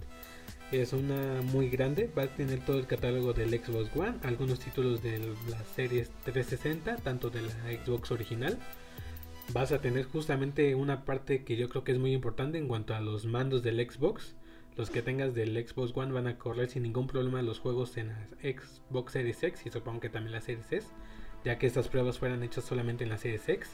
es 0.72 0.94
una 0.94 1.42
muy 1.42 1.72
grande, 1.72 2.08
va 2.16 2.26
a 2.26 2.28
tener 2.28 2.64
todo 2.64 2.78
el 2.78 2.86
catálogo 2.86 3.34
del 3.34 3.50
Xbox 3.50 3.90
One, 3.96 4.20
algunos 4.22 4.60
títulos 4.60 5.02
de 5.02 5.18
la 5.50 5.64
serie 5.76 6.08
360, 6.26 6.98
tanto 6.98 7.32
de 7.32 7.42
la 7.42 7.84
Xbox 7.84 8.12
original. 8.12 8.60
Vas 9.54 9.72
a 9.72 9.82
tener 9.82 10.06
justamente 10.06 10.76
una 10.76 11.04
parte 11.04 11.44
que 11.44 11.56
yo 11.56 11.68
creo 11.68 11.84
que 11.84 11.94
es 11.94 11.98
muy 11.98 12.14
importante 12.14 12.60
en 12.60 12.68
cuanto 12.68 12.94
a 12.94 13.02
los 13.02 13.26
mandos 13.26 13.64
del 13.64 13.80
Xbox. 13.90 14.36
Los 14.76 14.90
que 14.90 15.02
tengas 15.02 15.36
del 15.36 15.56
Xbox 15.56 15.96
One 15.96 16.14
van 16.14 16.28
a 16.28 16.38
correr 16.38 16.70
sin 16.70 16.84
ningún 16.84 17.08
problema 17.08 17.42
los 17.42 17.60
juegos 17.60 17.96
en 17.98 18.08
la 18.10 18.28
Xbox 18.42 19.14
Series 19.14 19.44
X 19.44 19.66
y 19.66 19.70
supongo 19.70 20.00
que 20.00 20.10
también 20.10 20.32
la 20.32 20.42
Series 20.42 20.72
S, 20.72 20.88
ya 21.44 21.60
que 21.60 21.68
estas 21.68 21.88
pruebas 21.88 22.18
fueran 22.18 22.44
hechas 22.44 22.64
solamente 22.64 23.04
en 23.04 23.12
la 23.12 23.18
Series 23.18 23.48
X. 23.48 23.70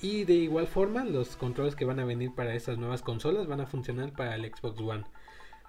Y 0.00 0.24
de 0.24 0.34
igual 0.34 0.66
forma, 0.66 1.04
los 1.04 1.36
controles 1.36 1.76
que 1.76 1.84
van 1.84 2.00
a 2.00 2.06
venir 2.06 2.34
para 2.34 2.54
estas 2.54 2.78
nuevas 2.78 3.02
consolas 3.02 3.46
van 3.46 3.60
a 3.60 3.66
funcionar 3.66 4.12
para 4.12 4.34
el 4.34 4.44
Xbox 4.44 4.80
One 4.80 5.04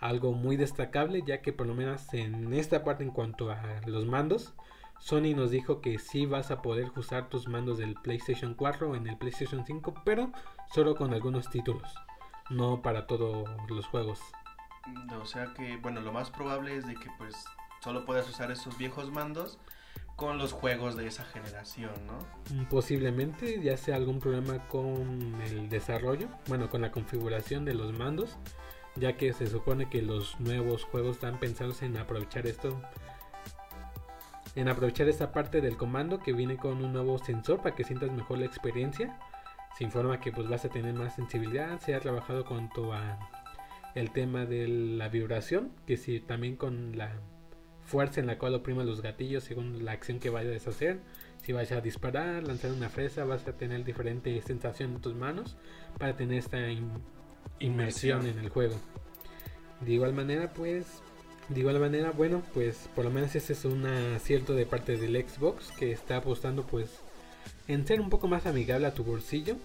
algo 0.02 0.34
muy 0.34 0.58
destacable 0.58 1.24
ya 1.26 1.42
que 1.42 1.54
por 1.54 1.68
lo 1.68 1.76
menos 1.76 2.14
en 2.14 2.54
esta 2.54 2.84
parte 2.84 3.04
en 3.04 3.12
cuanto 3.12 3.52
a 3.52 3.80
los 3.86 4.06
mandos 4.06 4.54
Sony 5.00 5.36
nos 5.36 5.52
dijo 5.52 5.80
que 5.80 6.00
sí 6.00 6.26
vas 6.26 6.52
a 6.52 6.62
poder 6.62 6.92
usar 6.96 7.30
tus 7.30 7.48
mandos 7.48 7.78
del 7.78 7.94
PlayStation 7.96 8.56
4 8.56 8.96
en 8.96 9.08
el 9.08 9.18
PlayStation 9.18 9.64
5 9.66 9.94
pero 10.04 10.32
solo 10.74 10.96
con 10.96 11.14
algunos 11.14 11.50
títulos 11.50 11.94
no 12.50 12.82
para 12.82 13.06
todos 13.06 13.48
los 13.70 13.86
juegos 13.88 14.20
o 15.20 15.26
sea 15.26 15.54
que 15.54 15.78
bueno 15.78 16.02
lo 16.02 16.12
más 16.12 16.32
probable 16.32 16.76
es 16.76 16.86
de 16.88 16.96
que 16.96 17.10
pues 17.18 17.36
solo 17.82 18.06
puedas 18.06 18.28
usar 18.30 18.52
esos 18.52 18.78
viejos 18.78 19.12
mandos 19.12 19.60
con 20.16 20.38
los 20.38 20.54
juegos 20.54 20.96
de 20.96 21.08
esa 21.08 21.24
generación, 21.24 21.94
¿no? 22.06 22.56
Mm, 22.56 22.66
posiblemente 22.66 23.60
ya 23.60 23.76
sea 23.76 23.96
algún 23.96 24.20
problema 24.20 24.68
con 24.68 25.42
el 25.42 25.68
desarrollo, 25.68 26.28
bueno, 26.48 26.70
con 26.70 26.82
la 26.82 26.92
configuración 26.92 27.66
de 27.66 27.74
los 27.74 27.92
mandos, 27.98 28.38
ya 28.96 29.18
que 29.18 29.34
se 29.34 29.48
supone 29.48 29.90
que 29.90 30.04
los 30.04 30.40
nuevos 30.40 30.84
juegos 30.84 31.16
están 31.16 31.40
pensados 31.40 31.82
en 31.82 31.98
aprovechar 31.98 32.46
esto 32.46 32.80
en 34.54 34.68
aprovechar 34.68 35.08
esta 35.08 35.32
parte 35.32 35.62
del 35.62 35.78
comando 35.78 36.20
que 36.20 36.34
viene 36.34 36.58
con 36.58 36.84
un 36.84 36.94
nuevo 36.94 37.18
sensor 37.18 37.62
para 37.62 37.74
que 37.74 37.86
sientas 37.86 38.12
mejor 38.12 38.38
la 38.38 38.46
experiencia 38.46 39.18
se 39.78 39.86
informa 39.86 40.20
que 40.20 40.32
pues 40.32 40.48
vas 40.50 40.66
a 40.66 40.70
tener 40.70 40.94
más 40.94 41.16
sensibilidad 41.16 41.80
se 41.80 41.96
ha 41.96 42.00
trabajado 42.00 42.46
cuanto 42.46 42.94
a 42.94 43.18
el 43.96 44.12
tema 44.12 44.46
de 44.46 44.68
la 44.68 45.10
vibración 45.10 45.72
que 45.86 45.98
si 45.98 46.20
también 46.20 46.56
con 46.56 46.98
la 46.98 47.12
fuerza 47.84 48.20
en 48.20 48.28
la 48.28 48.38
cual 48.38 48.56
oprima 48.56 48.84
los 48.84 49.02
gatillos 49.02 49.44
según 49.44 49.84
la 49.84 49.92
acción 49.92 50.20
que 50.20 50.30
vayas 50.30 50.68
a 50.68 50.70
hacer 50.70 51.00
si 51.44 51.52
vas 51.52 51.72
a 51.72 51.82
disparar 51.82 52.44
lanzar 52.44 52.72
una 52.72 52.90
fresa 52.90 53.26
vas 53.26 53.48
a 53.48 53.54
tener 53.54 53.84
diferente 53.84 54.42
sensación 54.42 54.94
en 54.94 55.02
tus 55.02 55.16
manos 55.16 55.58
para 55.98 56.16
tener 56.16 56.38
esta 56.38 56.60
inmersión 57.60 58.26
en 58.26 58.40
el 58.40 58.50
juego. 58.50 58.76
De 59.82 59.94
igual 59.94 60.14
manera, 60.14 60.54
pues, 60.54 61.02
de 61.50 61.60
igual 61.60 61.80
manera, 61.80 62.12
bueno, 62.12 62.44
pues 62.54 62.90
por 62.96 63.06
lo 63.06 63.12
menos 63.12 63.36
ese 63.36 63.54
es 63.54 63.66
un 63.66 63.86
acierto 63.86 64.54
de 64.54 64.66
parte 64.66 64.98
del 64.98 65.16
Xbox 65.28 65.72
que 65.72 65.92
está 65.92 66.18
apostando 66.18 66.66
pues 66.66 67.00
en 67.68 67.86
ser 67.88 68.00
un 68.00 68.10
poco 68.10 68.28
más 68.28 68.46
amigable 68.46 68.88
a 68.88 68.94
tu 68.94 69.04
bolsillo, 69.04 69.56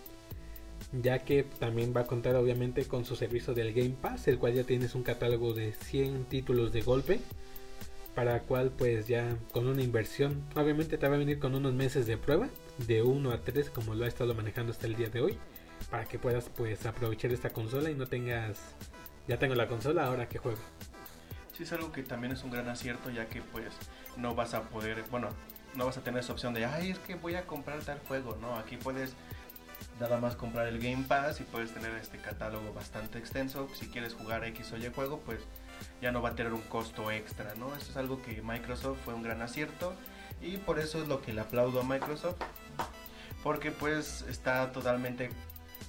ya 0.92 1.18
que 1.20 1.42
también 1.42 1.92
va 1.96 2.02
a 2.02 2.06
contar 2.06 2.36
obviamente 2.36 2.86
con 2.86 3.04
su 3.04 3.16
servicio 3.16 3.54
del 3.54 3.72
Game 3.72 3.96
Pass, 4.00 4.28
el 4.28 4.38
cual 4.38 4.54
ya 4.54 4.64
tienes 4.64 4.94
un 4.94 5.02
catálogo 5.02 5.52
de 5.52 5.72
100 5.72 6.24
títulos 6.26 6.72
de 6.72 6.82
golpe, 6.82 7.20
para 8.14 8.40
cual 8.40 8.70
pues 8.70 9.06
ya 9.06 9.36
con 9.52 9.66
una 9.66 9.82
inversión, 9.82 10.42
obviamente 10.54 10.96
te 10.96 11.08
va 11.08 11.16
a 11.16 11.18
venir 11.18 11.38
con 11.38 11.54
unos 11.54 11.74
meses 11.74 12.06
de 12.06 12.16
prueba, 12.16 12.48
de 12.78 13.02
1 13.02 13.30
a 13.30 13.40
3 13.40 13.70
como 13.70 13.94
lo 13.94 14.04
ha 14.04 14.08
estado 14.08 14.34
manejando 14.34 14.72
hasta 14.72 14.86
el 14.86 14.96
día 14.96 15.10
de 15.10 15.20
hoy 15.20 15.38
para 15.90 16.04
que 16.04 16.18
puedas 16.18 16.48
pues 16.48 16.84
aprovechar 16.86 17.32
esta 17.32 17.50
consola 17.50 17.90
y 17.90 17.94
no 17.94 18.06
tengas 18.06 18.58
ya 19.28 19.38
tengo 19.38 19.54
la 19.54 19.66
consola 19.66 20.06
ahora 20.06 20.28
que 20.28 20.38
juego. 20.38 20.58
Sí 21.52 21.62
es 21.62 21.72
algo 21.72 21.90
que 21.90 22.02
también 22.02 22.32
es 22.32 22.44
un 22.44 22.50
gran 22.50 22.68
acierto 22.68 23.10
ya 23.10 23.26
que 23.26 23.40
pues 23.40 23.66
no 24.16 24.34
vas 24.34 24.54
a 24.54 24.62
poder 24.62 25.04
bueno 25.10 25.28
no 25.74 25.86
vas 25.86 25.98
a 25.98 26.00
tener 26.02 26.20
esa 26.20 26.32
opción 26.32 26.54
de 26.54 26.64
ay 26.64 26.90
es 26.90 26.98
que 27.00 27.14
voy 27.14 27.34
a 27.34 27.46
comprar 27.46 27.80
tal 27.80 27.98
juego 28.08 28.36
no 28.40 28.56
aquí 28.56 28.76
puedes 28.76 29.14
nada 30.00 30.18
más 30.18 30.36
comprar 30.36 30.66
el 30.66 30.78
Game 30.78 31.04
Pass 31.08 31.40
y 31.40 31.44
puedes 31.44 31.72
tener 31.72 31.92
este 31.96 32.18
catálogo 32.18 32.72
bastante 32.72 33.18
extenso. 33.18 33.68
Si 33.74 33.88
quieres 33.88 34.14
jugar 34.14 34.44
X 34.44 34.72
o 34.72 34.76
Y 34.76 34.88
juego 34.88 35.20
pues 35.20 35.40
ya 36.00 36.12
no 36.12 36.22
va 36.22 36.30
a 36.30 36.34
tener 36.34 36.52
un 36.54 36.62
costo 36.62 37.10
extra 37.10 37.54
no 37.56 37.74
esto 37.76 37.90
es 37.90 37.96
algo 37.98 38.22
que 38.22 38.40
Microsoft 38.40 38.98
fue 39.04 39.12
un 39.12 39.22
gran 39.22 39.42
acierto 39.42 39.92
y 40.40 40.56
por 40.56 40.78
eso 40.78 41.02
es 41.02 41.06
lo 41.06 41.20
que 41.20 41.34
le 41.34 41.42
aplaudo 41.42 41.80
a 41.80 41.84
Microsoft 41.84 42.36
porque 43.42 43.70
pues 43.70 44.24
está 44.28 44.72
totalmente 44.72 45.30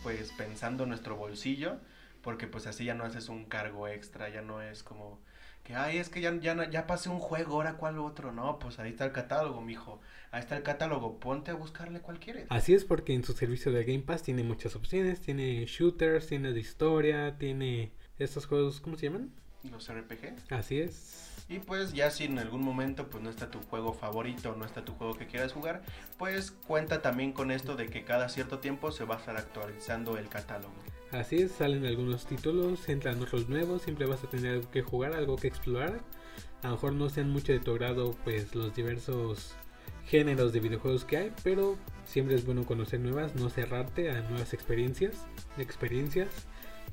pues 0.04 0.32
pensando 0.32 0.84
en 0.84 0.90
nuestro 0.90 1.16
bolsillo, 1.16 1.78
porque 2.22 2.48
pues 2.48 2.68
así 2.68 2.86
ya 2.86 2.94
no 2.94 3.04
haces 3.04 3.30
un 3.30 3.46
cargo 3.46 3.88
extra, 3.88 4.30
ya 4.30 4.42
no 4.42 4.62
es 4.62 4.84
como 4.84 5.20
que, 5.68 5.76
ay, 5.76 5.98
es 5.98 6.08
que 6.08 6.22
ya, 6.22 6.34
ya, 6.40 6.70
ya 6.70 6.88
pasé 6.88 7.10
un 7.10 7.20
juego, 7.20 7.56
ahora 7.56 7.74
cuál 7.74 8.00
otro, 8.00 8.32
no, 8.32 8.58
pues 8.58 8.80
ahí 8.80 8.92
está 8.92 9.04
el 9.04 9.12
catálogo, 9.12 9.60
mijo, 9.60 10.00
ahí 10.32 10.40
está 10.40 10.56
el 10.56 10.64
catálogo, 10.64 11.20
ponte 11.20 11.52
a 11.52 11.56
buscarle 11.56 12.00
cuál 12.00 12.20
quieres. 12.20 12.46
Así 12.50 12.74
es 12.74 12.86
porque 12.86 13.14
en 13.14 13.26
su 13.26 13.34
servicio 13.34 13.74
de 13.74 13.84
Game 13.84 14.00
Pass 14.00 14.24
tiene 14.24 14.44
muchas 14.44 14.78
opciones, 14.78 15.20
tiene 15.20 15.66
shooters, 15.66 16.28
tiene 16.28 16.54
de 16.54 16.60
historia, 16.62 17.38
tiene 17.38 17.92
estos 18.18 18.46
juegos, 18.46 18.80
¿cómo 18.80 18.96
se 18.96 19.08
llaman? 19.08 19.30
Los 19.70 19.94
RPG. 19.94 20.54
Así 20.54 20.80
es. 20.80 21.44
Y 21.50 21.60
pues 21.60 21.92
ya 21.92 22.12
si 22.12 22.24
en 22.24 22.40
algún 22.40 22.64
momento 22.64 23.10
pues 23.10 23.22
no 23.22 23.30
está 23.30 23.52
tu 23.52 23.60
juego 23.60 23.92
favorito, 23.92 24.56
no 24.56 24.64
está 24.64 24.86
tu 24.86 24.94
juego 24.94 25.16
que 25.16 25.28
quieras 25.28 25.52
jugar, 25.52 25.82
pues 26.18 26.52
cuenta 26.52 27.02
también 27.02 27.34
con 27.34 27.52
esto 27.52 27.76
de 27.76 27.88
que 27.88 28.06
cada 28.06 28.30
cierto 28.30 28.60
tiempo 28.60 28.94
se 28.94 29.04
va 29.04 29.16
a 29.16 29.20
estar 29.20 29.36
actualizando 29.36 30.18
el 30.18 30.30
catálogo. 30.30 30.76
Así 31.12 31.38
es, 31.38 31.52
salen 31.54 31.86
algunos 31.86 32.26
títulos, 32.26 32.90
entran 32.90 33.22
otros 33.22 33.48
nuevos, 33.48 33.82
siempre 33.82 34.06
vas 34.06 34.24
a 34.26 34.30
tener 34.30 34.56
algo 34.56 34.70
que 34.70 34.82
jugar, 34.82 35.14
algo 35.14 35.38
que 35.38 35.48
explorar. 35.48 36.02
A 36.64 36.68
lo 36.68 36.74
mejor 36.74 36.94
no 36.94 37.10
sean 37.10 37.30
mucho 37.30 37.54
de 37.54 37.60
tu 37.60 37.74
grado 37.76 38.16
pues 38.26 38.54
los 38.56 38.76
diversos 38.76 39.56
géneros 40.06 40.52
de 40.52 40.60
videojuegos 40.60 41.06
que 41.06 41.18
hay, 41.18 41.34
pero 41.44 41.78
siempre 42.06 42.36
es 42.36 42.46
bueno 42.46 42.66
conocer 42.66 43.00
nuevas, 43.00 43.36
no 43.36 43.50
cerrarte 43.50 44.12
a 44.12 44.22
nuevas 44.22 44.54
experiencias, 44.54 45.26
experiencias. 45.58 46.28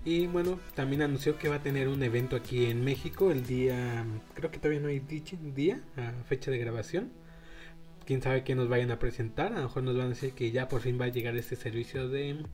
Y 0.04 0.26
bueno, 0.26 0.60
también 0.74 1.02
anunció 1.02 1.38
que 1.38 1.48
va 1.48 1.56
a 1.56 1.62
tener 1.62 1.88
un 1.88 2.02
evento 2.02 2.36
aquí 2.36 2.66
en 2.66 2.84
México 2.84 3.32
el 3.32 3.46
día, 3.46 4.04
creo 4.34 4.50
que 4.50 4.58
todavía 4.58 4.80
no 4.80 4.88
hay 4.88 5.00
dicho 5.00 5.36
día, 5.40 5.80
a 5.96 6.12
fecha 6.24 6.50
de 6.50 6.58
grabación. 6.58 7.10
Quién 8.04 8.20
sabe 8.22 8.44
qué 8.44 8.54
nos 8.54 8.68
vayan 8.68 8.90
a 8.90 8.98
presentar. 8.98 9.54
A 9.54 9.56
lo 9.56 9.62
mejor 9.62 9.82
nos 9.82 9.96
van 9.96 10.06
a 10.06 10.08
decir 10.10 10.34
que 10.34 10.50
ya 10.50 10.68
por 10.68 10.82
fin 10.82 11.00
va 11.00 11.06
a 11.06 11.08
llegar 11.08 11.36
este 11.36 11.56
servicio 11.56 12.08
de 12.08 12.44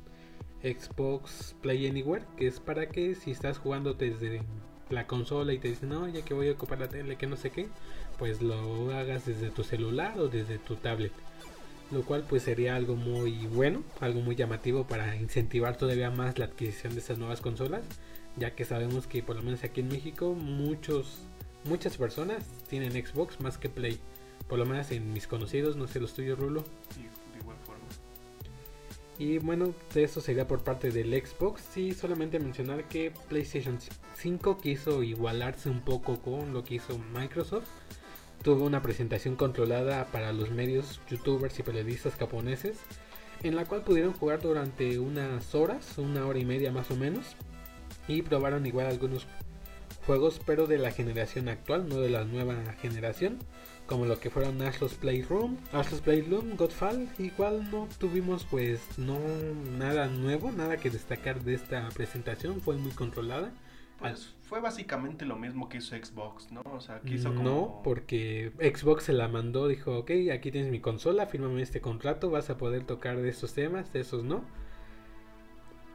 Xbox 0.62 1.54
Play 1.62 1.86
Anywhere, 1.86 2.24
que 2.36 2.46
es 2.46 2.61
para 2.61 2.88
que 2.88 3.14
si 3.14 3.30
estás 3.30 3.58
jugando 3.58 3.94
desde 3.94 4.42
la 4.90 5.06
consola 5.06 5.52
y 5.52 5.58
te 5.58 5.68
dicen, 5.68 5.88
no, 5.88 6.08
ya 6.08 6.22
que 6.22 6.34
voy 6.34 6.48
a 6.48 6.52
ocupar 6.52 6.78
la 6.80 6.88
tele, 6.88 7.16
que 7.16 7.26
no 7.26 7.36
sé 7.36 7.50
qué, 7.50 7.68
pues 8.18 8.42
lo 8.42 8.92
hagas 8.92 9.26
desde 9.26 9.50
tu 9.50 9.62
celular 9.62 10.18
o 10.18 10.28
desde 10.28 10.58
tu 10.58 10.76
tablet. 10.76 11.12
Lo 11.90 12.02
cual 12.02 12.24
pues 12.28 12.44
sería 12.44 12.76
algo 12.76 12.94
muy 12.94 13.46
bueno, 13.46 13.82
algo 14.00 14.20
muy 14.20 14.36
llamativo 14.36 14.86
para 14.86 15.16
incentivar 15.16 15.76
todavía 15.76 16.11
más 16.11 16.38
la 16.38 16.44
adquisición 16.44 16.92
de 16.94 17.00
estas 17.00 17.18
nuevas 17.18 17.40
consolas, 17.40 17.82
ya 18.36 18.54
que 18.54 18.64
sabemos 18.64 19.06
que 19.06 19.22
por 19.22 19.36
lo 19.36 19.42
menos 19.42 19.64
aquí 19.64 19.80
en 19.80 19.88
México 19.88 20.34
muchos 20.34 21.20
muchas 21.64 21.96
personas 21.96 22.44
tienen 22.68 22.92
Xbox 22.92 23.40
más 23.40 23.58
que 23.58 23.68
Play, 23.68 23.98
por 24.48 24.58
lo 24.58 24.66
menos 24.66 24.90
en 24.92 25.12
mis 25.12 25.26
conocidos, 25.26 25.76
no 25.76 25.86
sé 25.88 26.00
los 26.00 26.14
tuyos 26.14 26.38
Rulo. 26.38 26.64
Y 29.21 29.37
bueno, 29.37 29.75
eso 29.95 30.23
sería 30.23 30.49
por 30.49 30.64
parte 30.64 30.91
del 30.91 31.12
Xbox. 31.12 31.77
Y 31.77 31.93
solamente 31.93 32.39
mencionar 32.39 32.89
que 32.89 33.12
PlayStation 33.29 33.79
5 34.14 34.57
quiso 34.57 35.03
igualarse 35.03 35.68
un 35.68 35.83
poco 35.83 36.18
con 36.23 36.55
lo 36.55 36.64
que 36.64 36.77
hizo 36.77 36.99
Microsoft 37.14 37.68
tuvo 38.43 38.64
una 38.64 38.81
presentación 38.81 39.37
controlada 39.37 40.07
para 40.07 40.33
los 40.33 40.51
medios 40.51 41.03
youtubers 41.11 41.59
y 41.59 41.62
periodistas 41.62 42.14
japoneses, 42.14 42.79
en 43.43 43.55
la 43.55 43.66
cual 43.66 43.83
pudieron 43.83 44.14
jugar 44.14 44.41
durante 44.41 44.99
unas 44.99 45.55
horas, 45.55 45.99
una 45.99 46.27
hora 46.27 46.39
y 46.39 46.47
media 46.47 46.73
más 46.73 46.91
o 46.91 46.97
menos, 46.97 47.37
y 48.09 48.23
probaron 48.23 48.64
igual 48.64 48.87
algunos 48.87 49.27
juegos, 50.07 50.41
pero 50.47 50.66
de 50.66 50.79
la 50.79 50.91
generación 50.91 51.51
actual, 51.51 51.87
no 51.87 52.01
de 52.01 52.09
la 52.09 52.25
nueva 52.25 52.55
generación, 52.81 53.37
como 53.91 54.07
lo 54.07 54.20
que 54.20 54.30
fueron 54.30 54.62
Ashley's 54.62 54.95
Playroom, 54.95 55.57
Ashley's 55.72 56.01
Playroom, 56.01 56.57
Godfall, 56.57 57.09
igual 57.18 57.68
no 57.72 57.88
tuvimos 57.99 58.45
pues 58.45 58.80
no 58.97 59.18
nada 59.76 60.07
nuevo, 60.07 60.53
nada 60.53 60.76
que 60.76 60.91
destacar 60.91 61.43
de 61.43 61.55
esta 61.55 61.88
presentación, 61.88 62.61
fue 62.61 62.76
muy 62.76 62.93
controlada 62.93 63.53
pues 63.99 64.34
fue 64.43 64.61
básicamente 64.61 65.26
lo 65.26 65.36
mismo 65.36 65.68
que 65.68 65.76
hizo 65.76 65.95
Xbox, 65.95 66.51
¿no? 66.51 66.62
O 66.72 66.80
sea, 66.80 67.01
quiso 67.01 67.34
como... 67.34 67.43
No, 67.43 67.80
porque 67.84 68.51
Xbox 68.59 69.05
se 69.05 69.12
la 69.12 69.28
mandó, 69.28 69.68
dijo, 69.68 69.99
ok, 69.99 70.11
aquí 70.32 70.51
tienes 70.51 70.70
mi 70.70 70.80
consola, 70.80 71.26
fírmame 71.26 71.61
este 71.61 71.82
contrato, 71.82 72.30
vas 72.30 72.49
a 72.49 72.57
poder 72.57 72.84
tocar 72.84 73.20
de 73.20 73.28
estos 73.28 73.53
temas, 73.53 73.93
de 73.93 74.01
esos 74.01 74.24
no. 74.24 74.43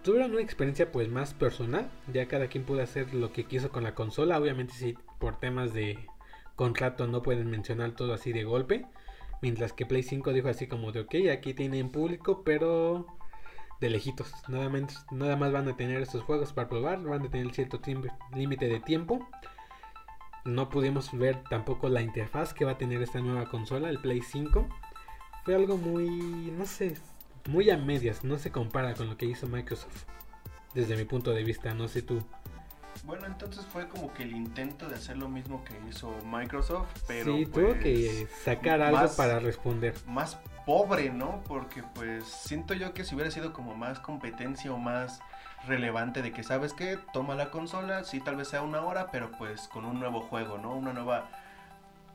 Tuvieron 0.03 0.33
una 0.33 0.41
experiencia 0.41 0.91
pues 0.91 1.09
más 1.09 1.33
personal, 1.33 1.89
ya 2.13 2.27
cada 2.27 2.47
quien 2.47 2.63
pudo 2.63 2.83
hacer 2.83 3.11
lo 3.15 3.33
que 3.33 3.45
quiso 3.45 3.71
con 3.71 3.83
la 3.83 3.95
consola, 3.95 4.39
obviamente 4.39 4.75
sí, 4.75 4.95
por 5.17 5.39
temas 5.39 5.73
de 5.73 5.97
contrato 6.55 7.07
no 7.07 7.21
pueden 7.21 7.49
mencionar 7.49 7.91
todo 7.91 8.13
así 8.13 8.31
de 8.33 8.43
golpe. 8.43 8.85
Mientras 9.41 9.73
que 9.73 9.85
Play 9.85 10.03
5 10.03 10.33
dijo 10.33 10.47
así 10.47 10.67
como 10.67 10.91
de, 10.91 11.01
ok, 11.01 11.15
aquí 11.31 11.53
tienen 11.53 11.91
público, 11.91 12.43
pero 12.43 13.05
de 13.79 13.89
lejitos. 13.89 14.33
Nada 14.47 14.69
más, 14.69 15.51
van 15.51 15.67
a 15.67 15.75
tener 15.75 16.01
estos 16.01 16.23
juegos 16.23 16.53
para 16.53 16.69
probar, 16.69 17.01
van 17.03 17.25
a 17.25 17.29
tener 17.29 17.53
cierto 17.53 17.79
límite 18.33 18.67
de 18.67 18.79
tiempo. 18.79 19.27
No 20.45 20.69
pudimos 20.69 21.15
ver 21.17 21.43
tampoco 21.49 21.89
la 21.89 22.01
interfaz 22.01 22.53
que 22.53 22.65
va 22.65 22.71
a 22.71 22.77
tener 22.77 23.01
esta 23.01 23.19
nueva 23.19 23.49
consola, 23.49 23.89
el 23.89 23.99
Play 23.99 24.21
5. 24.21 24.67
Fue 25.43 25.55
algo 25.55 25.77
muy, 25.77 26.09
no 26.57 26.65
sé, 26.65 26.95
muy 27.49 27.69
a 27.69 27.77
medias, 27.77 28.23
no 28.23 28.37
se 28.37 28.51
compara 28.51 28.93
con 28.93 29.09
lo 29.09 29.17
que 29.17 29.25
hizo 29.25 29.47
Microsoft. 29.47 30.05
Desde 30.73 30.95
mi 30.97 31.05
punto 31.05 31.31
de 31.31 31.43
vista, 31.43 31.73
no 31.73 31.87
sé 31.87 32.01
tú. 32.01 32.23
Bueno, 33.03 33.25
entonces 33.25 33.65
fue 33.65 33.87
como 33.87 34.13
que 34.13 34.23
el 34.23 34.31
intento 34.31 34.87
de 34.87 34.95
hacer 34.95 35.17
lo 35.17 35.29
mismo 35.29 35.63
que 35.63 35.73
hizo 35.89 36.15
Microsoft, 36.25 36.87
pero 37.07 37.35
sí, 37.35 37.45
tuvo 37.45 37.73
que 37.73 38.27
pues, 38.27 38.43
sacar 38.43 38.81
algo 38.81 39.13
para 39.15 39.39
responder. 39.39 39.95
Más 40.07 40.37
pobre, 40.65 41.09
¿no? 41.11 41.43
Porque 41.47 41.83
pues 41.93 42.25
siento 42.25 42.73
yo 42.73 42.93
que 42.93 43.03
si 43.03 43.15
hubiera 43.15 43.31
sido 43.31 43.53
como 43.53 43.75
más 43.75 43.99
competencia 43.99 44.73
o 44.73 44.77
más 44.77 45.19
relevante 45.67 46.21
de 46.21 46.31
que 46.31 46.43
sabes 46.43 46.73
que 46.73 46.97
toma 47.13 47.35
la 47.35 47.51
consola, 47.51 48.03
sí 48.03 48.19
tal 48.19 48.35
vez 48.35 48.47
sea 48.49 48.61
una 48.61 48.81
hora, 48.81 49.11
pero 49.11 49.31
pues 49.31 49.67
con 49.67 49.85
un 49.85 49.99
nuevo 49.99 50.21
juego, 50.21 50.57
¿no? 50.57 50.75
Una 50.75 50.93
nueva 50.93 51.29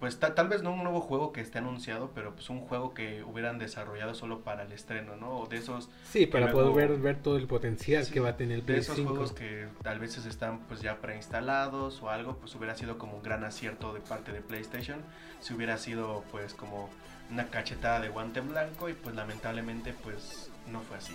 pues 0.01 0.19
tal 0.19 0.49
vez 0.49 0.63
no 0.63 0.73
un 0.73 0.83
nuevo 0.83 1.03
juego 1.03 1.31
que 1.31 1.43
esté 1.43 1.59
anunciado, 1.59 2.11
pero 2.15 2.35
pues 2.35 2.49
un 2.49 2.61
juego 2.61 2.95
que 2.95 3.23
hubieran 3.23 3.59
desarrollado 3.59 4.15
solo 4.15 4.41
para 4.41 4.63
el 4.63 4.73
estreno, 4.73 5.15
¿no? 5.17 5.41
O 5.41 5.47
de 5.47 5.59
esos... 5.59 5.91
Sí, 6.11 6.25
para 6.25 6.51
poder 6.51 6.73
ver, 6.89 6.99
ver 6.99 7.23
todo 7.23 7.37
el 7.37 7.47
potencial 7.47 8.09
que 8.09 8.19
va 8.19 8.31
a 8.31 8.37
tener 8.39 8.61
el 8.61 8.67
De 8.67 8.79
esos 8.79 8.99
juegos 8.99 9.33
que 9.33 9.69
tal 9.83 9.99
vez 9.99 10.17
están 10.17 10.61
pues 10.61 10.81
ya 10.81 11.03
preinstalados 11.03 12.03
o 12.03 12.09
algo, 12.09 12.39
pues 12.39 12.55
hubiera 12.55 12.75
sido 12.77 12.97
como 12.97 13.19
un 13.19 13.23
gran 13.23 13.45
acierto 13.45 13.93
de 13.93 14.01
parte 14.01 14.33
de 14.33 14.41
PlayStation, 14.41 15.03
si 15.41 15.53
hubiera 15.53 15.77
sido 15.77 16.25
pues 16.31 16.55
como 16.55 16.89
una 17.31 17.49
cachetada 17.49 18.01
de 18.01 18.09
guante 18.09 18.41
blanco 18.41 18.89
y 18.89 18.95
pues 18.95 19.15
lamentablemente 19.15 19.95
pues 20.03 20.51
no 20.73 20.81
fue 20.81 20.97
así. 20.97 21.15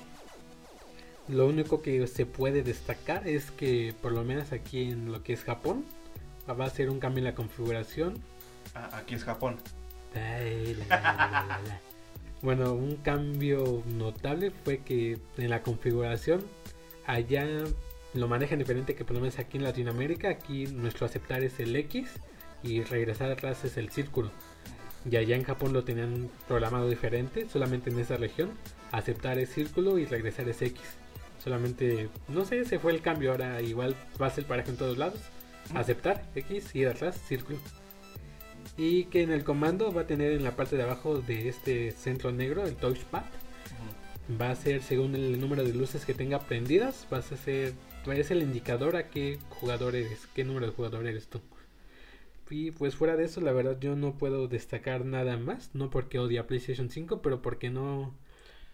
Lo 1.28 1.48
único 1.48 1.82
que 1.82 2.06
se 2.06 2.28
puede 2.28 2.62
destacar 2.62 3.28
es 3.28 3.50
que 3.50 3.96
por 4.00 4.12
lo 4.12 4.24
menos 4.24 4.52
aquí 4.52 4.92
en 4.92 5.12
lo 5.12 5.24
que 5.24 5.34
es 5.34 5.44
Japón 5.44 5.86
va 6.48 6.66
a 6.66 6.70
ser 6.70 6.92
un 6.92 7.00
cambio 7.00 7.22
en 7.22 7.26
la 7.26 7.34
configuración 7.34 8.22
Ah, 8.76 8.90
aquí 8.94 9.16
es 9.16 9.24
Japón. 9.24 9.58
bueno, 12.42 12.74
un 12.74 12.98
cambio 12.98 13.84
notable 13.86 14.52
fue 14.52 14.80
que 14.80 15.18
en 15.38 15.50
la 15.50 15.62
configuración 15.62 16.44
allá 17.06 17.46
lo 18.14 18.28
manejan 18.28 18.60
diferente 18.60 18.96
que 18.96 19.04
por 19.04 19.16
lo 19.16 19.22
menos 19.22 19.40
aquí 19.40 19.58
en 19.58 19.64
Latinoamérica. 19.64 20.30
Aquí 20.30 20.68
nuestro 20.68 21.06
aceptar 21.06 21.42
es 21.44 21.60
el 21.60 21.76
X 21.76 22.10
y 22.64 22.82
regresar 22.84 23.32
atrás 23.32 23.64
es 23.64 23.78
el 23.78 23.90
círculo. 23.90 24.32
Y 25.10 25.18
allá 25.18 25.36
en 25.36 25.44
Japón 25.44 25.72
lo 25.72 25.84
tenían 25.84 26.30
programado 26.48 26.90
diferente, 26.90 27.48
solamente 27.48 27.90
en 27.90 28.00
esa 28.00 28.18
región. 28.18 28.52
Aceptar 28.92 29.38
es 29.38 29.50
círculo 29.50 29.98
y 30.00 30.06
regresar 30.06 30.50
es 30.50 30.62
X. 30.62 30.82
Solamente, 31.44 32.10
no 32.28 32.44
sé, 32.44 32.62
ese 32.62 32.80
fue 32.80 32.92
el 32.92 33.02
cambio. 33.02 33.32
Ahora 33.32 33.62
igual 33.62 33.96
va 34.20 34.28
a 34.28 34.32
ser 34.32 34.46
parejo 34.46 34.72
en 34.72 34.78
todos 34.78 34.98
lados. 34.98 35.20
Aceptar 35.76 36.26
X 36.36 36.76
y 36.76 36.86
atrás 36.86 37.18
círculo 37.28 37.60
y 38.78 39.06
que 39.06 39.22
en 39.22 39.32
el 39.32 39.44
comando 39.44 39.94
va 39.94 40.02
a 40.02 40.08
tener 40.08 40.34
en 40.34 40.44
la 40.44 40.56
parte 40.56 40.76
de 40.76 40.84
abajo 40.84 41.22
de 41.22 41.50
este 41.50 41.92
centro 41.92 42.32
negro 42.32 42.66
el 42.66 42.76
touchpad. 42.76 43.24
Va 44.42 44.50
a 44.50 44.56
ser 44.56 44.82
según 44.82 45.16
el 45.16 45.40
número 45.40 45.64
de 45.64 45.74
luces 45.74 46.06
que 46.06 46.14
tenga 46.14 46.40
prendidas, 46.40 47.08
vas 47.10 47.32
a 47.32 47.38
ser 47.38 47.74
es 48.14 48.32
el 48.32 48.44
indicador 48.44 48.96
a 48.96 49.10
qué 49.10 49.40
jugador 49.50 49.96
eres, 49.96 50.28
qué 50.36 50.44
número 50.44 50.68
de 50.68 50.74
jugador 50.74 51.08
eres 51.08 51.28
tú. 51.28 51.42
Y 52.50 52.72
pues 52.72 52.96
fuera 52.96 53.16
de 53.16 53.26
eso, 53.26 53.42
la 53.42 53.52
verdad 53.52 53.78
yo 53.80 53.96
no 53.96 54.14
puedo 54.18 54.48
destacar 54.48 55.04
nada 55.06 55.38
más, 55.38 55.72
no 55.74 55.90
porque 55.90 56.20
odia 56.20 56.46
PlayStation 56.46 56.90
5, 56.90 57.22
pero 57.22 57.42
porque 57.42 57.70
no 57.72 58.14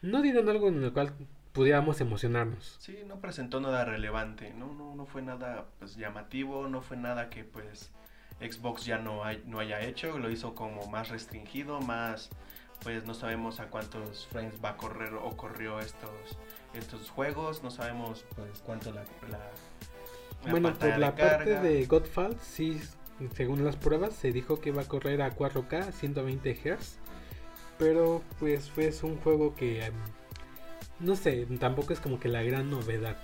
no 0.01 0.21
dieron 0.21 0.49
algo 0.49 0.67
en 0.67 0.83
el 0.83 0.91
cual 0.91 1.13
pudiéramos 1.53 2.01
emocionarnos. 2.01 2.75
Sí, 2.79 2.99
no 3.07 3.21
presentó 3.21 3.61
nada 3.61 3.85
relevante, 3.85 4.53
no 4.53 4.73
no 4.73 4.95
no 4.95 5.05
fue 5.05 5.21
nada 5.21 5.67
pues 5.79 5.95
llamativo, 5.95 6.67
no 6.67 6.81
fue 6.81 6.97
nada 6.97 7.29
que 7.29 7.45
pues 7.45 7.91
Xbox 8.41 8.85
ya 8.85 8.97
no, 8.97 9.23
hay, 9.23 9.43
no 9.45 9.59
haya 9.59 9.81
hecho, 9.81 10.17
lo 10.17 10.29
hizo 10.31 10.55
como 10.55 10.87
más 10.87 11.09
restringido, 11.09 11.79
más 11.81 12.29
pues 12.83 13.05
no 13.05 13.13
sabemos 13.13 13.59
a 13.59 13.67
cuántos 13.67 14.25
frames 14.27 14.55
va 14.63 14.69
a 14.69 14.77
correr 14.77 15.13
o 15.13 15.37
corrió 15.37 15.79
estos 15.79 16.09
estos 16.73 17.09
juegos, 17.11 17.61
no 17.63 17.69
sabemos 17.69 18.25
pues 18.35 18.61
cuánto 18.65 18.91
la, 18.91 19.03
bueno, 20.49 20.73
por 20.73 20.97
la 20.97 21.15
parte 21.15 21.59
de 21.59 21.85
Godfall, 21.85 22.35
sí, 22.41 22.81
según 23.35 23.63
las 23.63 23.75
pruebas 23.75 24.15
se 24.15 24.31
dijo 24.31 24.59
que 24.59 24.71
va 24.71 24.83
a 24.83 24.87
correr 24.87 25.21
a 25.21 25.35
4K 25.35 25.91
120 25.91 26.55
Hz, 26.55 26.97
pero 27.77 28.23
pues 28.39 28.71
fue 28.71 28.91
un 29.03 29.17
juego 29.17 29.53
que 29.53 29.85
em, 29.85 29.93
no 30.99 31.15
sé, 31.15 31.45
tampoco 31.59 31.93
es 31.93 31.99
como 31.99 32.19
que 32.19 32.29
la 32.29 32.41
gran 32.41 32.69
novedad. 32.71 33.17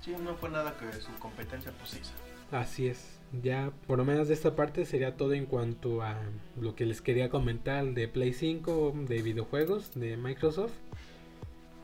Sí, 0.00 0.14
no 0.18 0.34
fue 0.36 0.48
nada 0.50 0.74
que 0.78 0.90
su 1.00 1.12
competencia 1.18 1.72
pues 1.78 1.94
hizo. 1.94 2.12
Así 2.50 2.88
es 2.88 3.21
ya 3.40 3.72
por 3.86 3.98
lo 3.98 4.04
menos 4.04 4.28
de 4.28 4.34
esta 4.34 4.54
parte 4.54 4.84
sería 4.84 5.16
todo 5.16 5.32
en 5.32 5.46
cuanto 5.46 6.02
a 6.02 6.18
lo 6.60 6.74
que 6.74 6.84
les 6.84 7.00
quería 7.00 7.30
comentar 7.30 7.84
de 7.84 8.08
Play 8.08 8.32
5, 8.32 8.94
de 9.08 9.22
videojuegos, 9.22 9.92
de 9.94 10.16
Microsoft. 10.16 10.72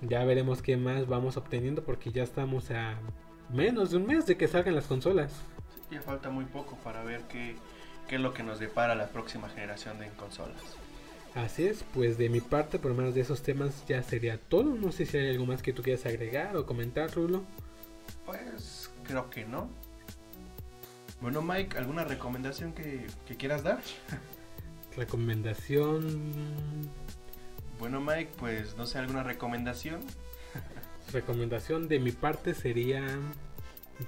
Ya 0.02 0.24
veremos 0.24 0.62
qué 0.62 0.76
más 0.76 1.08
vamos 1.08 1.36
obteniendo 1.36 1.82
porque 1.82 2.12
ya 2.12 2.22
estamos 2.22 2.70
a 2.70 2.98
menos 3.52 3.90
de 3.90 3.96
un 3.96 4.06
mes 4.06 4.26
de 4.26 4.36
que 4.36 4.46
salgan 4.46 4.74
las 4.74 4.86
consolas. 4.86 5.32
ya 5.90 6.02
falta 6.02 6.28
muy 6.28 6.44
poco 6.44 6.76
para 6.84 7.02
ver 7.02 7.22
qué, 7.28 7.56
qué 8.08 8.16
es 8.16 8.20
lo 8.20 8.34
que 8.34 8.42
nos 8.42 8.60
depara 8.60 8.94
la 8.94 9.08
próxima 9.08 9.48
generación 9.48 9.98
de 9.98 10.08
consolas. 10.10 10.60
Así 11.34 11.66
es, 11.66 11.84
pues 11.94 12.18
de 12.18 12.28
mi 12.28 12.40
parte, 12.40 12.78
por 12.78 12.90
lo 12.90 12.96
menos 12.96 13.14
de 13.14 13.20
esos 13.20 13.42
temas 13.42 13.84
ya 13.86 14.02
sería 14.02 14.38
todo. 14.38 14.74
No 14.74 14.92
sé 14.92 15.06
si 15.06 15.16
hay 15.16 15.30
algo 15.30 15.46
más 15.46 15.62
que 15.62 15.72
tú 15.72 15.82
quieras 15.82 16.04
agregar 16.06 16.56
o 16.56 16.66
comentar, 16.66 17.10
Rulo. 17.14 17.42
Pues 18.26 18.90
creo 19.04 19.30
que 19.30 19.44
no. 19.44 19.68
Bueno, 21.20 21.42
Mike, 21.42 21.76
¿alguna 21.76 22.04
recomendación 22.04 22.72
que, 22.72 23.06
quieras 23.36 23.64
dar? 23.64 23.80
Recomendación. 24.96 26.22
Bueno, 27.80 28.00
Mike, 28.00 28.30
pues 28.38 28.76
no 28.76 28.86
sé, 28.86 28.98
¿alguna 28.98 29.22
recomendación? 29.22 30.00
recomendación 31.12 31.88
de 31.88 31.98
mi 31.98 32.12
parte 32.12 32.54
sería 32.54 33.04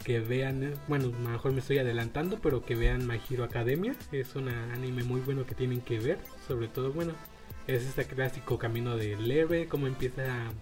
que 0.04 0.20
vean, 0.20 0.74
bueno, 0.86 1.06
a 1.06 1.22
lo 1.22 1.30
mejor 1.30 1.52
me 1.52 1.61
estoy 1.61 1.78
adelantando, 1.78 2.38
pero 2.40 2.64
que 2.64 2.76
vean 2.76 3.06
My 3.06 3.20
Hero 3.28 3.44
Academia. 3.44 3.94
Es 4.12 4.36
un 4.36 4.48
anime 4.48 5.02
muy 5.02 5.20
bueno 5.20 5.46
que 5.46 5.54
tienen 5.54 5.80
que 5.80 5.98
ver. 5.98 6.18
Sobre 6.46 6.68
todo, 6.68 6.92
bueno, 6.92 7.12
es 7.66 7.84
este 7.84 8.04
clásico 8.04 8.58
camino 8.58 8.96
de 8.96 9.16
leve, 9.16 9.66
como 9.66 9.86
empieza 9.88 10.52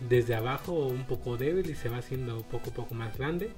desde 0.00 0.34
abajo 0.34 0.86
un 0.86 1.04
poco 1.06 1.36
débil 1.36 1.68
y 1.68 1.74
se 1.74 1.88
va 1.88 1.98
haciendo 1.98 2.42
poco 2.42 2.70
a 2.70 2.74
poco 2.74 2.94
más 2.94 3.16
grande. 3.18 3.50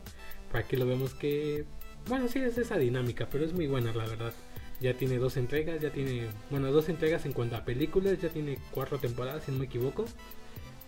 Para 0.50 0.64
aquí 0.64 0.76
lo 0.76 0.86
vemos 0.86 1.14
que 1.14 1.64
bueno, 2.08 2.28
sí, 2.28 2.38
es 2.38 2.56
esa 2.58 2.76
dinámica, 2.76 3.28
pero 3.30 3.44
es 3.44 3.52
muy 3.52 3.66
buena, 3.66 3.92
la 3.92 4.06
verdad. 4.06 4.32
Ya 4.80 4.94
tiene 4.94 5.18
dos 5.18 5.36
entregas, 5.36 5.80
ya 5.80 5.90
tiene, 5.90 6.28
bueno, 6.50 6.70
dos 6.70 6.88
entregas 6.88 7.24
en 7.26 7.32
cuanto 7.32 7.56
a 7.56 7.64
películas, 7.64 8.20
ya 8.20 8.28
tiene 8.28 8.58
cuatro 8.70 8.98
temporadas, 8.98 9.44
si 9.44 9.52
no 9.52 9.58
me 9.58 9.64
equivoco. 9.64 10.04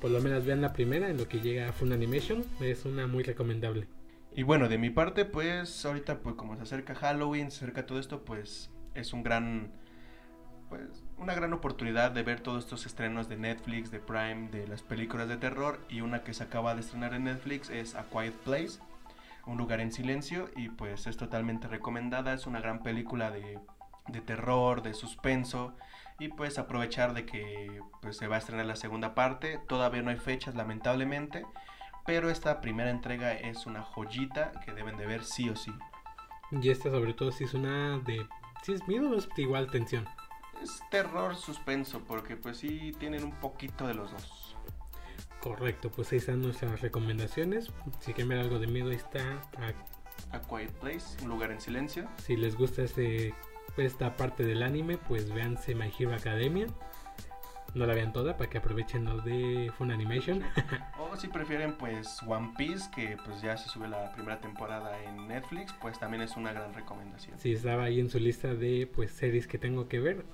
Por 0.00 0.10
lo 0.10 0.20
menos 0.20 0.44
vean 0.44 0.60
la 0.60 0.72
primera 0.72 1.08
en 1.08 1.16
lo 1.16 1.26
que 1.26 1.40
llega 1.40 1.68
a 1.68 1.72
Fun 1.72 1.92
Animation, 1.92 2.44
es 2.60 2.84
una 2.84 3.06
muy 3.06 3.24
recomendable. 3.24 3.88
Y 4.34 4.44
bueno, 4.44 4.68
de 4.68 4.78
mi 4.78 4.90
parte, 4.90 5.24
pues 5.24 5.84
ahorita, 5.84 6.20
pues 6.20 6.36
como 6.36 6.54
se 6.56 6.62
acerca 6.62 6.94
Halloween, 6.94 7.50
se 7.50 7.64
acerca 7.64 7.86
todo 7.86 7.98
esto, 7.98 8.24
pues 8.24 8.70
es 8.94 9.12
un 9.12 9.24
gran, 9.24 9.72
pues 10.68 11.04
una 11.16 11.34
gran 11.34 11.52
oportunidad 11.52 12.12
de 12.12 12.22
ver 12.22 12.40
todos 12.40 12.64
estos 12.64 12.86
estrenos 12.86 13.28
de 13.28 13.38
Netflix, 13.38 13.90
de 13.90 13.98
Prime, 13.98 14.50
de 14.50 14.68
las 14.68 14.82
películas 14.82 15.28
de 15.28 15.38
terror. 15.38 15.80
Y 15.88 16.02
una 16.02 16.22
que 16.22 16.34
se 16.34 16.44
acaba 16.44 16.74
de 16.74 16.82
estrenar 16.82 17.14
en 17.14 17.24
Netflix 17.24 17.70
es 17.70 17.96
A 17.96 18.04
Quiet 18.04 18.34
Place 18.34 18.78
un 19.48 19.56
lugar 19.56 19.80
en 19.80 19.92
silencio 19.92 20.50
y 20.54 20.68
pues 20.68 21.06
es 21.06 21.16
totalmente 21.16 21.68
recomendada, 21.68 22.34
es 22.34 22.46
una 22.46 22.60
gran 22.60 22.82
película 22.82 23.30
de, 23.30 23.58
terror, 24.26 24.82
de 24.82 24.94
suspenso 24.94 25.74
y 26.18 26.28
pues 26.28 26.58
aprovechar 26.58 27.14
de 27.14 27.24
que 27.24 27.80
pues 28.02 28.18
se 28.18 28.26
va 28.26 28.36
a 28.36 28.38
estrenar 28.38 28.66
la 28.66 28.76
segunda 28.76 29.14
parte, 29.14 29.58
todavía 29.66 30.02
no 30.02 30.10
hay 30.10 30.18
fechas 30.18 30.54
lamentablemente, 30.54 31.46
pero 32.04 32.28
esta 32.30 32.60
primera 32.60 32.90
entrega 32.90 33.32
es 33.32 33.64
una 33.66 33.82
joyita 33.82 34.52
que 34.64 34.72
deben 34.72 34.96
de 34.98 35.06
ver 35.06 35.24
sí 35.24 35.48
o 35.48 35.56
sí. 35.56 35.72
Y 36.50 36.68
esta 36.68 36.90
sobre 36.90 37.14
todo 37.14 37.32
si 37.32 37.44
es 37.44 37.54
una 37.54 37.98
de... 38.00 38.26
si 38.62 38.74
es 38.74 38.86
miedo 38.86 39.10
o 39.10 39.14
es 39.14 39.28
igual 39.36 39.70
tensión. 39.70 40.06
Es 40.62 40.82
terror 40.90 41.36
suspenso 41.36 42.00
porque 42.06 42.36
pues 42.36 42.58
sí 42.58 42.92
tienen 42.98 43.24
un 43.24 43.32
poquito 43.32 43.86
de 43.86 43.94
los 43.94 44.10
dos. 44.10 44.56
Correcto, 45.40 45.90
pues 45.90 46.10
ahí 46.12 46.18
están 46.18 46.42
nuestras 46.42 46.80
recomendaciones. 46.80 47.70
Si 48.00 48.12
quieren 48.12 48.28
ver 48.28 48.38
algo 48.40 48.58
de 48.58 48.66
miedo, 48.66 48.90
ahí 48.90 48.96
está 48.96 49.40
A, 50.32 50.40
Quiet 50.40 50.72
Place, 50.80 51.22
un 51.22 51.28
lugar 51.28 51.52
en 51.52 51.60
silencio. 51.60 52.08
Si 52.24 52.36
les 52.36 52.56
gusta 52.56 52.82
este, 52.82 53.34
esta 53.76 54.16
parte 54.16 54.44
del 54.44 54.62
anime, 54.62 54.98
pues 54.98 55.32
véanse 55.32 55.74
My 55.74 55.92
Hero 55.96 56.14
Academia. 56.14 56.66
no 57.74 57.86
la 57.86 57.94
vean 57.94 58.12
toda 58.12 58.36
para 58.36 58.50
que 58.50 58.58
aprovechen 58.58 59.04
lo 59.04 59.20
de 59.20 59.70
Funimation. 59.78 60.42
o 60.98 61.16
si 61.16 61.28
prefieren 61.28 61.74
pues 61.74 62.20
One 62.26 62.52
Piece, 62.58 62.90
que 62.92 63.16
pues 63.24 63.40
ya 63.40 63.56
se 63.56 63.68
sube 63.68 63.88
la 63.88 64.12
primera 64.12 64.40
temporada 64.40 65.00
en 65.04 65.28
Netflix, 65.28 65.72
pues 65.80 65.98
también 66.00 66.22
es 66.22 66.36
una 66.36 66.52
gran 66.52 66.74
recomendación. 66.74 67.38
Sí, 67.38 67.52
estaba 67.52 67.84
ahí 67.84 68.00
en 68.00 68.10
su 68.10 68.18
lista 68.18 68.54
de 68.54 68.90
pues 68.92 69.12
series 69.12 69.46
que 69.46 69.58
tengo 69.58 69.88
que 69.88 70.00
ver. 70.00 70.24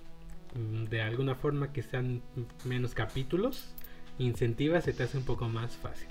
Mm, 0.55 0.85
de 0.85 1.03
alguna 1.03 1.35
forma 1.35 1.73
que 1.73 1.83
sean 1.83 2.23
menos 2.65 2.95
capítulos, 2.95 3.75
incentiva, 4.19 4.81
se 4.81 4.93
te 4.93 5.05
hace 5.05 5.19
un 5.19 5.25
poco 5.25 5.49
más 5.49 5.77
fácil. 5.77 6.09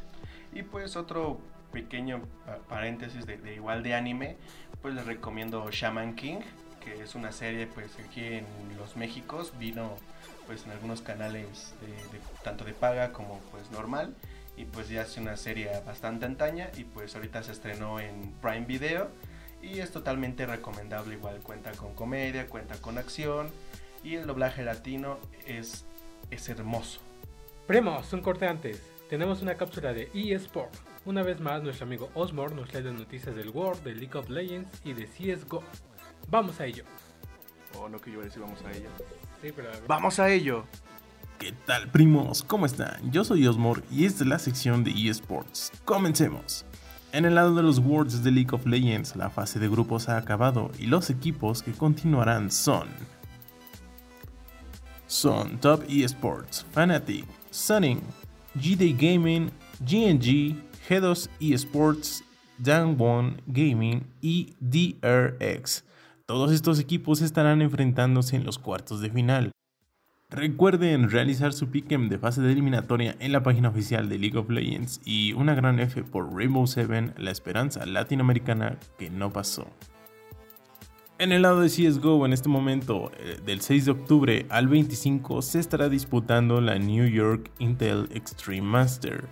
Y 0.53 0.63
pues 0.63 0.95
otro 0.95 1.39
pequeño 1.71 2.21
paréntesis 2.69 3.25
de, 3.25 3.37
de 3.37 3.55
igual 3.55 3.83
de 3.83 3.95
anime, 3.95 4.37
pues 4.81 4.93
les 4.93 5.05
recomiendo 5.05 5.69
Shaman 5.71 6.15
King, 6.15 6.41
que 6.83 7.01
es 7.01 7.15
una 7.15 7.31
serie 7.31 7.67
pues 7.67 7.97
aquí 7.99 8.23
en 8.23 8.45
los 8.77 8.95
Méxicos, 8.97 9.53
vino 9.57 9.95
pues 10.45 10.65
en 10.65 10.71
algunos 10.71 11.01
canales 11.01 11.73
tanto 12.43 12.65
de 12.65 12.73
paga 12.73 13.13
como 13.13 13.39
pues 13.51 13.71
normal 13.71 14.13
y 14.57 14.65
pues 14.65 14.89
ya 14.89 15.03
es 15.03 15.17
una 15.17 15.37
serie 15.37 15.69
bastante 15.85 16.25
antaña 16.25 16.69
y 16.77 16.83
pues 16.83 17.15
ahorita 17.15 17.43
se 17.43 17.51
estrenó 17.51 17.99
en 17.99 18.33
Prime 18.41 18.65
Video 18.65 19.09
y 19.61 19.79
es 19.79 19.91
totalmente 19.91 20.45
recomendable 20.45 21.15
igual 21.15 21.39
cuenta 21.39 21.71
con 21.71 21.93
comedia, 21.95 22.47
cuenta 22.47 22.75
con 22.75 22.97
acción 22.97 23.47
y 24.03 24.15
el 24.15 24.27
doblaje 24.27 24.63
latino 24.63 25.17
es, 25.47 25.85
es 26.29 26.49
hermoso. 26.49 26.99
Primos, 27.67 28.11
un 28.11 28.21
corte 28.21 28.45
antes. 28.45 28.81
Tenemos 29.09 29.41
una 29.41 29.55
cápsula 29.55 29.93
de 29.93 30.09
eSport. 30.13 30.73
Una 31.05 31.23
vez 31.23 31.39
más, 31.39 31.63
nuestro 31.63 31.85
amigo 31.85 32.09
Osmore 32.13 32.53
nos 32.53 32.73
lee 32.73 32.81
las 32.81 32.93
noticias 32.93 33.33
del 33.35 33.49
World, 33.51 33.83
de 33.83 33.95
League 33.95 34.17
of 34.17 34.29
Legends 34.29 34.81
y 34.83 34.91
de 34.91 35.05
CSGO. 35.05 35.63
Vamos 36.29 36.59
a 36.59 36.65
ello. 36.65 36.83
Oh, 37.79 37.87
no 37.87 38.01
que 38.01 38.11
yo 38.11 38.21
decir 38.21 38.41
vamos 38.41 38.61
a 38.65 38.71
ello. 38.71 38.89
Sí, 39.41 39.53
pero... 39.55 39.69
¡Vamos 39.87 40.19
a 40.19 40.29
ello! 40.29 40.65
¿Qué 41.39 41.53
tal, 41.65 41.89
primos? 41.89 42.43
¿Cómo 42.43 42.65
están? 42.65 43.11
Yo 43.11 43.23
soy 43.23 43.47
Osmore 43.47 43.81
y 43.89 44.05
esta 44.05 44.23
es 44.23 44.29
la 44.29 44.39
sección 44.39 44.83
de 44.83 44.91
eSports. 44.91 45.71
Comencemos. 45.85 46.65
En 47.13 47.23
el 47.23 47.35
lado 47.35 47.55
de 47.55 47.63
los 47.63 47.79
Worlds 47.79 48.23
de 48.25 48.31
League 48.31 48.53
of 48.53 48.65
Legends, 48.65 49.15
la 49.15 49.29
fase 49.29 49.59
de 49.59 49.69
grupos 49.69 50.09
ha 50.09 50.17
acabado 50.17 50.69
y 50.79 50.87
los 50.87 51.09
equipos 51.09 51.63
que 51.63 51.71
continuarán 51.71 52.51
son 52.51 52.89
son 55.13 55.59
Top 55.59 55.83
Esports, 55.87 56.65
Fnatic, 56.71 57.25
Sunning, 57.53 58.01
GD 58.55 58.97
Gaming, 58.97 59.51
GNG, 59.79 60.55
G2 60.89 61.29
Esports, 61.39 62.23
One 62.97 63.37
Gaming 63.45 64.07
y 64.21 64.55
DRX. 64.59 65.85
Todos 66.25 66.51
estos 66.51 66.79
equipos 66.79 67.21
estarán 67.21 67.61
enfrentándose 67.61 68.37
en 68.37 68.43
los 68.43 68.57
cuartos 68.57 69.01
de 69.01 69.11
final. 69.11 69.51
Recuerden 70.31 71.11
realizar 71.11 71.53
su 71.53 71.67
pick'em 71.67 72.09
de 72.09 72.17
fase 72.17 72.41
de 72.41 72.51
eliminatoria 72.51 73.15
en 73.19 73.31
la 73.31 73.43
página 73.43 73.69
oficial 73.69 74.09
de 74.09 74.17
League 74.17 74.37
of 74.39 74.49
Legends 74.49 74.99
y 75.05 75.33
una 75.33 75.53
gran 75.53 75.79
F 75.79 76.03
por 76.03 76.35
Rainbow 76.35 76.65
Seven, 76.65 77.13
la 77.19 77.29
esperanza 77.29 77.85
latinoamericana 77.85 78.79
que 78.97 79.11
no 79.11 79.31
pasó. 79.31 79.67
En 81.19 81.31
el 81.31 81.43
lado 81.43 81.61
de 81.61 81.69
CSGO, 81.69 82.25
en 82.25 82.33
este 82.33 82.49
momento, 82.49 83.11
eh, 83.19 83.39
del 83.45 83.61
6 83.61 83.85
de 83.85 83.91
octubre 83.91 84.45
al 84.49 84.67
25, 84.67 85.43
se 85.43 85.59
estará 85.59 85.87
disputando 85.87 86.59
la 86.59 86.79
New 86.79 87.07
York 87.07 87.51
Intel 87.59 88.09
Extreme 88.11 88.67
Master. 88.67 89.27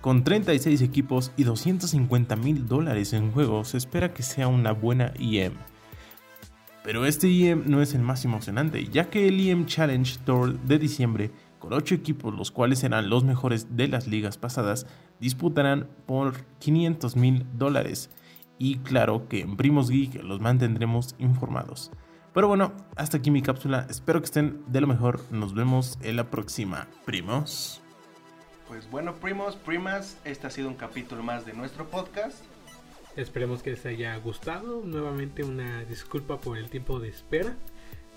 Con 0.00 0.24
36 0.24 0.82
equipos 0.82 1.30
y 1.36 1.44
250 1.44 2.34
mil 2.34 2.66
dólares 2.66 3.12
en 3.12 3.30
juego, 3.30 3.64
se 3.64 3.76
espera 3.76 4.12
que 4.12 4.24
sea 4.24 4.48
una 4.48 4.72
buena 4.72 5.12
IEM. 5.16 5.52
Pero 6.82 7.06
este 7.06 7.28
IEM 7.28 7.62
no 7.66 7.80
es 7.80 7.94
el 7.94 8.02
más 8.02 8.24
emocionante, 8.24 8.84
ya 8.88 9.08
que 9.10 9.28
el 9.28 9.40
IEM 9.40 9.66
Challenge 9.66 10.18
Tour 10.26 10.58
de 10.58 10.78
diciembre, 10.80 11.30
con 11.60 11.72
8 11.72 11.94
equipos 11.94 12.34
los 12.34 12.50
cuales 12.50 12.80
serán 12.80 13.08
los 13.08 13.22
mejores 13.22 13.76
de 13.76 13.86
las 13.86 14.08
ligas 14.08 14.38
pasadas, 14.38 14.86
disputarán 15.20 15.88
por 16.04 16.44
500 16.58 17.14
mil 17.14 17.46
dólares 17.56 18.10
y 18.58 18.78
claro 18.78 19.28
que 19.28 19.40
en 19.40 19.56
Primos 19.56 19.90
Geek 19.90 20.22
los 20.22 20.40
mantendremos 20.40 21.14
informados. 21.18 21.90
Pero 22.34 22.48
bueno, 22.48 22.72
hasta 22.96 23.18
aquí 23.18 23.30
mi 23.30 23.42
cápsula. 23.42 23.86
Espero 23.88 24.20
que 24.20 24.24
estén 24.24 24.64
de 24.66 24.80
lo 24.80 24.88
mejor. 24.88 25.20
Nos 25.30 25.54
vemos 25.54 25.98
en 26.02 26.16
la 26.16 26.30
próxima. 26.30 26.88
Primos. 27.04 27.80
Pues 28.66 28.90
bueno, 28.90 29.14
primos, 29.14 29.54
primas, 29.54 30.18
este 30.24 30.46
ha 30.48 30.50
sido 30.50 30.68
un 30.68 30.74
capítulo 30.74 31.22
más 31.22 31.46
de 31.46 31.52
nuestro 31.52 31.86
podcast. 31.88 32.44
Esperemos 33.14 33.62
que 33.62 33.70
les 33.70 33.86
haya 33.86 34.16
gustado. 34.16 34.82
Nuevamente 34.84 35.44
una 35.44 35.84
disculpa 35.84 36.40
por 36.40 36.58
el 36.58 36.70
tiempo 36.70 36.98
de 36.98 37.08
espera. 37.08 37.54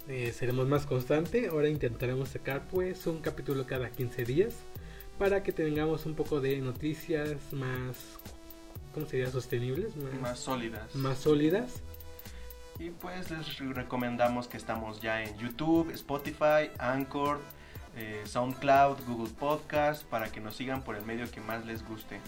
Eh, 0.07 0.31
seremos 0.33 0.67
más 0.67 0.87
constante. 0.87 1.49
Ahora 1.49 1.69
intentaremos 1.69 2.29
sacar 2.29 2.67
pues 2.69 3.05
un 3.05 3.19
capítulo 3.19 3.67
cada 3.67 3.91
15 3.91 4.23
días 4.25 4.55
para 5.19 5.43
que 5.43 5.51
tengamos 5.51 6.05
un 6.07 6.15
poco 6.15 6.41
de 6.41 6.59
noticias 6.61 7.37
más 7.51 8.17
¿cómo 8.97 9.07
sería? 9.07 9.29
Sostenibles. 9.29 9.95
Más, 10.19 10.39
sólidas. 10.39 10.95
Más 10.95 11.19
sólidas. 11.19 11.83
Y 12.79 12.89
pues 12.89 13.29
les 13.29 13.59
recomendamos 13.75 14.47
que 14.47 14.57
estamos 14.57 15.01
ya 15.01 15.21
en 15.21 15.37
YouTube, 15.37 15.91
Spotify, 15.91 16.71
Anchor, 16.79 17.39
eh, 17.95 18.23
SoundCloud, 18.25 18.97
Google 19.07 19.31
Podcast, 19.39 20.03
para 20.05 20.31
que 20.31 20.39
nos 20.39 20.55
sigan 20.55 20.81
por 20.81 20.95
el 20.95 21.05
medio 21.05 21.29
que 21.29 21.41
más 21.41 21.63
les 21.67 21.87
guste. 21.87 22.19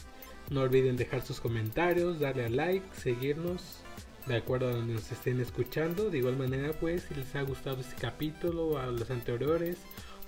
No 0.51 0.61
olviden 0.61 0.95
dejar 0.95 1.23
sus 1.23 1.39
comentarios, 1.39 2.19
darle 2.19 2.45
a 2.45 2.49
like, 2.49 2.85
seguirnos 2.95 3.79
de 4.27 4.37
acuerdo 4.37 4.69
a 4.69 4.73
donde 4.73 4.93
nos 4.93 5.11
estén 5.11 5.39
escuchando. 5.39 6.11
De 6.11 6.19
igual 6.19 6.37
manera, 6.37 6.73
pues, 6.73 7.03
si 7.07 7.15
les 7.15 7.33
ha 7.35 7.41
gustado 7.41 7.81
este 7.81 7.95
capítulo 7.95 8.77
a 8.77 8.85
los 8.85 9.09
anteriores 9.09 9.77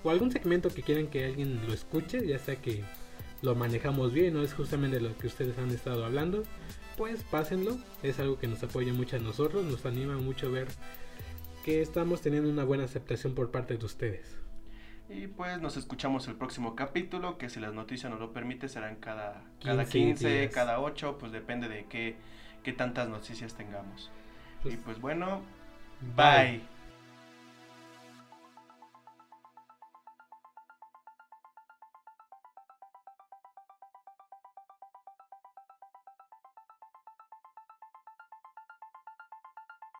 o 0.04 0.10
algún 0.10 0.32
segmento 0.32 0.70
que 0.70 0.82
quieran 0.82 1.06
que 1.06 1.24
alguien 1.24 1.62
lo 1.68 1.74
escuche, 1.74 2.26
ya 2.26 2.40
sea 2.40 2.56
que 2.56 2.84
lo 3.42 3.56
manejamos 3.56 4.14
bien, 4.14 4.34
no 4.34 4.42
es 4.42 4.54
justamente 4.54 5.00
lo 5.00 5.18
que 5.18 5.28
ustedes 5.28 5.58
han 5.58 5.72
estado 5.72 6.06
hablando, 6.06 6.44
pues 6.98 7.24
pásenlo, 7.24 7.78
es 8.04 8.20
algo 8.20 8.38
que 8.38 8.48
nos 8.48 8.62
apoya 8.64 8.94
mucho 8.94 9.16
a 9.16 9.20
nosotros, 9.20 9.66
nos 9.66 9.86
anima 9.86 10.18
mucho 10.18 10.52
ver 10.52 10.68
que 11.64 11.82
estamos 11.82 12.22
teniendo 12.22 12.50
una 12.50 12.64
buena 12.64 12.86
aceptación 12.86 13.34
por 13.36 13.52
parte 13.52 13.78
de 13.78 13.86
ustedes. 13.86 14.38
Y 15.10 15.28
pues 15.28 15.60
nos 15.60 15.76
escuchamos 15.76 16.28
el 16.28 16.36
próximo 16.36 16.76
capítulo, 16.76 17.38
que 17.38 17.50
si 17.50 17.60
las 17.60 17.74
noticias 17.74 18.10
nos 18.10 18.20
lo 18.20 18.32
permite 18.32 18.70
serán 18.70 18.96
cada 18.96 19.44
15, 19.60 19.66
cada, 19.68 19.86
15 19.86 20.50
cada 20.54 20.80
8, 20.80 21.18
pues 21.20 21.32
depende 21.32 21.68
de 21.68 21.86
qué, 21.86 22.16
qué 22.64 22.72
tantas 22.72 23.10
noticias 23.10 23.54
tengamos. 23.56 24.10
y 24.64 24.78
pues 24.78 25.02
bueno, 25.02 25.42
bye. 26.16 26.62